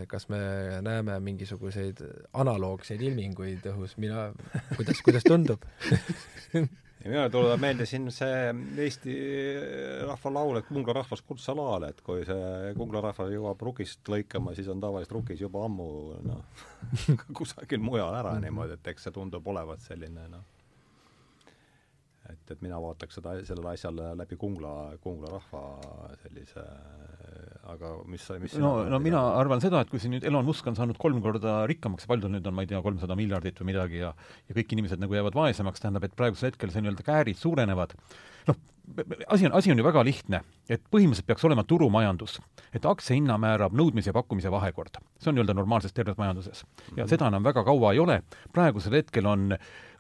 kas 0.10 0.28
me 0.34 0.40
näeme 0.86 1.20
mingisuguseid 1.24 2.02
analoogseid 2.42 3.02
ilminguid 3.06 3.68
õhus, 3.74 3.98
mina, 4.02 4.32
kuidas, 4.78 5.04
kuidas 5.06 5.28
tundub? 5.28 5.66
Ja 7.04 7.10
minule 7.12 7.28
tuleb 7.28 7.60
meelde 7.60 7.84
siin 7.84 8.06
see 8.16 8.54
Eesti 8.80 9.14
rahvalaul, 10.08 10.62
et 10.62 10.70
Kungla 10.70 10.96
rahvas 11.02 11.20
kuldse 11.28 11.52
laale, 11.58 11.90
et 11.92 12.00
kui 12.06 12.24
see 12.28 12.72
Kungla 12.78 13.02
rahvas 13.04 13.34
jõuab 13.34 13.66
rukist 13.68 14.08
lõikama, 14.08 14.54
siis 14.56 14.70
on 14.72 14.80
tavaliselt 14.80 15.18
rukis 15.18 15.44
juba 15.44 15.66
ammu 15.68 15.90
noh 16.24 16.64
kusagil 17.38 17.84
mujal 17.84 18.16
ära 18.16 18.38
niimoodi, 18.40 18.80
et 18.80 18.92
eks 18.94 19.10
see 19.10 19.18
tundub 19.20 19.52
olevat 19.52 19.84
selline 19.84 20.30
noh 20.32 20.48
et, 22.34 22.54
et 22.56 22.66
mina 22.66 22.80
vaataks 22.82 23.20
seda, 23.20 23.38
sellele 23.48 23.74
asjale 23.74 24.12
läbi 24.20 24.38
Kungla, 24.40 24.74
Kungla 25.04 25.32
rahva 25.38 25.64
sellise 26.24 26.66
aga 27.72 27.94
mis, 28.10 28.26
mis 28.42 28.58
no, 28.60 28.74
no 28.90 29.00
mina 29.00 29.22
teha? 29.22 29.40
arvan 29.40 29.64
seda, 29.64 29.84
et 29.84 29.92
kui 29.92 30.02
siin 30.02 30.16
nüüd 30.16 30.28
Elon 30.28 30.46
Musk 30.48 30.68
on 30.68 30.76
saanud 30.78 31.00
kolm 31.00 31.22
korda 31.24 31.62
rikkamaks, 31.70 32.08
palju 32.10 32.26
tal 32.26 32.36
nüüd 32.36 32.50
on, 32.50 32.58
ma 32.58 32.66
ei 32.66 32.70
tea, 32.70 32.82
kolmsada 32.84 33.16
miljardit 33.20 33.62
või 33.62 33.72
midagi 33.72 34.02
ja 34.02 34.12
ja 34.50 34.58
kõik 34.58 34.76
inimesed 34.76 35.02
nagu 35.02 35.16
jäävad 35.16 35.38
vaesemaks, 35.38 35.84
tähendab, 35.84 36.06
et 36.08 36.16
praegusel 36.20 36.52
hetkel 36.52 36.74
see 36.74 36.84
nii-öelda 36.84 37.06
käärid 37.08 37.40
suurenevad, 37.40 37.96
noh, 38.50 38.60
asi 39.32 39.48
on, 39.48 39.56
asi 39.56 39.72
on 39.72 39.80
ju 39.80 39.86
väga 39.86 40.04
lihtne, 40.04 40.42
et 40.68 40.84
põhimõtteliselt 40.92 41.30
peaks 41.30 41.48
olema 41.48 41.64
turumajandus, 41.68 42.40
et 42.76 42.86
aktsia 42.90 43.16
hinna 43.16 43.38
määrab 43.40 43.76
nõudmise 43.80 44.12
ja 44.12 44.18
pakkumise 44.18 44.52
vahekord. 44.52 45.00
see 45.20 45.32
on 45.32 45.40
nii-öelda 45.40 45.56
normaalses 45.56 45.96
terves 45.96 46.20
majanduses. 46.20 46.66
ja 46.98 47.08
seda 47.08 47.32
enam 47.32 47.44
väga 47.44 47.64
kaua 47.64 47.94
ei 47.94 48.04
ole, 48.04 48.22
praegusel 48.52 49.00
hetkel 49.00 49.26
on 49.26 49.56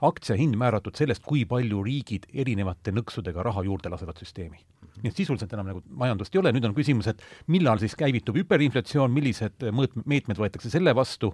aktsia 0.07 0.37
hind 0.39 0.57
määratud 0.59 0.97
sellest, 0.97 1.23
kui 1.25 1.43
palju 1.49 1.83
riigid 1.85 2.27
erinevate 2.33 2.93
nõksudega 2.95 3.43
raha 3.45 3.63
juurde 3.67 3.91
lasevad 3.93 4.19
süsteemi. 4.21 4.61
nii 5.03 5.09
et 5.09 5.17
sisuliselt 5.17 5.51
enam 5.55 5.67
nagu 5.71 5.81
majandust 5.99 6.35
ei 6.35 6.39
ole, 6.39 6.51
nüüd 6.53 6.65
on 6.67 6.75
küsimus, 6.77 7.07
et 7.09 7.21
millal 7.51 7.79
siis 7.81 7.95
käivitub 7.97 8.37
hüperinflatsioon, 8.37 9.11
millised 9.11 9.65
mõõt-, 9.73 9.95
meetmed 10.05 10.37
võetakse 10.37 10.69
selle 10.69 10.93
vastu, 10.95 11.31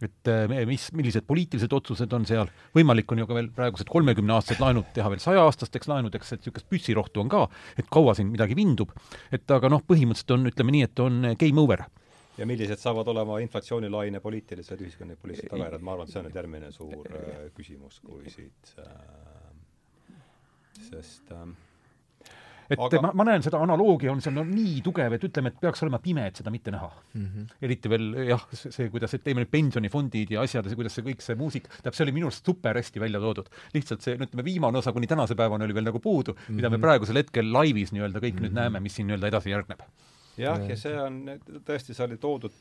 et 0.00 0.30
eh, 0.30 0.64
mis, 0.68 0.86
millised 0.96 1.26
poliitilised 1.28 1.74
otsused 1.74 2.12
on 2.16 2.24
seal, 2.28 2.52
võimalik 2.76 3.10
on 3.12 3.20
ju 3.20 3.28
ka 3.28 3.36
veel 3.36 3.50
praegused 3.56 3.90
kolmekümneaastased 3.90 4.62
laenud 4.62 4.92
teha 4.94 5.10
veel 5.10 5.22
sajaaastasteks 5.26 5.90
laenudeks, 5.90 6.32
et 6.32 6.44
niisugust 6.44 6.70
püssirohtu 6.70 7.24
on 7.24 7.32
ka, 7.32 7.46
et 7.76 7.90
kaua 7.90 8.14
siin 8.16 8.30
midagi 8.30 8.56
vindub, 8.56 8.94
et 9.34 9.58
aga 9.58 9.72
noh, 9.72 9.82
põhimõtteliselt 9.84 10.36
on, 10.38 10.46
ütleme 10.52 10.76
nii, 10.76 10.86
et 10.86 11.04
on 11.04 11.32
game 11.40 11.66
over 11.66 11.88
ja 12.40 12.48
millised 12.48 12.80
saavad 12.80 13.08
olema 13.12 13.38
inflatsioonilaine 13.44 14.20
poliitilised, 14.24 14.84
ühiskondlik-poliitilised 14.86 15.52
tagajärjed, 15.52 15.84
ma 15.84 15.96
arvan, 15.96 16.08
et 16.08 16.14
see 16.14 16.20
on 16.22 16.28
nüüd 16.28 16.38
järgmine 16.40 16.70
suur 16.74 17.10
äh, 17.16 17.42
küsimus, 17.56 18.00
kui 18.04 18.32
siit 18.32 18.76
äh, 18.80 18.94
sest 20.88 21.34
äh, 21.36 21.50
et 22.70 22.78
aga... 22.78 23.00
ma, 23.02 23.10
ma 23.18 23.26
näen 23.26 23.44
seda 23.44 23.60
analoogia 23.62 24.12
on 24.12 24.22
seal 24.22 24.34
no 24.36 24.44
nii 24.46 24.78
tugev, 24.86 25.16
et 25.16 25.24
ütleme, 25.26 25.52
et 25.52 25.58
peaks 25.62 25.82
olema 25.84 26.00
pime, 26.02 26.26
et 26.30 26.40
seda 26.40 26.52
mitte 26.54 26.72
näha 26.74 26.88
mm. 26.88 27.24
-hmm. 27.26 27.54
eriti 27.66 27.90
veel 27.92 28.06
jah, 28.30 28.44
see, 28.54 28.88
kuidas, 28.92 29.14
et 29.16 29.24
teeme 29.26 29.44
nüüd 29.44 29.52
pensionifondid 29.52 30.34
ja 30.36 30.44
asjad 30.46 30.64
ja 30.64 30.72
see, 30.72 30.78
kuidas 30.78 30.96
see 30.98 31.06
kõik 31.06 31.24
see 31.24 31.38
muusik, 31.40 31.66
tähendab, 31.68 31.98
see 31.98 32.06
oli 32.06 32.14
minu 32.20 32.30
arust 32.30 32.46
super 32.46 32.78
hästi 32.78 33.02
välja 33.02 33.20
toodud. 33.20 33.50
lihtsalt 33.74 34.06
see, 34.06 34.16
no 34.16 34.28
ütleme, 34.28 34.46
viimane 34.46 34.78
osa 34.78 34.94
kuni 34.96 35.10
tänase 35.10 35.34
päevani 35.34 35.66
oli 35.66 35.74
veel 35.74 35.90
nagu 35.90 36.00
puudu 36.00 36.32
mm, 36.32 36.38
-hmm. 36.46 36.60
mida 36.60 36.70
me 36.70 36.76
mhm. 36.76 36.86
praegusel 36.86 37.22
hetkel 37.22 37.52
laivis 37.52 37.92
nii-öelda 37.92 38.18
kõik 38.18 38.34
mm 38.34 38.38
-hmm. 38.38 38.42
nüüd 38.42 38.54
mhm. 38.54 38.60
näeme, 38.60 38.80
mis 38.80 38.94
siin 38.94 39.10
nii-öelda 39.10 39.34
edasi 39.34 39.50
järgneb. 39.50 39.82
Jah, 40.40 40.64
ja 40.68 40.76
see 40.78 40.96
on, 41.00 41.22
tõesti, 41.66 41.94
see 41.96 42.06
oli 42.06 42.18
toodud, 42.20 42.58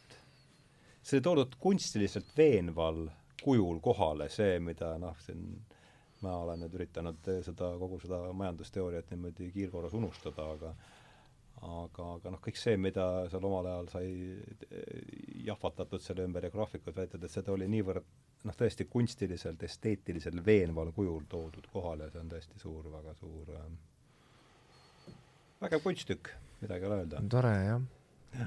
see 1.01 1.17
oli 1.17 1.25
toodud 1.25 1.57
kunstiliselt 1.61 2.31
veenval 2.37 3.05
kujul 3.43 3.79
kohale, 3.83 4.29
see, 4.33 4.59
mida 4.63 4.93
noh, 5.01 5.17
siin 5.23 5.45
ma 6.23 6.35
olen 6.43 6.65
nüüd 6.65 6.73
üritanud 6.75 7.27
seda, 7.45 7.73
kogu 7.79 7.99
seda 8.03 8.21
majandusteooriat 8.35 9.11
niimoodi 9.13 9.51
kiirkorras 9.55 9.95
unustada, 9.95 10.49
aga 10.57 10.73
aga, 11.59 12.05
aga 12.15 12.31
noh, 12.33 12.39
kõik 12.43 12.59
see, 12.59 12.77
mida 12.79 13.05
seal 13.31 13.45
omal 13.47 13.67
ajal 13.67 13.89
sai 13.91 14.09
jahvatatud 15.47 16.03
selle 16.03 16.23
ümber 16.27 16.47
ja 16.47 16.53
graafikud 16.53 16.95
veetud, 16.95 17.23
et 17.23 17.33
seda 17.33 17.51
oli 17.51 17.67
niivõrd 17.71 18.05
noh, 18.47 18.55
tõesti 18.55 18.87
kunstiliselt, 18.91 19.63
esteetiliselt 19.67 20.43
veenval 20.45 20.93
kujul 20.95 21.25
toodud 21.31 21.67
kohale 21.73 22.09
see 22.11 22.21
on 22.21 22.31
tõesti 22.31 22.61
suur, 22.61 22.87
väga 22.93 23.15
suur 23.19 23.51
äh, 23.57 23.65
vägev 25.63 25.83
kunstitükk, 25.83 26.31
midagi 26.61 26.85
ei 26.85 26.91
ole 26.91 27.01
öelda. 27.03 27.21
tore 27.29 27.53
jah, 27.65 27.81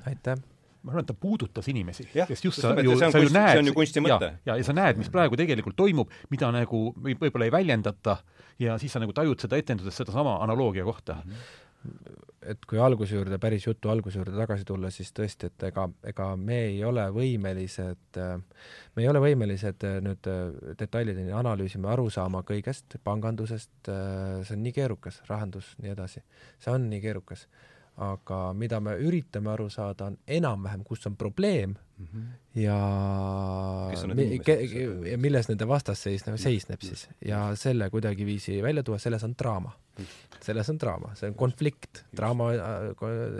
aitäh! 0.06 0.42
ma 0.82 0.90
arvan, 0.90 1.04
et 1.04 1.10
ta 1.12 1.14
puudutas 1.14 1.68
inimesi, 1.70 2.08
kes 2.10 2.44
just 2.44 2.62
sa 2.62 2.72
ju, 2.82 2.96
sa 2.98 3.10
ju 3.22 3.30
näed, 3.30 3.60
on 3.60 3.70
ju 3.70 3.74
kunsti 3.76 4.02
mõte. 4.02 4.32
ja, 4.46 4.56
ja 4.58 4.66
sa 4.66 4.74
näed, 4.74 4.98
mis 4.98 5.10
praegu 5.14 5.38
tegelikult 5.38 5.78
toimub, 5.78 6.10
mida 6.32 6.50
nagu 6.54 6.84
võib-olla 6.98 7.46
ei 7.46 7.54
väljendata 7.54 8.18
ja 8.62 8.74
siis 8.82 8.94
sa 8.94 9.02
nagu 9.02 9.14
tajud 9.14 9.42
seda 9.42 9.60
etenduses 9.62 10.02
sedasama 10.02 10.40
analoogia 10.42 10.84
kohta 10.88 11.20
mm. 11.22 11.30
-hmm 11.30 11.60
et 12.46 12.64
kui 12.66 12.78
alguse 12.82 13.14
juurde, 13.16 13.38
päris 13.42 13.66
jutu 13.66 13.90
alguse 13.90 14.18
juurde 14.18 14.34
tagasi 14.36 14.64
tulla, 14.66 14.90
siis 14.90 15.12
tõesti, 15.14 15.48
et 15.50 15.64
ega, 15.66 15.88
ega 16.06 16.28
me 16.38 16.58
ei 16.68 16.84
ole 16.86 17.04
võimelised, 17.14 18.18
me 18.94 19.02
ei 19.02 19.08
ole 19.10 19.22
võimelised 19.22 19.86
nüüd 20.06 20.28
detailideni 20.78 21.34
analüüsima, 21.38 21.92
aru 21.94 22.08
saama 22.10 22.42
kõigest, 22.46 22.98
pangandusest, 23.04 23.74
see 23.86 24.56
on 24.56 24.62
nii 24.62 24.74
keerukas, 24.78 25.20
rahandus, 25.30 25.74
nii 25.82 25.94
edasi. 25.94 26.22
see 26.62 26.74
on 26.74 26.88
nii 26.90 27.02
keerukas 27.04 27.46
aga 28.00 28.38
mida 28.56 28.80
me 28.80 28.94
üritame 29.04 29.50
aru 29.52 29.68
saada, 29.70 30.08
on 30.08 30.16
enam-vähem, 30.26 30.84
kus 30.84 31.06
on 31.06 31.16
probleem 31.16 31.74
mm 31.74 32.06
-hmm. 32.06 32.26
ja 32.62 32.78
mi, 34.14 34.40
ja 35.10 35.18
milles 35.18 35.48
nende 35.48 35.68
vastas 35.68 36.02
seisneb, 36.02 36.36
seisneb 36.36 36.80
siis. 36.80 37.08
Ja 37.24 37.56
selle 37.56 37.90
kuidagiviisi 37.90 38.62
välja 38.62 38.82
tuua, 38.82 38.98
selles 38.98 39.24
on 39.24 39.34
draama. 39.38 39.72
selles 40.40 40.70
on 40.70 40.78
draama, 40.80 41.14
see 41.14 41.28
on 41.28 41.34
konflikt, 41.34 42.04
draama, 42.16 42.44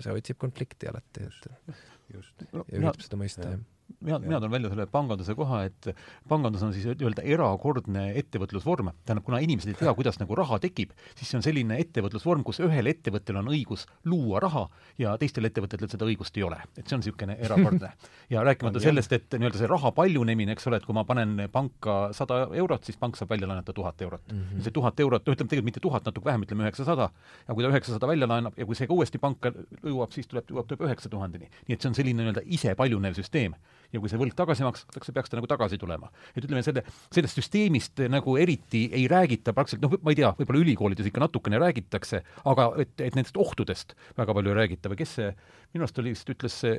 see 0.01 0.13
otsib 0.13 0.37
konflikti 0.39 0.89
alati, 0.89 1.25
et 1.25 1.75
just. 2.15 2.43
ja 2.53 2.65
üritab 2.79 3.01
seda 3.01 3.17
mõista, 3.17 3.49
jah 3.49 3.72
mina, 4.01 4.19
mina 4.19 4.41
toon 4.41 4.51
välja 4.51 4.71
selle 4.73 4.87
panganduse 4.91 5.35
koha, 5.39 5.63
et 5.69 5.89
pangandus 6.29 6.63
on 6.67 6.73
siis 6.75 6.87
nii-öelda 6.91 7.25
erakordne 7.35 8.05
ettevõtlusvorm. 8.21 8.91
tähendab, 9.07 9.25
kuna 9.25 9.41
inimesed 9.45 9.73
ei 9.73 9.79
tea, 9.79 9.95
kuidas 9.95 10.19
nagu 10.21 10.37
raha 10.39 10.59
tekib, 10.63 10.93
siis 11.15 11.31
see 11.31 11.39
on 11.39 11.45
selline 11.47 11.79
ettevõtlusvorm, 11.83 12.45
kus 12.47 12.61
ühel 12.65 12.91
ettevõttel 12.91 13.39
on 13.41 13.51
õigus 13.53 13.87
luua 14.09 14.41
raha 14.43 14.67
ja 14.99 15.15
teistel 15.21 15.49
ettevõtetel 15.49 15.91
seda 15.93 16.09
õigust 16.09 16.37
ei 16.39 16.47
ole. 16.47 16.59
et 16.77 16.87
see 16.87 16.97
on 16.97 17.03
niisugune 17.03 17.37
erakordne. 17.39 17.93
ja 18.33 18.45
rääkimata 18.47 18.83
sellest, 18.83 19.13
et 19.13 19.39
nii-öelda 19.39 19.63
see 19.63 19.71
raha 19.71 19.93
paljunemine, 19.97 20.57
eks 20.57 20.67
ole, 20.71 20.81
et 20.81 20.87
kui 20.89 20.97
ma 20.97 21.05
panen 21.09 21.47
panka 21.53 21.99
sada 22.17 22.47
eurot, 22.59 22.85
siis 22.89 22.99
pank 23.01 23.19
saab 23.19 23.31
välja 23.35 23.49
laenata 23.51 23.73
tuhat 23.73 24.03
eurot 24.03 24.33
mm. 24.33 24.39
-hmm. 24.39 24.63
see 24.63 24.75
tuhat 24.75 25.01
eurot, 25.01 25.27
no 25.27 25.37
ütleme 25.37 25.49
tegelikult 25.49 25.71
mitte 25.71 25.81
tuhat, 25.81 26.05
natuke 26.05 26.31
vähem, 26.31 26.43
ütleme 26.47 26.67
üheksasada, 26.67 27.11
ja 27.49 27.55
kui 27.55 27.65
ta 27.65 27.71
üheksasada 27.71 28.09
välja 28.09 28.29
laenab 28.29 28.59
ja 28.59 28.67
kui 28.67 28.75
see 28.75 28.87
ka 28.87 28.95
uuesti 28.95 29.19
panka 29.19 29.53
jõuab, 29.83 30.13
siis 30.13 30.27
tuleb, 30.27 30.51
jõuab, 30.51 30.67
tuleb 30.67 30.89
üheksa 30.89 31.09
tuhandeni. 31.09 31.51
nii 31.69 31.75
et 31.75 31.81
see 31.81 31.89
on 31.89 31.95
selline 31.95 32.23
nii-öelda 32.23 32.43
ise 32.47 32.75
paljunev 32.75 33.15
süsteem 33.15 33.55
ja 33.93 34.01
kui 34.01 34.11
see 34.11 34.21
võlg 34.21 34.35
tagasi 34.37 34.65
makstakse, 34.67 35.13
peaks 35.15 35.33
ta 35.33 35.39
nagu 35.39 35.49
tagasi 35.51 35.79
tulema. 35.81 36.11
et 36.35 36.45
ütleme, 36.45 36.63
selle, 36.65 36.85
sellest 37.13 37.39
süsteemist 37.39 38.05
nagu 38.13 38.37
eriti 38.41 38.87
ei 38.93 39.07
räägita 39.11 39.53
praktiliselt, 39.57 39.85
noh, 39.85 39.99
ma 40.03 40.15
ei 40.15 40.21
tea, 40.21 40.33
võib-olla 40.39 40.63
ülikoolides 40.65 41.09
ikka 41.09 41.25
natukene 41.27 41.61
räägitakse, 41.63 42.23
aga 42.53 42.71
et, 42.83 42.95
et 43.01 43.19
nendest 43.19 43.37
ohtudest 43.37 43.97
väga 44.19 44.37
palju 44.37 44.53
ei 44.53 44.59
räägita. 44.63 44.93
Või 44.93 45.03
kes 45.03 45.17
see, 45.19 45.33
minu 45.75 45.87
arust 45.87 46.01
oli, 46.03 46.15
vist 46.17 46.33
ütles 46.33 46.57
see 46.65 46.77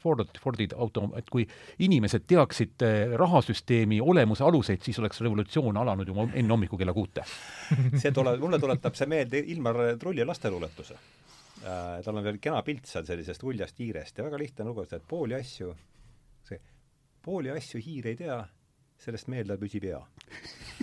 Ford, 0.00 0.26
Fordi 0.40 0.68
auto, 0.78 1.08
et 1.18 1.28
kui 1.30 1.46
inimesed 1.82 2.26
teaksid 2.30 2.84
eh, 2.86 3.16
rahasüsteemi 3.18 4.00
olemuse 4.02 4.44
aluseid, 4.46 4.82
siis 4.84 4.98
oleks 5.02 5.22
revolutsioon 5.24 5.76
alanud 5.82 6.08
juba 6.08 6.28
enne 6.30 6.54
hommikul 6.54 6.80
kella 6.80 6.94
kuute. 6.94 7.24
See 8.00 8.12
tule, 8.14 8.36
mulle 8.40 8.60
tuletab 8.62 8.94
see 8.98 9.08
meelde 9.10 9.40
Ilmar 9.54 9.80
Trulli 10.00 10.24
lasteluuletuse. 10.26 10.98
Äh, 11.64 12.02
tal 12.04 12.18
on 12.18 12.26
veel 12.26 12.38
kena 12.42 12.60
pilt 12.66 12.86
seal 12.90 13.06
sellisest 13.08 13.42
uljast 13.46 13.78
hiirest 13.80 14.18
ja 14.18 14.26
väga 14.26 14.38
lihtne 14.40 14.66
lugu, 14.68 14.84
et 14.84 15.06
pooli 15.08 15.36
asju 15.38 15.72
pooli 17.24 17.50
asju 17.54 17.80
hiir 17.82 18.10
ei 18.12 18.18
tea, 18.20 18.38
sellest 19.04 19.28
meel 19.32 19.48
tal 19.48 19.60
püsib 19.60 19.88
hea 19.88 20.00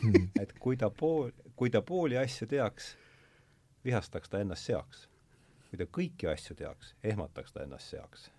hmm. 0.02 0.28
et 0.42 0.54
kui 0.60 0.78
ta 0.80 0.89
pool, 0.89 1.32
kui 1.56 1.72
ta 1.74 1.84
pooli 1.86 2.20
asju 2.20 2.50
teaks, 2.52 2.96
vihastaks 3.86 4.30
ta 4.30 4.44
ennast 4.44 4.68
seaks. 4.70 5.08
kui 5.70 5.80
ta 5.80 5.88
kõiki 5.88 6.30
asju 6.32 6.58
teaks, 6.60 6.96
ehmataks 7.04 7.56
ta 7.56 7.66
ennast 7.66 7.94
seaks 7.94 8.30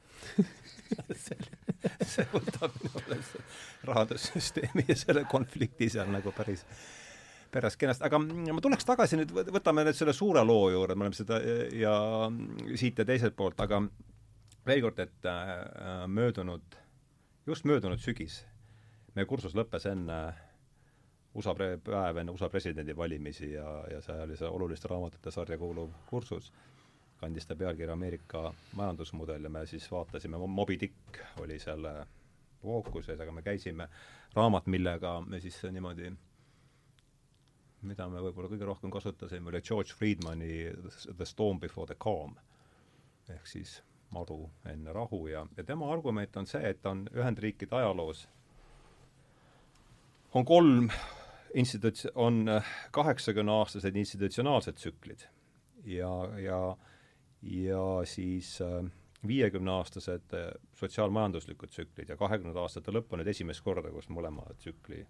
see, 1.17 1.39
see 2.13 2.27
võtab 2.33 2.75
minu 2.83 2.93
meelest 2.99 3.87
rahandussüsteemi 3.89 4.85
ja 4.89 4.99
selle 4.99 5.25
konflikti 5.31 5.89
seal 5.93 6.11
nagu 6.13 6.35
päris 6.37 6.65
pärast 7.53 7.77
kenasti, 7.81 8.07
aga 8.09 8.21
ma 8.23 8.63
tuleks 8.65 8.87
tagasi 8.89 9.19
nüüd, 9.21 9.33
võtame 9.53 9.85
nüüd 9.85 9.97
selle 9.97 10.15
suure 10.17 10.45
loo 10.47 10.71
juurde, 10.73 10.97
me 10.97 11.07
oleme 11.07 11.17
seda 11.17 11.41
ja 11.77 11.97
siit 12.81 13.03
ja 13.03 13.05
teiselt 13.09 13.37
poolt, 13.37 13.61
aga 13.61 13.83
veel 14.67 14.81
kord, 14.85 15.03
et 15.05 15.29
äh, 15.29 16.07
möödunud 16.09 16.79
just 17.47 17.65
möödunud 17.65 17.99
sügis. 17.99 18.45
meie 19.15 19.27
kursus 19.27 19.55
lõppes 19.55 19.85
enne 19.91 20.19
USA 21.35 21.53
pre-, 21.55 21.79
päev 21.85 22.17
enne 22.23 22.33
USA 22.33 22.49
presidendivalimisi 22.49 23.51
ja, 23.53 23.85
ja 23.91 24.01
see 24.01 24.17
oli 24.25 24.37
see 24.37 24.49
oluliste 24.49 24.89
raamatute 24.89 25.31
sarja 25.31 25.59
kuuluv 25.59 25.91
kursus, 26.07 26.53
kandis 27.21 27.47
ta 27.47 27.57
pealkirja 27.57 27.93
Ameerika 27.93 28.53
majandusmudel 28.79 29.45
ja 29.45 29.51
me 29.51 29.67
siis 29.67 29.91
vaatasime, 29.91 30.39
Moby 30.39 30.79
Dick 30.81 31.21
oli 31.43 31.59
selle 31.59 32.07
fookuses, 32.63 33.21
aga 33.21 33.33
me 33.33 33.43
käisime, 33.43 33.89
raamat, 34.35 34.67
millega 34.67 35.21
me 35.27 35.41
siis 35.41 35.59
niimoodi 35.71 36.13
mida 37.83 38.07
me 38.09 38.23
võib-olla 38.23 38.49
kõige 38.49 38.67
rohkem 38.69 38.91
kasutasime, 38.95 39.51
oli 39.51 39.61
George 39.67 39.99
Friedmani 39.99 40.71
The 41.17 41.27
Storm 41.27 41.61
Before 41.61 41.91
the 41.91 41.99
Calm. 41.99 42.37
ehk 43.31 43.47
siis 43.47 43.83
madu 44.13 44.51
enne 44.69 44.93
rahu 44.93 45.27
ja, 45.27 45.47
ja 45.57 45.65
tema 45.65 45.91
argument 45.93 46.37
on 46.37 46.47
see, 46.47 46.63
et 46.69 46.87
on 46.87 47.07
Ühendriikide 47.17 47.77
ajaloos. 47.81 48.27
On 50.35 50.45
kolm 50.45 50.91
instituts-, 51.55 52.09
on 52.15 52.47
kaheksakümneaastased 52.91 53.97
institutsionaalsed 53.97 54.81
tsüklid 54.81 55.27
ja, 55.85 56.13
ja, 56.41 56.61
ja 57.43 57.83
siis 58.09 58.55
äh, 58.65 58.85
viiekümneaastased 59.29 60.37
äh, 60.39 60.49
sotsiaalmajanduslikud 60.79 61.69
tsüklid 61.69 62.09
ja 62.09 62.17
kahekümnenda 62.17 62.65
aastate 62.65 62.95
lõpp 62.95 63.13
on 63.13 63.23
nüüd 63.23 63.33
esimest 63.35 63.65
korda, 63.65 63.93
kus 63.93 64.09
mõlema 64.13 64.47
tsükli, 64.57 65.05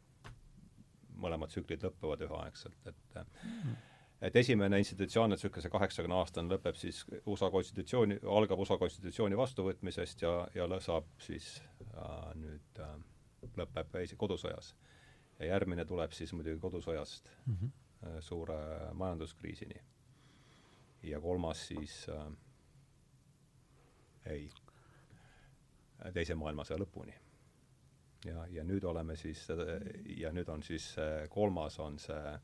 mõlemad 1.22 1.54
tsüklid 1.54 1.86
lõpevad 1.86 2.26
üheaegselt, 2.26 2.90
et 2.90 3.22
mm 3.22 3.80
et 4.22 4.36
esimene 4.36 4.78
institutsioonne 4.78 5.36
tsükkel, 5.36 5.64
see 5.64 5.72
kaheksakümne 5.72 6.14
aastane, 6.14 6.54
lõpeb 6.54 6.78
siis 6.78 7.02
USA 7.26 7.50
konstitutsiooni, 7.50 8.20
algab 8.38 8.60
USA 8.62 8.78
konstitutsiooni 8.78 9.38
vastuvõtmisest 9.38 10.22
ja, 10.22 10.34
ja 10.54 10.68
saab 10.80 11.08
siis 11.22 11.56
äh, 11.90 12.28
nüüd 12.38 12.82
äh, 12.82 12.94
lõpeb 13.58 13.98
kodusõjas. 14.18 14.74
ja 15.38 15.46
järgmine 15.46 15.84
tuleb 15.84 16.12
siis 16.12 16.32
muidugi 16.32 16.60
kodusõjast 16.60 17.30
mm 17.46 17.54
-hmm. 17.54 17.70
äh, 18.06 18.20
suure 18.20 18.92
majanduskriisini. 18.94 19.80
ja 21.02 21.20
kolmas 21.20 21.66
siis 21.66 22.06
äh, 22.08 22.32
ei, 24.24 24.50
teise 26.12 26.34
maailmasõja 26.34 26.78
lõpuni. 26.78 27.14
ja, 28.24 28.46
ja 28.50 28.64
nüüd 28.64 28.84
oleme 28.84 29.16
siis, 29.16 29.48
ja 30.06 30.32
nüüd 30.32 30.48
on 30.48 30.62
siis 30.62 30.94
kolmas 31.28 31.78
on 31.78 31.98
see 31.98 32.38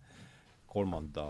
kolmanda, 0.69 1.25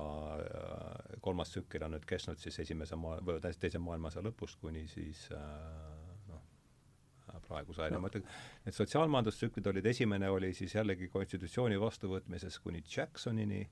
kolmas 1.22 1.53
tsükkel 1.55 1.84
on 1.86 1.95
nüüd 1.95 2.07
kestnud 2.09 2.41
siis 2.43 2.59
esimese 2.64 2.99
maa-, 2.99 3.20
või 3.24 3.39
teise 3.43 3.80
maailmasõja 3.82 4.26
lõpust 4.26 4.59
kuni 4.62 4.86
siis 4.91 5.28
noh, 5.30 6.43
praeguse 7.47 7.84
ajani 7.84 7.99
no., 7.99 8.03
ma 8.03 8.11
ütlen, 8.11 8.26
need 8.66 8.76
sotsiaalmajandustsüklid 8.76 9.70
olid, 9.72 9.86
esimene 9.86 10.30
oli 10.34 10.53
siis 10.59 10.74
jällegi 10.74 11.11
konstitutsiooni 11.12 11.78
vastuvõtmises 11.80 12.59
kuni 12.64 12.82
Jacksonini, 12.97 13.62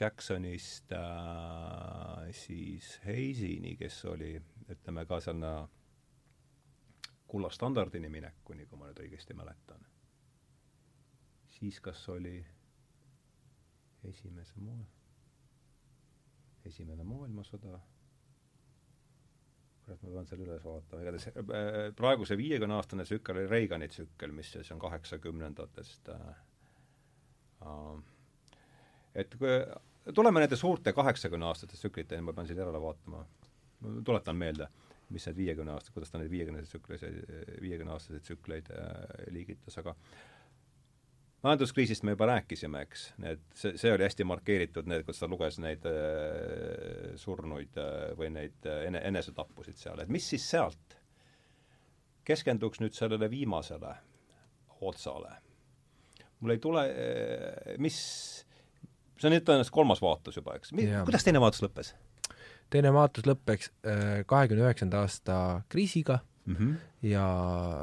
Jacksonist 0.00 0.92
äh, 0.92 2.32
siis 2.34 3.00
Hayesini, 3.04 3.76
kes 3.78 4.00
oli, 4.10 4.34
ütleme 4.70 5.04
ka 5.06 5.20
sinna 5.22 5.52
kullastandardini 7.30 8.10
minekuni, 8.10 8.66
kui 8.66 8.78
ma 8.78 8.90
nüüd 8.90 9.04
õigesti 9.06 9.36
mäletan. 9.38 9.86
siis 11.54 11.78
kas 11.80 12.00
oli 12.10 12.40
esimese 14.08 14.60
maa, 14.62 14.84
esimene 16.68 17.04
maailmasõda, 17.06 17.78
kurat, 19.84 20.02
ma 20.02 20.12
pean 20.16 20.28
selle 20.28 20.46
üles 20.46 20.64
vaatama, 20.64 21.02
igatahes 21.04 21.28
äh, 21.30 21.78
praegu 21.98 22.28
see 22.28 22.38
viiekümne-aastane 22.40 23.06
tsükkel 23.08 23.40
oli 23.40 23.50
Reagani 23.50 23.88
tsükkel, 23.92 24.32
mis 24.36 24.52
siis 24.54 24.72
on 24.74 24.82
kaheksakümnendatest 24.82 26.12
äh, 26.14 26.28
äh, 27.64 27.98
et 29.14 29.36
kui 29.40 29.58
tuleme 30.14 30.44
nende 30.44 30.56
suurte 30.60 30.92
kaheksakümne-aastaste 30.96 31.80
tsükliteni, 31.80 32.24
ma 32.24 32.36
pean 32.36 32.48
siin 32.48 32.60
järele 32.60 32.80
vaatama, 32.80 33.24
tuletan 34.04 34.36
meelde, 34.40 34.68
mis 35.12 35.26
need 35.28 35.36
viiekümne 35.36 35.74
aasta, 35.76 35.92
kuidas 35.92 36.12
ta 36.12 36.20
neid 36.20 36.32
viiekümne 36.32 36.62
tsükleid, 36.64 37.04
viiekümne-aastaseid 37.60 38.24
tsükleid 38.24 38.70
liigitas, 39.32 39.78
aga 39.84 39.94
majanduskriisist 41.44 42.04
me 42.06 42.14
juba 42.14 42.28
rääkisime, 42.30 42.82
eks, 42.86 43.04
need, 43.20 43.40
see, 43.56 43.74
see 43.80 43.92
oli 43.92 44.06
hästi 44.06 44.26
markeeritud, 44.28 44.88
need, 44.88 45.04
kus 45.06 45.20
ta 45.20 45.28
luges 45.28 45.58
neid 45.62 45.84
äh, 45.88 47.12
surnuid 47.20 47.76
äh, 47.80 48.12
või 48.18 48.30
neid 48.32 48.68
äh, 48.68 48.86
ene, 48.88 49.02
enesetappusid 49.12 49.78
seal, 49.80 50.00
et 50.04 50.12
mis 50.12 50.28
siis 50.34 50.46
sealt? 50.54 51.00
keskenduks 52.24 52.80
nüüd 52.80 52.94
sellele 52.96 53.26
viimasele 53.28 53.90
otsale. 54.88 55.34
mul 56.40 56.54
ei 56.54 56.60
tule 56.62 56.84
äh,, 56.88 57.74
mis, 57.84 57.98
see 59.18 59.28
on 59.28 59.36
nüüd 59.36 59.44
tõenäoliselt 59.44 59.76
kolmas 59.76 60.00
vaatus 60.00 60.40
juba, 60.40 60.56
eks, 60.56 60.72
kuidas 61.04 61.28
teine 61.28 61.42
vaatus 61.44 61.60
lõppes? 61.66 61.92
teine 62.72 62.94
vaatus 62.96 63.28
lõppeks 63.28 63.68
kahekümne 64.26 64.64
üheksanda 64.64 65.04
aasta 65.04 65.36
kriisiga 65.68 66.22
mm 66.46 66.56
-hmm. 66.56 66.72
ja 67.10 67.26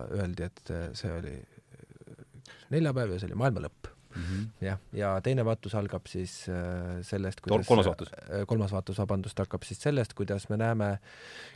öeldi, 0.10 0.50
et 0.50 0.74
see 0.98 1.14
oli 1.14 1.36
neljapäev 2.72 3.16
ja 3.16 3.22
see 3.22 3.32
oli 3.32 3.42
maailma 3.44 3.66
lõpp 3.68 3.92
mm. 4.16 4.22
-hmm. 4.22 4.66
jah, 4.66 4.80
ja 4.94 5.12
teine 5.24 5.46
vaatus 5.46 5.76
algab 5.76 6.06
siis 6.08 6.50
äh, 6.50 7.00
sellest, 7.02 7.42
kuidas 7.42 7.68
kolmas 7.68 7.86
vaatus? 7.86 8.12
Äh, 8.14 8.46
kolmas 8.48 8.72
vaatus, 8.72 8.98
vabandust, 8.98 9.40
hakkab 9.40 9.64
siis 9.64 9.82
sellest, 9.82 10.14
kuidas 10.14 10.50
me 10.50 10.58
näeme, 10.58 10.92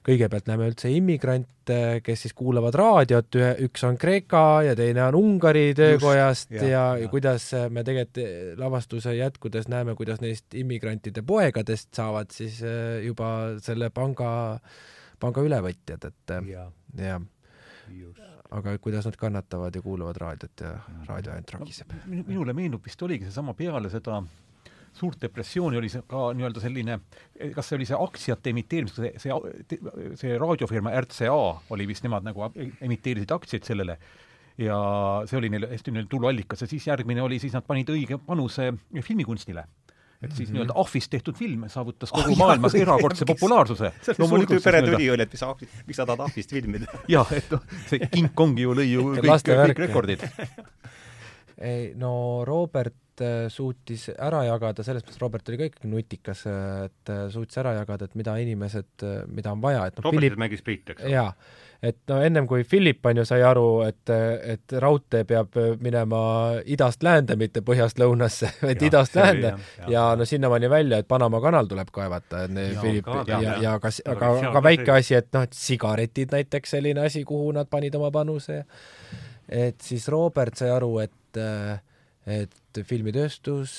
kõigepealt 0.07 0.47
näeme 0.47 0.69
üldse 0.71 0.91
immigrante, 0.91 1.79
kes 2.03 2.25
siis 2.25 2.33
kuulavad 2.33 2.75
raadiot, 2.79 3.35
ühe, 3.35 3.51
üks 3.67 3.83
on 3.87 3.97
Kreeka 3.97 4.63
ja 4.65 4.75
teine 4.75 5.03
on 5.09 5.19
Ungari 5.19 5.73
töökojast 5.75 6.51
Just, 6.51 6.63
ja, 6.63 6.69
ja, 6.69 6.85
ja 7.03 7.11
kuidas 7.11 7.51
me 7.69 7.83
tegelikult 7.83 8.59
lavastuse 8.59 9.15
jätkudes 9.15 9.67
näeme, 9.71 9.95
kuidas 9.95 10.21
neist 10.21 10.53
immigrantide 10.55 11.21
poegadest 11.21 11.93
saavad 11.95 12.31
siis 12.31 12.61
äh, 12.63 13.01
juba 13.05 13.29
selle 13.63 13.89
panga, 13.89 14.59
panga 15.19 15.41
ülevõtjad, 15.41 16.11
et 16.11 16.37
jah 16.37 16.51
ja. 16.51 16.69
ja 16.97 17.19
aga 18.55 18.77
kuidas 18.81 19.05
nad 19.09 19.17
kannatavad 19.19 19.75
ja 19.75 19.81
kuulavad 19.83 20.17
raadiot 20.21 20.63
ja 20.63 20.73
raadio 21.09 21.33
ainult 21.35 21.53
ragiseb 21.57 21.93
no,. 21.93 22.23
minule 22.27 22.53
meenub 22.57 22.83
vist 22.85 23.01
oligi 23.05 23.27
seesama 23.27 23.53
peale 23.57 23.91
seda 23.93 24.21
suurt 24.95 25.19
depressiooni 25.21 25.77
oli 25.77 25.89
see 25.91 26.03
ka 26.07 26.29
nii-öelda 26.37 26.61
selline, 26.63 26.99
kas 27.55 27.69
see 27.69 27.79
oli 27.79 27.87
see 27.89 27.97
aktsiate 27.99 28.53
emiteerimis, 28.53 28.93
see, 28.95 29.11
see, 29.19 29.79
see 30.21 30.37
raadiofirma 30.39 30.93
RCA 31.01 31.35
oli 31.75 31.87
vist, 31.89 32.05
nemad 32.07 32.23
nagu 32.27 32.47
emiteerisid 32.55 33.33
aktsiaid 33.35 33.67
sellele 33.67 33.97
ja 34.61 34.77
see 35.27 35.39
oli 35.41 35.51
neil 35.51 35.67
hästi 35.67 35.91
neil 35.91 36.07
tuluallikas 36.11 36.63
ja 36.63 36.69
siis 36.71 36.87
järgmine 36.87 37.25
oli, 37.25 37.41
siis 37.43 37.55
nad 37.57 37.65
panid 37.67 37.91
õige 37.91 38.21
panuse 38.23 38.71
filmikunstile 39.03 39.65
et 40.25 40.33
siis 40.33 40.49
mm 40.49 40.51
-hmm. 40.51 40.57
nii-öelda 40.57 40.75
ahvist 40.81 41.11
tehtud 41.13 41.37
film 41.37 41.65
saavutas 41.71 42.11
kogu 42.11 42.33
oh, 42.33 42.37
maailmas 42.37 42.73
jah, 42.73 42.87
erakordse 42.87 43.25
populaarsuse. 43.29 43.91
loomulikult 44.17 44.63
peretüli 44.63 45.09
oli, 45.13 45.23
et 45.23 45.33
mis 45.37 45.43
ahvi, 45.43 45.69
miks 45.87 46.01
sa 46.01 46.05
tahad 46.05 46.25
ahvist 46.27 46.51
filmida 46.57 46.85
jah, 47.15 47.33
et 47.33 47.51
noh, 47.51 47.63
see 47.89 48.07
King 48.15 48.33
Kong 48.35 48.59
ju 48.59 48.75
lõi 48.75 48.89
ju 48.91 49.09
kõik, 49.15 49.49
kõik 49.49 49.83
rekordid 49.85 50.27
ei 51.71 51.93
no 51.99 52.43
Robert 52.47 53.23
äh, 53.23 53.45
suutis 53.49 54.09
ära 54.15 54.43
jagada, 54.47 54.83
selles 54.83 55.05
mõttes 55.05 55.21
Robert 55.21 55.51
oli 55.51 55.61
ka 55.61 55.69
ikkagi 55.69 55.91
nutikas, 55.91 56.45
et 56.85 57.13
äh, 57.13 57.27
suutis 57.33 57.61
ära 57.61 57.75
jagada, 57.77 58.09
et 58.09 58.17
mida 58.19 58.35
inimesed, 58.41 58.91
äh, 59.03 59.21
mida 59.31 59.53
on 59.55 59.63
vaja, 59.63 59.85
et 59.87 59.95
noh 59.95 60.09
Robert 60.09 60.21
Philip... 60.25 60.41
mängis 60.41 60.65
Priit, 60.65 60.89
eks 60.95 61.05
ole? 61.05 61.15
jaa 61.15 61.31
et 61.85 61.97
no 62.09 62.17
ennem 62.23 62.47
kui 62.49 62.63
Philip 62.67 63.05
on 63.05 63.21
ju 63.21 63.25
sai 63.27 63.43
aru, 63.45 63.67
et, 63.85 64.11
et 64.55 64.75
raudtee 64.81 65.25
peab 65.27 65.57
minema 65.83 66.21
idast 66.71 67.03
läände, 67.05 67.37
mitte 67.39 67.61
põhjast 67.65 67.99
lõunasse, 68.01 68.49
vaid 68.67 68.81
ja, 68.81 68.89
idast 68.89 69.15
läände. 69.19 69.53
ja, 69.53 69.83
ja, 69.83 69.91
ja 69.95 70.05
no 70.17 70.27
sinnamaani 70.27 70.69
välja, 70.71 71.01
et 71.03 71.07
Panama 71.07 71.41
kanal 71.43 71.69
tuleb 71.71 71.91
kaevata, 71.93 72.45
et 72.47 72.59
ja, 72.61 72.81
Philip 72.81 73.05
ka, 73.05 73.23
ja, 73.29 73.41
ja, 73.45 73.55
ja 73.67 73.77
kas, 73.83 74.01
aga, 74.09 74.31
aga 74.51 74.63
väike 74.65 74.95
asi, 74.95 75.17
et 75.19 75.31
noh, 75.35 75.45
et 75.45 75.57
sigaretid 75.57 76.33
näiteks 76.35 76.77
selline 76.77 77.05
asi, 77.05 77.23
kuhu 77.27 77.51
nad 77.55 77.69
panid 77.69 77.95
oma 77.99 78.11
panuse. 78.11 78.63
et 79.49 79.81
siis 79.81 80.07
Robert 80.09 80.57
sai 80.57 80.71
aru, 80.73 80.97
et 81.05 81.41
et 82.25 82.61
filmitööstus, 82.83 83.73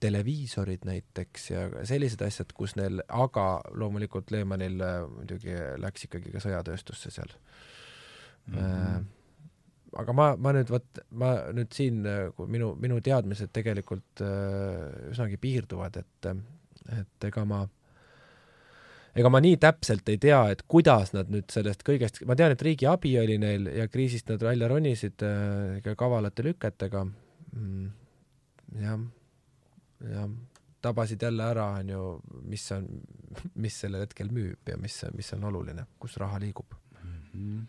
televiisorid 0.00 0.84
näiteks 0.88 1.46
ja 1.50 1.64
sellised 1.88 2.22
asjad, 2.26 2.52
kus 2.56 2.76
neil, 2.78 3.02
aga 3.08 3.46
loomulikult 3.78 4.32
Lehmanil 4.34 4.80
äh, 4.84 4.98
muidugi 5.06 5.56
läks 5.80 6.08
ikkagi 6.08 6.34
ka 6.34 6.42
sõjatööstusse 6.42 7.12
seal 7.14 7.32
mm. 8.46 8.56
-hmm. 8.58 9.08
aga 10.02 10.16
ma, 10.16 10.30
ma 10.36 10.54
nüüd 10.56 10.70
vot, 10.72 11.02
ma 11.10 11.34
nüüd 11.56 11.72
siin, 11.76 12.02
kui 12.36 12.48
minu, 12.50 12.74
minu 12.80 13.00
teadmised 13.00 13.52
tegelikult 13.52 14.24
äh, 14.24 15.12
üsnagi 15.12 15.36
piirduvad, 15.40 16.00
et, 16.02 16.32
et 16.98 17.30
ega 17.30 17.44
ma 17.44 17.66
ega 19.18 19.30
ma 19.32 19.40
nii 19.42 19.56
täpselt 19.60 20.08
ei 20.12 20.18
tea, 20.22 20.40
et 20.52 20.62
kuidas 20.70 21.14
nad 21.16 21.30
nüüd 21.32 21.50
sellest 21.50 21.82
kõigest, 21.86 22.22
ma 22.28 22.36
tean, 22.38 22.54
et 22.54 22.62
riigi 22.62 22.86
abi 22.86 23.16
oli 23.20 23.38
neil 23.42 23.66
ja 23.74 23.88
kriisist 23.90 24.30
nad 24.30 24.42
välja 24.42 24.68
ronisid 24.70 25.24
äh, 25.26 25.94
kavalate 25.98 26.44
lüketega 26.46 27.04
mm, 27.06 27.88
jah, 28.78 29.00
jah, 30.10 30.30
tabasid 30.80 31.22
jälle 31.22 31.44
ära, 31.44 31.66
on 31.80 31.88
ju, 31.88 32.04
mis 32.42 32.72
on, 32.72 32.86
mis 33.54 33.80
sellel 33.80 34.06
hetkel 34.06 34.30
müüb 34.32 34.72
ja 34.72 34.78
mis, 34.80 35.02
mis 35.14 35.32
on 35.36 35.44
oluline, 35.50 35.86
kus 35.98 36.16
raha 36.16 36.40
liigub 36.40 36.74
mm. 37.02 37.20
-hmm 37.34 37.60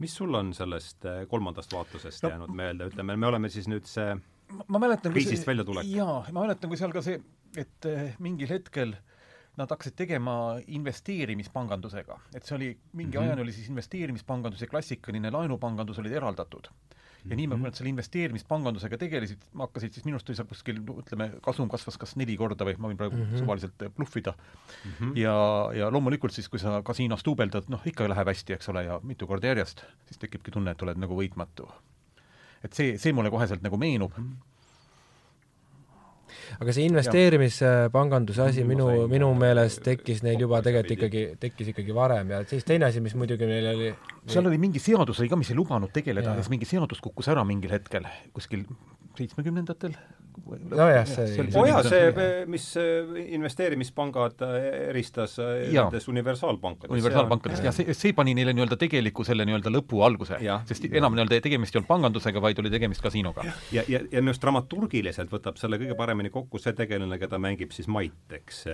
mis 0.00 0.14
sul 0.16 0.34
on 0.34 0.54
sellest 0.56 1.04
eh, 1.04 1.26
kolmandast 1.28 1.72
vaatusest 1.76 2.24
no, 2.24 2.32
jäänud 2.32 2.54
meelde, 2.56 2.88
ütleme, 2.88 3.16
me 3.20 3.28
oleme 3.28 3.50
siis 3.52 3.68
nüüd 3.68 3.84
see 3.88 4.14
ma, 4.14 4.64
ma 4.76 4.82
mäletan, 4.86 5.12
kriisist 5.12 5.46
väljatulek. 5.48 5.88
jaa, 5.92 6.22
ma 6.32 6.44
mäletan, 6.46 6.72
kui 6.72 6.80
seal 6.80 6.94
ka 6.94 7.02
see, 7.04 7.20
et 7.60 7.88
eh, 7.88 8.14
mingil 8.24 8.48
hetkel 8.48 8.94
nad 9.60 9.68
hakkasid 9.68 9.96
tegema 9.98 10.34
investeerimispangandusega, 10.72 12.16
et 12.32 12.46
see 12.48 12.56
oli, 12.56 12.70
mingi 12.92 13.18
mm 13.18 13.20
-hmm. 13.20 13.26
ajani 13.28 13.42
oli 13.42 13.52
siis 13.52 13.68
investeerimispangandus 13.68 14.62
ja 14.64 14.70
klassikaline 14.70 15.30
laenupangandus 15.30 15.98
olid 15.98 16.16
eraldatud 16.16 16.70
ja 17.28 17.36
niimoodi, 17.36 17.60
kui 17.60 17.68
nad 17.68 17.78
selle 17.78 17.90
investeerimispangandusega 17.92 18.98
tegelesid, 19.00 19.42
hakkasid 19.60 19.96
siis 19.96 20.06
minu 20.06 20.16
arust 20.16 20.30
oli 20.30 20.38
seal 20.38 20.48
kuskil, 20.50 20.80
ütleme, 21.02 21.28
kasum 21.44 21.70
kasvas 21.72 21.98
kas 22.00 22.16
neli 22.20 22.36
korda 22.40 22.66
või 22.68 22.76
ma 22.78 22.90
võin 22.90 23.00
praegu 23.00 23.18
mm 23.18 23.26
-hmm. 23.26 23.42
suvaliselt 23.42 23.84
bluffida 23.96 24.34
mm. 24.36 24.92
-hmm. 24.92 25.16
ja, 25.20 25.34
ja 25.76 25.90
loomulikult 25.92 26.32
siis, 26.32 26.48
kui 26.48 26.62
sa 26.62 26.82
kasiinos 26.82 27.24
duubeldad, 27.26 27.68
noh, 27.68 27.82
ikka 27.84 28.08
läheb 28.08 28.32
hästi, 28.32 28.56
eks 28.56 28.68
ole, 28.72 28.84
ja 28.84 29.00
mitu 29.02 29.26
korda 29.26 29.52
järjest, 29.52 29.84
siis 30.08 30.18
tekibki 30.18 30.50
tunne, 30.50 30.70
et 30.70 30.82
oled 30.82 30.96
nagu 30.98 31.16
võitmatu. 31.16 31.68
et 32.64 32.72
see, 32.72 32.98
see 32.98 33.12
mulle 33.12 33.30
koheselt 33.30 33.62
nagu 33.62 33.76
meenub 33.76 34.16
mm. 34.16 34.24
-hmm 34.24 34.50
aga 36.58 36.74
see 36.76 36.86
investeerimispanganduse 36.90 38.46
asi 38.48 38.64
minu, 38.66 38.88
minu 39.10 39.30
meelest 39.38 39.82
tekkis 39.86 40.24
neil 40.26 40.40
juba 40.46 40.62
tegelikult 40.66 40.96
ikkagi, 40.96 41.24
tekkis 41.40 41.72
ikkagi 41.74 41.96
varem 41.96 42.34
ja 42.34 42.42
siis 42.50 42.66
teine 42.68 42.88
asi, 42.88 43.02
mis 43.04 43.16
muidugi 43.18 43.48
neil 43.48 43.70
oli 43.74 43.92
seal 44.30 44.46
oli 44.46 44.60
mingi 44.60 44.82
seadus 44.82 45.20
oli 45.20 45.30
ka, 45.32 45.38
mis 45.40 45.52
ei 45.52 45.58
lubanud 45.58 45.92
tegeleda, 45.94 46.36
siis 46.40 46.52
mingi 46.52 46.68
seadus 46.68 47.02
kukkus 47.04 47.30
ära 47.32 47.44
mingil 47.48 47.72
hetkel 47.76 48.08
kuskil 48.36 48.66
seitsmekümnendatel 49.18 49.94
nojah, 50.70 51.06
see 51.06 51.40
oli 51.42 51.52
oo 51.58 51.64
jaa, 51.68 51.80
see, 51.84 52.26
mis 52.50 52.66
investeerimispangad 53.36 54.42
äh, 54.46 54.56
eristas 54.90 55.36
äh, 55.42 55.68
nendest 55.74 56.08
universaalpankadest. 56.08 56.94
universaalpankadest, 56.94 57.64
jah, 57.66 57.74
see, 57.74 57.94
see 57.96 58.14
pani 58.16 58.34
neile 58.38 58.54
nii-öelda 58.56 58.78
tegeliku 58.80 59.26
selle 59.26 59.46
nii-öelda 59.48 59.72
lõpu 59.74 60.02
alguse. 60.06 60.38
sest 60.68 60.86
ja. 60.86 60.92
enam 61.02 61.16
nii-öelda 61.16 61.40
tegemist 61.44 61.74
ei 61.74 61.80
olnud 61.80 61.90
pangandusega, 61.90 62.42
vaid 62.42 62.62
oli 62.62 62.72
tegemist 62.72 63.04
kasiinoga. 63.04 63.44
ja, 63.74 63.84
ja, 63.88 64.00
ja 64.00 64.22
minu 64.22 64.32
arust 64.32 64.44
dramaturgiliselt 64.44 65.32
võtab 65.34 65.60
selle 65.60 65.80
kõige 65.82 65.98
paremini 65.98 66.32
kokku 66.32 66.39
see 66.60 66.76
tegelane, 66.78 67.18
keda 67.18 67.38
mängib 67.42 67.72
siis 67.76 67.88
Mait, 67.88 68.36
eks, 68.40 68.64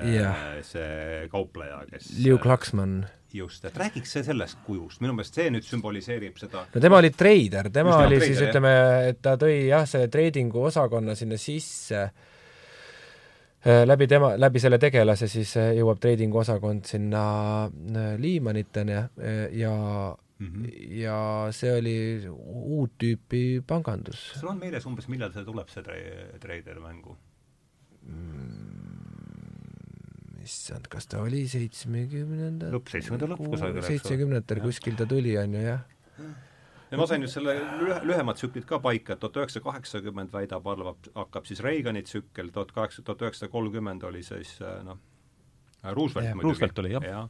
see 0.70 1.28
kaupleja, 1.32 1.82
kes 1.90 2.10
Liu 2.22 2.38
Klaksmann 2.43 3.05
just, 3.36 3.64
et 3.64 3.76
räägiks 3.76 4.12
see 4.16 4.24
sellest 4.26 4.60
kujust, 4.66 5.01
minu 5.02 5.14
meelest 5.16 5.36
see 5.36 5.51
nüüd 5.52 5.66
sümboliseerib 5.66 6.38
seda 6.40 6.64
no 6.72 6.82
tema 6.82 7.01
oli 7.01 7.12
treider, 7.14 7.70
tema 7.74 7.94
Just 7.94 8.06
oli 8.06 8.20
treider, 8.20 8.32
siis 8.32 8.48
ütleme, 8.48 8.72
et 9.10 9.20
ta 9.24 9.36
tõi 9.40 9.55
jah, 9.68 9.86
selle 9.88 10.10
treidingu 10.12 10.62
osakonna 10.68 11.16
sinna 11.18 11.38
sisse, 11.40 12.02
äh, 13.66 13.82
läbi 13.86 14.09
tema, 14.10 14.34
läbi 14.40 14.62
selle 14.62 14.80
tegelase 14.82 15.28
siis 15.30 15.56
äh, 15.60 15.72
jõuab 15.78 16.01
treidingu 16.02 16.43
osakond 16.43 16.86
sinna 16.88 17.24
äh, 17.66 18.14
Liimaniteni 18.20 18.97
ja 19.60 19.74
mm 20.38 20.47
-hmm. 20.47 20.72
ja 21.02 21.48
see 21.51 21.72
oli 21.78 21.98
uut 22.38 22.93
tüüpi 23.02 23.62
pangandus. 23.66 24.32
sul 24.40 24.48
on 24.48 24.59
meeles 24.59 24.86
umbes, 24.86 25.09
millal 25.09 25.32
see 25.32 25.44
tuleb, 25.44 25.68
see 25.68 25.82
tre-, 25.82 26.38
treider 26.40 26.80
mängu? 26.80 27.16
Issand, 30.47 30.89
kas 30.91 31.09
ta 31.11 31.20
oli 31.24 31.45
seitsmekümnendal 31.51 32.74
lõpp, 32.77 32.91
seitsmekümnenda 32.93 33.35
lõpp 33.35 33.53
kusagil, 33.55 33.81
eks 33.81 33.87
ole. 33.87 33.95
seitsmekümnendatel 33.95 34.62
kuskil 34.65 34.99
ta 34.99 35.07
tuli, 35.11 35.35
on 35.41 35.57
ju, 35.57 35.65
jah. 35.65 35.83
ja 36.93 37.01
ma 37.01 37.09
sain 37.11 37.27
just 37.27 37.39
selle 37.39 37.57
lühe, 37.83 37.99
lühemad 38.07 38.39
tsüklid 38.39 38.69
ka 38.69 38.78
paika, 38.85 39.16
et 39.16 39.23
tuhat 39.24 39.41
üheksasada 39.43 39.66
kaheksakümmend 39.66 40.35
väidab, 40.35 40.70
arvab, 40.70 41.11
hakkab 41.19 41.51
siis 41.51 41.62
Reagani 41.66 42.05
tsükkel, 42.07 42.53
tuhat 42.55 42.73
kaheksa, 42.77 43.05
tuhat 43.07 43.27
üheksasada 43.27 43.53
kolmkümmend 43.53 44.07
oli 44.07 44.23
siis 44.27 44.57
noh, 44.87 45.03
Roosevelt 45.83 46.35
muidugi. 46.35 46.51
Roosevelt 46.51 46.83
oli, 46.85 46.95
jah 46.95 47.11
ja, 47.11 47.27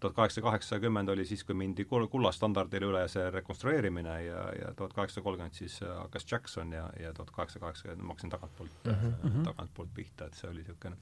tuhat 0.00 0.16
kaheksasada 0.16 0.46
kaheksakümmend 0.48 1.08
oli 1.12 1.24
siis, 1.28 1.44
kui 1.44 1.54
mindi 1.54 1.84
kullastandardile 1.84 2.90
üle 2.90 3.04
see 3.12 3.30
rekonstrueerimine 3.30 4.16
ja, 4.24 4.46
ja 4.60 4.72
tuhat 4.76 4.96
kaheksasada 4.96 5.24
kolmkümmend 5.24 5.54
siis 5.54 5.80
hakkas 5.84 6.26
Jackson 6.32 6.72
ja, 6.72 6.88
ja 7.00 7.12
tuhat 7.14 7.30
kaheksasada 7.36 7.66
kaheksakümmend 7.66 8.06
ma 8.06 8.16
hakkasin 8.16 8.34
tagantpoolt 8.36 8.90
mhm, 8.90 9.14
-huh. 9.24 9.44
tagantpoolt 9.44 9.94
pihta, 9.94 10.26
et 10.26 10.34
see 10.34 10.50
oli 10.50 10.64
niisugune 10.64 10.96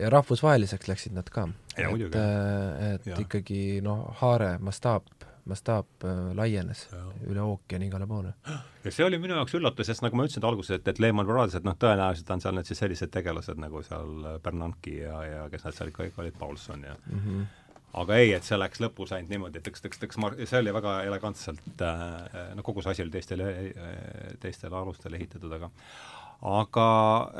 ja 0.00 0.10
rahvusvaheliseks 0.10 0.88
läksid 0.88 1.14
nad 1.14 1.30
ka. 1.30 1.48
et, 1.76 2.14
äh, 2.14 2.94
et 2.94 3.06
ja. 3.06 3.16
ikkagi 3.20 3.80
noh, 3.84 4.06
haare 4.20 4.56
mastaap, 4.58 5.06
mastaap 5.50 6.06
äh, 6.06 6.20
laienes 6.36 6.86
ja. 6.92 7.02
üle 7.30 7.42
ookeani 7.42 7.90
igale 7.90 8.06
poole. 8.06 8.34
ja 8.84 8.92
see 8.92 9.06
oli 9.06 9.18
minu 9.18 9.36
jaoks 9.38 9.56
üllatus, 9.58 9.90
sest 9.90 10.04
nagu 10.04 10.16
ma 10.16 10.26
ütlesin 10.28 10.46
alguses, 10.46 10.78
et, 10.78 10.88
et 10.88 11.02
Lehman 11.02 11.26
Brothers, 11.26 11.58
et 11.58 11.66
noh, 11.66 11.76
tõenäoliselt 11.80 12.30
on 12.34 12.44
seal 12.44 12.56
nüüd 12.58 12.70
siis 12.70 12.80
sellised 12.84 13.12
tegelased 13.14 13.60
nagu 13.60 13.82
seal 13.86 14.40
Bernanke 14.44 14.96
ja, 15.02 15.20
ja 15.28 15.44
kes 15.52 15.66
nad 15.68 15.76
seal 15.76 15.92
ikka 15.92 16.08
olid, 16.24 16.38
Paulson 16.38 16.88
ja 16.88 16.96
mm 17.10 17.20
-hmm 17.20 17.52
aga 17.94 18.18
ei, 18.18 18.32
et 18.36 18.46
see 18.46 18.58
läks 18.58 18.82
lõpus 18.82 19.14
ainult 19.14 19.32
niimoodi, 19.32 19.60
et 19.60 19.68
tõks, 19.68 19.84
tõks, 19.84 20.02
tõks, 20.02 20.18
see 20.50 20.60
oli 20.60 20.74
väga 20.74 20.96
elegantselt 21.06 21.84
äh,, 21.86 22.50
no 22.56 22.66
kogu 22.66 22.82
see 22.82 22.94
asi 22.94 23.04
oli 23.04 23.14
teistele, 23.14 23.48
teistele 24.42 24.78
alustele 24.80 25.20
ehitatud, 25.20 25.52
aga 25.58 25.70
aga 26.44 26.86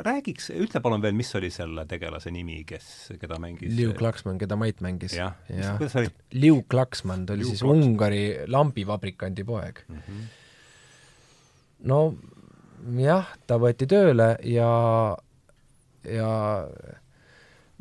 räägiks, 0.07 0.49
ütle 0.55 0.81
palun 0.85 1.03
veel, 1.05 1.17
mis 1.17 1.33
oli 1.37 1.51
selle 1.53 1.85
tegelase 1.89 2.31
nimi, 2.33 2.63
kes, 2.69 2.87
keda 3.21 3.37
mängis 3.43 3.75
Liu 3.77 3.93
Klaksmann, 3.97 4.39
keda 4.41 4.57
Mait 4.57 4.81
mängis. 4.85 5.17
jah 5.19 5.35
ja. 5.51 5.75
kuidas 5.81 5.97
oli? 6.01 6.13
Liu 6.39 6.63
Klaksmann, 6.71 7.27
ta 7.27 7.37
oli 7.37 7.45
Liu 7.45 7.51
siis 7.53 7.65
Klaksmann. 7.65 7.91
Ungari 7.91 8.23
lambivabrikandi 8.49 9.45
poeg 9.45 9.83
mm. 9.89 10.01
-hmm. 10.07 10.25
no 11.91 12.01
jah, 13.01 13.29
ta 13.47 13.59
võeti 13.61 13.89
tööle 13.91 14.37
ja, 14.49 14.71
ja 16.09 16.33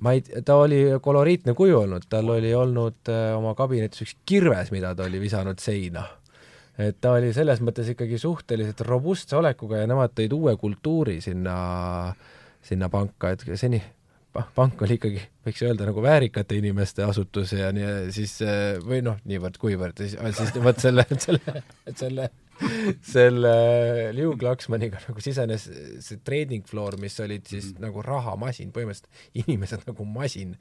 ma 0.04 0.14
ei, 0.16 0.24
ta 0.46 0.58
oli 0.60 0.82
koloriitne 1.02 1.56
kuju 1.58 1.80
olnud, 1.86 2.08
tal 2.12 2.30
oli 2.36 2.52
olnud 2.58 3.12
äh, 3.12 3.32
oma 3.38 3.56
kabinetis 3.58 4.04
üks 4.06 4.18
kirves, 4.28 4.74
mida 4.76 4.94
ta 4.98 5.08
oli 5.08 5.22
visanud 5.22 5.64
seina. 5.64 6.06
et 6.78 6.98
ta 7.02 7.14
oli 7.20 7.30
selles 7.34 7.62
mõttes 7.62 7.92
ikkagi 7.94 8.18
suhteliselt 8.18 8.82
robustse 8.88 9.38
olekuga 9.38 9.84
ja 9.84 9.90
nemad 9.90 10.16
tõid 10.18 10.34
uue 10.34 10.56
kultuuri 10.58 11.20
sinna, 11.22 11.56
sinna 12.66 12.90
panka, 12.90 13.36
et 13.36 13.46
seni 13.62 13.82
pa- 14.34 14.48
pank 14.56 14.82
oli 14.82 14.98
ikkagi, 14.98 15.22
võiks 15.46 15.62
öelda, 15.64 15.86
nagu 15.90 16.02
väärikate 16.04 16.58
inimeste 16.58 17.06
asutus 17.06 17.54
ja 17.54 17.70
nii, 17.76 17.92
siis 18.16 18.40
äh, 18.42 18.80
või 18.84 19.04
noh, 19.06 19.22
niivõrd-kuivõrd, 19.30 20.02
siis, 20.02 20.18
siis 20.40 20.58
vot 20.64 20.82
selle, 20.82 21.06
selle, 21.28 21.62
selle 21.94 22.32
selle 23.14 23.54
Liu 24.16 24.36
Klaksmaniga 24.40 25.02
nagu 25.08 25.24
sisenes 25.24 25.68
see 26.04 26.20
training 26.26 26.66
floor, 26.68 26.98
mis 27.02 27.18
olid 27.24 27.48
siis 27.50 27.72
mm. 27.74 27.82
nagu 27.88 28.04
rahamasin, 28.06 28.74
põhimõtteliselt 28.76 29.44
inimesed 29.44 29.88
nagu 29.90 30.06
masin, 30.08 30.54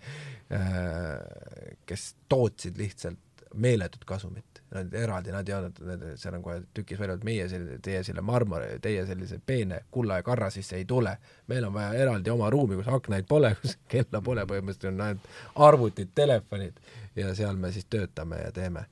kes 1.88 2.08
tootsid 2.32 2.80
lihtsalt 2.80 3.20
meeletut 3.54 4.04
kasumit. 4.04 4.62
Nad 4.72 4.94
eraldi, 4.96 5.32
nad 5.32 5.48
ei 5.48 5.54
olnud, 5.54 6.04
seal 6.16 6.38
on 6.38 6.42
kohe 6.44 6.62
tükis 6.74 7.00
välja, 7.00 7.18
et 7.18 7.24
meie 7.28 7.48
selline, 7.50 7.76
teie 7.84 8.00
selle 8.06 8.22
marmori, 8.24 8.78
teie 8.82 9.02
sellise 9.06 9.36
peene 9.44 9.82
kulla 9.92 10.20
ja 10.20 10.24
karra 10.24 10.48
sisse 10.50 10.78
ei 10.78 10.86
tule. 10.88 11.16
meil 11.46 11.64
on 11.68 11.74
vaja 11.74 11.92
eraldi 12.00 12.32
oma 12.32 12.48
ruumi, 12.50 12.78
kus 12.80 12.88
aknaid 12.88 13.28
pole, 13.28 13.54
kus 13.60 13.76
kella 13.92 14.22
pole, 14.24 14.46
põhimõtteliselt 14.48 14.94
on 14.94 15.04
ainult 15.06 15.28
arvutid, 15.68 16.14
telefonid 16.14 16.80
ja 17.16 17.34
seal 17.36 17.60
me 17.60 17.72
siis 17.72 17.84
töötame 17.84 18.40
ja 18.40 18.52
teeme 18.52 18.86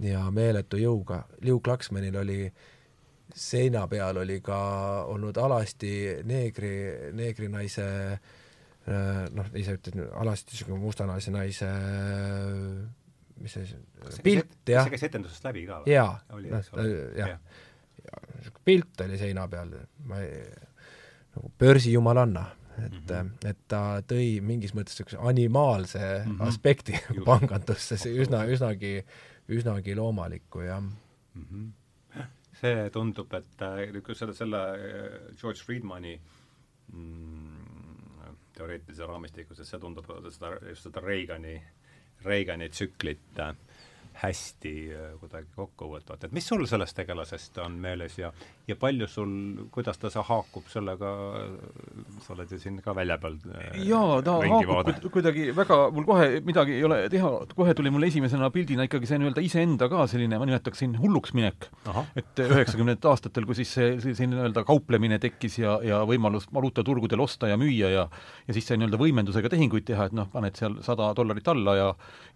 ja 0.00 0.24
meeletu 0.30 0.80
jõuga. 0.80 1.22
Liu 1.42 1.60
Klaksmanil 1.60 2.16
oli 2.16 2.42
seina 3.34 3.86
peal 3.88 4.16
oli 4.16 4.40
ka 4.40 4.58
olnud 5.12 5.36
alasti 5.36 5.92
neegri, 6.24 7.12
neegrinaise 7.12 7.88
noh, 9.36 9.50
ise 9.58 9.74
ütled, 9.76 10.00
alasti 10.16 10.54
niisugune 10.54 10.80
mustanaise 10.80 11.32
naise 11.34 11.68
mis 13.38 13.54
see 13.54 13.66
siis, 13.68 14.20
pilt, 14.24 14.54
jah. 14.68 14.86
see 14.86 14.94
käis 14.94 15.06
etendusest 15.08 15.44
läbi 15.46 15.64
ka 15.68 15.82
või? 15.82 15.92
jaa, 15.92 16.14
noh, 16.32 16.70
jah. 17.18 17.34
pilt 18.64 19.04
oli 19.04 19.18
seina 19.20 19.46
peal, 19.50 19.74
ma 20.08 20.22
ei, 20.24 20.40
nagu 21.36 21.52
börsijumalanna, 21.60 22.44
et 22.78 22.92
mm, 22.94 23.06
-hmm. 23.10 23.50
et 23.50 23.60
ta 23.70 23.82
tõi 24.08 24.38
mingis 24.44 24.74
mõttes 24.74 24.96
niisuguse 24.96 25.20
animaalse 25.20 26.00
mm 26.00 26.32
-hmm. 26.32 26.48
aspekti 26.48 26.98
pangandusse, 27.28 27.98
see 28.00 28.16
üsna, 28.24 28.44
üsnagi 28.46 29.02
üsnagi 29.48 29.96
loomalikku, 29.96 30.60
jah 30.60 30.80
mm. 30.80 31.46
-hmm. 31.50 32.24
see 32.60 32.90
tundub, 32.90 33.32
et 33.34 33.62
äh, 33.62 34.02
kui 34.02 34.14
selle, 34.14 34.34
selle 34.34 34.62
äh, 34.74 35.36
George 35.40 35.64
Friedmani 35.64 36.20
mm, 36.92 38.34
teoreetilise 38.52 39.06
raamistikus, 39.06 39.60
et 39.60 39.66
see 39.66 39.80
tundub 39.80 40.06
seda, 40.30 40.56
just 40.68 40.82
seda 40.82 41.00
Reagani, 41.00 41.62
Reagani 42.24 42.68
tsüklit 42.68 43.38
äh, 43.38 43.54
hästi 44.18 44.72
äh, 44.94 45.10
kuidagi 45.20 45.46
kokku 45.56 45.88
võtvat, 45.92 46.24
et 46.26 46.32
mis 46.34 46.46
sul 46.48 46.64
sellest 46.66 46.96
tegelasest 46.98 47.58
on 47.62 47.76
meeles 47.82 48.16
ja 48.18 48.32
ja 48.68 48.76
palju 48.76 49.06
sul, 49.08 49.30
kuidas 49.72 49.96
ta, 50.00 50.10
see 50.12 50.20
haakub 50.28 50.66
sellega, 50.68 51.12
sa 52.24 52.34
oled 52.34 52.50
ju 52.52 52.58
siin 52.60 52.80
ka 52.84 52.92
välja 52.96 53.16
peal 53.22 53.36
äh, 53.54 53.78
jaa, 53.88 54.18
ta 54.26 54.34
haakub 54.42 54.90
kud- 54.90 55.08
kuidagi 55.14 55.48
väga, 55.56 55.78
mul 55.94 56.06
kohe 56.08 56.40
midagi 56.44 56.76
ei 56.76 56.84
ole 56.88 56.98
teha, 57.12 57.30
kohe 57.56 57.74
tuli 57.78 57.92
mul 57.94 58.08
esimesena 58.08 58.50
pildina 58.54 58.88
ikkagi 58.88 59.08
see 59.08 59.20
nii-öelda 59.22 59.44
iseenda 59.46 59.88
ka 59.92 60.06
selline, 60.10 60.40
ma 60.40 60.48
nimetaksin 60.48 60.98
hulluks 61.00 61.32
minek. 61.38 61.68
et 62.18 62.42
üheksakümnendatel 62.44 63.12
aastatel, 63.14 63.46
kui 63.48 63.56
siis 63.60 63.72
see, 63.78 63.94
see 64.02 64.14
selline 64.18 64.36
nii-öelda 64.36 64.66
kauplemine 64.68 65.20
tekkis 65.22 65.60
ja, 65.62 65.78
ja 65.84 66.02
võimalus 66.08 66.48
valuutaturgudel 66.54 67.22
osta 67.24 67.48
ja 67.50 67.56
müüa 67.60 67.92
ja 67.94 68.04
ja 68.48 68.54
siis 68.56 68.66
sai 68.68 68.78
nii-öelda 68.80 68.98
võimendusega 69.00 69.50
tehinguid 69.52 69.86
teha, 69.88 70.08
et 70.10 70.16
noh, 70.16 70.28
paned 70.32 70.58
seal 70.58 70.78
sada 70.84 71.12
dollarit 71.16 71.48
alla 71.54 71.76
ja 71.78 71.88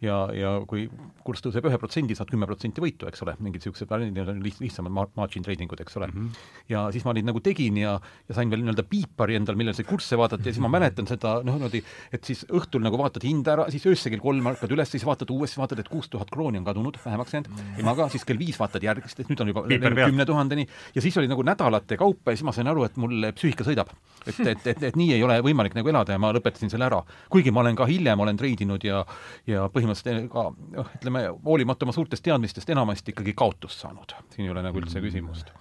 ja, 0.02 0.16
ja 0.34 0.56
kui 0.68 0.88
kurss 1.26 1.44
tõuseb 1.44 1.66
ühe 1.68 1.71
protsendi, 1.80 2.16
saad 2.18 2.30
kümme 2.32 2.46
protsenti 2.48 2.82
võitu, 2.82 3.08
eks 3.08 3.22
ole, 3.24 3.34
mingid 3.40 3.62
niisugused 3.62 3.90
nii-öelda 3.92 4.34
liht-, 4.42 4.60
lihtsamad 4.62 4.94
ma-, 4.94 5.08
margin 5.18 5.44
trading 5.46 5.72
ud, 5.72 5.80
eks 5.84 5.96
ole 6.00 6.08
mm. 6.10 6.18
-hmm. 6.18 6.68
ja 6.72 6.84
siis 6.94 7.04
ma 7.06 7.14
neid 7.16 7.28
nagu 7.28 7.40
tegin 7.44 7.78
ja, 7.80 7.94
ja 8.28 8.36
sain 8.36 8.50
veel 8.50 8.62
nii-öelda 8.64 8.84
piipari 8.88 9.36
endal, 9.38 9.58
millel 9.58 9.76
sai 9.76 9.86
kursse 9.88 10.18
vaadata 10.18 10.48
ja 10.48 10.52
siis 10.52 10.62
ma 10.64 10.70
mäletan 10.72 11.08
seda 11.08 11.38
noh, 11.46 11.58
niimoodi, 11.58 11.82
et 12.12 12.24
siis 12.24 12.44
õhtul 12.50 12.84
nagu 12.84 12.98
vaatad 12.98 13.24
hinda 13.26 13.56
ära, 13.56 13.68
siis 13.72 13.86
öösel 13.86 14.14
kell 14.14 14.24
kolm 14.24 14.46
ärkad 14.52 14.72
üles, 14.74 14.90
siis 14.90 15.06
vaatad 15.06 15.30
uuesti, 15.30 15.60
vaatad, 15.60 15.82
et 15.82 15.90
kuus 15.92 16.10
tuhat 16.12 16.30
krooni 16.32 16.60
on 16.62 16.66
kadunud, 16.68 16.98
vähemaks 17.04 17.34
jäänud 17.34 17.50
mm, 17.50 17.56
-hmm. 17.56 17.78
ei 17.78 17.88
maga, 17.88 18.08
siis 18.08 18.24
kell 18.24 18.38
viis 18.38 18.58
vaatad 18.60 18.82
järgmist, 18.82 19.20
et 19.20 19.28
nüüd 19.30 19.40
on 19.40 19.52
juba 19.52 19.64
läinud 19.68 20.00
kümne 20.04 20.26
tuhandeni 20.26 20.66
ja 20.94 21.02
siis 21.02 21.16
oli 21.18 21.28
nagu 21.28 21.42
nädalate 21.42 21.96
kaupa 21.96 22.32
ja 22.32 22.36
siis 22.36 22.44
ma 22.44 22.52
sain 22.52 22.68
aru, 22.68 22.84
et 22.84 22.96
mul 22.96 23.30
psüühika 23.36 23.64
sõidab. 23.64 23.92
et, 24.26 24.40
et, 24.40 24.66
et, 24.66 24.82
et 24.82 24.96
nii 24.96 25.14
ei 25.14 25.22
ole 25.22 25.40
võimalik 25.42 25.74
nagu 25.74 25.88
elada 25.88 26.12
ja 26.12 26.18
ma 26.18 26.32
lõpetasin 26.32 26.70
selle 26.70 26.84
ära. 26.84 27.02
kuigi 27.30 27.50
ma 27.50 27.60
olen 27.60 27.76
ka 27.76 27.86
hiljem 27.86 28.20
olen 28.20 28.36
treidinud 28.36 28.84
ja 28.84 29.04
ja 29.46 29.66
põhimõtteliselt 29.72 30.30
ka 30.32 30.44
noh, 30.76 30.90
ütleme, 30.98 31.24
hoolimata 31.52 31.86
oma 31.86 31.94
suurtest 31.96 32.24
teadmistest 32.24 32.72
enamasti 32.74 33.14
ikkagi 33.14 33.36
kaotust 33.36 33.84
saanud. 33.84 34.16
siin 34.34 34.48
ei 34.48 34.54
ole 34.56 34.64
nagu 34.64 34.80
üldse 34.80 35.04
küsimust 35.04 35.52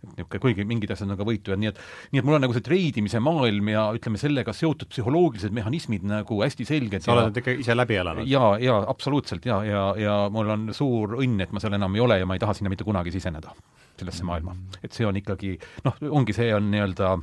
et 0.00 0.16
niisugune, 0.16 0.40
kuigi 0.40 0.64
mingid 0.64 0.92
asjad 0.94 1.10
on 1.12 1.18
ka 1.18 1.26
võitu 1.28 1.52
ja 1.52 1.58
nii 1.60 1.70
et, 1.70 1.80
nii 2.12 2.22
et 2.22 2.26
mul 2.26 2.38
on 2.38 2.44
nagu 2.46 2.54
see 2.56 2.64
treidimise 2.64 3.20
maailm 3.20 3.68
ja 3.72 3.82
ütleme, 3.96 4.20
sellega 4.20 4.54
seotud 4.56 4.88
psühholoogilised 4.92 5.52
mehhanismid 5.56 6.06
nagu 6.08 6.40
hästi 6.40 6.66
selged 6.68 7.04
sa 7.04 7.12
ja 7.12 7.26
oled 7.26 7.40
ikka 7.42 7.56
ise 7.60 7.76
läbi 7.76 7.98
elanud? 8.00 8.28
jaa, 8.30 8.54
jaa, 8.62 8.80
absoluutselt 8.90 9.46
jaa, 9.48 9.60
ja, 9.68 9.82
ja, 10.00 10.06
ja 10.06 10.14
mul 10.32 10.54
on 10.56 10.70
suur 10.76 11.18
õnn, 11.20 11.44
et 11.44 11.52
ma 11.52 11.60
seal 11.62 11.76
enam 11.76 11.98
ei 11.98 12.04
ole 12.04 12.20
ja 12.22 12.28
ma 12.28 12.38
ei 12.38 12.42
taha 12.42 12.56
sinna 12.56 12.72
mitte 12.72 12.86
kunagi 12.88 13.12
siseneda, 13.12 13.52
sellesse 14.00 14.24
maailma. 14.24 14.56
et 14.80 14.96
see 14.96 15.08
on 15.08 15.20
ikkagi, 15.20 15.58
noh, 15.84 16.00
ongi, 16.20 16.36
see 16.36 16.48
on 16.56 16.72
nii-öelda 16.72 17.18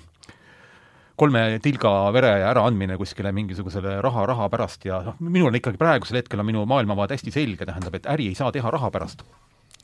kolme 1.18 1.42
tilga 1.66 1.92
vere 2.14 2.30
äraandmine 2.46 2.98
kuskile 3.00 3.32
mingisugusele 3.34 3.98
raha, 4.06 4.26
raha 4.30 4.50
pärast 4.54 4.86
ja 4.86 5.02
noh, 5.06 5.18
minul 5.20 5.50
on 5.50 5.58
ikkagi 5.58 5.80
praegusel 5.82 6.22
hetkel 6.22 6.44
on 6.44 6.50
minu 6.50 6.66
maailmavaade 6.70 7.18
hästi 7.18 7.34
selge, 7.34 7.66
tähendab, 7.66 7.98
et 7.98 8.10
äri 8.14 8.30
ei 8.32 8.38
saa 8.38 8.52
teha 8.54 8.72
raha 8.74 8.92
pärast 8.94 9.26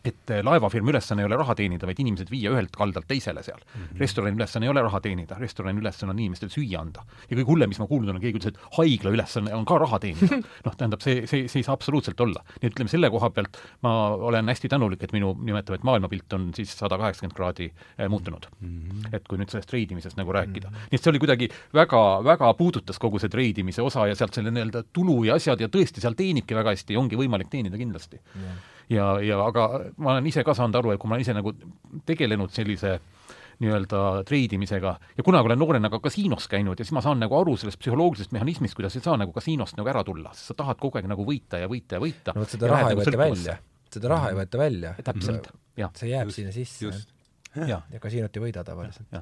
et 0.04 0.32
eh, 0.36 0.42
laevafirma 0.44 0.92
ülesanne 0.92 1.24
ei 1.24 1.28
ole 1.30 1.38
raha 1.40 1.56
teenida, 1.56 1.88
vaid 1.88 2.00
inimesed 2.04 2.32
viia 2.32 2.52
ühelt 2.52 2.74
kaldalt 2.76 3.08
teisele 3.08 3.44
seal 3.44 3.60
mm. 3.62 3.84
-hmm. 3.84 4.00
restorani 4.04 4.36
ülesanne 4.36 4.68
ei 4.68 4.72
ole 4.74 4.82
raha 4.84 5.00
teenida, 5.04 5.38
restorani 5.40 5.80
ülesanne 5.80 6.12
on 6.12 6.20
inimestele 6.20 6.52
süüa 6.52 6.82
anda. 6.82 7.06
ja 7.30 7.38
kõige 7.38 7.48
hullem, 7.48 7.72
mis 7.72 7.80
ma 7.80 7.88
kuulnud 7.88 8.12
olen, 8.12 8.22
keegi 8.22 8.42
ütles, 8.42 8.52
et 8.54 8.76
haigla 8.78 9.14
ülesanne 9.16 9.54
on 9.56 9.66
ka 9.66 9.78
raha 9.80 10.00
teenida. 10.04 10.42
noh, 10.66 10.76
tähendab, 10.76 11.02
see, 11.06 11.24
see, 11.28 11.48
see 11.48 11.62
ei 11.62 11.68
saa 11.68 11.78
absoluutselt 11.80 12.20
olla. 12.20 12.44
nii 12.60 12.68
et 12.68 12.74
ütleme, 12.74 12.92
selle 12.92 13.10
koha 13.14 13.30
pealt 13.30 13.60
ma 13.86 13.94
olen 14.32 14.52
hästi 14.52 14.72
tänulik, 14.76 15.04
et 15.08 15.16
minu 15.16 15.32
nimetame, 15.40 15.80
et 15.80 15.88
maailmapilt 15.88 16.36
on 16.36 16.52
siis 16.58 16.76
sada 16.76 17.00
kaheksakümmend 17.00 17.38
kraadi 17.38 17.70
eh, 17.72 18.10
muutunud 18.10 18.50
mm. 18.60 18.68
-hmm. 18.68 19.16
et 19.16 19.28
kui 19.28 19.40
nüüd 19.40 19.56
sellest 19.56 19.72
treidimisest 19.72 20.20
nagu 20.20 20.36
rääkida 20.36 20.68
mm. 20.68 20.76
-hmm. 20.76 20.92
nii 20.92 21.00
et 21.00 21.04
see 21.04 21.16
oli 21.16 21.24
kuidagi 21.24 21.50
väga, 21.74 22.04
väga 22.24 22.54
puudutas 22.60 23.00
kogu 23.00 23.20
see 23.20 23.30
treidimise 23.30 23.82
osa 23.82 24.08
ja 24.08 24.16
sealt 24.16 24.34
selle 24.34 24.52
nii-öelda 24.52 24.84
tulu 24.94 25.24
ja 25.24 25.40
asjad 25.40 25.62
ja 25.62 25.68
tõesti, 25.68 26.04
seal 26.04 26.14
teenibki 26.14 26.56
väga 26.56 26.76
hästi 26.76 26.94
ja 26.94 27.00
ongi 27.00 27.16
võimalik 27.16 27.48
teenida 27.50 27.78
kindlasti 27.78 28.20
yeah 28.36 28.73
ja, 28.90 29.08
ja 29.24 29.40
aga 29.46 29.68
ma 29.98 30.16
olen 30.16 30.28
ise 30.28 30.44
ka 30.44 30.56
saanud 30.58 30.76
aru, 30.80 30.94
et 30.94 31.02
kui 31.02 31.10
ma 31.10 31.18
olen 31.18 31.26
ise 31.26 31.36
nagu 31.38 31.54
tegelenud 32.06 32.54
sellise 32.54 33.00
nii-öelda 33.64 34.24
treidimisega 34.28 34.94
ja 35.18 35.24
kunagi 35.24 35.50
olen 35.50 35.60
noorena 35.60 35.90
ka 35.94 36.00
kasiinos 36.04 36.48
käinud 36.52 36.80
ja 36.80 36.86
siis 36.86 36.96
ma 36.96 37.04
saan 37.06 37.22
nagu 37.22 37.38
aru 37.38 37.56
sellest 37.60 37.80
psühholoogilisest 37.82 38.34
mehhanismist, 38.36 38.76
kuidas 38.78 38.98
ei 38.98 39.06
saa 39.06 39.18
nagu 39.20 39.36
kasiinost 39.36 39.78
nagu 39.80 39.92
ära 39.94 40.04
tulla, 40.08 40.34
sest 40.34 40.52
sa 40.52 40.58
tahad 40.64 40.82
kogu 40.82 41.00
aeg 41.00 41.10
nagu 41.12 41.26
võita 41.28 41.62
ja 41.62 41.70
võita 41.72 42.00
ja 42.00 42.04
võita. 42.04 42.36
no 42.36 42.44
vot 42.44 42.56
seda 42.56 42.72
raha 42.74 42.90
ei 42.90 43.00
võeta 43.00 43.22
välja, 43.22 43.58
seda 43.94 44.12
raha 44.16 44.34
ei 44.34 44.40
võeta 44.42 44.64
välja. 44.64 44.96
täpselt, 45.04 45.54
jah. 45.80 45.94
see 46.00 46.12
jääb 46.12 46.32
just, 46.32 46.42
sinna 46.42 46.56
sisse. 46.56 46.94
ja, 47.56 47.82
ja 47.94 48.04
kasiinot 48.04 48.42
ei 48.42 48.48
võida 48.48 48.66
tavaliselt. 48.68 49.22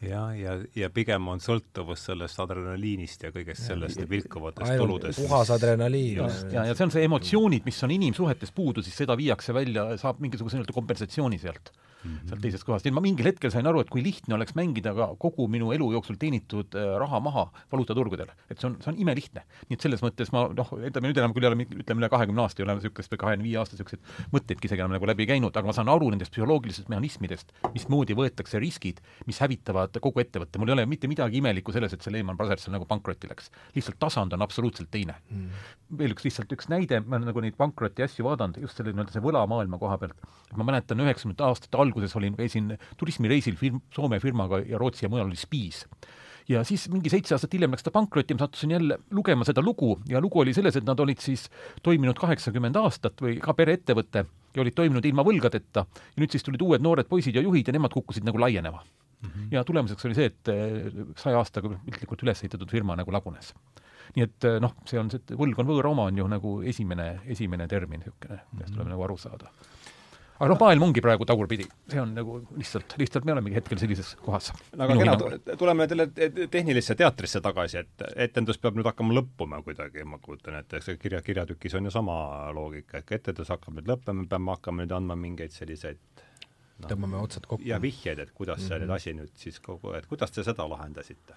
Jah 0.00 0.30
ja, 0.36 0.54
ja, 0.56 0.56
ja 0.76 0.90
pigem 0.94 1.28
on 1.28 1.42
sõltuvus 1.44 2.06
sellest 2.08 2.40
adrenaliinist 2.40 3.26
ja 3.26 3.32
kõigest 3.34 3.66
sellest 3.68 4.00
ja 4.00 4.08
vilkuvatest 4.08 4.76
tuludest. 4.80 5.20
puhas 5.20 5.52
adrenaliin. 5.54 6.22
ja, 6.52 6.64
ja 6.70 6.74
see 6.74 6.86
on 6.86 6.94
see 6.94 7.04
emotsioonid, 7.08 7.66
mis 7.68 7.82
on 7.84 7.94
inimsuhetes 7.96 8.54
puudu, 8.56 8.84
siis 8.86 8.96
seda 9.02 9.16
viiakse 9.20 9.54
välja, 9.56 9.90
saab 10.00 10.22
mingisuguse 10.24 10.56
nii-öelda 10.58 10.76
kompensatsiooni 10.76 11.40
sealt 11.42 11.72
mm 12.04 12.10
-hmm. 12.10 12.28
sealt 12.28 12.40
teisest 12.40 12.64
kohast 12.64 12.86
ja 12.86 12.92
ma 12.92 13.00
mingil 13.00 13.26
hetkel 13.26 13.50
sain 13.50 13.66
aru, 13.66 13.80
et 13.80 13.90
kui 13.90 14.02
lihtne 14.02 14.34
oleks 14.34 14.54
mängida 14.54 14.94
ka 14.94 15.14
kogu 15.18 15.48
minu 15.48 15.72
elu 15.72 15.92
jooksul 15.92 16.16
teenitud 16.16 16.74
äh, 16.74 16.98
raha 16.98 17.20
maha 17.20 17.50
valuutaturgudel. 17.72 18.30
et 18.50 18.58
see 18.58 18.70
on, 18.70 18.76
see 18.82 18.92
on 18.92 18.98
imelihtne. 18.98 19.44
nii 19.68 19.76
et 19.78 19.80
selles 19.80 20.02
mõttes 20.02 20.32
ma 20.32 20.48
noh, 20.48 20.72
ütleme 20.72 21.08
nüüd 21.08 21.18
enam 21.18 21.34
küll 21.34 21.44
ei 21.44 21.52
ole, 21.52 21.66
ütleme 21.82 22.00
üle 22.02 22.08
kahekümne 22.08 22.42
aasta 22.42 22.62
ei 22.62 22.68
ole 22.68 22.74
niisugust 22.78 23.12
või 23.12 23.22
kahekümne 23.24 23.44
viie 23.44 23.58
aasta 23.58 23.76
niisuguseid 23.76 24.00
mõtteidki 24.34 24.70
isegi 24.70 24.84
enam 24.84 24.94
nagu 24.96 25.06
läbi 25.06 25.26
käinud, 25.26 25.56
aga 25.56 25.66
ma 25.66 25.76
saan 25.76 25.88
aru 25.88 26.10
nendest 26.10 26.32
psühholoogilisest 26.34 26.88
mehhanismidest, 26.92 27.52
mismoodi 27.74 28.16
võetakse 28.18 28.60
riskid, 28.62 29.00
mis 29.26 29.40
hävitavad 29.40 30.00
kogu 30.00 30.20
ettevõtte. 30.20 30.58
mul 30.58 30.68
ei 30.68 30.78
ole 30.78 30.86
mitte 30.86 31.08
midagi 31.08 31.40
imelikku 31.42 31.72
selles, 31.72 31.92
et 31.92 32.02
see 32.02 32.12
Lehman 32.12 32.36
Brothers 32.36 32.68
nagu 32.68 32.86
pankrotti 32.86 33.28
läks. 33.30 33.50
lihtsalt 33.74 33.98
tasand 33.98 34.32
on 34.32 34.42
absoluutselt 34.42 34.90
teine 34.90 35.14
mm. 35.30 35.48
veel 35.98 36.14
üks, 36.14 36.24
lihtsalt 36.24 36.52
üks 36.52 36.68
näide, 36.72 37.00
ma 37.00 37.16
olen 37.16 37.30
nagu 37.30 37.40
neid 37.44 37.56
pankroti 37.58 38.04
asju 38.06 38.24
vaadanud, 38.24 38.60
just 38.62 38.78
selle 38.78 38.94
nii-öelda 38.94 39.14
see 39.14 39.24
võlamaailma 39.24 39.78
koha 39.78 39.98
pealt. 39.98 40.28
ma 40.56 40.66
mäletan 40.66 41.00
üheksakümnendate 41.04 41.46
aastate 41.46 41.78
algust, 41.78 41.89
alguses 41.90 42.16
olin, 42.16 42.38
käisin 42.38 42.72
turismireisil 42.96 43.58
firm, 43.60 43.82
Soome 43.94 44.22
firmaga 44.22 44.62
ja 44.64 44.78
Rootsi 44.80 45.06
ja 45.06 45.12
mujal 45.12 45.28
oli 45.28 45.38
Spiis 45.38 45.84
ja 46.50 46.62
siis 46.66 46.86
mingi 46.90 47.10
seitse 47.12 47.34
aastat 47.36 47.52
hiljem 47.54 47.74
läks 47.74 47.84
ta 47.86 47.92
pankrotti, 47.94 48.34
ma 48.34 48.44
sattusin 48.44 48.74
jälle 48.74 48.98
lugema 49.14 49.46
seda 49.46 49.62
lugu 49.62 49.98
ja 50.08 50.20
lugu 50.20 50.40
oli 50.42 50.54
selles, 50.56 50.76
et 50.76 50.86
nad 50.86 50.98
olid 51.00 51.20
siis 51.22 51.46
toiminud 51.82 52.18
kaheksakümmend 52.18 52.78
aastat 52.80 53.20
või 53.22 53.36
ka 53.42 53.54
pereettevõte 53.58 54.24
ja 54.54 54.62
olid 54.64 54.76
toiminud 54.76 55.06
ilma 55.06 55.24
võlgadeta 55.26 55.84
ja 55.86 56.22
nüüd 56.22 56.34
siis 56.34 56.46
tulid 56.46 56.62
uued 56.66 56.82
noored 56.82 57.08
poisid 57.10 57.36
ja 57.36 57.44
juhid 57.44 57.70
ja 57.70 57.76
nemad 57.76 57.94
kukkusid 57.94 58.26
nagu 58.26 58.40
laienema 58.40 58.82
mm. 58.82 59.28
-hmm. 59.28 59.50
ja 59.54 59.64
tulemuseks 59.64 60.08
oli 60.08 60.18
see, 60.18 60.30
et 60.32 60.48
eh, 60.54 61.04
saja 61.16 61.38
aastaga 61.38 61.70
piltlikult 61.86 62.26
üles 62.26 62.42
ehitatud 62.42 62.70
firma 62.70 62.96
nagu 62.96 63.12
lagunes. 63.12 63.54
nii 64.16 64.26
et 64.26 64.44
eh, 64.44 64.58
noh, 64.60 64.74
see 64.86 64.98
on 64.98 65.10
see, 65.10 65.22
et 65.22 65.36
võlg 65.38 65.58
on 65.62 65.70
võõra 65.70 65.92
oma, 65.94 66.08
on 66.10 66.18
ju 66.18 66.26
nagu 66.26 66.56
esimene, 66.62 67.20
esimene 67.26 67.68
termin 67.68 68.02
niisugune, 68.02 68.40
millest 68.52 68.72
tuleb 68.72 68.86
mm 68.86 68.90
-hmm. 68.90 68.96
nagu 68.96 69.04
aru 69.06 69.16
saada 69.16 69.52
aga 70.40 70.48
noh, 70.54 70.58
maailm 70.60 70.86
ongi 70.86 71.02
praegu 71.04 71.26
tagurpidi, 71.28 71.66
see 71.92 72.00
on 72.00 72.14
nagu 72.16 72.38
lihtsalt, 72.56 72.94
lihtsalt 73.00 73.26
me 73.28 73.34
olemegi 73.34 73.58
hetkel 73.58 73.80
sellises 73.82 74.14
kohas. 74.24 74.50
aga 74.72 74.96
kena, 74.96 75.16
tuleme 75.60 75.86
selle 75.90 76.06
tehnilisse 76.52 76.96
teatrisse 76.96 77.42
tagasi, 77.44 77.84
et 77.84 78.06
etendus 78.28 78.60
peab 78.62 78.78
nüüd 78.78 78.88
hakkama 78.88 79.16
lõppuma 79.18 79.60
kuidagi, 79.66 80.06
ma 80.08 80.20
kujutan 80.22 80.56
ette, 80.62 80.80
see 80.84 80.96
kirja, 81.00 81.20
kirjatükis 81.26 81.76
on 81.76 81.90
ju 81.90 81.94
sama 81.94 82.16
loogika, 82.56 83.02
et 83.02 83.12
etendus 83.20 83.52
hakkab 83.52 83.76
nüüd 83.76 83.92
lõppema, 83.92 84.24
me 84.24 84.32
peame 84.32 84.56
hakkama 84.56 84.86
nüüd 84.86 84.96
andma 84.96 85.18
mingeid 85.20 85.52
selliseid 85.52 86.00
no, 86.80 86.88
tõmbame 86.88 87.20
otsad 87.20 87.44
kokku. 87.44 87.68
ja 87.68 87.80
vihjeid, 87.82 88.24
et 88.24 88.32
kuidas 88.32 88.62
mm 88.62 88.64
-hmm. 88.64 88.68
see 88.68 88.82
nüüd 88.84 88.96
asi 88.96 89.16
nüüd 89.20 89.36
siis 89.44 89.60
kogu, 89.60 89.92
et 89.98 90.08
kuidas 90.08 90.32
te 90.32 90.44
seda 90.46 90.68
lahendasite? 90.68 91.36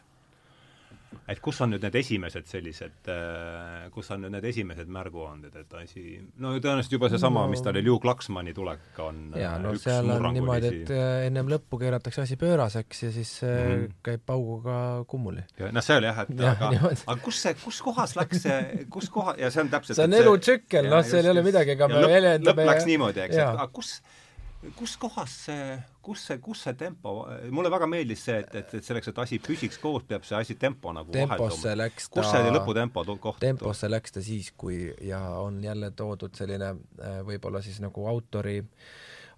Et 1.30 1.40
kus 1.44 1.60
on 1.64 1.74
nüüd 1.74 1.84
need 1.86 1.96
esimesed 2.00 2.48
sellised, 2.50 3.10
äh, 3.12 3.88
kus 3.94 4.12
on 4.16 4.24
nüüd 4.24 4.34
need 4.36 4.48
esimesed 4.50 4.90
märguanded, 4.94 5.56
et 5.64 5.76
asi, 5.80 6.04
no 6.44 6.54
tõenäoliselt 6.58 6.96
juba 6.98 7.10
seesama 7.14 7.46
no,, 7.46 7.52
mis 7.52 7.64
ta 7.64 7.72
oli, 7.74 7.84
Liu 7.86 8.00
Klaksmani 8.04 8.56
tulek 8.56 9.02
on 9.04 9.22
jaa, 9.40 9.58
no 9.64 9.76
seal 9.82 10.10
on 10.16 10.28
niimoodi, 10.38 10.72
et 10.84 10.94
äh, 10.96 11.28
ennem 11.28 11.52
lõppu 11.52 11.80
keeratakse 11.82 12.24
asi 12.26 12.40
pööraseks 12.42 13.06
ja 13.08 13.12
siis 13.16 13.36
mm 13.44 13.62
-hmm. 13.70 13.94
käib 14.10 14.26
pauguga 14.26 14.80
kummuli. 15.08 15.46
noh, 15.60 15.84
see 15.84 15.98
oli 16.02 16.12
jah, 16.12 16.24
et 16.26 16.36
ja, 16.40 16.56
aga, 16.58 16.92
aga 17.08 17.20
kus 17.22 17.42
see, 17.46 17.56
kus 17.64 17.82
kohas 17.82 18.16
läks 18.20 18.44
see, 18.48 18.88
kus 18.90 19.10
koha, 19.10 19.36
ja 19.38 19.52
see 19.52 19.64
on 19.66 19.72
täpselt 19.74 19.98
see 20.00 20.10
on 20.10 20.20
elutsükkel, 20.20 20.90
noh, 20.90 21.06
seal 21.06 21.26
ei 21.26 21.32
ole 21.32 21.46
midagi, 21.46 21.78
ega 21.78 21.88
me 21.88 22.04
väljendame 22.08 22.62
lõpp 22.62 22.74
läks 22.74 22.92
niimoodi, 22.92 23.26
eks, 23.28 23.36
et 23.40 23.48
aga 23.48 23.68
kus 23.74 23.98
kus 24.78 24.96
kohas 24.98 25.34
see, 25.48 25.74
kus 26.04 26.26
see, 26.28 26.40
kus 26.44 26.66
see 26.66 26.76
tempo, 26.80 27.16
mulle 27.56 27.72
väga 27.72 27.88
meeldis 27.90 28.26
see, 28.28 28.42
et, 28.44 28.56
et, 28.60 28.76
et 28.80 28.86
selleks, 28.86 29.10
et 29.12 29.24
asi 29.24 29.40
püsiks 29.44 29.80
koos, 29.82 30.04
peab 30.08 30.26
see 30.28 30.38
asi 30.40 30.58
tempo 30.60 30.92
nagu 30.96 31.14
temposse 31.16 31.76
läks 31.80 32.10
ta, 32.10 32.18
kus 32.18 32.32
see 32.34 32.52
lõputempo 32.52 33.06
koht 33.24 33.40
temposse 33.44 33.90
läks 33.92 34.18
ta 34.18 34.24
siis, 34.26 34.52
kui 34.58 34.86
ja 35.08 35.22
on 35.40 35.62
jälle 35.64 35.94
toodud 35.96 36.36
selline 36.36 36.74
äh, 36.74 37.20
võib-olla 37.28 37.64
siis 37.64 37.80
nagu 37.84 38.08
autori 38.12 38.60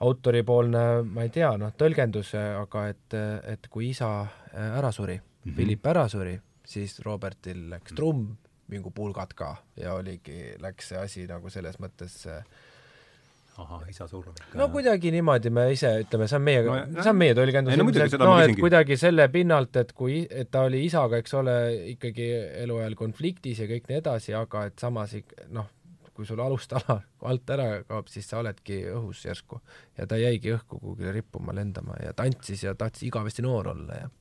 autoripoolne, 0.05 0.79
ma 1.07 1.23
ei 1.23 1.31
tea, 1.31 1.53
noh, 1.59 1.71
tõlgendus, 1.79 2.33
aga 2.35 2.87
et, 2.91 3.15
et 3.53 3.69
kui 3.71 3.91
isa 3.93 4.09
äh, 4.25 4.77
ära 4.79 4.91
suri 4.91 5.15
mm, 5.15 5.21
-hmm. 5.45 5.55
Philip 5.55 5.85
ära 5.87 6.07
suri, 6.09 6.35
siis 6.65 6.99
Robertil 7.05 7.69
läks 7.69 7.93
trumm, 7.95 8.35
mingu 8.67 8.91
pulgad 8.91 9.33
ka 9.37 9.55
ja 9.77 9.93
oligi, 9.93 10.55
läks 10.59 10.89
see 10.89 10.97
asi 10.97 11.27
nagu 11.29 11.49
selles 11.49 11.79
mõttes 11.79 12.25
äh, 12.27 12.43
ahah, 13.57 13.83
isa 13.89 14.05
ikka. 14.05 14.57
no 14.59 14.67
kuidagi 14.73 15.11
niimoodi 15.15 15.51
me 15.53 15.65
ise 15.73 15.91
ütleme, 16.03 16.27
see 16.27 16.39
on 16.39 16.43
meie 16.43 16.63
no,, 16.65 16.75
see 16.97 17.11
on 17.11 17.19
meie 17.19 17.35
tõlgendus 17.37 17.77
no, 17.77 17.87
ilmselt, 17.87 18.17
noh, 18.21 18.39
et 18.43 18.59
kuidagi 18.59 18.97
selle 18.99 19.27
pinnalt, 19.31 19.79
et 19.79 19.93
kui, 19.95 20.19
et 20.29 20.51
ta 20.51 20.65
oli 20.67 20.83
isaga, 20.87 21.21
eks 21.23 21.37
ole, 21.39 21.55
ikkagi 21.93 22.27
eluajal 22.65 22.97
konfliktis 22.99 23.63
ja 23.63 23.69
kõik 23.71 23.87
nii 23.91 24.01
edasi, 24.01 24.35
aga 24.37 24.65
et 24.69 24.83
samas 24.83 25.15
noh, 25.55 25.71
kui 26.15 26.27
sul 26.27 26.43
alustala 26.43 26.99
alt 27.31 27.55
ära 27.55 27.69
kaob, 27.87 28.11
siis 28.11 28.27
sa 28.31 28.41
oledki 28.43 28.81
õhus 28.91 29.23
järsku. 29.27 29.61
ja 29.97 30.07
ta 30.09 30.19
jäigi 30.19 30.55
õhku 30.57 30.79
kuhugile 30.81 31.15
rippuma, 31.15 31.55
lendama 31.55 31.99
ja 32.03 32.13
tantsis 32.17 32.67
ja 32.67 32.75
tahtis 32.75 33.07
igavesti 33.07 33.45
noor 33.45 33.71
olla 33.75 34.03
ja 34.03 34.13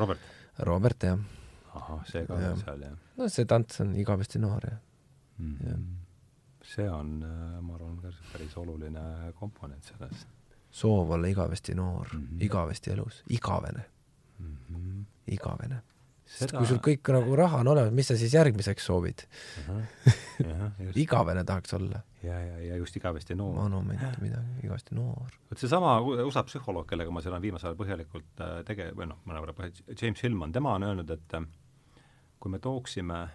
Robert? 0.00 0.28
Robert, 0.64 1.04
jah. 1.04 1.20
ahah, 1.74 2.04
see 2.08 2.24
ka 2.28 2.40
ja. 2.40 2.52
seal, 2.64 2.84
jah? 2.88 3.00
no 3.20 3.28
see 3.32 3.48
tants 3.48 3.84
on 3.84 3.96
igavesti 4.00 4.40
noor, 4.40 4.64
jah 4.64 4.78
mm. 5.38 5.56
-hmm. 5.56 5.66
Ja 5.68 5.99
see 6.70 6.90
on, 6.90 7.18
äh, 7.26 7.60
ma 7.62 7.74
arvan, 7.74 7.98
ka 8.02 8.12
päris 8.32 8.56
oluline 8.60 9.32
komponent 9.38 9.84
selles. 9.90 10.26
soov 10.70 11.10
olla 11.16 11.26
igavesti 11.26 11.74
noor 11.74 12.08
mm, 12.14 12.26
-hmm. 12.26 12.44
igavesti 12.46 12.90
elus, 12.90 13.24
igavene 13.28 13.84
mm. 14.38 14.56
-hmm. 14.56 15.04
igavene. 15.26 15.82
sest 16.30 16.54
kui 16.54 16.66
sul 16.66 16.78
kõik 16.78 17.10
nagu 17.12 17.36
raha 17.36 17.58
on 17.64 17.68
olemas, 17.68 17.92
mis 17.92 18.06
sa 18.06 18.16
siis 18.16 18.34
järgmiseks 18.34 18.86
soovid 18.86 19.24
uh? 19.68 19.80
-huh. 20.06 20.92
igavene 20.94 21.44
tahaks 21.44 21.74
olla. 21.74 22.00
ja, 22.22 22.40
ja, 22.44 22.58
ja 22.58 22.76
just 22.76 22.96
igavesti 22.96 23.34
noor. 23.34 23.54
monument, 23.54 24.20
midagi, 24.20 24.46
igavesti 24.62 24.94
noor. 24.94 25.34
vot 25.50 25.58
seesama 25.58 26.00
USA 26.00 26.42
psühholoog, 26.42 26.86
kellega 26.86 27.10
ma 27.10 27.20
seal 27.20 27.32
olen 27.32 27.42
viimasel 27.42 27.72
ajal 27.72 27.82
põhjalikult 27.82 28.46
äh, 28.46 28.64
tege-, 28.64 28.92
või 28.94 29.10
noh, 29.10 29.18
mõnevõrra 29.24 29.52
põhjalikult, 29.58 30.02
James 30.02 30.22
Hillman, 30.22 30.52
tema 30.52 30.74
on 30.74 30.82
öelnud, 30.82 31.10
et 31.10 31.34
äh, 31.34 31.46
kui 32.40 32.50
me 32.50 32.58
tooksime, 32.58 33.28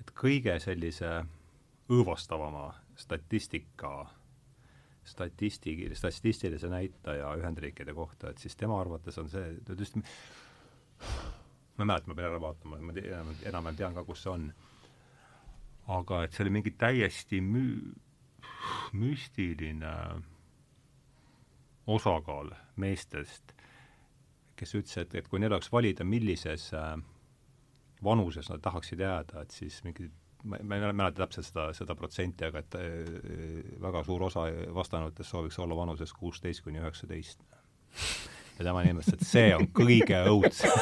et 0.00 0.10
kõige 0.12 0.60
sellise 0.60 1.24
õõvastavama 1.90 2.70
statistika, 2.98 4.06
statisti-, 5.04 5.90
statistilise 5.94 6.68
näitaja 6.70 7.32
Ühendriikide 7.40 7.94
kohta, 7.94 8.30
et 8.30 8.38
siis 8.38 8.56
tema 8.56 8.80
arvates 8.80 9.18
on 9.18 9.30
see, 9.32 9.56
ta 9.64 9.74
ütles, 9.74 9.94
ma 9.96 11.84
ei 11.84 11.88
mäleta, 11.88 12.10
ma 12.10 12.18
pean 12.18 12.28
ära 12.30 12.42
vaatama, 12.42 12.80
ma 12.84 12.94
enam-vähem 12.96 13.78
tean 13.78 13.96
ka, 13.96 14.04
kus 14.04 14.24
see 14.24 14.34
on. 14.34 14.50
aga 15.90 16.22
et 16.22 16.36
see 16.36 16.44
oli 16.44 16.52
mingi 16.54 16.70
täiesti 16.78 17.40
mü-, 17.42 17.94
müstiline 18.92 19.94
osakaal 21.90 22.52
meestest, 22.76 23.54
kes 24.56 24.76
ütles, 24.76 24.98
et, 25.02 25.14
et 25.14 25.28
kui 25.28 25.40
neil 25.40 25.56
oleks 25.56 25.72
valida, 25.72 26.04
millises 26.04 26.68
äh, 26.76 26.94
vanuses 28.04 28.50
nad 28.52 28.62
tahaksid 28.62 29.00
jääda, 29.00 29.42
et 29.42 29.56
siis 29.56 29.80
mingi 29.84 30.10
ma, 30.44 30.56
ei 30.60 30.92
mäleta 30.92 31.24
täpselt 31.24 31.46
seda, 31.50 31.62
seda 31.76 31.94
protsenti, 31.98 32.44
aga 32.48 32.58
et 32.62 32.72
äh, 32.78 32.84
väga 33.82 33.98
suur 34.06 34.20
osa 34.30 34.40
vastanutest 34.74 35.30
sooviks 35.30 35.58
olla 35.62 35.74
vanuses 35.76 36.12
kuusteist 36.16 36.60
kuni 36.64 36.78
üheksateist. 36.82 37.38
ja 38.58 38.64
tema 38.64 38.82
nimetas, 38.84 39.14
et 39.14 39.22
see 39.26 39.54
on 39.56 39.64
kõige 39.74 40.18
õudsem 40.30 40.70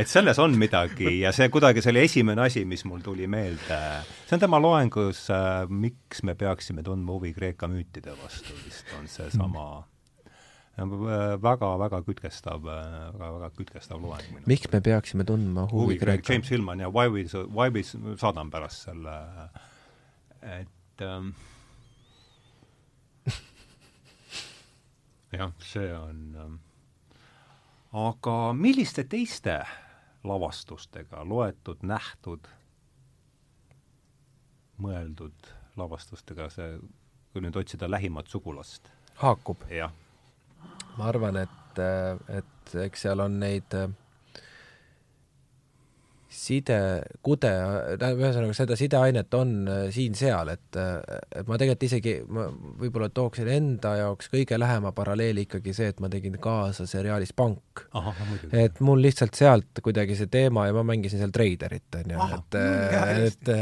et 0.00 0.08
selles 0.08 0.38
on 0.38 0.58
midagi 0.58 1.20
ja 1.20 1.32
see 1.34 1.48
kuidagi, 1.52 1.82
see 1.82 1.92
oli 1.94 2.04
esimene 2.06 2.40
asi, 2.46 2.64
mis 2.68 2.84
mul 2.88 3.00
tuli 3.04 3.26
meelde. 3.30 3.78
see 4.24 4.34
on 4.38 4.42
tema 4.46 4.58
loengus 4.62 5.18
äh, 5.34 5.66
Miks 5.68 6.22
me 6.22 6.34
peaksime 6.38 6.80
tundma 6.86 7.10
huvi 7.18 7.30
Kreeka 7.36 7.66
müütide 7.70 8.12
vastu, 8.22 8.52
vist 8.64 8.86
on 8.98 9.04
seesama 9.10 9.68
mm 9.68 9.82
väga-väga 10.78 12.02
kütkestav, 12.06 12.62
väga-väga 12.62 13.50
kütkestav 13.56 14.00
loeng. 14.02 14.46
miks 14.46 14.70
me 14.72 14.80
peaksime 14.80 15.24
tundma 15.24 15.66
huvi 15.72 15.98
Kreeka? 15.98 16.32
James 16.32 16.50
Hillman 16.50 16.80
ja 16.80 16.88
Why 16.90 17.08
We, 17.08 17.24
Why 17.50 17.70
We, 17.74 17.82
saadan 18.16 18.50
pärast 18.50 18.82
selle, 18.86 19.14
et 20.42 21.02
ähm, 21.02 21.34
jah, 25.32 25.52
see 25.58 25.94
on 25.96 26.36
ähm, 26.38 26.58
aga 27.92 28.52
milliste 28.54 29.04
teiste 29.04 29.66
lavastustega, 30.24 31.24
loetud, 31.24 31.82
nähtud, 31.82 32.46
mõeldud 34.78 35.54
lavastustega 35.78 36.50
see, 36.54 36.78
kui 37.32 37.42
nüüd 37.42 37.56
otsida 37.58 37.90
lähimat 37.90 38.28
sugulast? 38.30 38.92
haakub? 39.18 39.66
jah 39.74 39.90
ma 40.98 41.08
arvan, 41.12 41.40
et, 41.44 41.80
et 42.40 42.76
eks 42.84 43.06
seal 43.06 43.22
on 43.24 43.38
neid 43.40 43.74
äh, 43.78 43.88
side, 46.38 46.76
kude, 47.24 47.50
ühesõnaga 47.96 48.54
seda 48.56 48.76
sideainet 48.78 49.34
on 49.38 49.52
äh, 49.70 49.84
siin-seal, 49.94 50.52
et, 50.52 50.78
et 50.78 51.48
ma 51.48 51.58
tegelikult 51.60 51.86
isegi, 51.88 52.16
ma 52.28 52.48
võib-olla 52.82 53.08
tooksin 53.14 53.48
enda 53.52 53.94
jaoks 54.02 54.30
kõige 54.32 54.58
lähema 54.60 54.92
paralleeli 54.96 55.46
ikkagi 55.46 55.74
see, 55.76 55.92
et 55.94 56.02
ma 56.04 56.10
tegin 56.12 56.36
kaasa 56.42 56.86
seriaalis 56.88 57.32
Pank. 57.38 57.86
et 58.52 58.82
mul 58.84 59.00
lihtsalt 59.04 59.38
sealt 59.38 59.82
kuidagi 59.84 60.18
see 60.18 60.30
teema 60.32 60.68
ja 60.68 60.76
ma 60.76 60.84
mängisin 60.92 61.22
seal 61.22 61.32
treiderit, 61.34 61.88
on 62.02 62.14
ju, 62.16 62.28
et, 62.38 62.60
et 63.28 63.56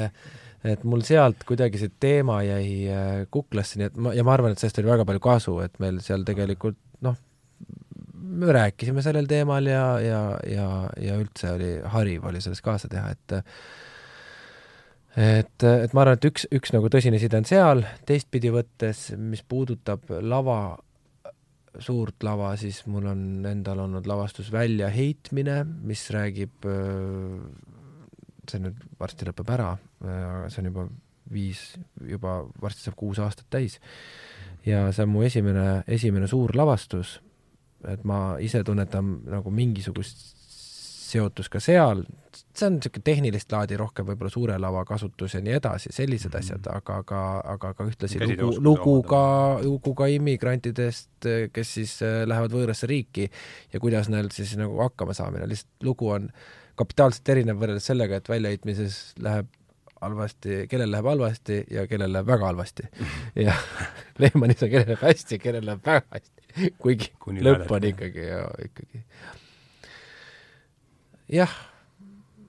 et 0.67 0.85
mul 0.89 1.03
sealt 1.07 1.45
kuidagi 1.47 1.79
see 1.81 1.93
teema 2.03 2.41
jäi 2.43 2.71
äh, 2.91 3.23
kuklasse, 3.33 3.79
nii 3.79 3.89
et 3.91 3.99
ma, 4.03 4.13
ja 4.17 4.25
ma 4.27 4.35
arvan, 4.35 4.55
et 4.55 4.63
sellest 4.63 4.81
oli 4.83 4.91
väga 4.91 5.07
palju 5.09 5.23
kasu, 5.23 5.57
et 5.65 5.79
meil 5.83 6.01
seal 6.05 6.25
tegelikult 6.27 6.81
me 8.37 8.53
rääkisime 8.53 9.03
sellel 9.05 9.29
teemal 9.31 9.67
ja, 9.71 9.85
ja, 10.03 10.23
ja, 10.51 10.69
ja 11.01 11.19
üldse 11.21 11.53
oli 11.57 11.73
hariv 11.97 12.27
oli 12.31 12.43
selles 12.45 12.63
kaasa 12.65 12.91
teha, 12.93 13.11
et 13.17 13.37
et, 15.17 15.65
et 15.65 15.95
ma 15.97 16.05
arvan, 16.05 16.19
et 16.19 16.29
üks, 16.29 16.45
üks 16.53 16.75
nagu 16.77 16.91
tõsine 16.93 17.21
side 17.21 17.39
on 17.41 17.49
seal, 17.49 17.85
teistpidi 18.09 18.53
võttes, 18.53 19.09
mis 19.17 19.43
puudutab 19.49 20.11
lava, 20.21 20.77
suurt 21.81 22.25
lava, 22.25 22.53
siis 22.61 22.83
mul 22.91 23.09
on 23.13 23.23
endal 23.49 23.81
olnud 23.87 24.07
lavastus 24.09 24.53
Väljaheitmine, 24.53 25.63
mis 25.89 26.05
räägib, 26.13 26.69
see 28.47 28.63
nüüd 28.63 28.87
varsti 29.01 29.29
lõpeb 29.29 29.53
ära, 29.57 29.73
aga 30.05 30.53
see 30.53 30.63
on 30.63 30.71
juba 30.71 30.89
viis, 31.33 31.63
juba 32.07 32.39
varsti 32.63 32.87
saab 32.87 32.97
kuus 32.99 33.21
aastat 33.23 33.49
täis. 33.51 33.81
ja 34.67 34.89
see 34.93 35.05
on 35.07 35.13
mu 35.13 35.23
esimene, 35.27 35.83
esimene 35.87 36.29
suur 36.31 36.55
lavastus, 36.59 37.21
et 37.89 38.05
ma 38.05 38.37
ise 38.43 38.63
tunnetan 38.65 39.19
nagu 39.31 39.51
mingisugust 39.51 40.35
seotus 41.07 41.49
ka 41.53 41.61
seal, 41.63 42.03
see 42.35 42.67
on 42.67 42.79
niisugune 42.79 43.05
tehnilist 43.07 43.53
laadi 43.53 43.79
rohkem 43.79 44.09
võib-olla 44.09 44.33
suure 44.33 44.57
lava 44.61 44.83
kasutus 44.89 45.37
ja 45.37 45.43
nii 45.45 45.55
edasi, 45.59 45.93
sellised 45.95 46.33
mm 46.33 46.35
-hmm. 46.35 46.45
asjad, 46.45 46.69
aga, 46.73 46.97
aga, 47.03 47.23
aga 47.55 47.73
ka 47.79 47.87
ühtlasi 47.87 48.21
lugu, 48.23 48.51
lugu 48.69 48.95
ka, 49.07 49.23
lugu 49.63 49.95
ka 49.95 50.09
immigrantidest, 50.13 51.29
kes 51.53 51.75
siis 51.79 51.97
äh, 52.03 52.25
lähevad 52.27 52.57
võõrasse 52.57 52.91
riiki 52.91 53.31
ja 53.73 53.81
kuidas 53.81 54.11
neil 54.13 54.31
siis 54.35 54.57
nagu 54.59 54.81
hakkama 54.83 55.15
saamine, 55.15 55.49
lihtsalt 55.49 55.87
lugu 55.91 56.11
on 56.17 56.31
kapitaalselt 56.77 57.29
erinev 57.29 57.61
võrreldes 57.61 57.87
sellega, 57.93 58.19
et 58.21 58.29
väljaheitmises 58.29 59.15
läheb 59.23 59.49
halvasti, 60.01 60.67
kellel 60.69 60.91
läheb 60.93 61.09
halvasti 61.09 61.63
ja 61.71 61.87
kellel 61.87 62.13
läheb 62.13 62.27
väga 62.27 62.51
halvasti. 62.51 62.89
ja 63.47 63.55
Lehmanis 64.23 64.63
on, 64.63 64.71
kellel 64.71 64.93
läheb 64.93 65.07
hästi, 65.09 65.39
kellel 65.43 65.67
läheb 65.67 65.87
väga 65.87 66.07
hästi. 66.19 66.46
kuigi 66.83 67.13
Kuni 67.23 67.45
lõpp 67.45 67.71
on 67.73 67.89
ikkagi, 67.91 68.29
ikkagi 68.67 69.03
jah, 71.33 71.53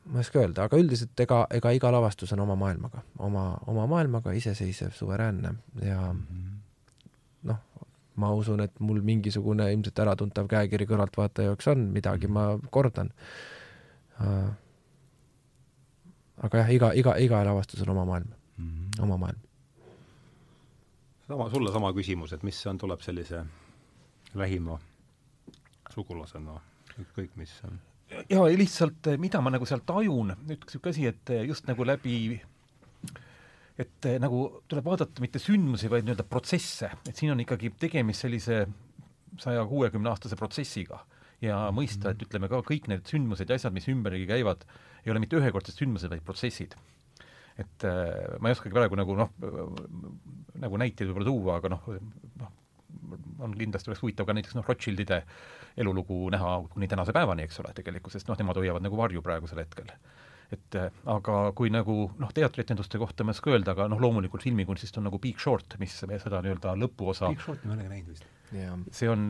ma 0.05 0.19
ei 0.19 0.25
oska 0.25 0.41
öelda, 0.41 0.67
aga 0.67 0.79
üldiselt 0.79 1.19
ega, 1.23 1.43
ega 1.53 1.71
iga 1.75 1.91
lavastus 1.93 2.31
on 2.35 2.43
oma 2.45 2.55
maailmaga, 2.59 3.01
oma, 3.23 3.47
oma 3.67 3.87
maailmaga, 3.89 4.33
iseseisev, 4.37 4.93
suveräänne 4.97 5.53
ja 5.83 6.13
noh, 7.47 7.59
ma 8.15 8.31
usun, 8.37 8.61
et 8.65 8.79
mul 8.79 9.01
mingisugune 9.05 9.71
ilmselt 9.73 9.99
äratuntav 10.05 10.49
käekiri 10.51 10.87
kõrvaltvaataja 10.89 11.51
jaoks 11.51 11.67
on, 11.73 11.89
midagi 11.93 12.29
ma 12.31 12.49
kordan. 12.73 13.11
aga 16.37 16.63
jah, 16.63 16.73
iga, 16.73 16.93
iga, 16.93 17.17
iga 17.21 17.43
lavastus 17.45 17.81
on 17.85 17.93
oma 17.93 18.05
maailm 18.05 18.29
mm, 18.29 18.69
-hmm. 18.69 19.03
oma 19.03 19.17
maailm. 19.17 19.39
sama, 21.27 21.49
sulle 21.49 21.71
sama 21.71 21.93
küsimus, 21.93 22.33
et 22.33 22.43
mis 22.43 22.65
on, 22.67 22.77
tuleb 22.77 23.01
sellise 23.01 23.43
lähima 24.35 24.79
sugulasena, 25.93 26.59
ükskõik 26.97 27.37
mis 27.39 27.53
on. 27.67 27.79
Ja 28.31 28.43
lihtsalt, 28.47 29.07
eh, 29.07 29.17
mida 29.19 29.41
ma 29.43 29.51
nagu 29.51 29.65
seal 29.67 29.83
tajun, 29.87 30.31
nüüd 30.47 30.63
niisugune 30.63 30.93
asi, 30.93 31.07
et 31.09 31.33
eh, 31.35 31.43
just 31.47 31.67
nagu 31.67 31.83
läbi 31.87 32.37
et 33.77 34.07
eh, 34.09 34.17
nagu 34.21 34.63
tuleb 34.69 34.85
vaadata 34.87 35.23
mitte 35.23 35.41
sündmusi, 35.41 35.89
vaid 35.91 36.07
nii-öelda 36.07 36.25
protsesse, 36.27 36.89
et 37.07 37.15
siin 37.17 37.33
on 37.33 37.43
ikkagi 37.43 37.73
tegemist 37.79 38.25
sellise 38.25 38.63
saja 39.41 39.65
kuuekümne 39.69 40.09
aastase 40.09 40.37
protsessiga. 40.39 41.03
Ja 41.43 41.67
mõista, 41.75 42.09
et 42.09 42.23
ütleme 42.25 42.49
ka 42.49 42.63
kõik 42.65 42.87
need 42.89 43.05
sündmused 43.05 43.49
ja 43.49 43.57
asjad, 43.59 43.75
mis 43.75 43.85
ümbergi 43.91 44.25
käivad, 44.29 44.63
ei 45.05 45.11
ole 45.13 45.21
mitte 45.21 45.37
ühekordsed 45.37 45.77
sündmused, 45.77 46.09
vaid 46.09 46.23
protsessid. 46.25 46.73
et 47.57 47.83
äh, 47.89 48.37
ma 48.37 48.49
ei 48.49 48.53
oskagi 48.53 48.73
praegu 48.73 48.97
nagu 48.97 49.15
noh, 49.17 49.31
nagu 50.61 50.77
näiteid 50.77 51.09
võib-olla 51.09 51.25
tuua, 51.25 51.55
aga 51.57 51.71
noh, 51.73 51.87
noh, 52.41 52.51
on 53.39 53.55
kindlasti 53.57 53.91
oleks 53.91 54.03
huvitav 54.03 54.27
ka 54.27 54.35
näiteks 54.37 54.55
noh, 54.57 54.65
Rothschildide 54.67 55.21
elulugu 55.77 56.29
näha 56.33 56.53
kuni 56.71 56.87
tänase 56.87 57.13
päevani, 57.15 57.47
eks 57.47 57.59
ole, 57.63 57.73
tegelikult, 57.77 58.15
sest 58.15 58.29
noh, 58.29 58.39
nemad 58.39 58.59
hoiavad 58.59 58.85
nagu 58.85 58.97
varju 58.97 59.21
praegusel 59.25 59.61
hetkel. 59.63 59.91
et 60.55 60.77
aga 61.11 61.37
kui 61.55 61.69
nagu 61.73 61.97
noh, 62.17 62.29
teatrietenduste 62.33 63.01
kohta 63.01 63.25
ma 63.27 63.33
ei 63.33 63.39
oska 63.39 63.51
öelda, 63.51 63.75
aga 63.75 63.89
noh, 63.91 63.99
loomulikult 63.99 64.45
filmikunstist 64.47 64.97
on 64.97 65.09
nagu 65.09 65.19
Big 65.19 65.39
Short, 65.43 65.75
mis 65.79 65.99
seda 65.99 66.41
nii-öelda 66.41 66.77
lõpuosa 66.79 67.33
Big 67.33 67.43
Shorti 67.43 67.67
ma 67.67 67.75
ei 67.75 67.81
olegi 67.81 67.93
näinud 67.95 68.15
vist 68.15 68.36
see 68.91 69.09
on 69.11 69.27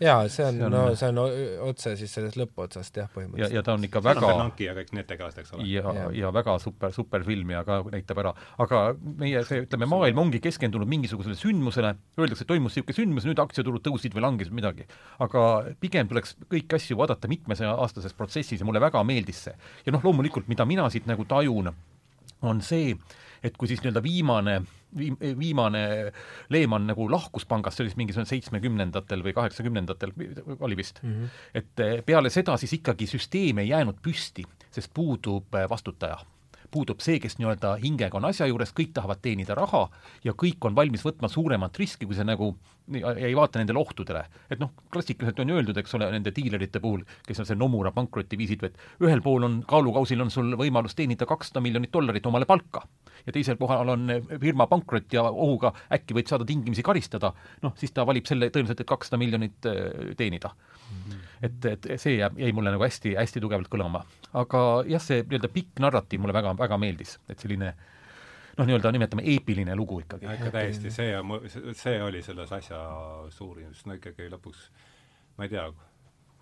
jaa, 0.00 0.28
see 0.28 0.44
on, 0.44 0.58
no 0.72 0.82
see 0.98 1.08
on 1.08 1.20
otse 1.68 1.94
siis 1.96 2.12
sellest 2.12 2.36
lõpuotsast 2.36 2.98
jah, 3.00 3.08
põhimõtteliselt. 3.12 3.54
ja, 3.54 3.60
ja 3.60 3.64
ta 3.64 3.76
on 3.76 3.86
ikka 3.86 4.02
väga 4.04 4.24
Bernanke 4.26 4.66
ja 4.66 4.74
kõik 4.76 4.92
need 4.98 5.08
tegelased, 5.08 5.40
eks 5.40 5.54
ole. 5.56 5.66
ja, 5.70 5.94
ja, 5.96 6.10
ja 6.18 6.32
väga 6.34 6.56
super, 6.62 6.92
super 6.94 7.24
film 7.26 7.54
ja 7.54 7.62
ka 7.66 7.80
näitab 7.88 8.20
ära, 8.20 8.34
aga 8.60 8.82
meie 9.22 9.44
see, 9.48 9.64
ütleme, 9.64 9.88
maailm 9.90 10.22
ongi 10.26 10.42
keskendunud 10.44 10.90
mingisugusele 10.90 11.38
sündmusele, 11.40 11.94
öeldakse, 12.20 12.44
et 12.44 12.52
toimus 12.52 12.76
niisugune 12.76 12.98
sündmus, 13.00 13.28
nüüd 13.30 13.42
aktsiaturud 13.44 13.84
tõusid 13.86 14.16
või 14.16 14.26
langesid 14.26 14.56
midagi. 14.56 14.88
aga 15.24 15.46
pigem 15.80 16.10
tuleks 16.10 16.36
kõiki 16.44 16.78
asju 16.78 17.00
vaadata 17.00 17.30
mitmesaja-aastases 17.32 18.16
protsessis 18.18 18.60
ja 18.60 18.68
mulle 18.68 18.82
väga 18.84 19.02
meeldis 19.08 19.46
see. 19.48 19.56
ja 19.86 19.96
noh, 19.96 20.04
loomulikult, 20.04 20.48
mida 20.52 20.68
mina 20.68 20.88
siit 20.92 21.08
nagu 21.08 21.24
tajun, 21.28 21.72
on 22.44 22.60
see, 22.60 22.92
et 23.44 23.56
kui 23.60 23.68
siis 23.68 23.82
nii-öelda 23.84 24.02
viimane 24.04 24.58
viim-, 24.98 25.18
viimane 25.38 25.84
Lehman 26.52 26.86
nagu 26.88 27.08
lahkus 27.10 27.46
pangast, 27.48 27.78
see 27.78 27.84
oli 27.84 27.92
siis 27.92 28.00
mingisugune 28.00 28.30
seitsmekümnendatel 28.30 29.24
või 29.26 29.34
kaheksakümnendatel, 29.36 30.14
oli 30.58 30.78
vist 30.80 31.02
mm. 31.02 31.16
-hmm. 31.16 31.40
et 31.60 31.84
eh, 31.84 31.96
peale 32.06 32.32
seda 32.32 32.56
siis 32.60 32.72
ikkagi 32.80 33.08
süsteem 33.10 33.62
ei 33.62 33.72
jäänud 33.72 34.00
püsti, 34.02 34.46
sest 34.70 34.94
puudub 34.94 35.54
eh, 35.54 35.68
vastutaja 35.70 36.20
puudub 36.74 37.02
see, 37.04 37.20
kes 37.22 37.38
nii-öelda 37.38 37.76
hingega 37.82 38.18
on 38.18 38.26
asja 38.26 38.48
juures, 38.50 38.72
kõik 38.74 38.94
tahavad 38.96 39.20
teenida 39.22 39.54
raha 39.54 39.84
ja 40.26 40.34
kõik 40.34 40.64
on 40.66 40.74
valmis 40.74 41.04
võtma 41.06 41.30
suuremat 41.30 41.76
riski, 41.78 42.08
kui 42.08 42.16
see 42.18 42.26
nagu 42.26 42.50
ei 43.14 43.32
vaata 43.36 43.60
nendele 43.60 43.78
ohtudele. 43.78 44.24
et 44.50 44.60
noh, 44.60 44.72
klassikaliselt 44.92 45.38
on 45.40 45.52
ju 45.52 45.60
öeldud, 45.60 45.78
eks 45.80 45.94
ole, 45.94 46.10
nende 46.12 46.32
diilerite 46.34 46.82
puhul, 46.84 47.04
kes 47.26 47.40
on 47.40 47.46
see 47.48 47.56
Nomura 47.56 47.92
pankrotti 47.92 48.38
viisid, 48.40 48.64
et 48.66 49.06
ühel 49.06 49.22
pool 49.22 49.46
on 49.46 49.62
kaalukausil 49.68 50.20
on 50.20 50.30
sul 50.34 50.56
võimalus 50.60 50.98
teenida 50.98 51.26
kakssada 51.30 51.62
miljonit 51.64 51.92
dollarit 51.94 52.26
omale 52.26 52.48
palka 52.50 52.82
ja 53.26 53.34
teisel 53.34 53.58
kohal 53.60 53.94
on 53.94 54.12
firma 54.40 54.66
pankrot 54.70 55.12
ja 55.12 55.24
ohuga 55.30 55.72
äkki 55.92 56.16
võid 56.18 56.30
saada 56.30 56.46
tingimisi 56.48 56.84
karistada, 56.86 57.32
noh, 57.62 57.74
siis 57.80 57.94
ta 57.94 58.06
valib 58.06 58.26
selle 58.30 58.50
tõenäoliselt, 58.50 58.84
et 58.84 58.90
kakssada 58.90 59.20
miljonit 59.20 59.70
äh, 59.70 60.12
teenida 60.16 60.50
mm. 60.54 61.00
-hmm. 61.00 61.24
et, 61.48 61.70
et 61.72 61.90
see 62.00 62.18
jääb, 62.18 62.38
jäi 62.38 62.52
mulle 62.52 62.74
nagu 62.74 62.84
hästi, 62.84 63.16
hästi 63.18 63.40
tugevalt 63.40 63.72
kõlama. 63.72 64.04
aga 64.32 64.60
jah, 64.88 65.02
see 65.02 65.22
nii-öelda 65.22 65.52
pikk 65.52 65.80
narratiiv 65.80 66.20
mulle 66.20 66.36
väga, 66.36 66.56
väga 66.58 66.78
meeldis, 66.78 67.18
et 67.28 67.38
selline 67.38 67.74
noh, 68.58 68.66
nii-öelda 68.66 68.92
nimetame 68.92 69.22
eepiline 69.34 69.76
lugu 69.76 70.00
ikkagi. 70.00 70.26
ikka 70.38 70.50
täiesti, 70.50 70.90
see, 70.90 71.14
see 71.72 72.02
oli 72.02 72.22
selles 72.22 72.52
asja 72.52 72.80
suurim, 73.30 73.74
sest 73.74 73.86
no 73.86 73.98
ikkagi 73.98 74.28
lõpuks 74.30 74.68
ma 75.36 75.44
ei 75.44 75.52
tea, 75.52 75.66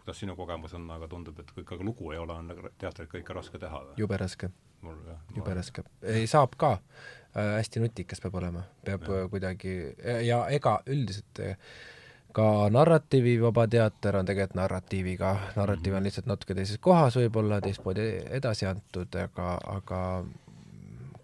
kuidas 0.02 0.20
sinu 0.20 0.36
kogemus 0.36 0.74
on, 0.74 0.90
aga 0.90 1.08
tundub, 1.08 1.38
et 1.40 1.50
kui 1.54 1.64
ikkagi 1.64 1.86
lugu 1.86 2.12
ei 2.12 2.20
ole, 2.20 2.34
on 2.34 2.52
teatrit 2.78 3.10
ka 3.10 3.20
ikka 3.22 3.36
raske 3.38 3.60
teha 3.62 3.82
või? 3.86 3.96
jube 4.02 4.18
raske. 4.20 4.50
Jube 5.36 5.54
raske. 5.54 5.84
ei, 6.02 6.26
saab 6.26 6.56
ka 6.58 6.72
äh,, 6.76 7.56
hästi 7.58 7.82
nutikas 7.82 8.20
peab 8.20 8.38
olema, 8.42 8.64
peab 8.84 9.08
ja. 9.08 9.26
kuidagi 9.32 9.74
ja 10.26 10.44
ega 10.50 10.80
üldiselt 10.86 11.42
äh, 11.42 11.56
ka 12.32 12.68
narratiivivaba 12.72 13.66
teater 13.68 14.16
on 14.16 14.28
tegelikult 14.28 14.56
narratiiviga, 14.56 15.32
narratiiv 15.56 15.94
on 15.94 16.00
mhm. 16.00 16.08
lihtsalt 16.08 16.30
natuke 16.30 16.56
teises 16.56 16.80
kohas 16.82 17.16
võib-olla, 17.20 17.60
teistmoodi 17.64 18.08
edasi 18.38 18.66
antud, 18.68 19.20
aga, 19.20 19.54
aga 19.76 20.00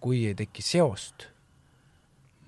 kui 0.01 0.27
ei 0.29 0.37
teki 0.39 0.63
seost, 0.63 1.29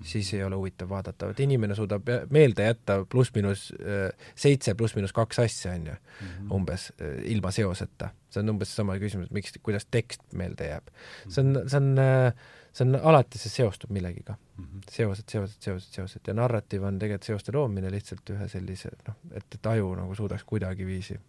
siis 0.03 0.33
ei 0.33 0.43
ole 0.43 0.55
huvitav 0.55 0.89
vaadata, 0.89 1.29
et 1.31 1.39
inimene 1.43 1.75
suudab 1.75 2.07
meelde 2.33 2.65
jätta 2.65 3.01
pluss-miinus 3.09 3.67
äh, 3.79 4.29
seitse 4.35 4.75
pluss-miinus 4.77 5.13
kaks 5.13 5.39
asja, 5.43 5.75
on 5.77 5.91
ju, 5.91 5.97
mhm. 6.21 6.51
umbes 6.57 6.89
äh, 7.01 7.19
ilma 7.33 7.51
seoseta. 7.51 8.11
see 8.31 8.39
on 8.39 8.53
umbes 8.53 8.75
sama 8.75 8.95
küsimus, 8.99 9.31
miks, 9.35 9.57
kuidas 9.63 9.85
tekst 9.91 10.23
meelde 10.33 10.69
jääb. 10.69 10.91
see 11.27 11.43
on, 11.43 11.61
see 11.67 11.77
on, 11.77 11.91
äh, 11.99 12.33
see 12.71 12.87
on 12.87 12.95
alati, 12.95 13.41
see 13.41 13.53
seostub 13.53 13.91
millegiga. 13.91 14.37
Mhm. 14.57 14.85
seosed, 14.89 15.27
seosed, 15.29 15.59
seosed, 15.59 15.93
seosed 15.93 16.27
ja 16.27 16.37
narratiiv 16.37 16.83
on 16.87 16.99
tegelikult 16.99 17.29
seoste 17.31 17.55
loomine 17.55 17.91
lihtsalt 17.91 18.35
ühe 18.35 18.47
sellise 18.51 18.93
noh, 19.07 19.19
et, 19.33 19.45
et 19.55 19.71
aju 19.75 19.93
nagu 19.99 20.15
suudaks 20.15 20.43
kuidagiviisi 20.47 21.19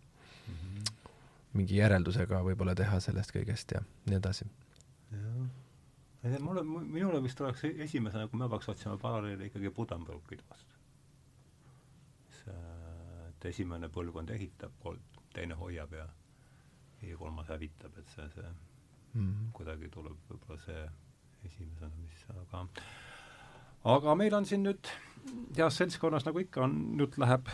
mingi 1.52 1.76
järeldusega 1.76 2.38
võib-olla 2.46 2.72
teha 2.76 3.00
sellest 3.04 3.34
kõigest 3.34 3.74
ja 3.74 3.82
nii 4.08 4.16
edasi. 4.16 4.46
jah 5.12 5.61
mulle, 6.40 6.62
minule 6.64 7.22
vist 7.22 7.40
oleks 7.40 7.64
e-, 7.64 7.74
esimesena, 7.84 8.28
kui 8.28 8.38
me 8.38 8.48
peaks 8.48 8.68
otsima 8.68 8.96
paralleeli 8.98 9.50
ikkagi 9.50 9.70
Buddenbrooki 9.70 10.38
vastu. 10.48 10.80
see, 12.42 12.58
et 13.28 13.46
esimene 13.52 13.88
põlvkond 13.92 14.30
ehitab, 14.34 14.86
teine 15.34 15.54
hoiab 15.58 15.92
ja, 15.98 16.08
ja 17.02 17.16
kolmas 17.18 17.48
hävitab, 17.48 17.98
et 17.98 18.08
see, 18.14 18.28
see 18.34 18.48
mm 18.48 19.28
-hmm. 19.28 19.50
kuidagi 19.52 19.88
tuleb 19.88 20.18
võib-olla 20.30 20.58
see 20.64 20.84
esimesena, 21.44 21.96
mis, 21.96 22.24
aga 22.30 22.66
aga 23.84 24.14
meil 24.14 24.34
on 24.34 24.46
siin 24.46 24.62
nüüd 24.62 24.90
heas 25.56 25.76
seltskonnas, 25.76 26.26
nagu 26.26 26.38
ikka 26.38 26.64
on, 26.64 26.78
jutt 26.98 27.18
läheb, 27.18 27.48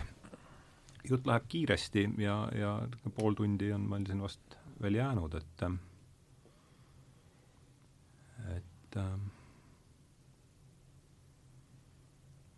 jutt 1.08 1.26
läheb 1.26 1.44
kiiresti 1.48 2.08
ja, 2.18 2.48
ja 2.52 2.88
pool 3.16 3.34
tundi 3.34 3.72
on 3.72 3.88
meil 3.90 4.06
siin 4.06 4.22
vast 4.22 4.58
veel 4.82 4.94
jäänud, 5.00 5.34
et 5.34 5.64
et 8.88 8.96
äh, 8.96 9.16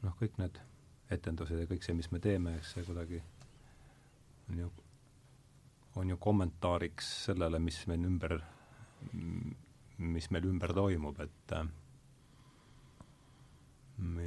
noh, 0.04 0.14
kõik 0.20 0.38
need 0.38 0.60
etendused 1.10 1.58
ja 1.58 1.66
kõik 1.66 1.82
see, 1.82 1.96
mis 1.98 2.10
me 2.14 2.20
teeme, 2.22 2.54
eks 2.60 2.76
see 2.76 2.86
kuidagi 2.86 3.18
on 4.50 4.62
ju, 4.62 4.70
on 5.98 6.12
ju 6.12 6.18
kommentaariks 6.22 7.08
sellele, 7.26 7.58
mis 7.62 7.80
meil 7.90 8.06
ümber, 8.06 8.36
mis 9.98 10.30
meil 10.30 10.46
ümber 10.46 10.74
toimub, 10.76 11.18
et 11.26 11.56
äh, 11.58 11.66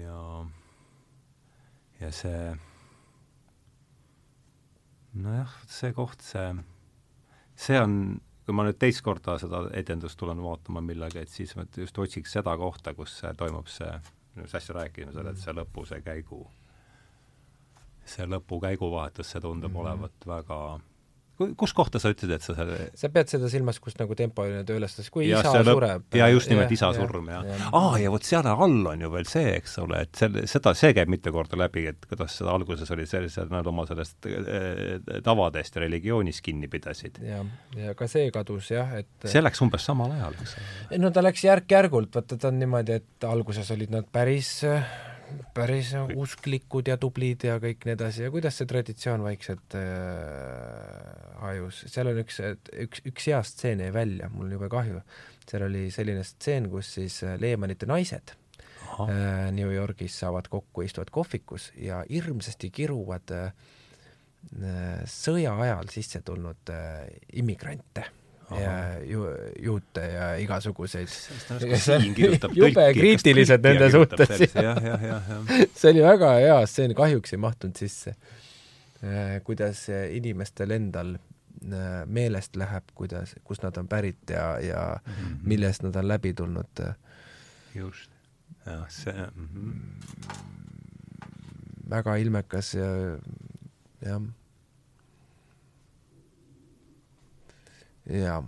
ja, 0.01 0.19
ja 2.01 2.11
see 2.11 2.43
nojah, 5.23 5.55
see 5.71 5.95
koht, 5.95 6.21
see, 6.25 6.51
see 7.55 7.79
on 7.79 7.97
kui 8.45 8.55
ma 8.55 8.65
nüüd 8.67 8.79
teist 8.79 9.01
korda 9.05 9.37
seda 9.39 9.63
etendust 9.79 10.19
tulen 10.19 10.41
vaatama 10.43 10.81
millalgi, 10.83 11.23
et 11.23 11.31
siis 11.31 11.55
ma 11.55 11.65
just 11.77 11.97
otsiks 11.99 12.35
seda 12.37 12.55
kohta, 12.59 12.93
kus 12.97 13.21
toimub 13.37 13.69
see, 13.71 13.91
mis 14.35 14.55
asja 14.55 14.75
rääkima 14.79 15.13
seal, 15.15 15.29
et 15.31 15.39
see 15.39 15.55
lõpu, 15.55 15.85
see 15.87 16.01
käigu, 16.03 16.41
see 18.15 18.27
lõpu 18.27 18.59
käiguvahetus, 18.63 19.31
see 19.31 19.41
tundub 19.41 19.71
mm 19.71 19.77
-hmm. 19.77 19.81
olevat 19.81 20.27
väga 20.27 20.59
kus 21.59 21.73
kohta 21.75 21.99
sa 22.01 22.11
ütlesid, 22.13 22.33
et 22.35 22.45
sa 22.45 22.55
selle 22.57 22.77
sa 22.99 23.09
pead 23.13 23.31
seda 23.31 23.49
silmas, 23.51 23.79
kus 23.83 23.97
nagu 23.99 24.15
tempoline 24.17 24.63
töölastus, 24.67 25.09
kui 25.13 25.27
ja 25.29 25.41
isa 25.43 25.61
lõp... 25.61 25.77
sureb. 25.77 26.07
ja 26.19 26.29
just 26.31 26.51
nimelt 26.51 26.71
ja, 26.71 26.77
isa 26.77 26.89
ja, 26.91 26.97
surm, 26.97 27.29
jah 27.33 27.45
ja.. 27.47 27.59
aa, 27.79 27.93
ja 28.01 28.11
vot 28.13 28.27
seal 28.27 28.47
all 28.49 28.89
on 28.93 29.05
ju 29.05 29.11
veel 29.13 29.29
see, 29.29 29.53
eks 29.59 29.77
ole, 29.83 30.03
et 30.07 30.19
selle, 30.19 30.45
seda, 30.49 30.75
see 30.77 30.93
käib 30.97 31.11
mitu 31.13 31.33
korda 31.35 31.59
läbi, 31.59 31.85
et 31.93 32.09
kuidas 32.09 32.37
seda 32.39 32.53
alguses 32.55 32.91
oli 32.95 33.07
sellised, 33.09 33.51
nad 33.53 33.67
oma 33.69 33.87
sellest 33.89 34.29
äh, 34.29 35.21
tavadest 35.25 35.79
ja 35.79 35.85
religioonist 35.85 36.43
kinni 36.45 36.69
pidasid. 36.71 37.21
jah, 37.23 37.47
ja 37.79 37.95
ka 37.97 38.09
see 38.11 38.29
kadus 38.35 38.73
jah, 38.73 38.97
et 39.03 39.29
see 39.29 39.43
läks 39.43 39.63
umbes 39.65 39.85
samal 39.89 40.13
ajal, 40.17 40.37
eks 40.41 40.57
ole? 40.59 41.01
no 41.03 41.13
ta 41.13 41.25
läks 41.25 41.47
järk-järgult, 41.47 42.13
vaata 42.15 42.39
ta 42.39 42.51
on 42.51 42.61
niimoodi, 42.61 43.01
et 43.01 43.27
alguses 43.29 43.71
olid 43.75 43.93
nad 43.93 44.07
päris 44.13 44.59
äh, 44.67 44.85
päris 45.55 45.91
usklikud 46.15 46.87
ja 46.89 46.97
tublid 47.01 47.45
ja 47.47 47.57
kõik 47.61 47.85
nii 47.87 47.95
edasi 47.95 48.25
ja 48.25 48.31
kuidas 48.33 48.57
see 48.59 48.69
traditsioon 48.69 49.23
vaikselt 49.25 49.75
äh, 49.79 49.83
hajus, 51.43 51.83
seal 51.91 52.11
on 52.11 52.21
üks, 52.23 52.39
üks, 52.85 53.03
üks 53.09 53.27
hea 53.31 53.41
stseen 53.47 53.83
jäi 53.83 53.91
välja, 53.95 54.29
mul 54.33 54.47
on 54.47 54.55
jube 54.57 54.71
kahju. 54.71 55.03
seal 55.49 55.67
oli 55.67 55.89
selline 55.91 56.23
stseen, 56.27 56.69
kus 56.71 56.93
siis 56.99 57.19
äh, 57.27 57.37
Lehmanite 57.41 57.89
naised 57.89 58.35
Aha. 58.93 59.07
äh, 59.07 59.51
New 59.55 59.71
Yorgis 59.73 60.17
saavad 60.19 60.49
kokku, 60.51 60.85
istuvad 60.87 61.11
kohvikus 61.11 61.71
ja 61.77 62.03
hirmsasti 62.09 62.71
kiruvad 62.71 63.35
äh, 63.35 63.53
äh 64.59 65.05
sõja 65.07 65.55
ajal 65.67 65.89
sisse 65.91 66.21
tulnud 66.21 66.73
äh, 66.73 67.07
immigrante 67.33 68.09
ja 68.61 68.99
ju, 69.05 69.25
juute 69.63 70.01
ja 70.01 70.29
igasuguseid. 70.41 71.07
jube 72.59 72.87
kriitilised 72.93 73.65
nende 73.65 73.89
suhtes. 73.91 74.33
see 75.79 75.91
oli 75.91 76.03
väga 76.05 76.31
hea 76.39 76.57
stseen, 76.69 76.95
kahjuks 76.97 77.35
ei 77.35 77.41
mahtunud 77.43 77.79
sisse. 77.79 78.15
Äh, 79.03 79.37
kuidas 79.43 79.85
inimestel 79.89 80.71
endal 80.77 81.15
äh, 81.15 82.03
meelest 82.05 82.55
läheb, 82.59 82.93
kuidas, 82.95 83.35
kust 83.43 83.65
nad 83.65 83.77
on 83.81 83.89
pärit 83.91 84.29
ja, 84.29 84.59
ja 84.63 84.83
mm 84.99 85.13
-hmm. 85.13 85.39
millest 85.43 85.83
nad 85.83 85.95
on 85.95 86.07
läbi 86.07 86.33
tulnud. 86.33 86.85
just, 87.75 88.11
jah, 88.65 88.85
see 88.89 89.13
mm. 89.13 89.49
-hmm. 89.53 90.37
väga 91.89 92.15
ilmekas 92.15 92.73
ja 92.73 92.85
jah 94.05 94.21
jaa. 98.09 98.43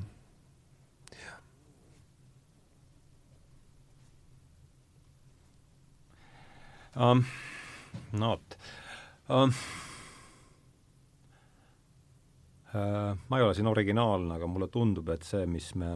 Um, 6.95 7.26
no 8.11 8.30
vot 8.30 8.57
um,. 9.30 9.53
Uh, 12.76 13.18
ma 13.30 13.38
ei 13.38 13.44
ole 13.44 13.53
siin 13.56 13.68
originaalne, 13.68 14.36
aga 14.36 14.48
mulle 14.52 14.68
tundub, 14.68 15.07
et 15.14 15.23
see, 15.23 15.45
mis 15.48 15.69
me, 15.80 15.94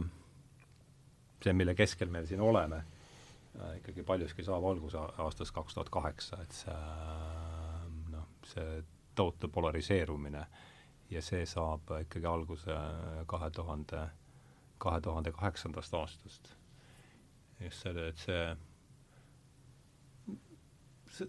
see, 1.44 1.52
mille 1.52 1.74
keskel 1.76 2.08
me 2.08 2.22
siin 2.24 2.40
oleme 2.40 2.78
uh,, 2.80 3.74
ikkagi 3.76 4.04
paljuski 4.08 4.44
saab 4.46 4.64
alguse 4.64 4.96
aastast 4.96 5.52
kaks 5.52 5.76
tuhat 5.76 5.90
kaheksa, 5.92 6.40
et 6.40 6.56
see 6.56 6.78
noh, 8.14 8.24
see 8.48 8.80
tohutu 9.12 9.52
polariseerumine 9.52 10.40
uh, 10.40 10.69
ja 11.10 11.22
see 11.22 11.44
saab 11.48 11.90
ikkagi 12.00 12.26
alguse 12.30 12.74
kahe 13.30 13.50
tuhande, 13.50 14.04
kahe 14.78 15.00
tuhande 15.00 15.32
kaheksandast 15.32 15.94
aastast. 15.94 16.56
just 17.60 17.82
selle, 17.82 18.08
et 18.08 18.18
see, 18.18 18.56
see 21.16 21.28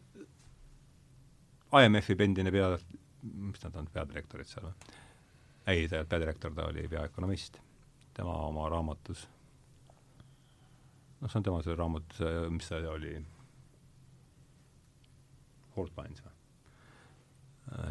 IMF-i 1.82 2.16
endine 2.24 2.52
pea, 2.52 2.70
mis 3.22 3.64
nad 3.66 3.76
on, 3.76 3.90
peadirektorid 3.92 4.48
seal 4.48 4.70
või? 4.70 4.96
ei, 5.68 5.88
ta 5.90 6.00
olnud 6.00 6.10
peadirektor, 6.14 6.54
ta 6.56 6.68
oli 6.70 6.88
peaökonomist. 6.88 7.60
tema 8.14 8.34
oma 8.48 8.70
raamatus, 8.70 9.28
noh, 11.20 11.30
see 11.30 11.40
on 11.40 11.48
tema 11.48 11.62
see 11.66 11.76
raamat, 11.76 12.20
mis 12.54 12.70
see 12.70 12.88
oli, 12.88 13.16
Fault 15.76 15.98
Lines 15.98 16.24
või? 16.28 16.38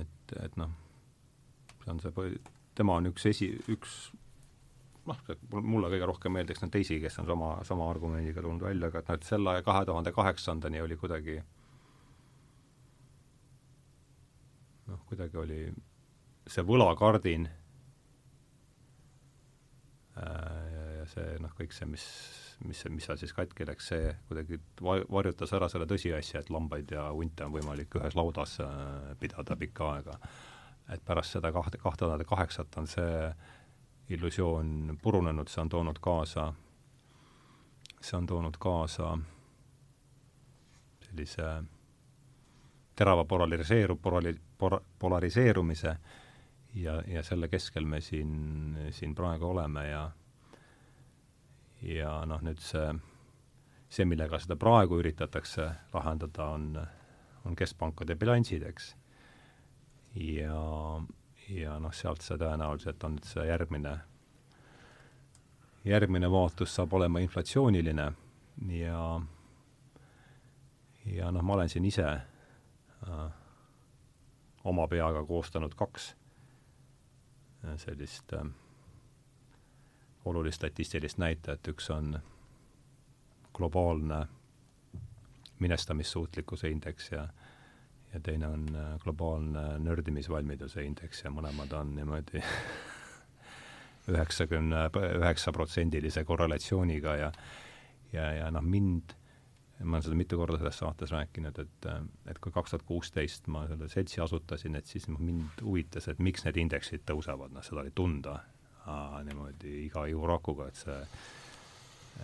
et, 0.00 0.38
et 0.44 0.56
noh 0.60 0.78
see 1.84 1.92
on 1.92 2.00
see 2.04 2.32
tema 2.74 2.96
on 3.00 3.10
üks 3.10 3.26
esi, 3.30 3.50
üks 3.72 4.10
noh, 5.08 5.20
mulle 5.60 5.90
kõige 5.92 6.08
rohkem 6.08 6.34
meeldiks 6.36 6.62
neid 6.62 6.74
teisi, 6.74 6.98
kes 7.02 7.18
on 7.22 7.28
sama, 7.30 7.52
sama 7.66 7.88
argumendiga 7.90 8.44
tulnud 8.44 8.64
välja, 8.64 8.90
aga 8.90 9.02
et 9.02 9.08
noh, 9.10 9.18
et 9.18 9.28
selle 9.28 9.56
kahe 9.66 9.86
tuhande 9.88 10.12
kaheksandani 10.16 10.82
oli 10.84 10.98
kuidagi 11.00 11.38
noh, 14.90 15.00
kuidagi 15.08 15.40
oli 15.40 15.62
see 16.50 16.64
võlakardin 16.66 17.48
äh, 20.20 20.68
ja 21.00 21.08
see 21.10 21.34
noh, 21.42 21.52
kõik 21.58 21.74
see, 21.76 21.88
mis, 21.90 22.06
mis, 22.66 22.84
mis 22.92 23.08
seal 23.08 23.20
siis 23.20 23.34
katki 23.36 23.68
läks, 23.68 23.90
see 23.92 24.14
kuidagi 24.28 24.60
varjutas 24.80 25.52
ära 25.56 25.70
selle 25.72 25.88
tõsiasja, 25.90 26.44
et 26.44 26.54
lambaid 26.54 26.94
ja 26.96 27.08
hunte 27.14 27.46
on 27.46 27.56
võimalik 27.56 28.00
ühes 28.00 28.16
laudas 28.18 28.58
äh, 28.64 29.12
pidada 29.22 29.58
pikka 29.58 29.92
aega 29.96 30.20
et 30.90 31.04
pärast 31.04 31.36
seda 31.36 31.52
kahte, 31.52 31.78
kahte 31.78 32.04
tuhande 32.04 32.24
kaheksat 32.24 32.76
on 32.76 32.86
see 32.90 33.32
illusioon 34.10 34.98
purunenud, 35.02 35.48
see 35.48 35.62
on 35.62 35.68
toonud 35.68 35.98
kaasa, 36.02 36.52
see 38.00 38.16
on 38.18 38.26
toonud 38.26 38.56
kaasa 38.58 39.12
sellise 41.06 41.50
terava 42.96 43.24
polariseeru-, 43.24 43.98
polari-, 44.02 44.40
por-, 44.58 44.82
polariseerumise 44.98 45.96
ja, 46.74 47.02
ja 47.06 47.22
selle 47.22 47.48
keskel 47.48 47.86
me 47.86 48.00
siin, 48.00 48.78
siin 48.90 49.14
praegu 49.14 49.50
oleme 49.50 49.88
ja 49.88 50.10
ja 51.82 52.12
noh, 52.28 52.42
nüüd 52.44 52.60
see, 52.60 52.90
see, 53.88 54.04
millega 54.04 54.38
seda 54.42 54.56
praegu 54.60 54.98
üritatakse 55.00 55.70
lahendada, 55.94 56.50
on, 56.52 56.74
on 57.46 57.56
keskpankade 57.56 58.18
bilansid, 58.20 58.66
eks 58.68 58.94
ja, 60.14 61.02
ja 61.48 61.78
noh, 61.78 61.92
sealt 61.94 62.22
see 62.22 62.38
tõenäoliselt 62.38 63.04
on 63.04 63.18
nüüd 63.18 63.28
see 63.28 63.44
järgmine, 63.46 63.98
järgmine 65.84 66.30
vaatus 66.30 66.74
saab 66.74 66.92
olema 66.98 67.22
inflatsiooniline. 67.24 68.10
Ja 68.76 69.04
ja 71.06 71.30
noh, 71.32 71.42
ma 71.42 71.54
olen 71.54 71.68
siin 71.68 71.84
ise 71.84 72.06
äh, 72.06 73.30
oma 74.64 74.88
peaga 74.88 75.24
koostanud 75.26 75.74
kaks 75.74 76.14
äh, 77.64 77.76
sellist 77.76 78.32
äh, 78.36 78.44
olulist 80.24 80.60
statistilist 80.60 81.18
näitajat, 81.18 81.68
üks 81.72 81.90
on 81.90 82.18
globaalne 83.56 84.26
minestamissuutlikkuse 85.58 86.68
indeks 86.70 87.12
ja 87.12 87.28
ja 88.14 88.20
teine 88.20 88.48
on 88.48 88.66
äh, 88.74 88.92
globaalne 89.02 89.78
nördimisvalmiduse 89.84 90.84
indeks 90.84 91.24
ja 91.24 91.30
mõlemad 91.34 91.72
on 91.78 91.94
niimoodi 91.94 92.42
üheksakümne 94.10 94.88
üheksa 95.20 95.52
protsendilise 95.54 96.24
korrelatsiooniga 96.24 97.16
ja 97.16 97.32
ja, 98.12 98.30
ja 98.34 98.50
noh, 98.50 98.64
mind, 98.66 99.14
ma 99.84 99.96
olen 99.96 100.06
seda 100.06 100.18
mitu 100.18 100.38
korda 100.40 100.58
selles 100.58 100.80
saates 100.82 101.12
rääkinud, 101.14 101.58
et 101.62 101.90
et 102.30 102.40
kui 102.42 102.52
kaks 102.52 102.74
tuhat 102.74 102.86
kuusteist 102.88 103.46
ma 103.46 103.66
selle 103.70 103.88
seltsi 103.88 104.20
asutasin, 104.20 104.76
et 104.76 104.86
siis 104.86 105.06
mind 105.12 105.62
huvitas, 105.62 106.08
et 106.10 106.18
miks 106.18 106.44
need 106.46 106.58
indeksid 106.64 107.06
tõusevad, 107.06 107.54
noh, 107.54 107.64
seda 107.64 107.84
oli 107.84 107.94
tunda 107.94 108.40
aa, 108.90 109.22
niimoodi 109.26 109.84
iga 109.86 110.06
juurakuga, 110.10 110.68
et 110.68 110.82
see 110.82 110.98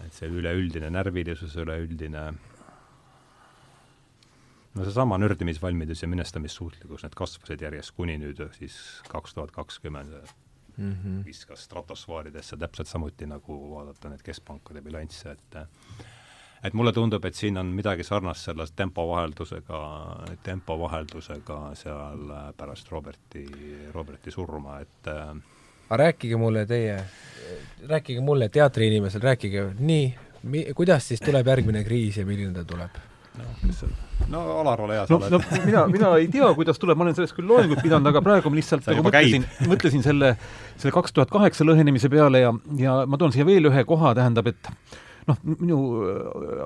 et 0.05 0.13
see 0.13 0.29
üleüldine 0.29 0.91
närvilisus, 0.93 1.55
üleüldine 1.63 2.27
no 4.77 4.85
seesama 4.85 5.19
nördimisvalmidus 5.19 6.03
ja 6.03 6.09
minestamissuutlikkus, 6.09 7.05
need 7.07 7.17
kasvasid 7.17 7.63
järjest 7.65 7.95
kuni 7.97 8.19
nüüd 8.21 8.43
siis 8.59 8.77
kaks 9.09 9.35
tuhat 9.35 9.55
kakskümmend 9.55 10.13
mm 10.77 10.93
-hmm. 10.93 11.25
viskas 11.25 11.65
stratosfääridesse 11.65 12.57
täpselt 12.57 12.89
samuti, 12.89 13.27
nagu 13.27 13.57
vaadata 13.75 14.09
need 14.09 14.23
keskpankade 14.23 14.83
bilansse, 14.83 15.31
et 15.31 15.57
et 16.65 16.75
mulle 16.75 16.93
tundub, 16.93 17.25
et 17.25 17.35
siin 17.35 17.59
on 17.59 17.67
midagi 17.67 18.05
sarnast 18.05 18.45
selle 18.45 18.65
tempovaheldusega, 18.77 19.81
tempovaheldusega 20.43 21.75
seal 21.75 22.33
pärast 22.57 22.91
Roberti, 22.91 23.47
Roberti 23.93 24.31
surma, 24.31 24.81
et 24.81 25.09
aga 25.09 25.97
rääkige 25.97 26.37
mulle 26.37 26.67
teie, 26.67 27.05
rääkige 27.89 28.21
mulle 28.21 28.49
teatriinimesel, 28.49 29.21
rääkige 29.21 29.75
nii, 29.79 30.15
mi-, 30.43 30.67
kuidas 30.75 31.09
siis 31.09 31.21
tuleb 31.21 31.47
järgmine 31.47 31.85
kriis 31.85 32.17
ja 32.17 32.27
milline 32.27 32.53
ta 32.53 32.65
tuleb? 32.65 33.16
No, 33.39 33.55
kes 33.63 33.85
see 33.85 33.95
no 34.33 34.43
Alar, 34.61 34.81
ole 34.81 34.99
hea, 34.99 35.07
sa 35.07 35.15
no, 35.15 35.21
oled 35.21 35.35
no 35.37 35.63
mina, 35.67 35.87
mina 35.93 36.13
ei 36.21 36.29
tea, 36.33 36.49
kuidas 36.59 36.81
tuleb, 36.83 36.99
ma 36.99 37.07
olen 37.07 37.17
sellest 37.19 37.37
küll 37.37 37.49
loengut 37.51 37.83
pidanud, 37.85 38.11
aga 38.11 38.23
praegu 38.25 38.53
ma 38.53 38.59
lihtsalt 38.59 38.87
nagu 38.91 39.07
mõtlesin, 39.07 39.49
mõtlesin 39.73 40.05
selle, 40.07 40.35
selle 40.77 40.95
kaks 40.97 41.17
tuhat 41.17 41.33
kaheksa 41.33 41.67
lõhenemise 41.67 42.11
peale 42.13 42.43
ja, 42.45 42.55
ja 42.81 43.01
ma 43.07 43.21
toon 43.21 43.35
siia 43.35 43.47
veel 43.49 43.69
ühe 43.71 43.85
koha, 43.89 44.15
tähendab, 44.19 44.49
et 44.53 44.71
noh, 45.27 45.39
minu, 45.57 45.79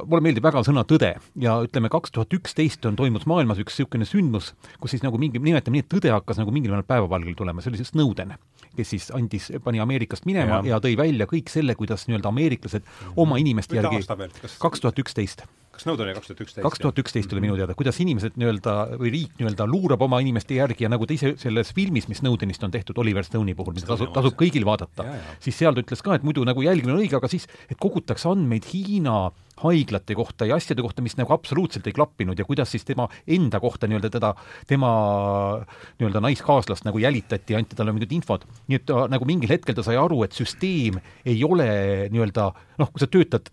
mulle 0.04 0.22
meeldib 0.24 0.44
väga 0.44 0.62
sõna 0.66 0.84
tõde 0.88 1.14
ja 1.40 1.56
ütleme, 1.64 1.90
kaks 1.92 2.12
tuhat 2.14 2.34
üksteist 2.36 2.84
on 2.88 2.98
toimus 2.98 3.26
maailmas 3.30 3.60
üks 3.62 3.78
niisugune 3.78 4.08
sündmus, 4.08 4.52
kus 4.82 4.94
siis 4.94 5.04
nagu 5.04 5.20
mingi, 5.20 5.40
nimetame 5.42 5.78
nii, 5.78 5.86
et 5.86 5.92
tõde 5.92 6.12
hakkas 6.12 6.40
nagu 6.40 6.52
mingil 6.54 6.74
määral 6.74 6.88
päevavalgele 6.88 7.36
tulema, 7.38 7.64
see 7.64 7.72
oli 7.72 7.80
siis 7.80 7.92
Snowden, 7.94 8.36
kes 8.76 8.92
siis 8.94 9.08
andis, 9.16 9.48
pani 9.64 9.80
Ameerikast 9.82 10.28
minema 10.28 10.60
ja, 10.60 10.76
ja 10.76 10.82
tõi 10.84 10.96
välja 11.00 11.28
kõik 11.30 11.52
selle, 11.52 11.76
kuidas 11.78 12.06
nii-öelda 12.08 12.32
ameeriklased 12.32 12.92
oma 13.20 13.40
inimeste 13.40 13.80
järgi 13.80 14.04
kaks 14.60 14.84
tuhat 14.84 15.02
üksteist 15.04 15.48
kas 15.80 15.86
Snowden 15.86 16.06
oli 16.06 16.14
kaks 16.14 16.28
tuhat 16.28 16.40
üksteist? 16.44 16.64
kaks 16.64 16.82
tuhat 16.82 16.98
üksteist 17.00 17.32
oli 17.32 17.44
minu 17.44 17.56
teada, 17.56 17.74
kuidas 17.78 17.98
inimesed 18.02 18.36
nii-öelda 18.40 18.74
või 19.00 19.12
riik 19.14 19.36
nii-öelda 19.40 19.66
luurab 19.70 20.02
oma 20.04 20.20
inimeste 20.20 20.58
järgi 20.58 20.84
ja 20.84 20.92
nagu 20.92 21.08
ta 21.08 21.16
ise 21.16 21.34
selles 21.40 21.72
filmis, 21.76 22.08
mis 22.10 22.20
Snowdenist 22.20 22.64
on 22.66 22.74
tehtud 22.74 22.98
Oliver 23.00 23.24
Stone'i 23.24 23.56
puhul, 23.56 23.74
mida 23.76 23.88
tasub, 23.88 24.12
tasub 24.14 24.36
kõigil 24.40 24.66
vaadata, 24.68 25.06
siis 25.40 25.56
seal 25.56 25.76
ta 25.76 25.84
ütles 25.84 26.04
ka, 26.04 26.18
et 26.18 26.26
muidu 26.26 26.44
nagu 26.48 26.64
jälgimine 26.64 26.98
on 26.98 27.04
õige, 27.04 27.16
aga 27.16 27.30
siis, 27.32 27.48
et 27.68 27.80
kogutakse 27.80 28.28
andmeid 28.30 28.68
Hiina 28.70 29.30
haiglate 29.60 30.16
kohta 30.16 30.46
ja 30.48 30.56
asjade 30.56 30.82
kohta, 30.84 31.04
mis 31.04 31.16
nagu 31.18 31.32
absoluutselt 31.34 31.86
ei 31.88 31.96
klappinud 31.96 32.38
ja 32.38 32.46
kuidas 32.48 32.70
siis 32.72 32.86
tema 32.88 33.08
enda 33.28 33.60
kohta 33.60 33.88
nii-öelda 33.90 34.10
teda, 34.12 34.32
tema 34.68 34.90
nii-öelda 36.00 36.22
naiskaaslast 36.24 36.86
nagu 36.88 37.00
jälitati 37.02 37.54
ja 37.54 37.60
anti 37.60 37.76
talle 37.76 37.92
mingit 37.92 38.12
infot. 38.16 38.46
nii 38.68 38.80
et 38.80 38.86
ta 38.88 39.04
nagu 39.12 39.28
mingil 39.28 39.52
hetkel 39.52 39.76
ta 39.76 39.84
sai 39.84 39.98
aru, 40.00 40.22
et 40.24 40.36
süsteem 40.36 41.00
ei 41.28 41.44
ole 41.44 41.68
nii-öelda 42.12 42.50
noh, 42.80 42.92
kui 42.92 43.02
sa 43.02 43.10
töötad 43.10 43.52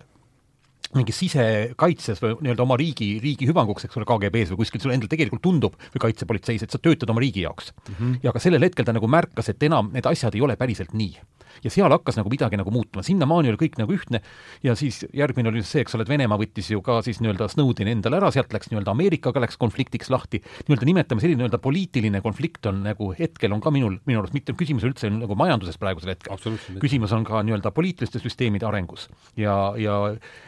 mingis 0.95 1.19
sisekaitses 1.23 2.21
või 2.23 2.35
nii-öelda 2.45 2.63
oma 2.63 2.77
riigi, 2.79 3.17
riigi 3.23 3.47
hüvanguks, 3.49 3.87
eks 3.87 3.99
ole, 3.99 4.07
KGB-s 4.07 4.53
või 4.53 4.61
kuskil, 4.63 4.83
sulle 4.83 4.97
endal 4.97 5.11
tegelikult 5.11 5.43
tundub, 5.43 5.79
või 5.95 6.05
kaitsepolitseis, 6.07 6.63
et 6.63 6.73
sa 6.73 6.81
töötad 6.81 7.09
oma 7.11 7.23
riigi 7.23 7.43
jaoks 7.43 7.73
mm. 7.73 7.95
-hmm. 7.95 8.19
ja 8.23 8.35
ka 8.35 8.43
sellel 8.43 8.63
hetkel 8.63 8.87
ta 8.87 8.95
nagu 8.95 9.07
märkas, 9.07 9.49
et 9.49 9.63
enam 9.67 9.91
need 9.93 10.05
asjad 10.07 10.35
ei 10.35 10.45
ole 10.45 10.55
päriselt 10.59 10.93
nii 10.93 11.17
ja 11.63 11.71
seal 11.73 11.91
hakkas 11.93 12.17
nagu 12.19 12.31
midagi 12.31 12.57
nagu 12.59 12.71
muutuma, 12.73 13.03
sinnamaani 13.05 13.51
oli 13.51 13.59
kõik 13.61 13.77
nagu 13.81 13.93
ühtne 13.95 14.21
ja 14.65 14.75
siis 14.79 15.03
järgmine 15.15 15.51
oli 15.51 15.63
see, 15.65 15.83
eks 15.83 15.95
ole, 15.97 16.05
et 16.05 16.11
Venemaa 16.11 16.39
võttis 16.39 16.69
ju 16.71 16.81
ka 16.85 16.99
siis 17.05 17.21
nii-öelda 17.23 17.49
Snowdeni 17.51 17.93
endale 17.95 18.19
ära, 18.19 18.31
sealt 18.33 18.53
läks 18.53 18.71
nii-öelda 18.71 18.93
Ameerikaga 18.93 19.41
läks 19.43 19.59
konfliktiks 19.61 20.11
lahti, 20.13 20.41
nii-öelda 20.67 20.89
nimetame 20.89 21.23
selline 21.23 21.43
nii-öelda 21.43 21.61
poliitiline 21.63 22.21
konflikt 22.25 22.69
on 22.69 22.83
nagu 22.85 23.11
hetkel 23.17 23.55
on 23.55 23.63
ka 23.63 23.73
minul, 23.73 23.97
minu 24.09 24.21
arust 24.21 24.35
mitte 24.37 24.55
küsimus 24.57 24.85
üldse 24.87 25.09
nagu 25.13 25.37
majanduses 25.39 25.79
praegusel 25.81 26.13
hetkel. 26.13 26.37
küsimus 26.81 27.13
on 27.15 27.25
ka 27.27 27.41
nii-öelda 27.47 27.73
poliitiliste 27.75 28.21
süsteemide 28.23 28.67
arengus. 28.67 29.07
ja, 29.37 29.73
ja 29.77 29.97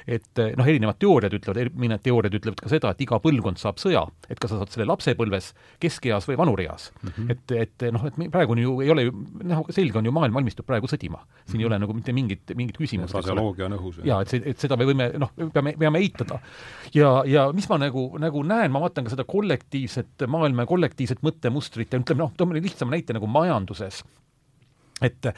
et 0.08 0.29
noh, 0.38 0.68
erinevad 0.68 1.00
teooriad 1.02 1.34
ütlevad, 1.34 1.74
mõned 1.76 2.04
teooriad 2.06 2.34
ütlevad 2.38 2.62
ka 2.62 2.70
seda, 2.70 2.94
et 2.94 3.02
iga 3.02 3.20
põlvkond 3.20 3.58
saab 3.58 3.82
sõja, 3.82 4.06
et 4.30 4.40
kas 4.40 4.54
sa 4.54 4.62
saad 4.62 4.72
selle 4.72 4.88
lapsepõlves, 4.90 5.54
keskeas 5.80 6.28
või 6.30 6.38
vanureas 6.38 6.92
mm. 7.02 7.10
-hmm. 7.10 7.32
et, 7.32 7.52
et 7.66 7.92
noh, 7.92 8.06
et 8.06 8.32
praegu 8.32 8.56
on 8.56 8.64
ju, 8.64 8.82
ei 8.86 8.94
ole 8.94 9.10
ju, 9.10 9.16
noh, 9.44 9.66
selge 9.76 9.98
on 9.98 10.06
ju, 10.06 10.12
maailm 10.16 10.34
valmistub 10.34 10.66
praegu 10.70 10.88
sõdima 10.88 11.00
sõdima. 11.00 11.20
siin 11.20 11.30
mm 11.30 11.54
-hmm. 11.54 11.60
ei 11.60 11.66
ole 11.66 11.80
nagu 11.80 11.94
mitte 11.94 12.14
mingit, 12.14 12.42
mingit 12.56 12.78
küsimust. 12.78 13.12
fraseoloogia 13.12 13.66
on 13.66 13.74
õhus. 13.74 14.06
jaa, 14.06 14.22
et 14.22 14.28
see, 14.28 14.42
et 14.46 14.60
seda 14.60 14.78
me 14.78 14.86
võime, 14.86 15.18
noh, 15.18 15.32
peame, 15.54 15.76
peame 15.80 16.00
eitada. 16.00 16.40
ja, 16.94 17.24
ja 17.26 17.52
mis 17.54 17.70
ma 17.70 17.78
nagu, 17.78 18.18
nagu 18.20 18.44
näen, 18.44 18.72
ma 18.72 18.80
vaatan 18.80 19.04
ka 19.04 19.10
seda 19.10 19.24
kollektiivset 19.24 20.28
maailma 20.28 20.62
ja 20.62 20.66
kollektiivset 20.66 21.22
mõttemustrit 21.22 21.94
ja 21.94 22.00
ütleme 22.00 22.20
noh, 22.20 22.34
toome 22.38 22.62
lihtsama 22.62 22.92
näite 22.92 23.14
nagu 23.14 23.28
majanduses. 23.28 24.04
Et 25.02 25.34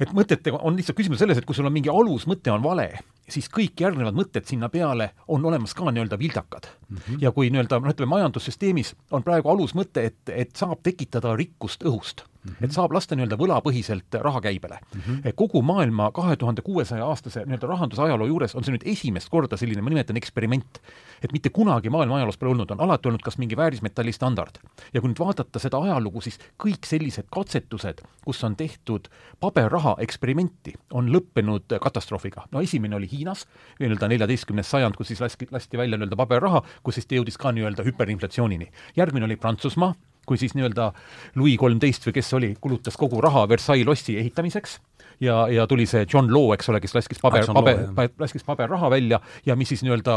et 0.00 0.12
mõtetega 0.12 0.60
on 0.60 0.76
lihtsalt 0.76 0.98
küsimus 0.98 1.22
selles, 1.22 1.38
et 1.38 1.46
kui 1.48 1.56
sul 1.56 1.68
on 1.68 1.72
mingi 1.72 1.88
alusmõte 1.88 2.52
on 2.52 2.60
vale, 2.64 2.90
siis 3.32 3.48
kõik 3.52 3.80
järgnevad 3.80 4.16
mõtted 4.18 4.44
sinna 4.48 4.68
peale 4.72 5.10
on 5.32 5.44
olemas 5.48 5.74
ka 5.74 5.88
nii-öelda 5.88 6.18
vildakad 6.20 6.68
mm. 6.68 6.96
-hmm. 6.96 7.22
ja 7.24 7.32
kui 7.32 7.50
nii-öelda 7.50 7.80
noh, 7.80 7.94
ütleme 7.94 8.10
majandussüsteemis 8.16 8.94
on 9.10 9.24
praegu 9.24 9.50
alusmõte, 9.50 10.04
et, 10.10 10.20
et 10.28 10.56
saab 10.56 10.82
tekitada 10.82 11.36
rikkust 11.36 11.84
õhust 11.84 12.26
mm, 12.46 12.52
-hmm. 12.52 12.64
et 12.64 12.72
saab 12.72 12.92
lasta 12.92 13.16
nii-öelda 13.16 13.36
võlapõhiselt 13.40 14.18
rahakäibele 14.20 14.78
mm. 14.80 15.00
-hmm. 15.00 15.32
kogu 15.34 15.62
maailma 15.62 16.10
kahe 16.12 16.36
tuhande 16.36 16.62
kuuesaja 16.62 17.06
aastase 17.06 17.44
nii-öelda 17.44 17.66
rahandusajaloo 17.66 18.26
juures 18.26 18.54
on 18.54 18.64
see 18.64 18.74
nüüd 18.74 18.86
esimest 18.86 19.28
korda 19.28 19.56
selline, 19.56 19.82
ma 19.82 19.90
nimetan 19.90 20.16
eksperiment, 20.16 20.80
et 21.22 21.32
mitte 21.32 21.50
kunagi 21.50 21.90
maailma 21.90 22.16
ajaloos 22.16 22.38
pole 22.38 22.50
olnud, 22.50 22.70
on 22.70 22.80
alati 22.80 23.08
olnud 23.08 23.22
kas 23.24 23.38
mingi 23.38 23.56
väärismetalli 23.56 24.12
standard. 24.12 24.58
ja 24.94 25.00
kui 25.00 25.10
nüüd 25.10 25.20
vaadata 25.20 25.58
seda 25.58 25.78
ajalugu, 25.78 26.20
siis 26.20 26.38
kõik 26.62 26.86
sellised 26.86 27.28
katsetused, 27.32 28.02
kus 28.24 28.44
on 28.44 28.56
tehtud 28.56 29.08
paberraha 29.40 29.96
eksperimenti, 29.98 30.74
on 30.92 31.10
lõppenud 31.12 31.78
katastroofiga. 31.80 32.46
no 32.52 32.60
esimene 32.60 32.96
oli 32.96 33.08
Hiinas, 33.12 33.46
nii-öelda 33.80 34.08
neljateistkümnes 34.08 34.70
sajand, 34.70 34.96
kus 34.96 35.12
siis 35.12 35.20
laski, 35.20 35.48
lasti 35.50 35.78
välja 35.78 35.98
nii-öelda 35.98 36.16
paberraha, 36.16 36.62
kus 36.82 36.94
siis 36.94 37.06
ta 37.06 37.18
jõudis 37.18 37.38
ka 37.38 37.52
nii-öelda 37.52 37.84
hüperinflatsioonini. 37.86 38.70
järgmine 38.96 39.24
oli 39.24 39.36
Prantsusmaa, 39.36 39.94
kui 40.26 40.40
siis 40.40 40.56
nii-öelda 40.58 40.90
Louis 41.36 41.56
kolmteist 41.60 42.06
või 42.08 42.18
kes 42.18 42.30
see 42.30 42.40
oli, 42.40 42.52
kulutas 42.60 42.98
kogu 43.00 43.20
raha 43.24 43.46
Versailles 43.48 43.86
lossi 43.86 44.18
ehitamiseks 44.20 44.78
ja, 45.20 45.48
ja 45.48 45.66
tuli 45.66 45.86
see 45.88 46.04
John 46.12 46.28
Law, 46.32 46.52
eks 46.54 46.68
ole, 46.70 46.80
kes 46.82 46.94
laskis 46.96 47.20
paber, 47.22 47.46
paber, 47.54 48.10
laskis 48.20 48.44
paberraha 48.46 48.90
välja 48.92 49.20
ja 49.46 49.56
mis 49.56 49.70
siis 49.72 49.82
nii-öelda 49.86 50.16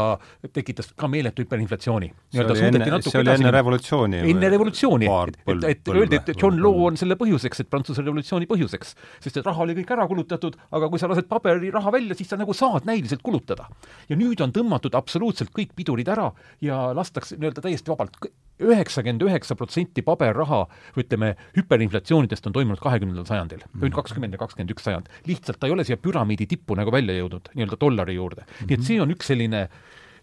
tekitas 0.54 0.90
ka 0.96 1.08
meeletu 1.08 1.44
hüperinflatsiooni. 1.44 2.10
see 2.34 2.44
oli 2.44 2.66
enne, 2.68 3.00
see 3.06 3.22
oli 3.22 3.34
enne 3.34 3.52
revolutsiooni? 3.54 4.22
enne 4.32 4.50
revolutsiooni, 4.54 5.08
et, 5.10 5.40
et, 5.46 5.64
et 5.72 5.92
öeldi, 5.94 6.20
et 6.20 6.32
John 6.34 6.60
Law 6.62 6.84
on 6.90 7.00
selle 7.00 7.16
põhjuseks, 7.20 7.64
et 7.64 7.70
Prantsuse 7.70 8.04
revolutsiooni 8.04 8.48
põhjuseks. 8.50 8.94
sest 9.24 9.40
et 9.40 9.46
raha 9.46 9.64
oli 9.64 9.78
kõik 9.80 9.94
ära 9.96 10.06
kulutatud, 10.10 10.58
aga 10.76 10.90
kui 10.92 11.02
sa 11.02 11.10
lased 11.10 11.28
paberiraha 11.30 11.94
välja, 11.94 12.18
siis 12.18 12.30
sa 12.32 12.40
nagu 12.40 12.56
saad 12.56 12.88
näiliselt 12.88 13.24
kulutada. 13.24 13.68
ja 14.08 14.20
nüüd 14.20 14.44
on 14.44 14.52
tõmmatud 14.52 14.96
absoluutselt 14.98 15.54
kõik 15.56 15.74
pidurid 15.76 16.08
ära 16.08 16.30
ja 16.60 16.90
lastakse 16.96 17.40
nii-öelda 17.40 17.64
täiesti 17.64 17.92
vabalt 17.92 18.30
üheksakümmend 18.60 19.24
üheksa 19.26 19.56
protsenti 19.58 20.04
paberraha, 20.06 20.64
ütleme, 21.00 21.34
hüperinflatsioonidest 21.56 22.46
on 22.50 22.56
toimunud 22.56 22.82
kahekümnendal 22.82 23.28
sajandil 23.28 23.62
mm, 23.64 23.80
-hmm. 23.80 23.94
kakskümmend 23.96 24.36
ja 24.36 24.42
kakskümmend 24.42 24.74
üks 24.74 24.86
sajand. 24.88 25.08
lihtsalt 25.26 25.60
ta 25.60 25.66
ei 25.66 25.76
ole 25.76 25.84
siia 25.84 25.96
püramiidi 25.96 26.46
tippu 26.50 26.76
nagu 26.78 26.92
välja 26.92 27.16
jõudnud, 27.18 27.52
nii-öelda 27.54 27.80
dollari 27.80 28.14
juurde 28.14 28.42
mm. 28.42 28.52
-hmm. 28.52 28.68
nii 28.68 28.78
et 28.78 28.86
see 28.86 29.00
on 29.00 29.16
üks 29.16 29.32
selline 29.32 29.68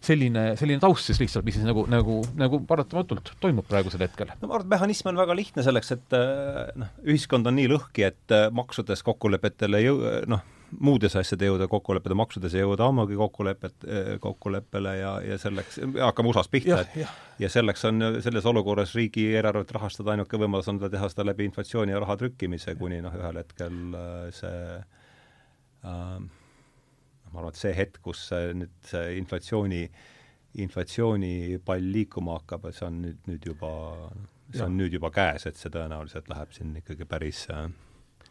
selline, 0.00 0.44
selline 0.56 0.80
taust 0.80 1.08
siis 1.10 1.18
lihtsalt, 1.20 1.44
mis 1.44 1.56
siis 1.58 1.66
nagu, 1.66 1.84
nagu, 1.90 2.20
nagu 2.38 2.60
paratamatult 2.66 3.32
toimub 3.40 3.66
praegusel 3.66 4.04
hetkel. 4.06 4.30
no 4.40 4.48
ma 4.48 4.58
arvan, 4.58 4.66
et 4.66 4.74
mehhanism 4.74 5.10
on 5.10 5.18
väga 5.18 5.34
lihtne 5.34 5.64
selleks, 5.66 5.90
et 5.96 6.18
noh, 6.78 6.92
ühiskond 7.02 7.50
on 7.50 7.58
nii 7.58 7.66
lõhki, 7.72 8.06
et 8.06 8.36
maksudes 8.54 9.02
kokkulepetele 9.06 9.82
jõu-, 9.82 10.04
noh, 10.30 10.44
muudes 10.76 11.16
asjade 11.16 11.48
jõuda 11.48 11.68
kokkuleppede, 11.70 12.16
maksudes 12.18 12.54
ei 12.56 12.62
jõuda 12.62 12.88
ammugi 12.90 13.16
kokkulepet, 13.18 13.76
eh, 13.86 14.10
kokkuleppele 14.22 14.94
ja, 14.98 15.12
ja 15.24 15.38
selleks, 15.40 15.78
hakkame 15.96 16.32
USA-st 16.32 16.52
pihta, 16.52 16.80
et 16.84 16.98
ja. 17.02 17.12
ja 17.40 17.50
selleks 17.52 17.84
on, 17.88 18.08
selles 18.24 18.48
olukorras 18.48 18.94
riigieelarvet 18.98 19.72
rahastada 19.76 20.14
ainuke 20.14 20.40
võimalus 20.40 20.68
on 20.72 20.80
teha 20.84 21.08
seda 21.12 21.26
läbi 21.30 21.48
inflatsiooni 21.48 21.94
ja 21.94 22.02
raha 22.04 22.18
trükkimise, 22.20 22.76
kuni 22.80 23.00
noh, 23.04 23.16
ühel 23.16 23.40
hetkel 23.40 23.96
äh, 23.96 24.28
see 24.36 24.60
äh, 25.88 26.28
ma 27.32 27.40
arvan, 27.40 27.52
et 27.52 27.60
see 27.60 27.74
hetk, 27.76 28.00
kus 28.04 28.28
see, 28.30 28.52
nüüd 28.62 28.74
see 28.88 29.18
inflatsiooni, 29.20 29.82
inflatsioonipall 30.64 31.92
liikuma 31.96 32.38
hakkab, 32.40 32.70
see 32.74 32.86
on 32.88 33.02
nüüd, 33.04 33.20
nüüd 33.30 33.50
juba, 33.52 33.72
see 34.52 34.64
on 34.64 34.74
ja. 34.74 34.78
nüüd 34.82 34.96
juba 34.98 35.12
käes, 35.14 35.48
et 35.48 35.60
see 35.60 35.72
tõenäoliselt 35.72 36.28
läheb 36.32 36.54
siin 36.56 36.76
ikkagi 36.80 37.08
päris 37.08 37.46
äh, 37.54 37.68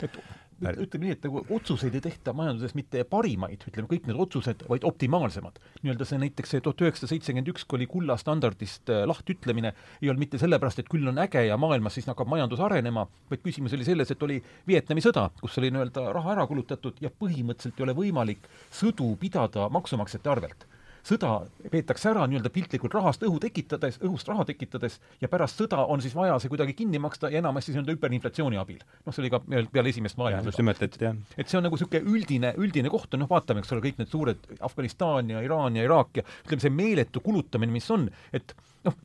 et 0.05 0.19
ütleme 0.61 1.05
nii, 1.05 1.13
et 1.13 1.25
nagu 1.27 1.43
otsuseid 1.53 1.95
ei 1.97 2.01
tehta 2.01 2.33
majanduses 2.33 2.73
mitte 2.77 3.03
parimaid, 3.09 3.61
ütleme 3.69 3.89
kõik 3.91 4.07
need 4.09 4.17
otsused, 4.17 4.63
vaid 4.69 4.85
optimaalsemad. 4.89 5.59
nii-öelda 5.83 6.07
see 6.07 6.21
näiteks 6.23 6.55
see 6.55 6.63
tuhat 6.65 6.81
üheksasada 6.81 7.11
seitsekümmend 7.13 7.51
üks, 7.53 7.65
kui 7.65 7.77
oli 7.77 7.89
kulla 7.91 8.17
standardist 8.17 8.89
äh, 8.89 9.03
lahtiütlemine, 9.09 9.73
ei 10.01 10.09
olnud 10.09 10.25
mitte 10.25 10.41
sellepärast, 10.41 10.81
et 10.81 10.89
küll 10.89 11.07
on 11.07 11.21
äge 11.21 11.45
ja 11.45 11.59
maailmas 11.61 11.97
siis 11.97 12.09
hakkab 12.09 12.29
majandus 12.31 12.63
arenema, 12.63 13.05
vaid 13.29 13.43
küsimus 13.45 13.75
oli 13.77 13.85
selles, 13.85 14.11
et 14.11 14.23
oli 14.25 14.39
Vietnami 14.67 15.03
sõda, 15.05 15.29
kus 15.41 15.59
oli 15.61 15.69
nii-öelda 15.73 16.07
raha 16.17 16.33
ära 16.37 16.47
kulutatud 16.49 17.03
ja 17.05 17.13
põhimõtteliselt 17.13 17.77
ei 17.77 17.87
ole 17.87 17.97
võimalik 17.97 18.49
sõdu 18.73 19.13
pidada 19.21 19.69
maksumaksjate 19.73 20.33
arvelt 20.33 20.67
sõda 21.07 21.31
peetakse 21.71 22.09
ära 22.11 22.25
nii-öelda 22.27 22.51
piltlikult 22.53 22.95
rahast 22.97 23.23
õhu 23.27 23.39
tekitades, 23.43 23.99
õhust 24.03 24.27
raha 24.29 24.45
tekitades 24.49 24.99
ja 25.21 25.29
pärast 25.31 25.59
sõda 25.61 25.85
on 25.87 26.03
siis 26.03 26.15
vaja 26.17 26.37
see 26.41 26.51
kuidagi 26.51 26.75
kinni 26.77 26.99
maksta 27.03 27.31
ja 27.31 27.41
enamasti 27.41 27.73
nii-öelda 27.75 27.95
hüperinflatsiooni 27.95 28.59
abil. 28.61 28.81
noh, 29.05 29.15
see 29.15 29.23
oli 29.23 29.31
ka 29.33 29.41
peale 29.47 29.93
esimest 29.93 30.19
maailmasõda. 30.19 31.13
et 31.37 31.47
see 31.47 31.59
on 31.59 31.67
nagu 31.67 31.79
niisugune 31.79 32.03
üldine, 32.17 32.53
üldine 32.57 32.91
koht 32.93 33.15
noh, 33.19 33.29
vaatame, 33.29 33.63
eks 33.63 33.73
ole, 33.75 33.85
kõik 33.87 34.01
need 34.01 34.11
suured 34.11 34.51
Afganistan 34.59 35.31
ja 35.35 35.43
Iraan 35.45 35.79
ja 35.79 35.87
Iraak 35.87 36.21
ja 36.21 36.27
ütleme, 36.45 36.63
see 36.63 36.73
meeletu 36.73 37.23
kulutamine, 37.23 37.71
mis 37.73 37.89
on, 37.93 38.09
et 38.35 38.55
noh, 38.87 38.99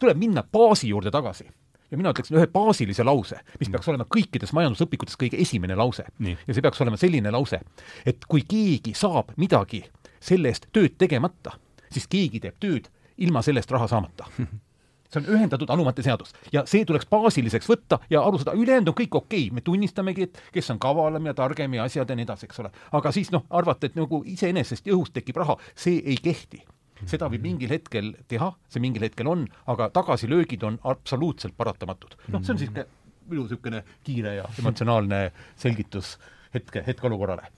tuleb 0.00 0.18
minna 0.20 0.44
baasi 0.52 0.90
juurde 0.92 1.12
tagasi 1.14 1.48
ja 1.90 1.98
mina 1.98 2.10
ütleksin 2.10 2.38
ühe 2.38 2.46
baasilise 2.50 3.04
lause, 3.06 3.38
mis 3.60 3.70
peaks 3.70 3.88
olema 3.90 4.06
kõikides 4.10 4.52
majandusõpikutes 4.56 5.18
kõige 5.20 5.38
esimene 5.42 5.76
lause. 5.78 6.06
ja 6.18 6.54
see 6.54 6.64
peaks 6.64 6.80
olema 6.82 6.98
selline 7.00 7.30
lause, 7.30 7.60
et 8.06 8.26
kui 8.28 8.42
keegi 8.48 8.94
saab 8.98 9.32
midagi 9.36 9.84
selle 10.20 10.52
eest 10.52 10.68
tööd 10.72 10.96
tegemata, 10.98 11.56
siis 11.90 12.06
keegi 12.10 12.40
teeb 12.44 12.60
tööd 12.60 12.90
ilma 13.16 13.42
selle 13.42 13.62
eest 13.62 13.72
raha 13.72 13.88
saamata 13.90 14.28
see 15.10 15.20
on 15.22 15.28
ühendatud 15.36 15.70
anumate 15.70 16.02
seadus 16.02 16.34
ja 16.52 16.64
see 16.68 16.84
tuleks 16.84 17.08
baasiliseks 17.10 17.68
võtta 17.70 18.00
ja 18.10 18.22
aru 18.26 18.40
saada, 18.42 18.56
ülejäänud 18.58 18.92
on 18.92 18.98
kõik 18.98 19.18
okei 19.20 19.46
okay., 19.46 19.54
me 19.54 19.64
tunnistamegi, 19.64 20.28
et 20.28 20.40
kes 20.54 20.70
on 20.74 20.80
kavalam 20.82 21.30
ja 21.30 21.34
targem 21.34 21.78
ja 21.78 21.86
asjad 21.86 22.10
ja 22.10 22.16
nii 22.18 22.26
edasi, 22.26 22.48
eks 22.48 22.62
ole. 22.64 22.72
aga 22.98 23.12
siis 23.14 23.30
noh, 23.34 23.46
arvata, 23.50 23.86
et 23.86 23.98
nagu 23.98 24.22
iseenesest 24.26 24.90
õhust 24.90 25.14
tekib 25.16 25.38
raha, 25.42 25.58
see 25.78 26.02
ei 26.04 26.18
kehti 26.22 26.64
seda 27.04 27.28
võib 27.28 27.44
mingil 27.44 27.72
hetkel 27.74 28.14
teha, 28.28 28.52
see 28.72 28.80
mingil 28.80 29.04
hetkel 29.04 29.28
on, 29.28 29.44
aga 29.68 29.90
tagasilöögid 29.94 30.62
on 30.64 30.78
absoluutselt 30.88 31.56
paratamatud. 31.56 32.16
noh, 32.32 32.42
see 32.42 32.54
on 32.54 32.60
niisugune 32.62 32.86
minu 33.26 33.42
niisugune 33.42 33.82
kiire 34.06 34.36
ja 34.38 34.48
emotsionaalne 34.60 35.20
selgitus 35.58 36.16
hetke, 36.54 36.82
hetkeolukorrale. 36.86 37.50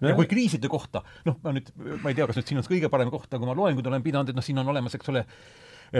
Ja 0.00 0.16
kui 0.16 0.28
kriiside 0.30 0.68
kohta, 0.72 1.02
noh, 1.28 1.38
ma 1.44 1.54
nüüd, 1.56 1.70
ma 2.02 2.12
ei 2.12 2.18
tea, 2.18 2.26
kas 2.28 2.40
nüüd 2.40 2.50
siin 2.50 2.60
on 2.60 2.66
kõige 2.66 2.90
parem 2.92 3.12
koht, 3.12 3.30
aga 3.30 3.40
kui 3.40 3.48
ma 3.48 3.56
loenguid 3.56 3.88
olen 3.88 4.04
pidanud, 4.04 4.32
et 4.32 4.38
noh, 4.38 4.44
siin 4.44 4.60
on 4.62 4.68
olemas, 4.72 4.96
eks 4.98 5.12
ole, 5.12 5.24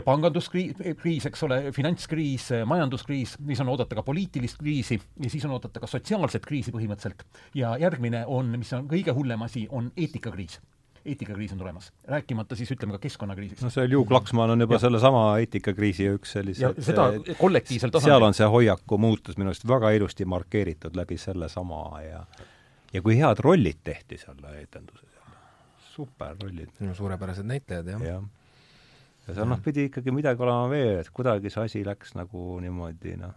panganduskriis, 0.04 1.28
eks 1.30 1.44
ole, 1.46 1.60
finantskriis, 1.74 2.48
majanduskriis, 2.68 3.36
siis 3.38 3.60
on 3.62 3.72
oodata 3.72 3.98
ka 3.98 4.04
poliitilist 4.06 4.58
kriisi 4.60 4.98
ja 4.98 5.30
siis 5.32 5.44
on 5.46 5.56
oodata 5.56 5.82
ka 5.82 5.90
sotsiaalset 5.90 6.46
kriisi 6.46 6.74
põhimõtteliselt. 6.74 7.22
ja 7.54 7.76
järgmine 7.80 8.24
on, 8.26 8.50
mis 8.58 8.72
on 8.76 8.88
kõige 8.90 9.14
hullem 9.16 9.46
asi, 9.46 9.68
on 9.70 9.92
eetikakriis 9.96 10.60
eetikakriis 11.06 11.52
on 11.54 11.58
tulemas, 11.58 11.92
rääkimata 12.10 12.56
siis 12.58 12.70
ütleme 12.74 12.96
ka 12.96 12.98
keskkonnakriisist. 12.98 13.62
no 13.62 13.70
see 13.70 13.86
Liu 13.88 14.04
Klaksmann 14.04 14.56
on 14.56 14.64
juba 14.64 14.80
sellesama 14.82 15.22
eetikakriisi 15.38 16.08
üks 16.16 16.34
sellise 16.34 16.72
seda 16.82 17.06
kollektiivsel 17.38 17.94
tasandil. 17.94 18.10
seal 18.10 18.26
on 18.26 18.34
see 18.34 18.48
hoiaku 18.56 18.98
muutus 18.98 19.38
minu 19.38 19.52
arust 19.52 19.68
väga 19.68 19.92
ilusti 19.94 20.26
markeeritud 20.26 20.98
läbi 20.98 21.18
sellesama 21.20 21.84
ja 22.02 22.24
ja 22.96 23.04
kui 23.04 23.18
head 23.20 23.42
rollid 23.44 23.82
tehti 23.84 24.18
seal 24.20 24.40
etenduses, 24.56 25.12
super 25.92 26.36
rollid. 26.42 26.72
no 26.80 26.94
suurepärased 26.96 27.46
näitlejad, 27.48 27.92
jah 27.94 28.06
ja. 28.06 28.16
ja 29.26 29.36
seal 29.36 29.50
noh, 29.50 29.60
pidi 29.64 29.88
ikkagi 29.90 30.14
midagi 30.14 30.42
olema 30.46 30.70
veel, 30.72 31.02
et 31.02 31.12
kuidagi 31.14 31.52
see 31.52 31.68
asi 31.68 31.84
läks 31.86 32.16
nagu 32.18 32.56
niimoodi 32.64 33.18
noh. 33.20 33.36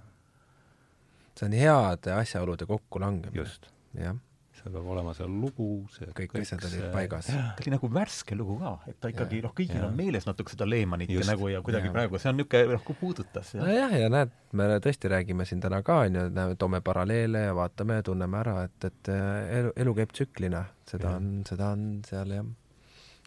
see 1.36 1.49
on 1.49 1.60
heade 1.60 2.15
asjaolude 2.15 2.69
kokkulangemine. 2.69 3.36
just. 3.41 3.72
jah 3.98 4.18
seal 4.60 4.73
peab 4.73 4.88
olema 4.94 5.14
seal 5.15 5.31
lugu, 5.31 5.68
see 5.94 6.07
kõik, 6.11 6.34
kõik 6.34 6.44
asjad 6.44 6.65
olid 6.68 6.86
paigas. 6.94 7.30
ta 7.30 7.64
oli 7.64 7.73
nagu 7.73 7.90
värske 7.95 8.38
lugu 8.38 8.57
ka, 8.60 8.73
et 8.91 8.98
ta 9.02 9.11
ikkagi 9.14 9.41
noh, 9.45 9.53
kõigil 9.56 9.86
on 9.86 9.95
meeles 9.95 10.27
natuke 10.27 10.53
seda 10.53 10.68
Lehmanit 10.69 11.11
ja 11.14 11.23
nagu 11.27 11.49
ja 11.52 11.61
kuidagi 11.65 11.90
ja. 11.90 11.94
praegu 11.95 12.19
see 12.19 12.31
on 12.31 12.40
niisugune 12.41 12.76
noh, 12.76 12.84
kui 12.88 12.99
puudutas. 12.99 13.53
nojah, 13.60 13.95
ja 14.03 14.11
näed, 14.11 14.36
me 14.60 14.68
tõesti 14.84 15.11
räägime 15.14 15.48
siin 15.48 15.64
täna 15.64 15.81
ka, 15.86 16.02
on 16.07 16.19
ju, 16.19 16.27
toome 16.60 16.84
paralleele 16.86 17.45
ja 17.48 17.56
vaatame 17.57 18.02
ja 18.02 18.06
tunneme 18.11 18.41
ära, 18.41 18.57
et, 18.68 18.90
et 18.91 19.11
elu, 19.14 19.73
elu 19.86 19.95
käib 20.02 20.14
tsüklina, 20.15 20.65
seda 20.90 21.14
ja. 21.14 21.22
on, 21.22 21.31
seda 21.48 21.73
on 21.77 21.90
seal 22.10 22.36
jah, 22.36 22.53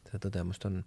seda 0.05 0.23
tõdemust 0.29 0.69
on. 0.69 0.81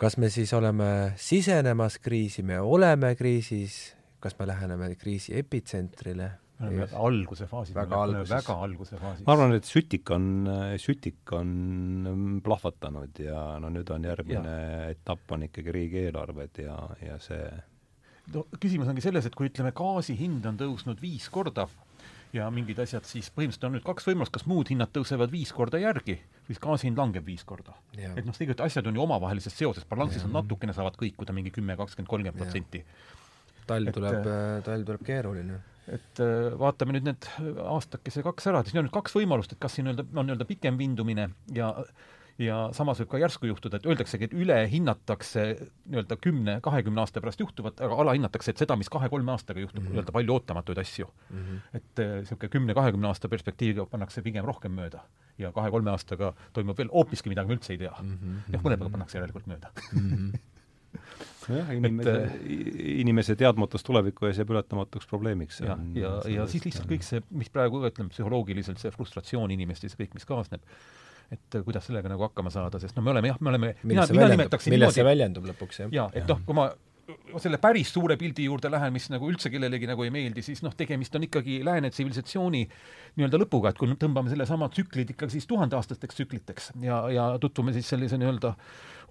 Kas 0.00 0.18
me 0.18 0.28
siis 0.28 0.50
oleme 0.52 1.14
sisenemas 1.16 2.00
kriisi, 2.02 2.42
me 2.42 2.58
oleme 2.60 3.14
kriisis, 3.16 3.94
kas 4.20 4.34
me 4.40 4.48
läheneme 4.50 4.90
kriisi 4.98 5.36
epitsentrile 5.38 6.32
me 6.58 6.68
oleme 6.68 6.88
alguse 6.94 7.46
faasis. 7.50 7.74
väga 7.74 8.00
alguses. 8.06 8.30
väga 8.30 8.56
alguse 8.66 8.98
faasis. 9.00 9.26
ma 9.26 9.34
arvan, 9.34 9.54
et 9.58 9.68
sütik 9.68 10.10
on, 10.14 10.26
sütik 10.80 11.32
on 11.34 12.40
plahvatanud 12.44 13.22
ja 13.24 13.44
no 13.62 13.70
nüüd 13.74 13.90
on 13.94 14.06
järgmine 14.06 14.56
ja. 14.56 14.90
etapp 14.94 15.34
on 15.34 15.48
ikkagi 15.48 15.74
riigieelarved 15.74 16.62
ja, 16.62 16.76
ja 17.02 17.18
see 17.22 17.42
no 18.34 18.46
küsimus 18.60 18.90
ongi 18.90 19.04
selles, 19.04 19.26
et 19.26 19.34
kui 19.34 19.50
ütleme, 19.50 19.74
gaasi 19.76 20.16
hind 20.18 20.46
on 20.48 20.60
tõusnud 20.60 21.02
viis 21.02 21.26
korda 21.32 21.66
ja 22.34 22.46
mingid 22.54 22.78
asjad, 22.82 23.04
siis 23.06 23.28
põhimõtteliselt 23.34 23.68
on 23.68 23.76
nüüd 23.76 23.84
kaks 23.86 24.08
võimalust, 24.08 24.34
kas 24.34 24.46
muud 24.50 24.70
hinnad 24.70 24.90
tõusevad 24.94 25.30
viis 25.34 25.52
korda 25.54 25.78
järgi, 25.82 26.16
siis 26.48 26.62
gaasi 26.62 26.88
hind 26.88 26.98
langeb 26.98 27.26
viis 27.26 27.44
korda. 27.46 27.76
et 27.98 28.24
noh, 28.24 28.34
tegelikult 28.34 28.64
asjad 28.66 28.86
on 28.90 28.96
ju 28.98 29.04
omavahelises 29.04 29.54
seoses, 29.58 29.86
balansis 29.90 30.24
on 30.26 30.34
natukene, 30.38 30.74
saavad 30.74 30.98
kõikuda 31.02 31.34
mingi 31.36 31.54
kümme, 31.54 31.76
kakskümmend, 31.78 32.10
kolmkümmend 32.10 32.42
protsenti. 32.42 32.82
talv 33.66 33.94
tuleb, 33.96 34.26
talv 34.66 34.90
tuleb 34.90 35.06
keeruline 35.06 35.60
et 35.92 36.20
äh, 36.24 36.50
vaatame 36.58 36.96
nüüd 36.96 37.08
need 37.10 37.28
aastakese 37.68 38.24
kaks 38.24 38.50
ära, 38.50 38.64
siin 38.64 38.80
on 38.80 38.88
nüüd 38.88 38.96
kaks 38.96 39.16
võimalust, 39.18 39.52
et 39.52 39.60
kas 39.62 39.76
siin 39.76 39.88
nii-öelda 39.88 40.06
on 40.14 40.28
nii-öelda 40.28 40.48
pikem 40.48 40.80
vindumine 40.80 41.30
ja 41.54 41.72
ja 42.40 42.56
samas 42.74 42.98
võib 42.98 43.12
ka 43.12 43.18
järsku 43.22 43.46
juhtuda, 43.46 43.78
et 43.78 43.84
öeldaksegi, 43.86 44.26
et 44.26 44.32
ülehinnatakse 44.34 45.44
nii-öelda 45.60 46.16
kümne, 46.22 46.56
kahekümne 46.64 47.04
aasta 47.04 47.22
pärast 47.22 47.42
juhtuvat, 47.42 47.78
aga 47.84 47.98
alahinnatakse, 48.04 48.54
et 48.54 48.62
seda, 48.64 48.76
mis 48.80 48.90
kahe-kolme 48.90 49.34
aastaga 49.34 49.62
juhtub 49.62 49.82
mm 49.82 49.86
-hmm., 49.86 49.98
nii-öelda 49.98 50.14
palju 50.16 50.34
ootamatuid 50.34 50.80
asju 50.82 51.06
mm. 51.06 51.44
-hmm. 51.44 51.60
et 51.78 52.02
niisugune 52.02 52.48
äh, 52.48 52.54
kümne-kahekümne 52.56 53.08
aasta 53.08 53.28
perspektiiviga 53.28 53.86
pannakse 53.86 54.22
pigem 54.22 54.44
rohkem 54.44 54.72
mööda. 54.72 55.04
ja 55.38 55.52
kahe-kolme 55.52 55.90
aastaga 55.90 56.34
toimub 56.52 56.78
veel 56.78 56.88
hoopiski 56.88 57.28
midagi, 57.28 57.48
me 57.48 57.54
üldse 57.54 57.72
ei 57.72 57.78
tea 57.78 57.94
mm. 58.02 58.18
-hmm. 58.18 58.52
jah, 58.52 58.62
mõnega 58.62 58.90
pannakse 58.90 59.18
järelikult 59.18 59.46
mööda 59.46 59.70
mm. 59.92 60.10
-hmm 60.10 60.38
nojah, 61.50 61.70
inimese 61.76 62.14
et, 62.24 62.44
inimese 63.04 63.36
teadmatus 63.40 63.86
tuleviku 63.86 64.28
ees 64.28 64.40
jääb 64.40 64.52
ületamatuks 64.54 65.08
probleemiks. 65.10 65.60
ja, 65.64 65.78
ja, 65.98 66.14
ja 66.30 66.46
siis 66.50 66.66
lihtsalt 66.68 66.90
kõik 66.90 67.06
see, 67.06 67.22
mis 67.34 67.52
praegu 67.54 67.82
ütleme, 67.84 68.12
psühholoogiliselt 68.12 68.82
see 68.82 68.92
frustratsioon 68.94 69.54
inimestes 69.54 69.96
ja 69.96 70.02
kõik, 70.02 70.16
mis 70.18 70.28
kaasneb, 70.28 70.64
et 71.34 71.60
kuidas 71.66 71.88
sellega 71.88 72.10
nagu 72.12 72.26
hakkama 72.26 72.52
saada, 72.54 72.80
sest 72.82 72.96
no 72.98 73.04
me 73.04 73.14
oleme 73.14 73.32
jah, 73.32 73.40
me 73.40 73.54
oleme 73.54 73.74
mina, 73.82 74.08
mina 74.12 74.32
nimetaksin 74.34 74.76
milles 74.76 74.96
see 74.96 75.06
väljendub 75.06 75.46
lõpuks, 75.52 75.84
jah? 75.84 75.94
jaa, 75.94 76.10
et 76.16 76.28
noh, 76.30 76.42
kui 76.46 76.56
ma 76.56 76.70
selle 77.42 77.58
päris 77.62 77.90
suure 77.92 78.16
pildi 78.20 78.46
juurde 78.48 78.70
lähen, 78.72 78.92
mis 78.94 79.10
nagu 79.12 79.28
üldse 79.28 79.50
kellelegi 79.52 79.88
nagu 79.90 80.04
ei 80.06 80.12
meeldi, 80.14 80.42
siis 80.44 80.62
noh, 80.64 80.74
tegemist 80.76 81.14
on 81.18 81.26
ikkagi 81.26 81.58
lääne 81.66 81.90
tsivilisatsiooni 81.92 82.62
nii-öelda 83.18 83.40
lõpuga, 83.42 83.70
et 83.70 83.78
kui 83.80 83.90
tõmbame 84.00 84.32
sellesama 84.32 84.70
tsüklid 84.72 85.12
ikkagi 85.14 85.36
siis 85.36 85.46
tuhandeaastasteks 85.50 86.20
tsükliteks 86.20 86.72
ja, 86.84 87.00
ja 87.12 87.28
tutvume 87.42 87.74
siis 87.76 87.88
sellise 87.92 88.18
nii-öelda 88.20 88.54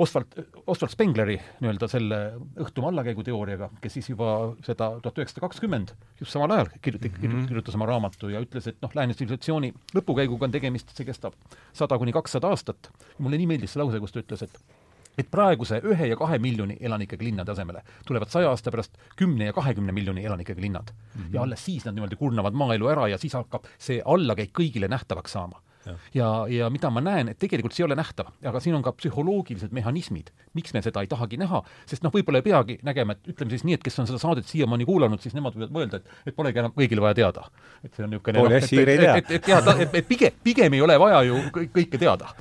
Oswald, 0.02 0.34
Oswald 0.66 0.90
Spengleri 0.90 1.38
nii-öelda 1.62 1.90
selle 1.92 2.20
õhtumaa 2.66 2.90
allakäiguteooriaga, 2.96 3.70
kes 3.84 4.00
siis 4.00 4.10
juba 4.10 4.32
seda 4.66 4.90
tuhat 5.04 5.22
üheksasada 5.22 5.46
kakskümmend, 5.46 5.94
just 6.20 6.34
samal 6.34 6.56
ajal 6.56 6.72
kirjuti- 6.82 7.12
mm, 7.14 7.28
-hmm. 7.28 7.48
kirjutas 7.52 7.78
oma 7.78 7.86
raamatu 7.92 8.32
ja 8.34 8.42
ütles, 8.42 8.68
et 8.72 8.82
noh, 8.82 8.94
lääne 8.96 9.14
tsivilisatsiooni 9.14 9.74
lõpukäiguga 9.94 10.50
on 10.50 10.56
tegemist, 10.56 10.96
see 10.98 11.06
kestab 11.06 11.38
sada 11.74 11.98
kuni 12.02 12.12
kakssada 12.16 12.50
aastat. 12.50 12.90
mulle 13.20 13.38
nii 13.38 13.48
meeldis 13.54 13.74
see 13.74 13.84
lause, 13.84 14.00
kus 14.00 14.12
ta 14.12 14.24
ütles, 14.26 14.42
et 14.50 14.83
et 15.18 15.30
praeguse 15.32 15.80
ühe 15.86 16.08
ja 16.10 16.18
kahe 16.18 16.40
miljoni 16.42 16.78
elanikega 16.82 17.26
linnade 17.26 17.54
asemele 17.54 17.84
tulevad 18.08 18.32
saja 18.34 18.50
aasta 18.50 18.72
pärast 18.74 18.98
kümne 19.20 19.52
ja 19.52 19.54
kahekümne 19.54 19.92
miljoni 19.92 20.26
elanikega 20.26 20.62
linnad 20.62 20.94
mm. 20.94 21.22
-hmm. 21.22 21.34
ja 21.34 21.42
alles 21.42 21.66
siis 21.66 21.86
nad 21.86 21.96
niimoodi 21.96 22.16
kurnavad 22.16 22.54
maaelu 22.54 22.90
ära 22.90 23.08
ja 23.08 23.18
siis 23.18 23.34
hakkab 23.34 23.70
see 23.78 24.02
allakäik 24.06 24.54
kõigile 24.60 24.90
nähtavaks 24.90 25.32
saama. 25.32 25.62
ja, 25.84 25.98
ja, 26.14 26.48
ja 26.50 26.70
mida 26.70 26.90
ma 26.90 27.02
näen, 27.02 27.30
et 27.30 27.40
tegelikult 27.40 27.74
see 27.74 27.84
ei 27.84 27.86
ole 27.86 27.96
nähtav, 27.96 28.30
aga 28.46 28.60
siin 28.60 28.76
on 28.76 28.84
ka 28.84 28.92
psühholoogilised 28.92 29.72
mehhanismid, 29.72 30.30
miks 30.54 30.74
me 30.74 30.82
seda 30.82 31.02
ei 31.02 31.08
tahagi 31.08 31.38
näha, 31.38 31.60
sest 31.86 32.04
noh, 32.04 32.14
võib-olla 32.14 32.40
ei 32.40 32.46
peagi 32.46 32.78
nägema, 32.84 33.12
et 33.12 33.28
ütleme 33.28 33.52
siis 33.52 33.66
nii, 33.68 33.74
et 33.74 33.84
kes 33.84 34.00
on 34.00 34.08
seda 34.08 34.20
saadet 34.20 34.48
siiamaani 34.48 34.86
kuulanud, 34.86 35.20
siis 35.20 35.36
nemad 35.36 35.58
võivad 35.58 35.76
mõelda, 35.76 36.00
et, 36.00 36.08
et 36.26 36.36
polegi 36.36 36.60
enam 36.64 36.72
kõigile 36.72 37.04
vaja 37.04 37.14
teada. 37.20 37.44
et 37.84 37.92
see 37.96 38.06
on 38.06 38.10
niisugune 38.16 38.40
noh, 38.40 38.52
et, 38.52 38.64
et, 38.64 38.94
et, 38.94 39.04
et, 39.18 39.32
et 39.32 39.46
teada, 39.52 39.76
et, 39.76 40.00
et 40.00 40.08
pigem, 40.08 40.40
pigem 40.44 40.74
ei 40.74 40.82
ole 40.82 41.00
vaja 41.00 41.22
ju 41.28 41.44
kõike 41.52 42.00
teada 42.00 42.32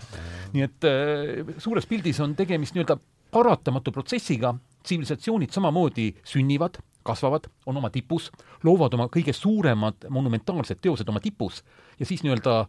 nii 0.53 0.65
et 0.67 0.87
äh, 0.89 1.57
suures 1.63 1.87
pildis 1.89 2.21
on 2.21 2.37
tegemist 2.39 2.77
nii-öelda 2.77 2.99
paratamatu 3.33 3.93
protsessiga, 3.93 4.55
tsivilisatsioonid 4.85 5.53
samamoodi 5.55 6.11
sünnivad, 6.29 6.79
kasvavad, 7.03 7.49
on 7.67 7.77
oma 7.81 7.91
tipus, 7.91 8.29
loovad 8.63 8.95
oma 8.95 9.09
kõige 9.13 9.35
suuremad 9.35 10.07
monumentaalsed 10.13 10.79
teosed 10.83 11.09
oma 11.09 11.23
tipus 11.23 11.63
ja 11.99 12.07
siis 12.07 12.23
nii-öelda 12.23 12.67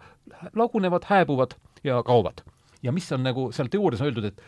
lagunevad, 0.56 1.06
hääbuvad 1.10 1.58
ja 1.84 2.02
kaovad. 2.04 2.42
ja 2.84 2.92
mis 2.92 3.12
on 3.12 3.24
nagu 3.24 3.52
seal 3.56 3.70
teoorias 3.72 4.02
öeldud, 4.02 4.26
et 4.26 4.42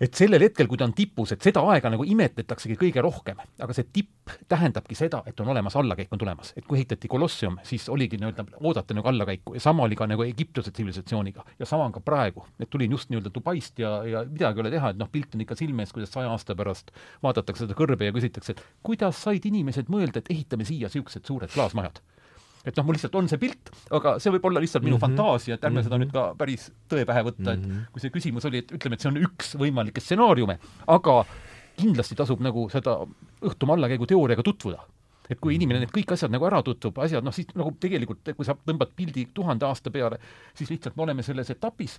et 0.00 0.14
sellel 0.14 0.42
hetkel, 0.46 0.68
kui 0.70 0.78
ta 0.78 0.86
on 0.86 0.94
tipus, 0.96 1.32
et 1.34 1.44
seda 1.44 1.62
aega 1.72 1.90
nagu 1.92 2.04
imetletaksegi 2.06 2.76
kõige 2.78 3.02
rohkem, 3.04 3.40
aga 3.58 3.76
see 3.76 3.88
tipp 3.92 4.34
tähendabki 4.48 4.96
seda, 4.98 5.22
et 5.26 5.40
on 5.42 5.50
olemas 5.54 5.76
allakäik 5.78 6.12
on 6.14 6.20
tulemas. 6.20 6.52
et 6.56 6.66
kui 6.66 6.78
ehitati 6.78 7.08
Kolossium, 7.08 7.58
siis 7.62 7.88
oligi 7.88 8.18
nii-öelda, 8.20 8.44
oodata 8.60 8.94
nagu 8.94 9.08
allakäiku 9.08 9.54
ja 9.54 9.60
sama 9.60 9.82
oli 9.82 9.96
ka 9.96 10.06
nagu 10.06 10.22
Egiptuse 10.22 10.70
tsivilisatsiooniga. 10.70 11.44
ja 11.58 11.66
sama 11.66 11.84
on 11.84 11.92
ka 11.92 12.00
praegu, 12.00 12.46
et 12.60 12.70
tulin 12.70 12.90
just 12.90 13.10
nii-öelda 13.10 13.34
Dubaist 13.34 13.78
ja, 13.78 14.04
ja 14.04 14.24
midagi 14.24 14.60
ei 14.60 14.66
ole 14.66 14.70
teha, 14.70 14.90
et 14.90 15.00
noh, 15.00 15.10
pilt 15.12 15.34
on 15.34 15.40
ikka 15.40 15.56
silme 15.58 15.82
ees, 15.82 15.92
kuidas 15.92 16.12
saja 16.12 16.30
aasta 16.30 16.54
pärast 16.54 16.92
vaadatakse 17.22 17.66
seda 17.66 17.74
kõrbe 17.78 18.08
ja 18.08 18.12
küsitakse, 18.12 18.54
et 18.54 18.62
kuidas 18.82 19.22
said 19.22 19.44
inimesed 19.44 19.90
mõelda, 19.92 20.22
et 20.22 20.30
ehitame 20.30 20.64
siia 20.68 20.88
niisugused 20.88 21.26
suured 21.26 21.50
klaasmajad 21.52 22.00
et 22.64 22.76
noh, 22.76 22.84
mul 22.84 22.98
lihtsalt 22.98 23.14
on 23.20 23.28
see 23.30 23.40
pilt, 23.40 23.70
aga 23.94 24.16
see 24.22 24.32
võib 24.34 24.48
olla 24.50 24.62
lihtsalt 24.62 24.84
minu 24.84 24.96
mm 24.96 25.02
-hmm. 25.02 25.16
fantaasia, 25.18 25.54
et 25.54 25.64
ärme 25.64 25.80
mm 25.80 25.80
-hmm. 25.80 25.88
seda 25.88 25.98
nüüd 25.98 26.12
ka 26.12 26.34
päris 26.38 26.70
tõe 26.90 27.06
pähe 27.06 27.22
võtta, 27.22 27.52
et 27.52 27.60
mm 27.60 27.70
-hmm. 27.70 27.90
kui 27.92 28.00
see 28.00 28.10
küsimus 28.10 28.44
oli, 28.44 28.58
et 28.58 28.72
ütleme, 28.72 28.94
et 28.94 29.00
see 29.00 29.10
on 29.12 29.16
üks 29.16 29.54
võimalikke 29.56 30.00
stsenaariume, 30.00 30.58
aga 30.86 31.24
kindlasti 31.76 32.14
tasub 32.14 32.40
nagu 32.40 32.68
seda 32.70 32.98
õhtumaa 33.42 33.76
allakäigu 33.76 34.06
teooriaga 34.06 34.42
tutvuda 34.42 34.82
et 35.30 35.40
kui 35.40 35.54
inimene 35.54 35.82
need 35.82 35.92
kõik 35.92 36.14
asjad 36.14 36.32
nagu 36.32 36.46
ära 36.48 36.62
tutvub, 36.64 36.98
asjad, 37.04 37.24
noh 37.24 37.34
siis 37.36 37.50
nagu 37.54 37.72
tegelikult, 37.80 38.30
kui 38.36 38.46
sa 38.48 38.56
tõmbad 38.66 38.94
pildi 38.96 39.28
tuhande 39.34 39.66
aasta 39.68 39.90
peale, 39.90 40.18
siis 40.56 40.70
lihtsalt 40.70 40.96
me 40.96 41.02
oleme 41.02 41.22
selles 41.22 41.50
etapis, 41.50 41.98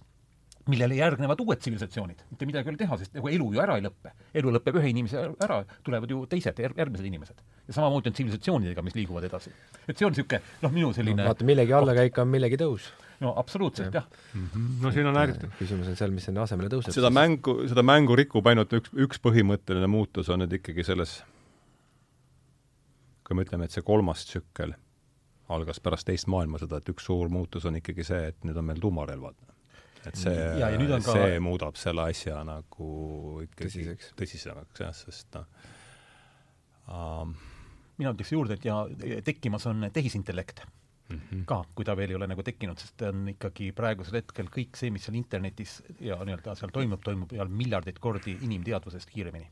millele 0.69 0.97
järgnevad 0.99 1.41
uued 1.43 1.59
tsivilisatsioonid. 1.61 2.23
mitte 2.31 2.47
midagi 2.49 2.69
ei 2.69 2.73
ole 2.73 2.79
teha, 2.79 2.97
sest 3.01 3.17
nagu 3.17 3.29
elu 3.31 3.49
ju 3.55 3.61
ära 3.63 3.77
ei 3.79 3.83
lõppe. 3.85 4.13
elu 4.41 4.53
lõpeb 4.55 4.79
ühe 4.81 4.91
inimese 4.91 5.25
ära, 5.45 5.59
tulevad 5.85 6.11
ju 6.11 6.23
teised, 6.29 6.59
järgmised 6.59 7.05
inimesed. 7.05 7.43
ja 7.67 7.75
samamoodi 7.77 8.11
on 8.11 8.17
tsivilisatsioonidega, 8.17 8.83
mis 8.85 8.97
liiguvad 8.97 9.27
edasi. 9.29 9.53
et 9.87 9.97
see 9.97 10.07
on 10.07 10.15
niisugune 10.15 10.41
noh, 10.63 10.73
minu 10.73 10.91
selline 10.95 11.23
no, 11.23 11.29
vaata, 11.29 11.47
millegi 11.47 11.75
allakäik 11.75 12.19
on 12.23 12.31
millegi 12.33 12.59
tõus. 12.61 12.89
no 13.19 13.33
absoluutselt, 13.37 13.93
jah 13.93 14.05
ja. 14.05 14.19
mm. 14.33 14.49
-hmm. 14.53 14.83
no 14.83 14.91
siin 14.95 15.11
on 15.11 15.17
ääretult 15.23 15.57
küsimus 15.59 15.89
on 15.91 15.99
seal, 15.99 16.11
mis 16.15 16.29
sinna 16.29 16.45
asemele 16.47 16.69
tõuseb. 16.73 16.95
seda 16.95 17.09
mängu, 17.13 17.59
seda 17.67 17.83
mängu 17.83 18.15
rikub 18.19 18.47
ainult 18.47 18.73
üks, 18.73 18.93
üks 18.93 19.23
põhimõtteline 19.23 19.87
muutus 19.87 20.29
on 20.29 20.43
nüüd 20.43 20.59
ikkagi 20.61 20.83
selles, 20.83 21.21
kui 23.23 23.35
me 23.35 23.47
ütleme, 23.47 23.65
et 23.65 23.75
see 23.75 23.85
kolmas 23.85 24.25
tsükkel 24.25 24.75
algas 25.49 25.79
pärast 25.81 26.05
teist 26.05 26.27
maailmasõda, 26.29 26.77
et 26.77 26.89
üks 26.91 27.07
suur 27.09 27.29
muutus 27.29 27.65
on 27.65 27.79
ikkagi 27.79 28.03
see, 28.05 28.27
et 28.29 28.43
nüüd 28.45 28.57
on 28.57 28.67
meil 28.67 28.81
tuumarelvad 28.81 29.49
et 30.07 30.15
see, 30.15 30.33
ka... 31.03 31.13
see 31.17 31.39
muudab 31.43 31.77
selle 31.79 32.07
asja 32.11 32.39
nagu 32.47 32.89
ikkagi 33.43 33.97
tõsisemaks 34.19 34.83
jah, 34.85 34.95
sest 34.95 35.35
noh 35.35 35.47
um... 36.87 37.35
mina 37.99 38.13
ütleks 38.15 38.33
juurde, 38.33 38.59
et 38.59 38.67
ja 38.67 38.83
tekkimas 39.25 39.67
on 39.69 39.89
tehisintellekt 39.93 40.63
mm 41.09 41.19
-hmm. 41.19 41.45
ka, 41.45 41.63
kui 41.75 41.85
ta 41.85 41.97
veel 41.97 42.09
ei 42.09 42.15
ole 42.15 42.27
nagu 42.27 42.43
tekkinud, 42.43 42.79
sest 42.79 42.97
ta 42.97 43.09
on 43.09 43.27
ikkagi 43.35 43.71
praegusel 43.75 44.21
hetkel 44.21 44.47
kõik 44.57 44.79
see, 44.79 44.91
mis 44.91 45.05
seal 45.05 45.19
internetis 45.19 45.81
ja 45.99 46.19
nii-öelda 46.23 46.55
seal 46.55 46.71
toimub, 46.71 47.03
toimub 47.03 47.35
seal 47.35 47.51
miljardeid 47.51 47.99
kordi 47.99 48.37
inimteadvusest 48.41 49.09
kiiremini. 49.09 49.51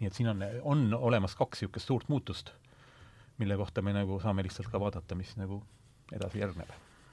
nii 0.00 0.06
et 0.06 0.14
siin 0.16 0.28
on, 0.28 0.44
on 0.62 0.94
olemas 0.94 1.34
kaks 1.36 1.60
niisugust 1.60 1.86
suurt 1.86 2.08
muutust, 2.08 2.52
mille 3.38 3.56
kohta 3.56 3.82
me 3.82 3.92
nagu 3.92 4.20
saame 4.20 4.42
lihtsalt 4.42 4.68
ka 4.72 4.80
vaadata, 4.80 5.14
mis 5.14 5.36
nagu 5.36 5.62
edasi 6.12 6.38
järgneb 6.38 6.70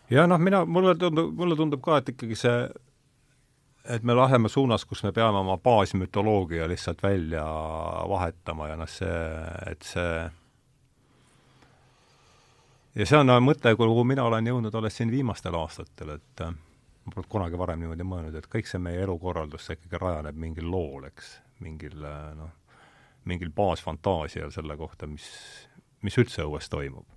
ja 0.10 0.28
noh, 0.28 0.40
mina, 0.40 0.66
mulle 0.66 0.96
tundub, 0.96 1.32
mulle 1.36 1.56
tundub 1.56 1.82
ka, 1.84 2.00
et 2.02 2.12
ikkagi 2.14 2.36
see, 2.40 2.58
et 3.96 4.04
me 4.04 4.16
läheme 4.16 4.50
suunas, 4.50 4.86
kus 4.86 5.04
me 5.04 5.12
peame 5.16 5.42
oma 5.42 5.58
baasmütoloogia 5.58 6.68
lihtsalt 6.68 7.04
välja 7.04 7.46
vahetama 8.10 8.70
ja 8.72 8.78
noh, 8.80 8.92
see, 8.92 9.24
et 9.72 9.88
see 9.88 10.12
ja 12.96 13.10
see 13.10 13.20
on 13.20 13.34
mõte, 13.44 13.74
kuhu 13.78 14.06
mina 14.08 14.28
olen 14.28 14.48
jõudnud 14.54 14.76
alles 14.76 14.98
siin 14.98 15.12
viimastel 15.12 15.56
aastatel, 15.60 16.16
et 16.18 16.46
äh, 16.46 16.54
ma 17.06 17.16
polnud 17.16 17.32
kunagi 17.32 17.60
varem 17.60 17.84
niimoodi 17.84 18.08
mõelnud, 18.08 18.40
et 18.40 18.48
kõik 18.52 18.70
see 18.70 18.82
meie 18.82 19.04
elukorraldus, 19.06 19.68
see 19.68 19.78
ikkagi 19.80 20.02
rajaneb 20.02 20.40
mingil 20.40 20.72
lool, 20.72 21.10
eks, 21.12 21.36
mingil 21.64 22.00
äh, 22.08 22.32
noh, 22.38 22.56
mingil 23.28 23.52
baasfantaasial 23.52 24.54
selle 24.56 24.80
kohta, 24.80 25.08
mis, 25.12 25.28
mis 26.02 26.16
üldse 26.18 26.48
õues 26.48 26.72
toimub 26.72 27.17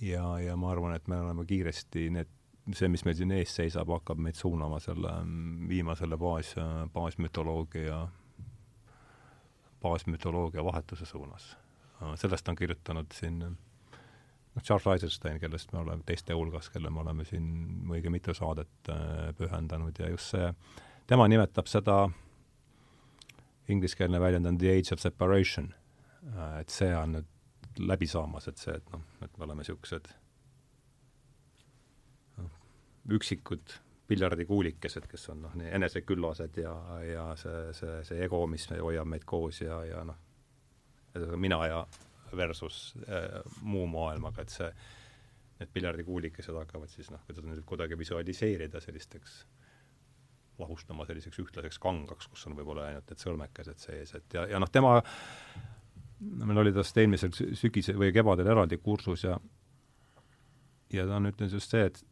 ja, 0.00 0.38
ja 0.40 0.56
ma 0.56 0.70
arvan, 0.72 0.94
et 0.96 1.08
me 1.08 1.20
oleme 1.20 1.44
kiiresti 1.46 2.08
need, 2.14 2.32
see, 2.72 2.88
mis 2.92 3.04
meil 3.06 3.16
siin 3.18 3.34
ees 3.36 3.54
seisab, 3.56 3.90
hakkab 3.98 4.20
meid 4.22 4.38
suunama 4.38 4.80
selle, 4.82 5.12
viima 5.68 5.96
selle 5.98 6.18
baas, 6.20 6.54
baasmütoloogia, 6.94 8.00
baasmütoloogia 9.82 10.64
vahetuse 10.64 11.06
suunas. 11.06 11.56
sellest 12.14 12.48
on 12.48 12.56
kirjutanud 12.56 13.12
siin 13.14 13.38
noh, 13.38 14.62
Charles 14.62 14.86
Eisenstein, 14.86 15.40
kellest 15.40 15.72
me 15.72 15.78
oleme 15.78 16.02
teiste 16.06 16.34
hulgas, 16.34 16.70
kelle 16.70 16.90
me 16.90 17.00
oleme 17.00 17.24
siin 17.24 17.48
õige 17.92 18.10
mitu 18.12 18.34
saadet 18.34 18.90
äh, 18.92 19.32
pühendanud 19.38 19.98
ja 19.98 20.10
just 20.10 20.34
see, 20.34 20.52
tema 21.06 21.28
nimetab 21.28 21.68
seda, 21.70 22.06
ingliskeelne 23.68 24.20
väljend 24.20 24.46
on 24.46 24.58
the 24.58 24.72
age 24.72 24.94
of 24.94 25.00
separation, 25.02 25.72
äh, 26.32 26.60
et 26.60 26.74
see 26.74 26.92
on 26.96 27.18
nüüd 27.18 27.32
läbi 27.80 28.06
saamas, 28.06 28.48
et 28.48 28.60
see, 28.60 28.76
et 28.76 28.92
noh, 28.92 29.02
et 29.24 29.38
me 29.38 29.44
oleme 29.46 29.64
niisugused 29.64 30.08
noh, 32.38 32.62
üksikud 33.16 33.76
piljardikuulikesed, 34.06 35.08
kes 35.10 35.28
on 35.34 35.42
noh, 35.46 35.56
eneseküllased 35.78 36.60
ja, 36.62 36.74
ja 37.04 37.26
see, 37.40 37.72
see, 37.76 37.96
see 38.06 38.22
ego, 38.24 38.44
mis 38.50 38.68
hoiab 38.70 39.08
meid 39.10 39.26
koos 39.28 39.60
ja, 39.64 39.80
ja 39.88 40.04
noh, 40.06 40.18
mina 41.36 41.60
ja 41.66 41.80
versus 42.36 42.94
äh, 43.08 43.40
muu 43.62 43.86
maailmaga, 43.90 44.42
et 44.42 44.52
see, 44.52 44.70
need 45.60 45.70
piljardikuulikesed 45.72 46.56
hakkavad 46.58 46.90
siis 46.92 47.08
noh, 47.10 47.22
kuidas 47.26 47.46
nüüd 47.46 47.62
kuidagi 47.68 47.98
visualiseerida 47.98 48.80
sellisteks 48.84 49.38
lahustama 50.58 51.06
selliseks 51.08 51.38
ühtlaseks 51.40 51.78
kangaks, 51.80 52.28
kus 52.32 52.46
on 52.48 52.56
võib-olla 52.56 52.90
ainult 52.90 53.10
need 53.10 53.22
sõrmekesed 53.22 53.80
sees, 53.80 54.14
et 54.16 54.36
ja, 54.36 54.46
ja 54.52 54.60
noh, 54.62 54.70
tema 54.72 54.98
meil 56.20 56.62
oli 56.64 56.72
tast 56.72 56.96
eelmisel 56.96 57.32
sügisel 57.34 57.98
või 58.00 58.12
kevadel 58.14 58.48
eraldi 58.52 58.78
kursus 58.82 59.24
ja 59.26 59.38
ja 60.92 61.06
ta 61.06 61.18
on 61.18 61.28
ütlenud 61.32 61.52
just 61.52 61.74
see, 61.74 61.88
et 61.90 62.02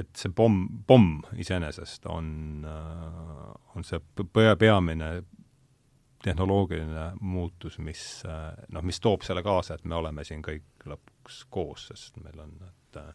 et 0.00 0.16
see 0.16 0.30
pomm, 0.32 0.62
pomm 0.86 1.18
iseenesest 1.42 2.06
on, 2.08 2.28
äh, 2.64 3.76
on 3.76 3.84
see 3.84 3.98
pea, 4.32 4.54
peamine 4.56 5.10
tehnoloogiline 6.24 7.06
muutus, 7.20 7.78
mis 7.82 8.02
noh, 8.68 8.84
mis 8.86 9.00
toob 9.00 9.24
selle 9.26 9.42
kaasa, 9.44 9.76
et 9.76 9.84
me 9.88 9.96
oleme 9.96 10.24
siin 10.24 10.44
kõik 10.44 10.86
lõpuks 10.88 11.42
koos, 11.52 11.86
sest 11.90 12.20
meil 12.22 12.42
on, 12.44 12.52
et 12.68 13.00
äh, 13.00 13.12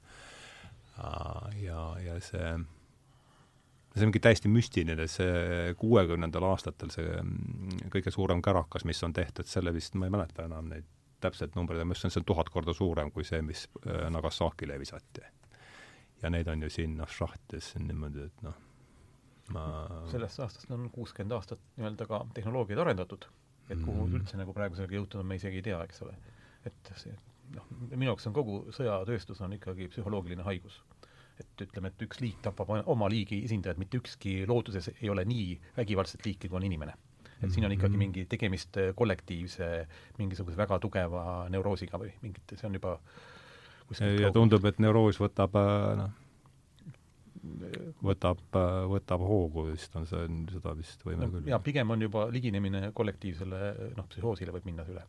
ja, 1.64 1.82
ja 2.02 2.18
see 2.24 2.56
see 3.96 4.04
on 4.04 4.12
mingi 4.12 4.22
täiesti 4.24 4.52
müstiline, 4.52 5.08
see 5.08 5.72
kuuekümnendal 5.80 6.50
aastatel 6.50 6.92
see 6.94 7.08
mm, 7.22 7.88
kõige 7.94 8.12
suurem 8.12 8.42
kärakas, 8.44 8.84
mis 8.88 9.02
on 9.08 9.16
tehtud, 9.16 9.48
selle 9.48 9.74
vist, 9.76 9.96
ma 9.96 10.10
ei 10.10 10.14
mäleta 10.16 10.48
enam 10.50 10.68
neid 10.72 10.88
täpseid 11.24 11.56
numbreid, 11.56 11.82
ma 11.88 11.96
ütlesin, 11.96 12.14
see 12.14 12.22
on 12.22 12.28
tuhat 12.28 12.52
korda 12.54 12.76
suurem 12.76 13.12
kui 13.16 13.26
see, 13.28 13.42
mis 13.46 13.66
äh, 13.86 14.06
Nagasakile 14.14 14.78
visati. 14.82 15.24
ja 16.22 16.30
neid 16.32 16.48
on 16.52 16.64
ju 16.64 16.70
siin 16.72 16.98
noh, 16.98 17.10
šahtides 17.12 17.74
niimoodi, 17.80 18.28
et 18.28 18.44
noh, 18.46 18.60
ma 19.56 19.64
sellest 20.12 20.42
aastast 20.44 20.72
on 20.74 20.90
kuuskümmend 20.92 21.36
aastat 21.38 21.62
nii-öelda 21.78 22.08
ka 22.10 22.22
tehnoloogiaid 22.34 22.82
arendatud, 22.82 23.28
et 23.70 23.80
kuhu 23.80 24.08
mm 24.08 24.20
üldse 24.20 24.38
nagu 24.40 24.54
praegusega 24.54 24.96
jõutud 24.96 25.22
on, 25.22 25.28
me 25.30 25.40
isegi 25.40 25.62
ei 25.62 25.70
tea, 25.70 25.80
eks 25.88 26.04
ole. 26.06 26.16
et 26.66 26.92
see 27.00 27.16
noh, 27.56 27.68
minu 27.92 28.12
jaoks 28.12 28.28
on 28.28 28.36
kogu 28.36 28.60
sõjatööstus 28.76 29.42
on 29.46 29.56
ikkagi 29.58 29.88
psühholoogiline 29.94 30.44
haigus 30.48 30.82
et 31.40 31.66
ütleme, 31.66 31.92
et 31.92 32.06
üks 32.06 32.22
liik 32.24 32.40
tapab 32.46 32.72
oma 32.86 33.10
liigi 33.12 33.42
esindajad, 33.48 33.80
mitte 33.82 34.00
ükski 34.00 34.38
looduses 34.48 34.92
ei 34.96 35.12
ole 35.12 35.26
nii 35.28 35.60
vägivaldset 35.78 36.26
liiki, 36.26 36.50
kui 36.50 36.60
on 36.62 36.68
inimene. 36.68 36.96
et 37.44 37.52
siin 37.52 37.66
on 37.68 37.74
ikkagi 37.76 37.98
mhm. 37.98 38.00
mingi 38.00 38.26
tegemist 38.32 38.78
kollektiivse 38.96 39.66
mingisuguse 40.18 40.58
väga 40.58 40.80
tugeva 40.80 41.24
neuroosiga 41.52 42.00
või 42.00 42.14
mingit, 42.22 42.54
see 42.56 42.68
on 42.70 42.78
juba 42.80 42.96
ja 44.00 44.32
tundub, 44.34 44.64
et 44.66 44.80
neuroos 44.80 45.20
võtab 45.20 45.58
äh, 45.60 45.90
noh, 46.00 46.14
võtab, 48.06 48.42
äh, 48.56 48.80
võtab 48.90 49.26
hoogu 49.28 49.68
vist 49.74 49.96
on 50.00 50.08
see, 50.10 50.26
seda 50.54 50.74
vist 50.78 51.04
võime 51.06 51.28
no, 51.28 51.34
küll. 51.36 51.52
jaa, 51.52 51.60
pigem 51.64 51.92
on 51.94 52.08
juba 52.08 52.26
liginemine 52.34 52.90
kollektiivsele 52.96 53.62
noh, 53.98 54.08
psühhoosile 54.10 54.56
võib 54.56 54.72
minna 54.72 54.88
üle 54.90 55.04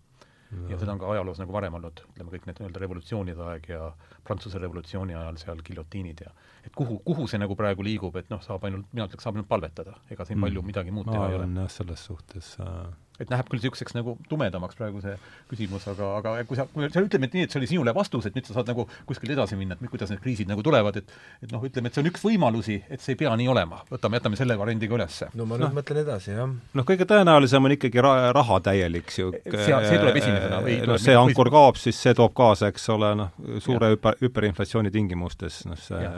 ja 0.70 0.78
seda 0.78 0.93
on 0.93 1.01
ka 1.02 1.09
ajaloos 1.12 1.40
nagu 1.43 1.52
varem 1.52 1.74
olnud, 1.78 2.02
ütleme 2.12 2.32
kõik 2.32 2.47
need 2.47 2.60
nii-öelda 2.60 2.82
revolutsioonide 2.82 3.48
aeg 3.52 3.68
ja 3.73 3.90
Prantsuse 4.27 4.59
revolutsiooni 4.62 5.14
ajal 5.14 5.40
seal 5.43 5.62
giljotiinid 5.66 6.23
ja 6.23 6.31
et 6.66 6.74
kuhu, 6.74 6.98
kuhu 7.06 7.27
see 7.31 7.39
nagu 7.39 7.56
praegu 7.59 7.85
liigub, 7.86 8.16
et 8.18 8.31
noh, 8.31 8.43
saab 8.43 8.64
ainult, 8.68 8.86
mina 8.93 9.06
ütleks, 9.06 9.27
saab 9.27 9.39
ainult 9.39 9.51
palvetada, 9.51 9.97
ega 10.10 10.27
siin 10.27 10.39
mm. 10.39 10.47
palju 10.47 10.62
midagi 10.66 10.94
muud 10.94 11.10
teha 11.10 11.28
ei 11.31 11.39
ole. 11.39 11.48
jah, 11.60 11.70
selles 11.78 12.06
suhtes 12.10 12.55
äh, 12.62 12.86
et 13.20 13.30
läheb 13.32 13.48
küll 13.51 13.60
niisuguseks 13.60 13.97
nagu 13.97 14.16
tumedamaks 14.30 14.78
praegu 14.78 15.01
see 15.05 15.14
küsimus, 15.51 15.86
aga, 15.93 16.10
aga 16.20 16.34
kui 16.48 16.59
sa, 16.59 16.66
kui 16.72 16.88
sa 16.93 17.02
ütleme, 17.05 17.28
et 17.30 17.36
nii, 17.36 17.47
et 17.47 17.55
see 17.55 17.60
oli 17.60 17.70
sinule 17.70 17.94
vastus, 17.97 18.28
et 18.28 18.36
nüüd 18.36 18.48
sa 18.48 18.56
saad 18.59 18.70
nagu 18.72 18.86
kuskil 19.09 19.32
edasi 19.34 19.59
minna, 19.59 19.76
et 19.76 19.93
kuidas 19.93 20.12
need 20.12 20.22
kriisid 20.24 20.51
nagu 20.51 20.64
tulevad, 20.66 21.01
et 21.01 21.14
et 21.44 21.52
noh, 21.52 21.62
ütleme, 21.64 21.90
et 21.90 21.97
see 21.97 22.05
on 22.05 22.10
üks 22.10 22.24
võimalusi, 22.26 22.78
et 22.90 23.05
see 23.05 23.14
ei 23.14 23.20
pea 23.22 23.32
nii 23.38 23.48
olema. 23.52 23.82
võtame, 23.90 24.20
jätame 24.20 24.40
selle 24.40 24.59
variandi 24.59 24.90
ka 24.90 24.98
ülesse. 24.98 25.30
no 25.34 25.47
ma 25.48 25.60
nüüd 25.60 25.68
no, 25.70 25.80
mõtlen 25.80 26.02
edasi, 26.02 26.34
jah. 26.36 26.52
noh, 26.80 26.88
kõige 26.88 27.09
tõenäolisem 27.09 27.70
on 27.70 27.76
ikkagi 27.76 28.05
ra 28.05 28.14
raha 28.36 28.60
täielik 28.68 29.06
niisugune 29.06 29.64
see, 29.64 29.80
see 29.86 29.98
tuleb 30.02 30.20
esimesena 30.20 30.60
või 30.64 30.76
noh, 30.86 31.01
see 31.01 31.16
ankur 31.16 31.51
kaob, 31.55 31.80
siis 31.80 31.98
see 32.01 32.14
toob 32.16 32.34
kaasa, 32.36 32.70
eks 32.72 32.88
ole, 32.94 33.14
noh, 33.22 33.34
suure 33.64 33.94
hüper, 33.94 34.20
hüperinflatsiooni 34.24 34.93
tingimustes, 34.94 35.64
noh 35.70 35.80
see 35.80 36.05
ja 36.05 36.14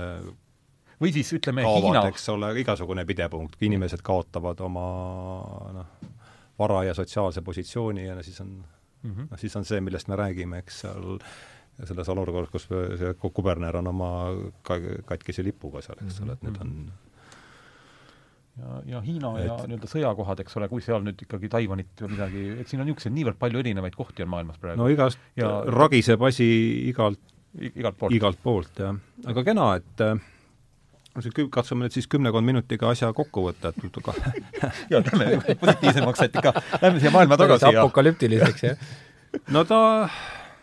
või 1.01 1.13
siis 1.15 1.31
ütleme 1.37 1.63
kaovad, 1.63 1.85
Hiina 1.85 2.05
eks 2.11 2.29
ole, 2.33 2.53
igasugune 2.63 3.05
pidepunkt, 3.07 3.59
inimesed 3.63 4.03
kaotavad 4.07 4.61
oma 4.67 4.87
noh, 5.77 5.93
vara 6.59 6.83
ja 6.85 6.95
sotsiaalse 6.95 7.43
positsiooni 7.43 8.07
ja 8.07 8.23
siis 8.23 8.41
on 8.41 8.65
mm 9.03 9.11
-hmm. 9.11 9.29
noh, 9.31 9.39
siis 9.39 9.57
on 9.57 9.65
see, 9.65 9.81
millest 9.81 10.09
me 10.09 10.17
räägime, 10.17 10.59
eks 10.59 10.81
seal 10.81 11.19
selles 11.85 12.09
olukorras, 12.09 12.51
kus 12.51 12.69
see 12.99 13.15
kuberner 13.33 13.77
on 13.77 13.87
oma 13.87 14.11
ka-, 14.63 14.81
katkise 15.05 15.45
lipuga 15.47 15.83
seal, 15.83 16.01
eks 16.05 16.21
ole, 16.25 16.33
et 16.33 16.43
need 16.43 16.57
on 16.61 16.73
ja, 18.59 18.81
ja 18.95 19.01
Hiina 19.05 19.33
et, 19.39 19.47
ja 19.47 19.57
nii-öelda 19.71 19.91
sõjakohad, 19.91 20.43
eks 20.43 20.59
ole, 20.59 20.69
kui 20.69 20.83
seal 20.85 21.05
nüüd 21.07 21.23
ikkagi 21.27 21.51
Taiwanit 21.53 22.03
või 22.03 22.15
midagi, 22.17 22.45
et 22.63 22.71
siin 22.71 22.83
on 22.83 22.91
niisuguseid 22.91 23.15
niivõrd 23.15 23.39
palju 23.39 23.63
erinevaid 23.63 23.99
kohti 23.99 24.27
on 24.27 24.33
maailmas 24.35 24.59
praegu. 24.59 24.81
no 24.83 24.89
igast 24.93 25.21
ja 25.39 25.53
ragiseb 25.71 26.23
asi 26.31 26.49
igalt, 26.91 27.21
igalt 27.61 28.01
poolt, 28.01 28.19
igalt 28.19 28.43
poolt, 28.43 28.83
jah. 28.83 28.99
aga 29.31 29.47
kena, 29.47 29.71
et 29.79 30.05
äh, 30.05 30.27
katsume 31.51 31.87
nüüd 31.87 31.97
siis 31.97 32.09
kümmekond 32.11 32.47
minutiga 32.47 32.91
asja 32.95 33.13
kokku 33.17 33.49
võtta, 33.49 33.73
et 33.73 34.01
jaa, 34.93 35.03
lähme 35.03 35.57
positiivsemaks, 35.61 36.27
et 36.27 36.41
ikka 36.41 36.55
lähme 36.83 37.01
siia 37.01 37.15
maailma 37.15 37.39
tagasi 37.41 37.73
ja 37.73 37.85
apokalüptiliseks, 37.85 38.67
jah? 38.71 38.91
no 39.55 39.65
ta 39.69 39.81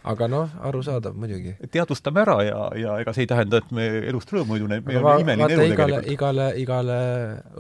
aga 0.06 0.28
noh, 0.30 0.52
arusaadav 0.68 1.16
muidugi. 1.18 1.56
teadvustame 1.74 2.22
ära 2.22 2.36
ja, 2.46 2.60
ja 2.78 2.96
ega 3.02 3.14
see 3.16 3.26
ei 3.26 3.30
tähenda, 3.32 3.62
et 3.62 3.72
me 3.76 3.86
elust 4.12 4.32
rõõmu 4.34 4.58
ei 4.58 4.64
tunne, 4.64 4.80
meil 4.86 5.02
on 5.02 5.24
imeline 5.24 5.48
elu 5.58 5.68
igale, 5.74 6.02
igale, 6.14 6.48
igale 6.62 6.98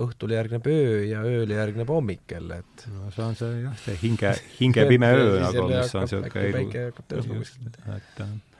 õhtule 0.05 0.37
järgneb 0.37 0.69
öö 0.71 0.99
ja 1.09 1.23
ööle 1.25 1.57
järgneb 1.57 1.93
hommik 1.93 2.35
jälle, 2.37 2.61
et 2.61 2.87
no 2.93 3.09
see 3.15 3.25
on 3.25 3.39
see 3.39 3.61
jah, 3.63 3.77
see 3.85 4.01
hinge, 4.03 4.35
hinge 4.59 4.89
pime 4.91 5.13
öö 5.21 5.39
nagu, 5.41 5.69
mis 5.71 5.95
on 5.97 6.05
niisugune 6.05 6.43
elu. 6.43 6.59
päike 6.59 6.85
hakkab 6.91 7.09
tõusma 7.15 7.39
kuskilt. 7.41 7.81
et 7.97 8.54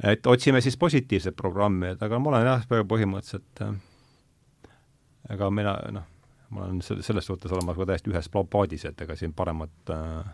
et 0.00 0.26
otsime 0.26 0.60
siis 0.60 0.76
positiivset 0.76 1.36
programmi, 1.36 1.92
et 1.94 2.02
aga 2.02 2.18
ma 2.18 2.32
olen 2.32 2.46
jah, 2.46 2.66
põhimõtteliselt 2.68 3.64
äh, 3.66 3.76
ega 5.34 5.50
mina 5.50 5.76
noh, 5.98 6.08
ma 6.52 6.66
olen 6.66 6.82
selles 6.84 7.26
suhtes 7.26 7.52
olemas 7.52 7.78
ka 7.78 7.88
täiesti 7.88 8.12
ühes 8.12 8.28
paadis, 8.32 8.86
et 8.88 9.00
ega 9.04 9.16
siin 9.18 9.34
paremat 9.36 9.94
äh,, 9.94 10.32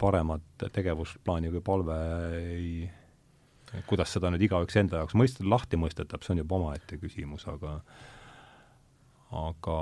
paremat 0.00 0.68
tegevusplaani 0.72 1.50
kui 1.52 1.60
palve 1.64 1.96
ei 2.40 2.70
kuidas 3.86 4.14
seda 4.14 4.30
nüüd 4.32 4.44
igaüks 4.46 4.78
enda 4.80 5.02
jaoks 5.02 5.16
mõist-, 5.18 5.42
lahti 5.44 5.78
mõistetab, 5.78 6.24
see 6.24 6.34
on 6.34 6.42
juba 6.42 6.58
omaette 6.58 6.98
küsimus, 7.00 7.46
aga 7.50 7.80
aga, 9.40 9.76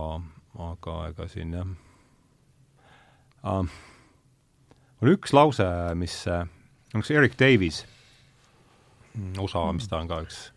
aga 0.69 0.97
ega 1.13 1.29
siin 1.33 1.55
jah 1.57 1.71
uh,, 3.49 3.79
mul 5.01 5.15
üks 5.15 5.33
lause, 5.37 5.69
mis, 5.99 6.19
üks 6.99 7.15
Eric 7.15 7.39
Davis, 7.41 7.85
USA, 9.41 9.65
mis 9.73 9.89
ta 9.89 10.01
on 10.03 10.11
ka 10.11 10.21
üks 10.23 10.53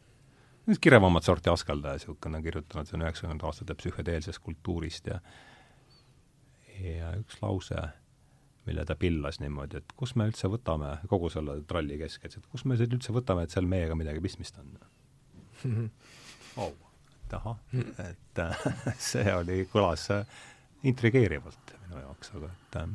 kirevamat 0.82 1.26
sorti 1.26 1.50
askeldaja, 1.52 2.00
niisugune, 2.00 2.42
kirjutanud, 2.46 2.88
see 2.88 2.98
on 2.98 3.06
üheksakümnendate 3.06 3.50
aastate 3.50 3.76
psühhedeelsest 3.80 4.44
kultuurist 4.46 5.10
ja 5.10 5.20
ja 6.82 7.12
üks 7.20 7.38
lause, 7.42 7.82
mille 8.66 8.86
ta 8.86 8.96
pillas 8.98 9.40
niimoodi, 9.42 9.82
et 9.82 9.94
kus 9.98 10.16
me 10.18 10.28
üldse 10.30 10.50
võtame 10.50 10.96
kogu 11.10 11.30
selle 11.34 11.60
tralli 11.70 11.98
keskelt, 12.02 12.38
et 12.38 12.48
kus 12.54 12.66
me 12.66 12.78
üldse 12.78 13.14
võtame, 13.14 13.46
et 13.46 13.54
seal 13.54 13.70
meiega 13.70 13.98
midagi 13.98 14.24
pistmist 14.24 14.58
on 14.62 14.74
oh,. 16.62 16.74
et 17.26 17.38
ahah, 17.38 17.62
et 18.08 18.44
see 19.12 19.36
oli, 19.36 19.64
kõlas 19.72 20.08
intrigeerivalt 20.88 21.76
minu 21.86 22.02
jaoks, 22.02 22.34
aga 22.38 22.52
et 22.52 22.78
äh, 22.82 22.94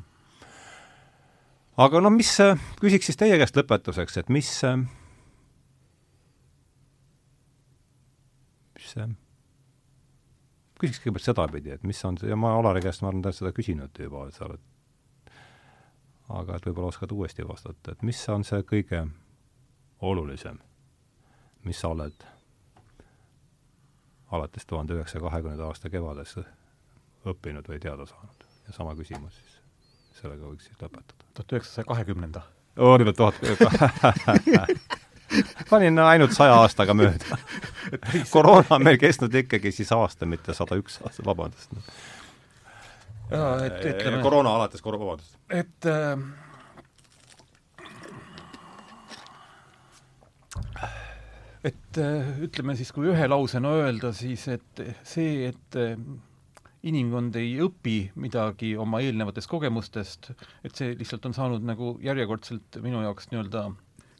aga 1.87 2.03
no 2.03 2.11
mis, 2.15 2.33
küsiks 2.81 3.11
siis 3.11 3.21
teie 3.21 3.39
käest 3.39 3.59
lõpetuseks, 3.59 4.23
et 4.23 4.33
mis 4.33 4.51
mis 8.95 10.81
küsiks 10.81 11.03
kõigepealt 11.03 11.25
sedapidi, 11.31 11.73
et 11.73 11.85
mis 11.89 12.05
on 12.05 12.19
see, 12.21 12.31
ja 12.31 12.37
ma 12.37 12.55
Alari 12.59 12.83
käest, 12.85 13.03
ma 13.03 13.09
olen 13.11 13.23
täna 13.25 13.37
seda 13.37 13.53
küsinud 13.57 13.99
juba, 13.99 14.27
et 14.29 14.37
sa 14.37 14.47
oled 14.49 14.65
aga 16.29 16.57
et 16.57 16.67
võib-olla 16.67 16.91
oskad 16.91 17.13
uuesti 17.15 17.47
vastata, 17.47 17.93
et 17.93 18.03
mis 18.07 18.21
on 18.33 18.45
see 18.45 18.63
kõige 18.67 19.05
olulisem, 20.05 20.59
mis 21.65 21.81
sa 21.81 21.93
oled 21.95 22.27
alates 24.35 24.67
tuhande 24.67 24.97
üheksasaja 24.97 25.23
kahekümnenda 25.29 25.69
aasta 25.69 25.91
kevades 25.91 26.35
õppinud 27.27 27.69
või 27.71 27.81
teada 27.83 28.07
saanud? 28.07 28.45
ja 28.67 28.73
sama 28.75 28.97
küsimus 28.99 29.37
siis, 29.39 29.59
sellega 30.19 30.49
võiks 30.49 30.67
siis 30.67 30.79
lõpetada. 30.83 31.31
tuhat 31.35 31.53
üheksasaja 31.53 31.87
kahekümnenda? 31.93 32.43
oo, 32.77 32.97
nimelt 32.99 33.17
tuhat 33.17 33.39
panin 35.71 35.99
ainult 35.99 36.35
saja 36.37 36.55
aastaga 36.63 36.95
mööda 36.95 37.39
koroona 38.31 38.79
on 38.79 38.87
meil 38.87 38.99
kestnud 39.01 39.35
ikkagi 39.43 39.73
siis 39.75 39.93
aasta, 39.97 40.27
mitte 40.29 40.55
sada 40.55 40.79
üks 40.79 41.01
aastat, 41.03 41.25
vabandust. 41.27 41.71
jaa, 43.31 43.53
et 43.67 43.81
ütleme 43.93 44.23
koroona 44.23 44.55
alates, 44.59 44.85
vabandust. 44.85 45.39
et 45.51 45.91
äh, 45.91 46.19
et 51.67 51.99
äh, 51.99 52.31
ütleme 52.47 52.77
siis, 52.79 52.93
kui 52.95 53.11
ühe 53.11 53.29
lausena 53.29 53.73
öelda, 53.81 54.13
siis 54.17 54.47
et 54.53 54.83
see, 55.07 55.49
et 55.51 55.79
äh, 55.81 55.97
inimkond 56.87 57.37
ei 57.41 57.57
õpi 57.65 57.97
midagi 58.23 58.75
oma 58.79 59.01
eelnevatest 59.03 59.51
kogemustest, 59.51 60.31
et 60.65 60.79
see 60.79 60.95
lihtsalt 60.99 61.27
on 61.27 61.35
saanud 61.37 61.67
nagu 61.67 61.97
järjekordselt 62.05 62.79
minu 62.85 63.03
jaoks 63.03 63.31
nii-öelda 63.33 63.67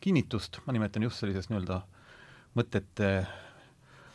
kinnitust, 0.07 0.61
ma 0.67 0.75
nimetan 0.77 1.05
just 1.07 1.23
sellisest 1.23 1.51
nii-öelda 1.51 1.81
mõtete 2.57 3.11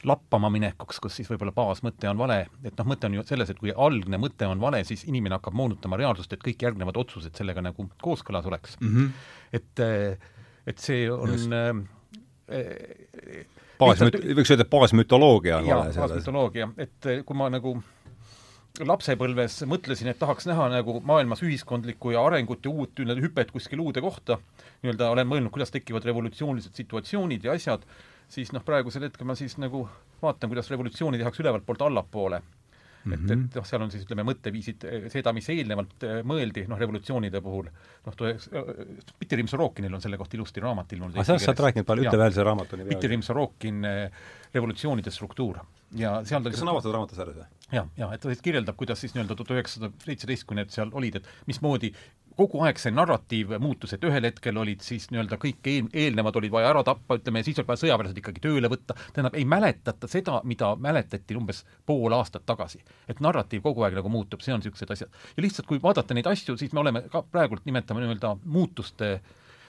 lappama 0.07 0.49
minekuks, 0.49 0.99
kus 1.03 1.19
siis 1.19 1.29
võib-olla 1.29 1.53
baasmõte 1.53 2.09
on 2.09 2.17
vale, 2.17 2.39
et 2.65 2.77
noh, 2.79 2.87
mõte 2.89 3.05
on 3.09 3.19
ju 3.19 3.25
selles, 3.27 3.51
et 3.53 3.59
kui 3.61 3.73
algne 3.75 4.17
mõte 4.21 4.47
on 4.49 4.61
vale, 4.61 4.81
siis 4.87 5.03
inimene 5.09 5.37
hakkab 5.37 5.55
moonutama 5.57 5.99
reaalsust, 6.01 6.33
et 6.33 6.41
kõik 6.41 6.63
järgnevad 6.65 6.97
otsused 7.03 7.37
sellega 7.37 7.61
nagu 7.65 7.85
kooskõlas 8.01 8.47
oleks 8.49 8.79
mm. 8.79 8.95
-hmm. 8.95 9.09
et, 9.59 9.83
et 10.73 10.81
see 10.81 11.05
on 11.11 11.57
äh, 11.59 11.83
baasmüt-, 13.81 14.21
võiks 14.39 14.53
öelda, 14.53 14.65
et 14.65 14.73
baasmütoloogia 14.73 15.59
on 15.59 15.69
vale 15.69 15.93
selles. 15.93 16.01
baasmütoloogia, 16.07 16.71
et 16.81 17.11
kui 17.25 17.37
ma 17.37 17.51
nagu 17.53 17.77
lapsepõlves 18.79 19.61
mõtlesin, 19.67 20.07
et 20.11 20.19
tahaks 20.19 20.47
näha 20.47 20.69
nagu 20.71 20.99
maailmas 21.03 21.43
ühiskondlikku 21.43 22.13
ja 22.15 22.23
arengut 22.25 22.65
ja 22.65 22.71
uut 22.71 22.99
hüpet 22.99 23.51
kuskil 23.51 23.79
uude 23.83 24.01
kohta, 24.01 24.39
nii-öelda 24.81 25.09
olen 25.11 25.27
mõelnud, 25.27 25.51
kuidas 25.51 25.71
tekivad 25.71 26.05
revolutsioonilised 26.07 26.79
situatsioonid 26.79 27.43
ja 27.43 27.51
asjad, 27.51 27.83
siis 28.31 28.53
noh, 28.55 28.63
praegusel 28.63 29.03
hetkel 29.03 29.27
ma 29.27 29.35
siis 29.35 29.57
nagu 29.57 29.87
vaatan, 30.21 30.49
kuidas 30.49 30.71
revolutsiooni 30.71 31.19
tehakse 31.19 31.43
ülevalt 31.43 31.65
poolt 31.67 31.81
allapoole 31.81 32.41
Mm 33.03 33.13
-hmm. 33.13 33.25
et, 33.25 33.31
et 33.31 33.55
noh, 33.57 33.65
seal 33.65 33.81
on 33.81 33.91
siis 33.91 34.03
ütleme, 34.05 34.25
mõtteviisid, 34.27 34.85
seda, 35.09 35.33
mis 35.33 35.49
eelnevalt 35.49 36.03
äh, 36.05 36.19
mõeldi, 36.27 36.67
noh, 36.69 36.77
revolutsioonide 36.77 37.41
puhul, 37.41 37.69
noh, 38.05 38.17
Peter 39.19 39.41
Rimsorokinil 39.41 39.93
on 39.93 40.01
selle 40.01 40.19
kohta 40.21 40.37
ilusti 40.37 40.61
raamat 40.61 40.93
ilmunud. 40.93 41.15
aga 41.15 41.25
sellest 41.25 41.49
sa 41.49 41.55
oled 41.55 41.65
rääkinud 41.65 41.89
palju, 41.89 42.05
ütle 42.05 42.21
veel 42.21 42.35
see 42.37 42.45
raamat 42.45 42.73
on 42.77 42.85
Peter 42.93 43.09
Rimsorokin 43.09 43.85
äh, 43.85 44.25
Revolutsioonide 44.53 45.11
struktuur 45.11 45.61
ja 45.97 46.13
seal 46.27 46.43
kas 46.43 46.59
see 46.59 46.65
on 46.67 46.73
avatud 46.73 46.93
raamatuse 46.95 47.27
või? 47.27 47.45
jah, 47.71 47.87
ja 47.97 48.09
et 48.15 48.23
ta 48.23 48.35
kirjeldab, 48.45 48.77
kuidas 48.79 49.01
siis 49.03 49.15
nii-öelda 49.15 49.35
tuhat 49.39 49.53
üheksasada 49.57 49.91
seitseteist, 50.05 50.45
kui 50.47 50.59
need 50.59 50.71
seal 50.73 50.91
olid, 50.97 51.19
et 51.21 51.29
mismoodi 51.49 51.91
kogu 52.37 52.61
aeg 52.65 52.79
see 52.81 52.93
narratiiv 52.93 53.55
muutus, 53.61 53.93
et 53.95 54.03
ühel 54.07 54.25
hetkel 54.27 54.57
olid 54.57 54.83
siis 54.85 55.07
nii-öelda 55.11 55.37
kõik 55.41 55.67
eel, 55.67 55.89
eelnevad 56.03 56.37
olid 56.39 56.53
vaja 56.53 56.71
ära 56.71 56.83
tappa, 56.87 57.17
ütleme, 57.19 57.43
siis 57.45 57.59
oli 57.59 57.69
vaja 57.69 57.81
sõjaväelased 57.83 58.21
ikkagi 58.21 58.43
tööle 58.43 58.71
võtta, 58.71 58.95
tähendab, 59.13 59.35
ei 59.39 59.45
mäletata 59.45 60.09
seda, 60.11 60.39
mida 60.47 60.73
mäletati 60.79 61.37
umbes 61.37 61.63
pool 61.85 62.13
aastat 62.17 62.45
tagasi. 62.45 62.81
et 63.07 63.19
narratiiv 63.19 63.61
kogu 63.61 63.83
aeg 63.83 63.97
nagu 63.99 64.09
muutub, 64.09 64.41
see 64.41 64.53
on 64.53 64.61
niisugused 64.63 64.91
asjad. 64.91 65.21
ja 65.37 65.43
lihtsalt, 65.43 65.67
kui 65.67 65.81
vaadata 65.83 66.13
neid 66.13 66.27
asju, 66.27 66.57
siis 66.57 66.73
me 66.73 66.79
oleme 66.79 67.03
ka 67.11 67.21
praegult 67.21 67.65
nimetame 67.65 68.03
nii-öelda 68.03 68.35
muutuste 68.45 69.19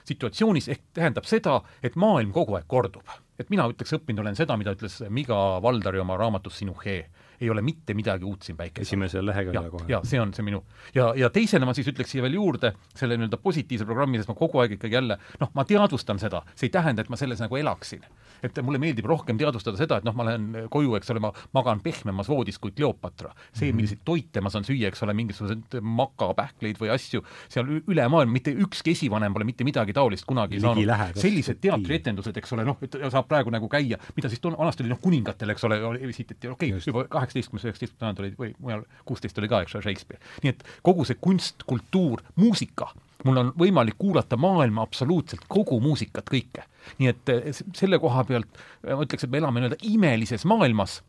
situatsioonis, 0.04 0.68
ehk 0.68 0.82
tähendab 0.94 1.26
seda, 1.30 1.60
et 1.82 1.96
maailm 1.96 2.32
kogu 2.32 2.56
aeg 2.58 2.66
kordub. 2.66 3.06
et 3.38 3.50
mina 3.50 3.66
ütleks, 3.68 3.94
õppinud 3.96 4.22
olen 4.22 4.36
seda, 4.38 4.56
mida 4.56 4.74
ütles 4.76 5.00
Miga 5.10 5.36
Valdari 5.62 5.98
oma 5.98 6.16
raamatus 6.16 6.58
Sinuhe 6.58 6.98
ei 7.42 7.50
ole 7.50 7.62
mitte 7.64 7.94
midagi 7.98 8.24
uut 8.28 8.46
siin 8.46 8.56
päikesel. 8.56 8.86
esimesel 8.86 9.26
leheküljel 9.26 9.70
kohe. 9.70 9.88
ja 9.90 10.00
see 10.06 10.20
on 10.22 10.32
see 10.36 10.46
minu 10.46 10.62
ja, 10.94 11.10
ja 11.18 11.30
teisena 11.34 11.66
ma 11.68 11.74
siis 11.76 11.90
ütleks 11.90 12.14
siia 12.14 12.24
veel 12.24 12.38
juurde, 12.38 12.72
selle 12.98 13.18
nii-öelda 13.18 13.40
positiivse 13.42 13.86
programmi, 13.88 14.20
sest 14.20 14.30
ma 14.30 14.38
kogu 14.38 14.62
aeg 14.62 14.76
ikkagi 14.78 14.98
jälle 14.98 15.18
noh, 15.40 15.50
ma 15.58 15.66
teadvustan 15.68 16.22
seda, 16.22 16.44
see 16.54 16.70
ei 16.70 16.74
tähenda, 16.74 17.02
et 17.02 17.12
ma 17.12 17.18
selles 17.20 17.42
nagu 17.42 17.58
elaksin. 17.58 18.04
Et 18.42 18.62
mulle 18.64 18.80
meeldib 18.82 19.08
rohkem 19.10 19.38
teadvustada 19.40 19.80
seda, 19.80 19.98
et 20.00 20.06
noh, 20.06 20.14
ma 20.16 20.28
lähen 20.28 20.68
koju, 20.72 20.96
eks 20.98 21.12
ole, 21.14 21.22
ma 21.24 21.32
magan 21.56 21.82
pehmemas 21.84 22.30
voodis 22.30 22.60
kui 22.62 22.74
Kleopatra. 22.76 23.32
see, 23.52 23.70
mhm. 23.70 23.76
milliseid 23.76 24.02
toite 24.04 24.40
ma 24.40 24.52
saan 24.52 24.66
süüa, 24.68 24.88
eks 24.92 25.02
ole, 25.06 25.14
mingisuguseid 25.18 25.78
makapähkleid 25.82 26.80
või 26.80 26.92
asju, 26.94 27.24
seal 27.52 27.68
üle 27.80 28.08
maailma 28.08 28.32
mitte 28.32 28.54
ükski 28.54 28.94
esivanem 28.96 29.34
pole 29.34 29.46
mitte 29.48 29.66
midagi 29.66 29.92
taolist 29.96 30.26
kunagi 30.28 30.60
Ligi 30.60 30.86
saanud. 30.86 31.20
sellised 31.20 31.60
teatrietendused, 31.62 32.36
eks 32.38 32.54
ole, 32.56 32.66
noh, 32.68 32.78
et 32.82 32.96
saab 33.12 33.28
praegu 33.30 33.52
nagu 33.52 33.68
käia, 33.72 33.98
mida 34.16 34.30
siis 34.30 34.42
vanasti 34.42 34.84
oli 34.84 34.92
noh, 34.92 35.00
kuningatel, 35.02 35.52
eks 35.54 35.68
ole, 35.68 35.80
esitati, 36.08 36.50
okei 36.52 36.72
okay,, 36.74 36.86
juba 36.86 37.06
kaheksa 37.10 37.32
kaheksateistkümnes, 37.32 37.64
üheksateistkümnes 37.64 38.00
sajand 38.00 38.20
oli 38.22 38.32
või 38.38 38.52
mujal, 38.60 38.84
kuusteist 39.08 39.38
oli 39.40 39.50
ka, 39.50 39.62
eks 39.64 39.76
ole, 39.76 39.86
Shakespeare. 39.86 40.20
nii 40.42 40.52
et 40.52 40.64
kogu 40.84 41.06
see 41.08 41.18
kunst, 41.20 41.64
kultuur, 41.68 42.22
muusika, 42.36 42.92
mul 43.24 43.40
on 43.42 43.52
võimalik 43.58 43.98
kuulata 43.98 44.36
maailma 44.40 44.82
absoluutselt 44.82 45.46
kogu 45.48 45.80
muusikat, 45.80 46.30
kõike. 46.30 46.66
nii 46.98 47.08
et 47.12 47.32
eh, 47.32 47.48
selle 47.76 47.98
koha 48.02 48.24
pealt 48.28 48.48
eh, 48.58 48.94
ma 48.94 49.06
ütleks, 49.06 49.24
et 49.24 49.30
me 49.30 49.42
elame 49.42 49.62
nii-öelda 49.62 49.80
imelises 49.86 50.44
maailmas 50.48 51.00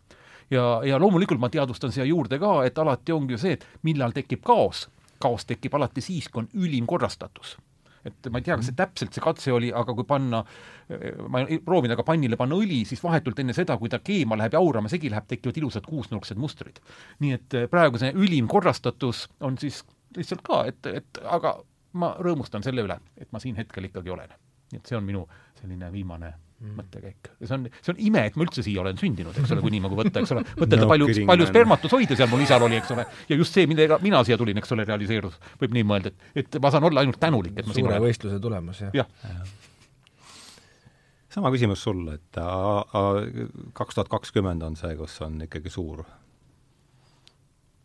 ja, 0.52 0.82
ja 0.86 1.00
loomulikult 1.02 1.42
ma 1.42 1.50
teadvustan 1.50 1.92
siia 1.92 2.06
juurde 2.06 2.40
ka, 2.40 2.60
et 2.68 2.78
alati 2.78 3.16
ongi 3.16 3.38
ju 3.38 3.44
see, 3.46 3.58
et 3.58 3.68
millal 3.84 4.14
tekib 4.16 4.44
kaos. 4.46 4.88
kaos 5.24 5.46
tekib 5.46 5.76
alati 5.76 6.02
siis, 6.02 6.28
kui 6.30 6.44
on 6.44 6.50
ülim 6.54 6.86
korrastatus 6.90 7.58
et 8.04 8.30
ma 8.32 8.40
ei 8.40 8.44
tea, 8.44 8.58
kas 8.60 8.68
see 8.68 8.76
täpselt 8.76 9.16
see 9.16 9.24
katse 9.24 9.52
oli, 9.56 9.70
aga 9.72 9.96
kui 9.96 10.06
panna, 10.08 10.42
ma 11.32 11.44
proovin 11.64 11.94
aga 11.96 12.04
pannile 12.04 12.36
panna 12.40 12.58
õli, 12.60 12.82
siis 12.88 13.00
vahetult 13.04 13.40
enne 13.40 13.56
seda, 13.56 13.78
kui 13.80 13.92
ta 13.92 14.02
keema 14.04 14.36
läheb 14.40 14.58
ja 14.58 14.60
aurama 14.60 14.92
segi 14.92 15.12
läheb, 15.12 15.28
tekivad 15.30 15.60
ilusad 15.62 15.88
kuusnurksed 15.88 16.40
mustrid. 16.40 16.82
nii 17.24 17.38
et 17.38 17.60
eh, 17.60 17.68
praegu 17.72 18.02
see 18.02 18.12
ülim 18.12 18.50
korrastatus 18.52 19.28
on 19.40 19.56
siis 19.62 19.86
lihtsalt 20.18 20.44
ka, 20.46 20.66
et, 20.70 20.92
et 20.92 21.24
aga 21.24 21.56
ma 22.00 22.14
rõõmustan 22.20 22.66
selle 22.66 22.86
üle, 22.86 22.98
et 23.20 23.30
ma 23.34 23.42
siin 23.44 23.58
hetkel 23.60 23.90
ikkagi 23.90 24.14
olen. 24.14 24.34
nii 24.74 24.82
et 24.82 24.90
see 24.90 24.98
on 24.98 25.06
minu 25.06 25.28
selline 25.60 25.92
viimane 25.94 26.32
mm. 26.64 26.76
mõttekäik. 26.80 27.32
ja 27.40 27.50
see 27.50 27.58
on, 27.58 27.68
see 27.82 27.94
on 27.94 28.00
ime, 28.08 28.24
et 28.30 28.38
ma 28.40 28.46
üldse 28.48 28.64
siia 28.66 28.82
olen 28.84 29.00
sündinud, 29.00 29.36
eks 29.40 29.52
ole, 29.54 29.64
kui 29.66 29.74
niimoodi 29.76 30.00
võtta, 30.00 30.24
eks 30.24 30.34
ole, 30.36 30.46
mõtelda 30.62 30.86
no, 30.86 30.90
palju, 30.92 31.10
palju 31.30 31.50
spermatosoide 31.50 32.18
seal 32.20 32.32
mul 32.32 32.46
isal 32.46 32.66
oli, 32.68 32.80
eks 32.82 32.94
ole, 32.96 33.06
ja 33.30 33.38
just 33.40 33.58
see, 33.58 33.68
millega 33.70 34.00
mina 34.04 34.24
siia 34.28 34.40
tulin, 34.40 34.60
eks 34.62 34.74
ole, 34.76 34.88
realiseerus. 34.90 35.38
võib 35.62 35.78
nii 35.78 35.86
mõelda, 35.92 36.14
et, 36.14 36.42
et 36.46 36.60
ma 36.64 36.74
saan 36.74 36.90
olla 36.90 37.04
ainult 37.04 37.20
tänulik, 37.22 37.56
et 37.60 37.70
ma 37.70 37.78
suure 37.78 38.02
võistluse 38.08 38.42
tulemus, 38.44 38.84
jah 38.88 38.98
ja. 39.02 39.08
ja. 39.30 39.46
sama 41.38 41.54
küsimus 41.54 41.86
sulle, 41.86 42.18
et 42.20 42.42
kaks 43.80 44.00
tuhat 44.00 44.12
kakskümmend 44.12 44.66
on 44.66 44.80
see, 44.80 44.96
kus 45.00 45.20
on 45.26 45.42
ikkagi 45.48 45.74
suur, 45.74 46.06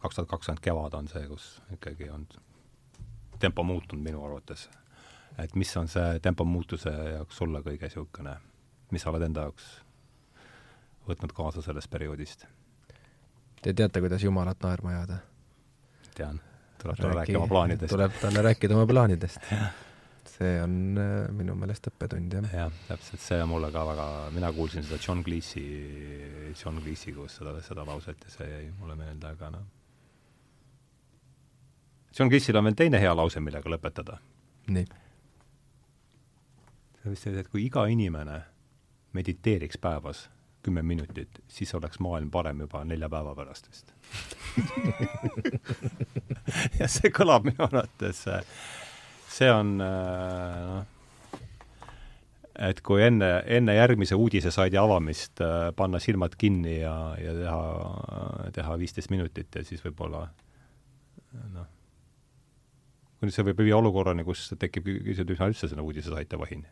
kaks 0.04 0.20
tuhat 0.20 0.34
kakskümmend 0.36 0.64
kevad 0.64 0.98
on 0.98 1.10
see, 1.10 1.26
kus 1.30 1.56
ikkagi 1.78 2.12
on 2.14 2.28
tempo 3.38 3.62
muutunud 3.62 4.04
minu 4.04 4.24
arvates 4.24 4.68
et 5.38 5.54
mis 5.54 5.76
on 5.76 5.88
see 5.88 6.18
tempo 6.24 6.44
muutuse 6.44 6.90
jaoks 6.90 7.42
sulle 7.42 7.62
kõige 7.66 7.88
niisugune 7.88 8.36
mis 8.90 9.04
sa 9.04 9.12
oled 9.12 9.26
enda 9.28 9.48
jaoks 9.48 9.66
võtnud 11.08 11.32
kaasa 11.32 11.64
sellest 11.64 11.90
perioodist? 11.90 12.44
Te 13.62 13.72
teate, 13.74 14.00
kuidas 14.04 14.22
Jumalat 14.22 14.60
naerma 14.62 14.94
ajada? 14.94 15.18
tean, 16.18 16.40
tuleb 16.82 16.98
talle 16.98 17.20
rääkida 17.20 17.38
oma 17.38 17.50
plaanidest. 17.50 17.92
tuleb 17.92 18.16
talle 18.20 18.42
rääkida 18.42 18.74
oma 18.74 18.86
plaanidest 18.90 19.52
see 20.38 20.58
on 20.62 20.74
äh, 20.98 21.30
minu 21.34 21.54
meelest 21.58 21.88
õppetund, 21.90 22.34
jah. 22.34 22.52
jah, 22.54 22.74
täpselt, 22.88 23.22
see 23.22 23.40
on 23.42 23.50
mulle 23.50 23.70
ka 23.74 23.84
väga, 23.88 24.06
mina 24.34 24.50
kuulsin 24.54 24.84
seda 24.86 25.00
John 25.02 25.24
Cleese'i, 25.26 25.64
John 26.54 26.78
Cleese'i 26.82 27.14
koos 27.16 27.38
seda, 27.40 27.54
seda 27.64 27.86
lauset 27.88 28.22
ja 28.26 28.34
see 28.36 28.48
jäi 28.50 28.68
mulle 28.78 28.98
meelde, 28.98 29.32
aga 29.34 29.50
noh. 29.54 29.66
John 32.16 32.30
Cleese'il 32.30 32.58
on 32.58 32.68
veel 32.68 32.78
teine 32.78 33.00
hea 33.00 33.12
lause, 33.16 33.40
millega 33.40 33.70
lõpetada. 33.70 34.18
nii. 34.68 34.86
see 37.02 37.12
vist 37.12 37.30
oli, 37.30 37.44
et 37.44 37.52
kui 37.52 37.64
iga 37.66 37.86
inimene 37.86 38.42
mediteeriks 39.16 39.78
päevas 39.80 40.28
kümme 40.62 40.82
minutit, 40.82 41.40
siis 41.48 41.74
oleks 41.74 42.00
maailm 42.02 42.30
parem 42.30 42.60
juba 42.60 42.82
nelja 42.84 43.08
päeva 43.08 43.34
pärast 43.38 43.70
vist 43.70 43.94
ja 46.80 46.88
see 46.90 47.12
kõlab 47.14 47.46
minu 47.46 47.62
arvates, 47.68 48.24
see 49.32 49.50
on 49.52 49.76
noh, 49.78 50.82
et 52.58 52.82
kui 52.82 53.02
enne, 53.06 53.30
enne 53.46 53.74
järgmise 53.76 54.18
uudisesaidi 54.18 54.78
avamist 54.80 55.40
äh, 55.44 55.70
panna 55.76 56.00
silmad 56.02 56.34
kinni 56.38 56.80
ja, 56.80 56.94
ja 57.22 57.34
teha, 57.38 57.62
teha 58.54 58.78
viisteist 58.80 59.12
minutit 59.14 59.54
ja 59.54 59.62
siis 59.66 59.84
võib-olla 59.84 60.26
noh, 61.54 61.68
kuni 63.18 63.34
see 63.34 63.46
võib 63.48 63.62
viia 63.64 63.78
olukorrani, 63.78 64.24
kus 64.26 64.48
tekib 64.58 64.86
küsida 65.06 65.34
üleüldse 65.34 65.70
selle 65.70 65.84
uudisesaite 65.84 66.38
vahin. 66.38 66.66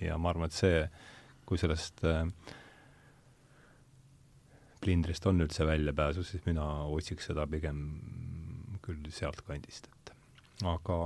ja 0.00 0.16
ma 0.18 0.32
arvan, 0.32 0.48
et 0.48 0.56
see, 0.56 0.84
kui 1.48 1.60
sellest 1.60 2.04
äh, 2.08 2.24
plindrist 4.80 5.26
on 5.28 5.40
üldse 5.44 5.66
väljapääsu, 5.68 6.24
siis 6.24 6.44
mina 6.46 6.66
otsiks 6.88 7.30
seda 7.30 7.46
pigem 7.50 7.82
küll 8.84 9.10
sealtkandist, 9.12 9.90
et 9.92 10.14
aga 10.64 10.98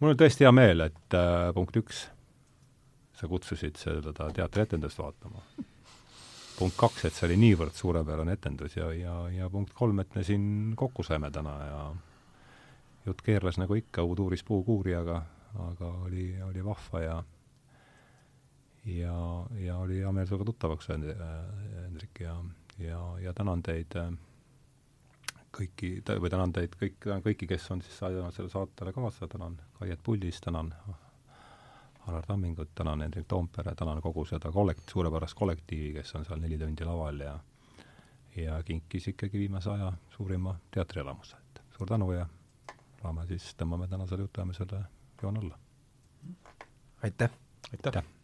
mul 0.00 0.12
on 0.12 0.18
tõesti 0.18 0.46
hea 0.46 0.54
meel, 0.54 0.86
et 0.86 1.18
äh, 1.18 1.50
punkt 1.54 1.76
üks, 1.80 2.06
sa 3.18 3.28
kutsusid 3.28 3.76
seda 3.78 4.14
teatrietendust 4.14 4.98
vaatama. 4.98 5.42
Punkt 6.60 6.76
kaks, 6.76 7.06
et 7.08 7.16
see 7.16 7.26
oli 7.30 7.40
niivõrd 7.40 7.72
suurepärane 7.76 8.36
etendus 8.36 8.76
ja, 8.76 8.90
ja, 8.92 9.16
ja 9.32 9.48
punkt 9.52 9.72
kolm, 9.76 10.02
et 10.02 10.14
me 10.16 10.24
siin 10.26 10.44
kokku 10.76 11.04
saime 11.06 11.30
täna 11.32 11.56
ja 11.64 11.82
jutt 13.06 13.22
keerles 13.24 13.56
nagu 13.60 13.78
ikka, 13.80 14.04
uud 14.04 14.20
uuris 14.26 14.44
puukuurijaga, 14.44 15.22
aga 15.70 15.92
oli, 16.06 16.30
oli 16.44 16.64
vahva 16.64 17.04
ja 17.04 17.20
ja, 18.84 19.14
ja 19.60 19.76
oli 19.76 20.00
hea 20.00 20.12
meel 20.12 20.28
sinuga 20.28 20.48
tuttavaks 20.50 20.90
saada, 20.90 21.30
Hendrik, 21.84 22.20
ja, 22.20 22.36
ja, 22.78 23.00
ja 23.24 23.32
tänan 23.36 23.62
teid 23.64 23.96
äh, 24.00 24.12
kõiki, 25.56 25.92
või 26.20 26.32
tänan 26.32 26.54
teid 26.56 26.76
kõik, 26.80 26.98
tänan 27.04 27.24
kõiki, 27.24 27.48
kes 27.50 27.70
on 27.74 27.84
siis 27.84 28.00
aidanud 28.06 28.36
sellele 28.36 28.52
saatele 28.52 28.94
kaasa, 28.96 29.28
tänan 29.28 29.58
Kaiet 29.78 30.02
Puldis, 30.04 30.40
tänan 30.44 30.72
Alar 32.08 32.26
Tammingut, 32.26 32.70
tänan 32.74 33.00
Hendrik 33.00 33.26
Toompere, 33.28 33.74
tänan 33.74 34.00
kogu 34.02 34.24
seda 34.24 34.48
kollekt-, 34.52 34.90
suurepärast 34.90 35.34
kollektiivi, 35.38 35.92
kes 35.98 36.14
on 36.14 36.24
seal 36.24 36.40
neli 36.40 36.58
tundi 36.58 36.84
laval 36.84 37.20
ja 37.20 37.38
ja 38.36 38.62
kinkis 38.62 39.08
ikkagi 39.08 39.38
viimase 39.38 39.70
aja 39.70 39.92
suurima 40.16 40.54
teatrielamuse, 40.70 41.36
et 41.36 41.62
suur 41.76 41.88
tänu 41.88 42.12
ja 42.12 42.26
saame 43.02 43.26
siis, 43.26 43.50
tõmbame 43.58 43.88
tänasele 43.90 44.22
jutuajamisele 44.28 44.84
joon 45.22 45.42
alla. 45.42 45.58
aitäh! 47.02 47.30
aitäh! 47.72 48.19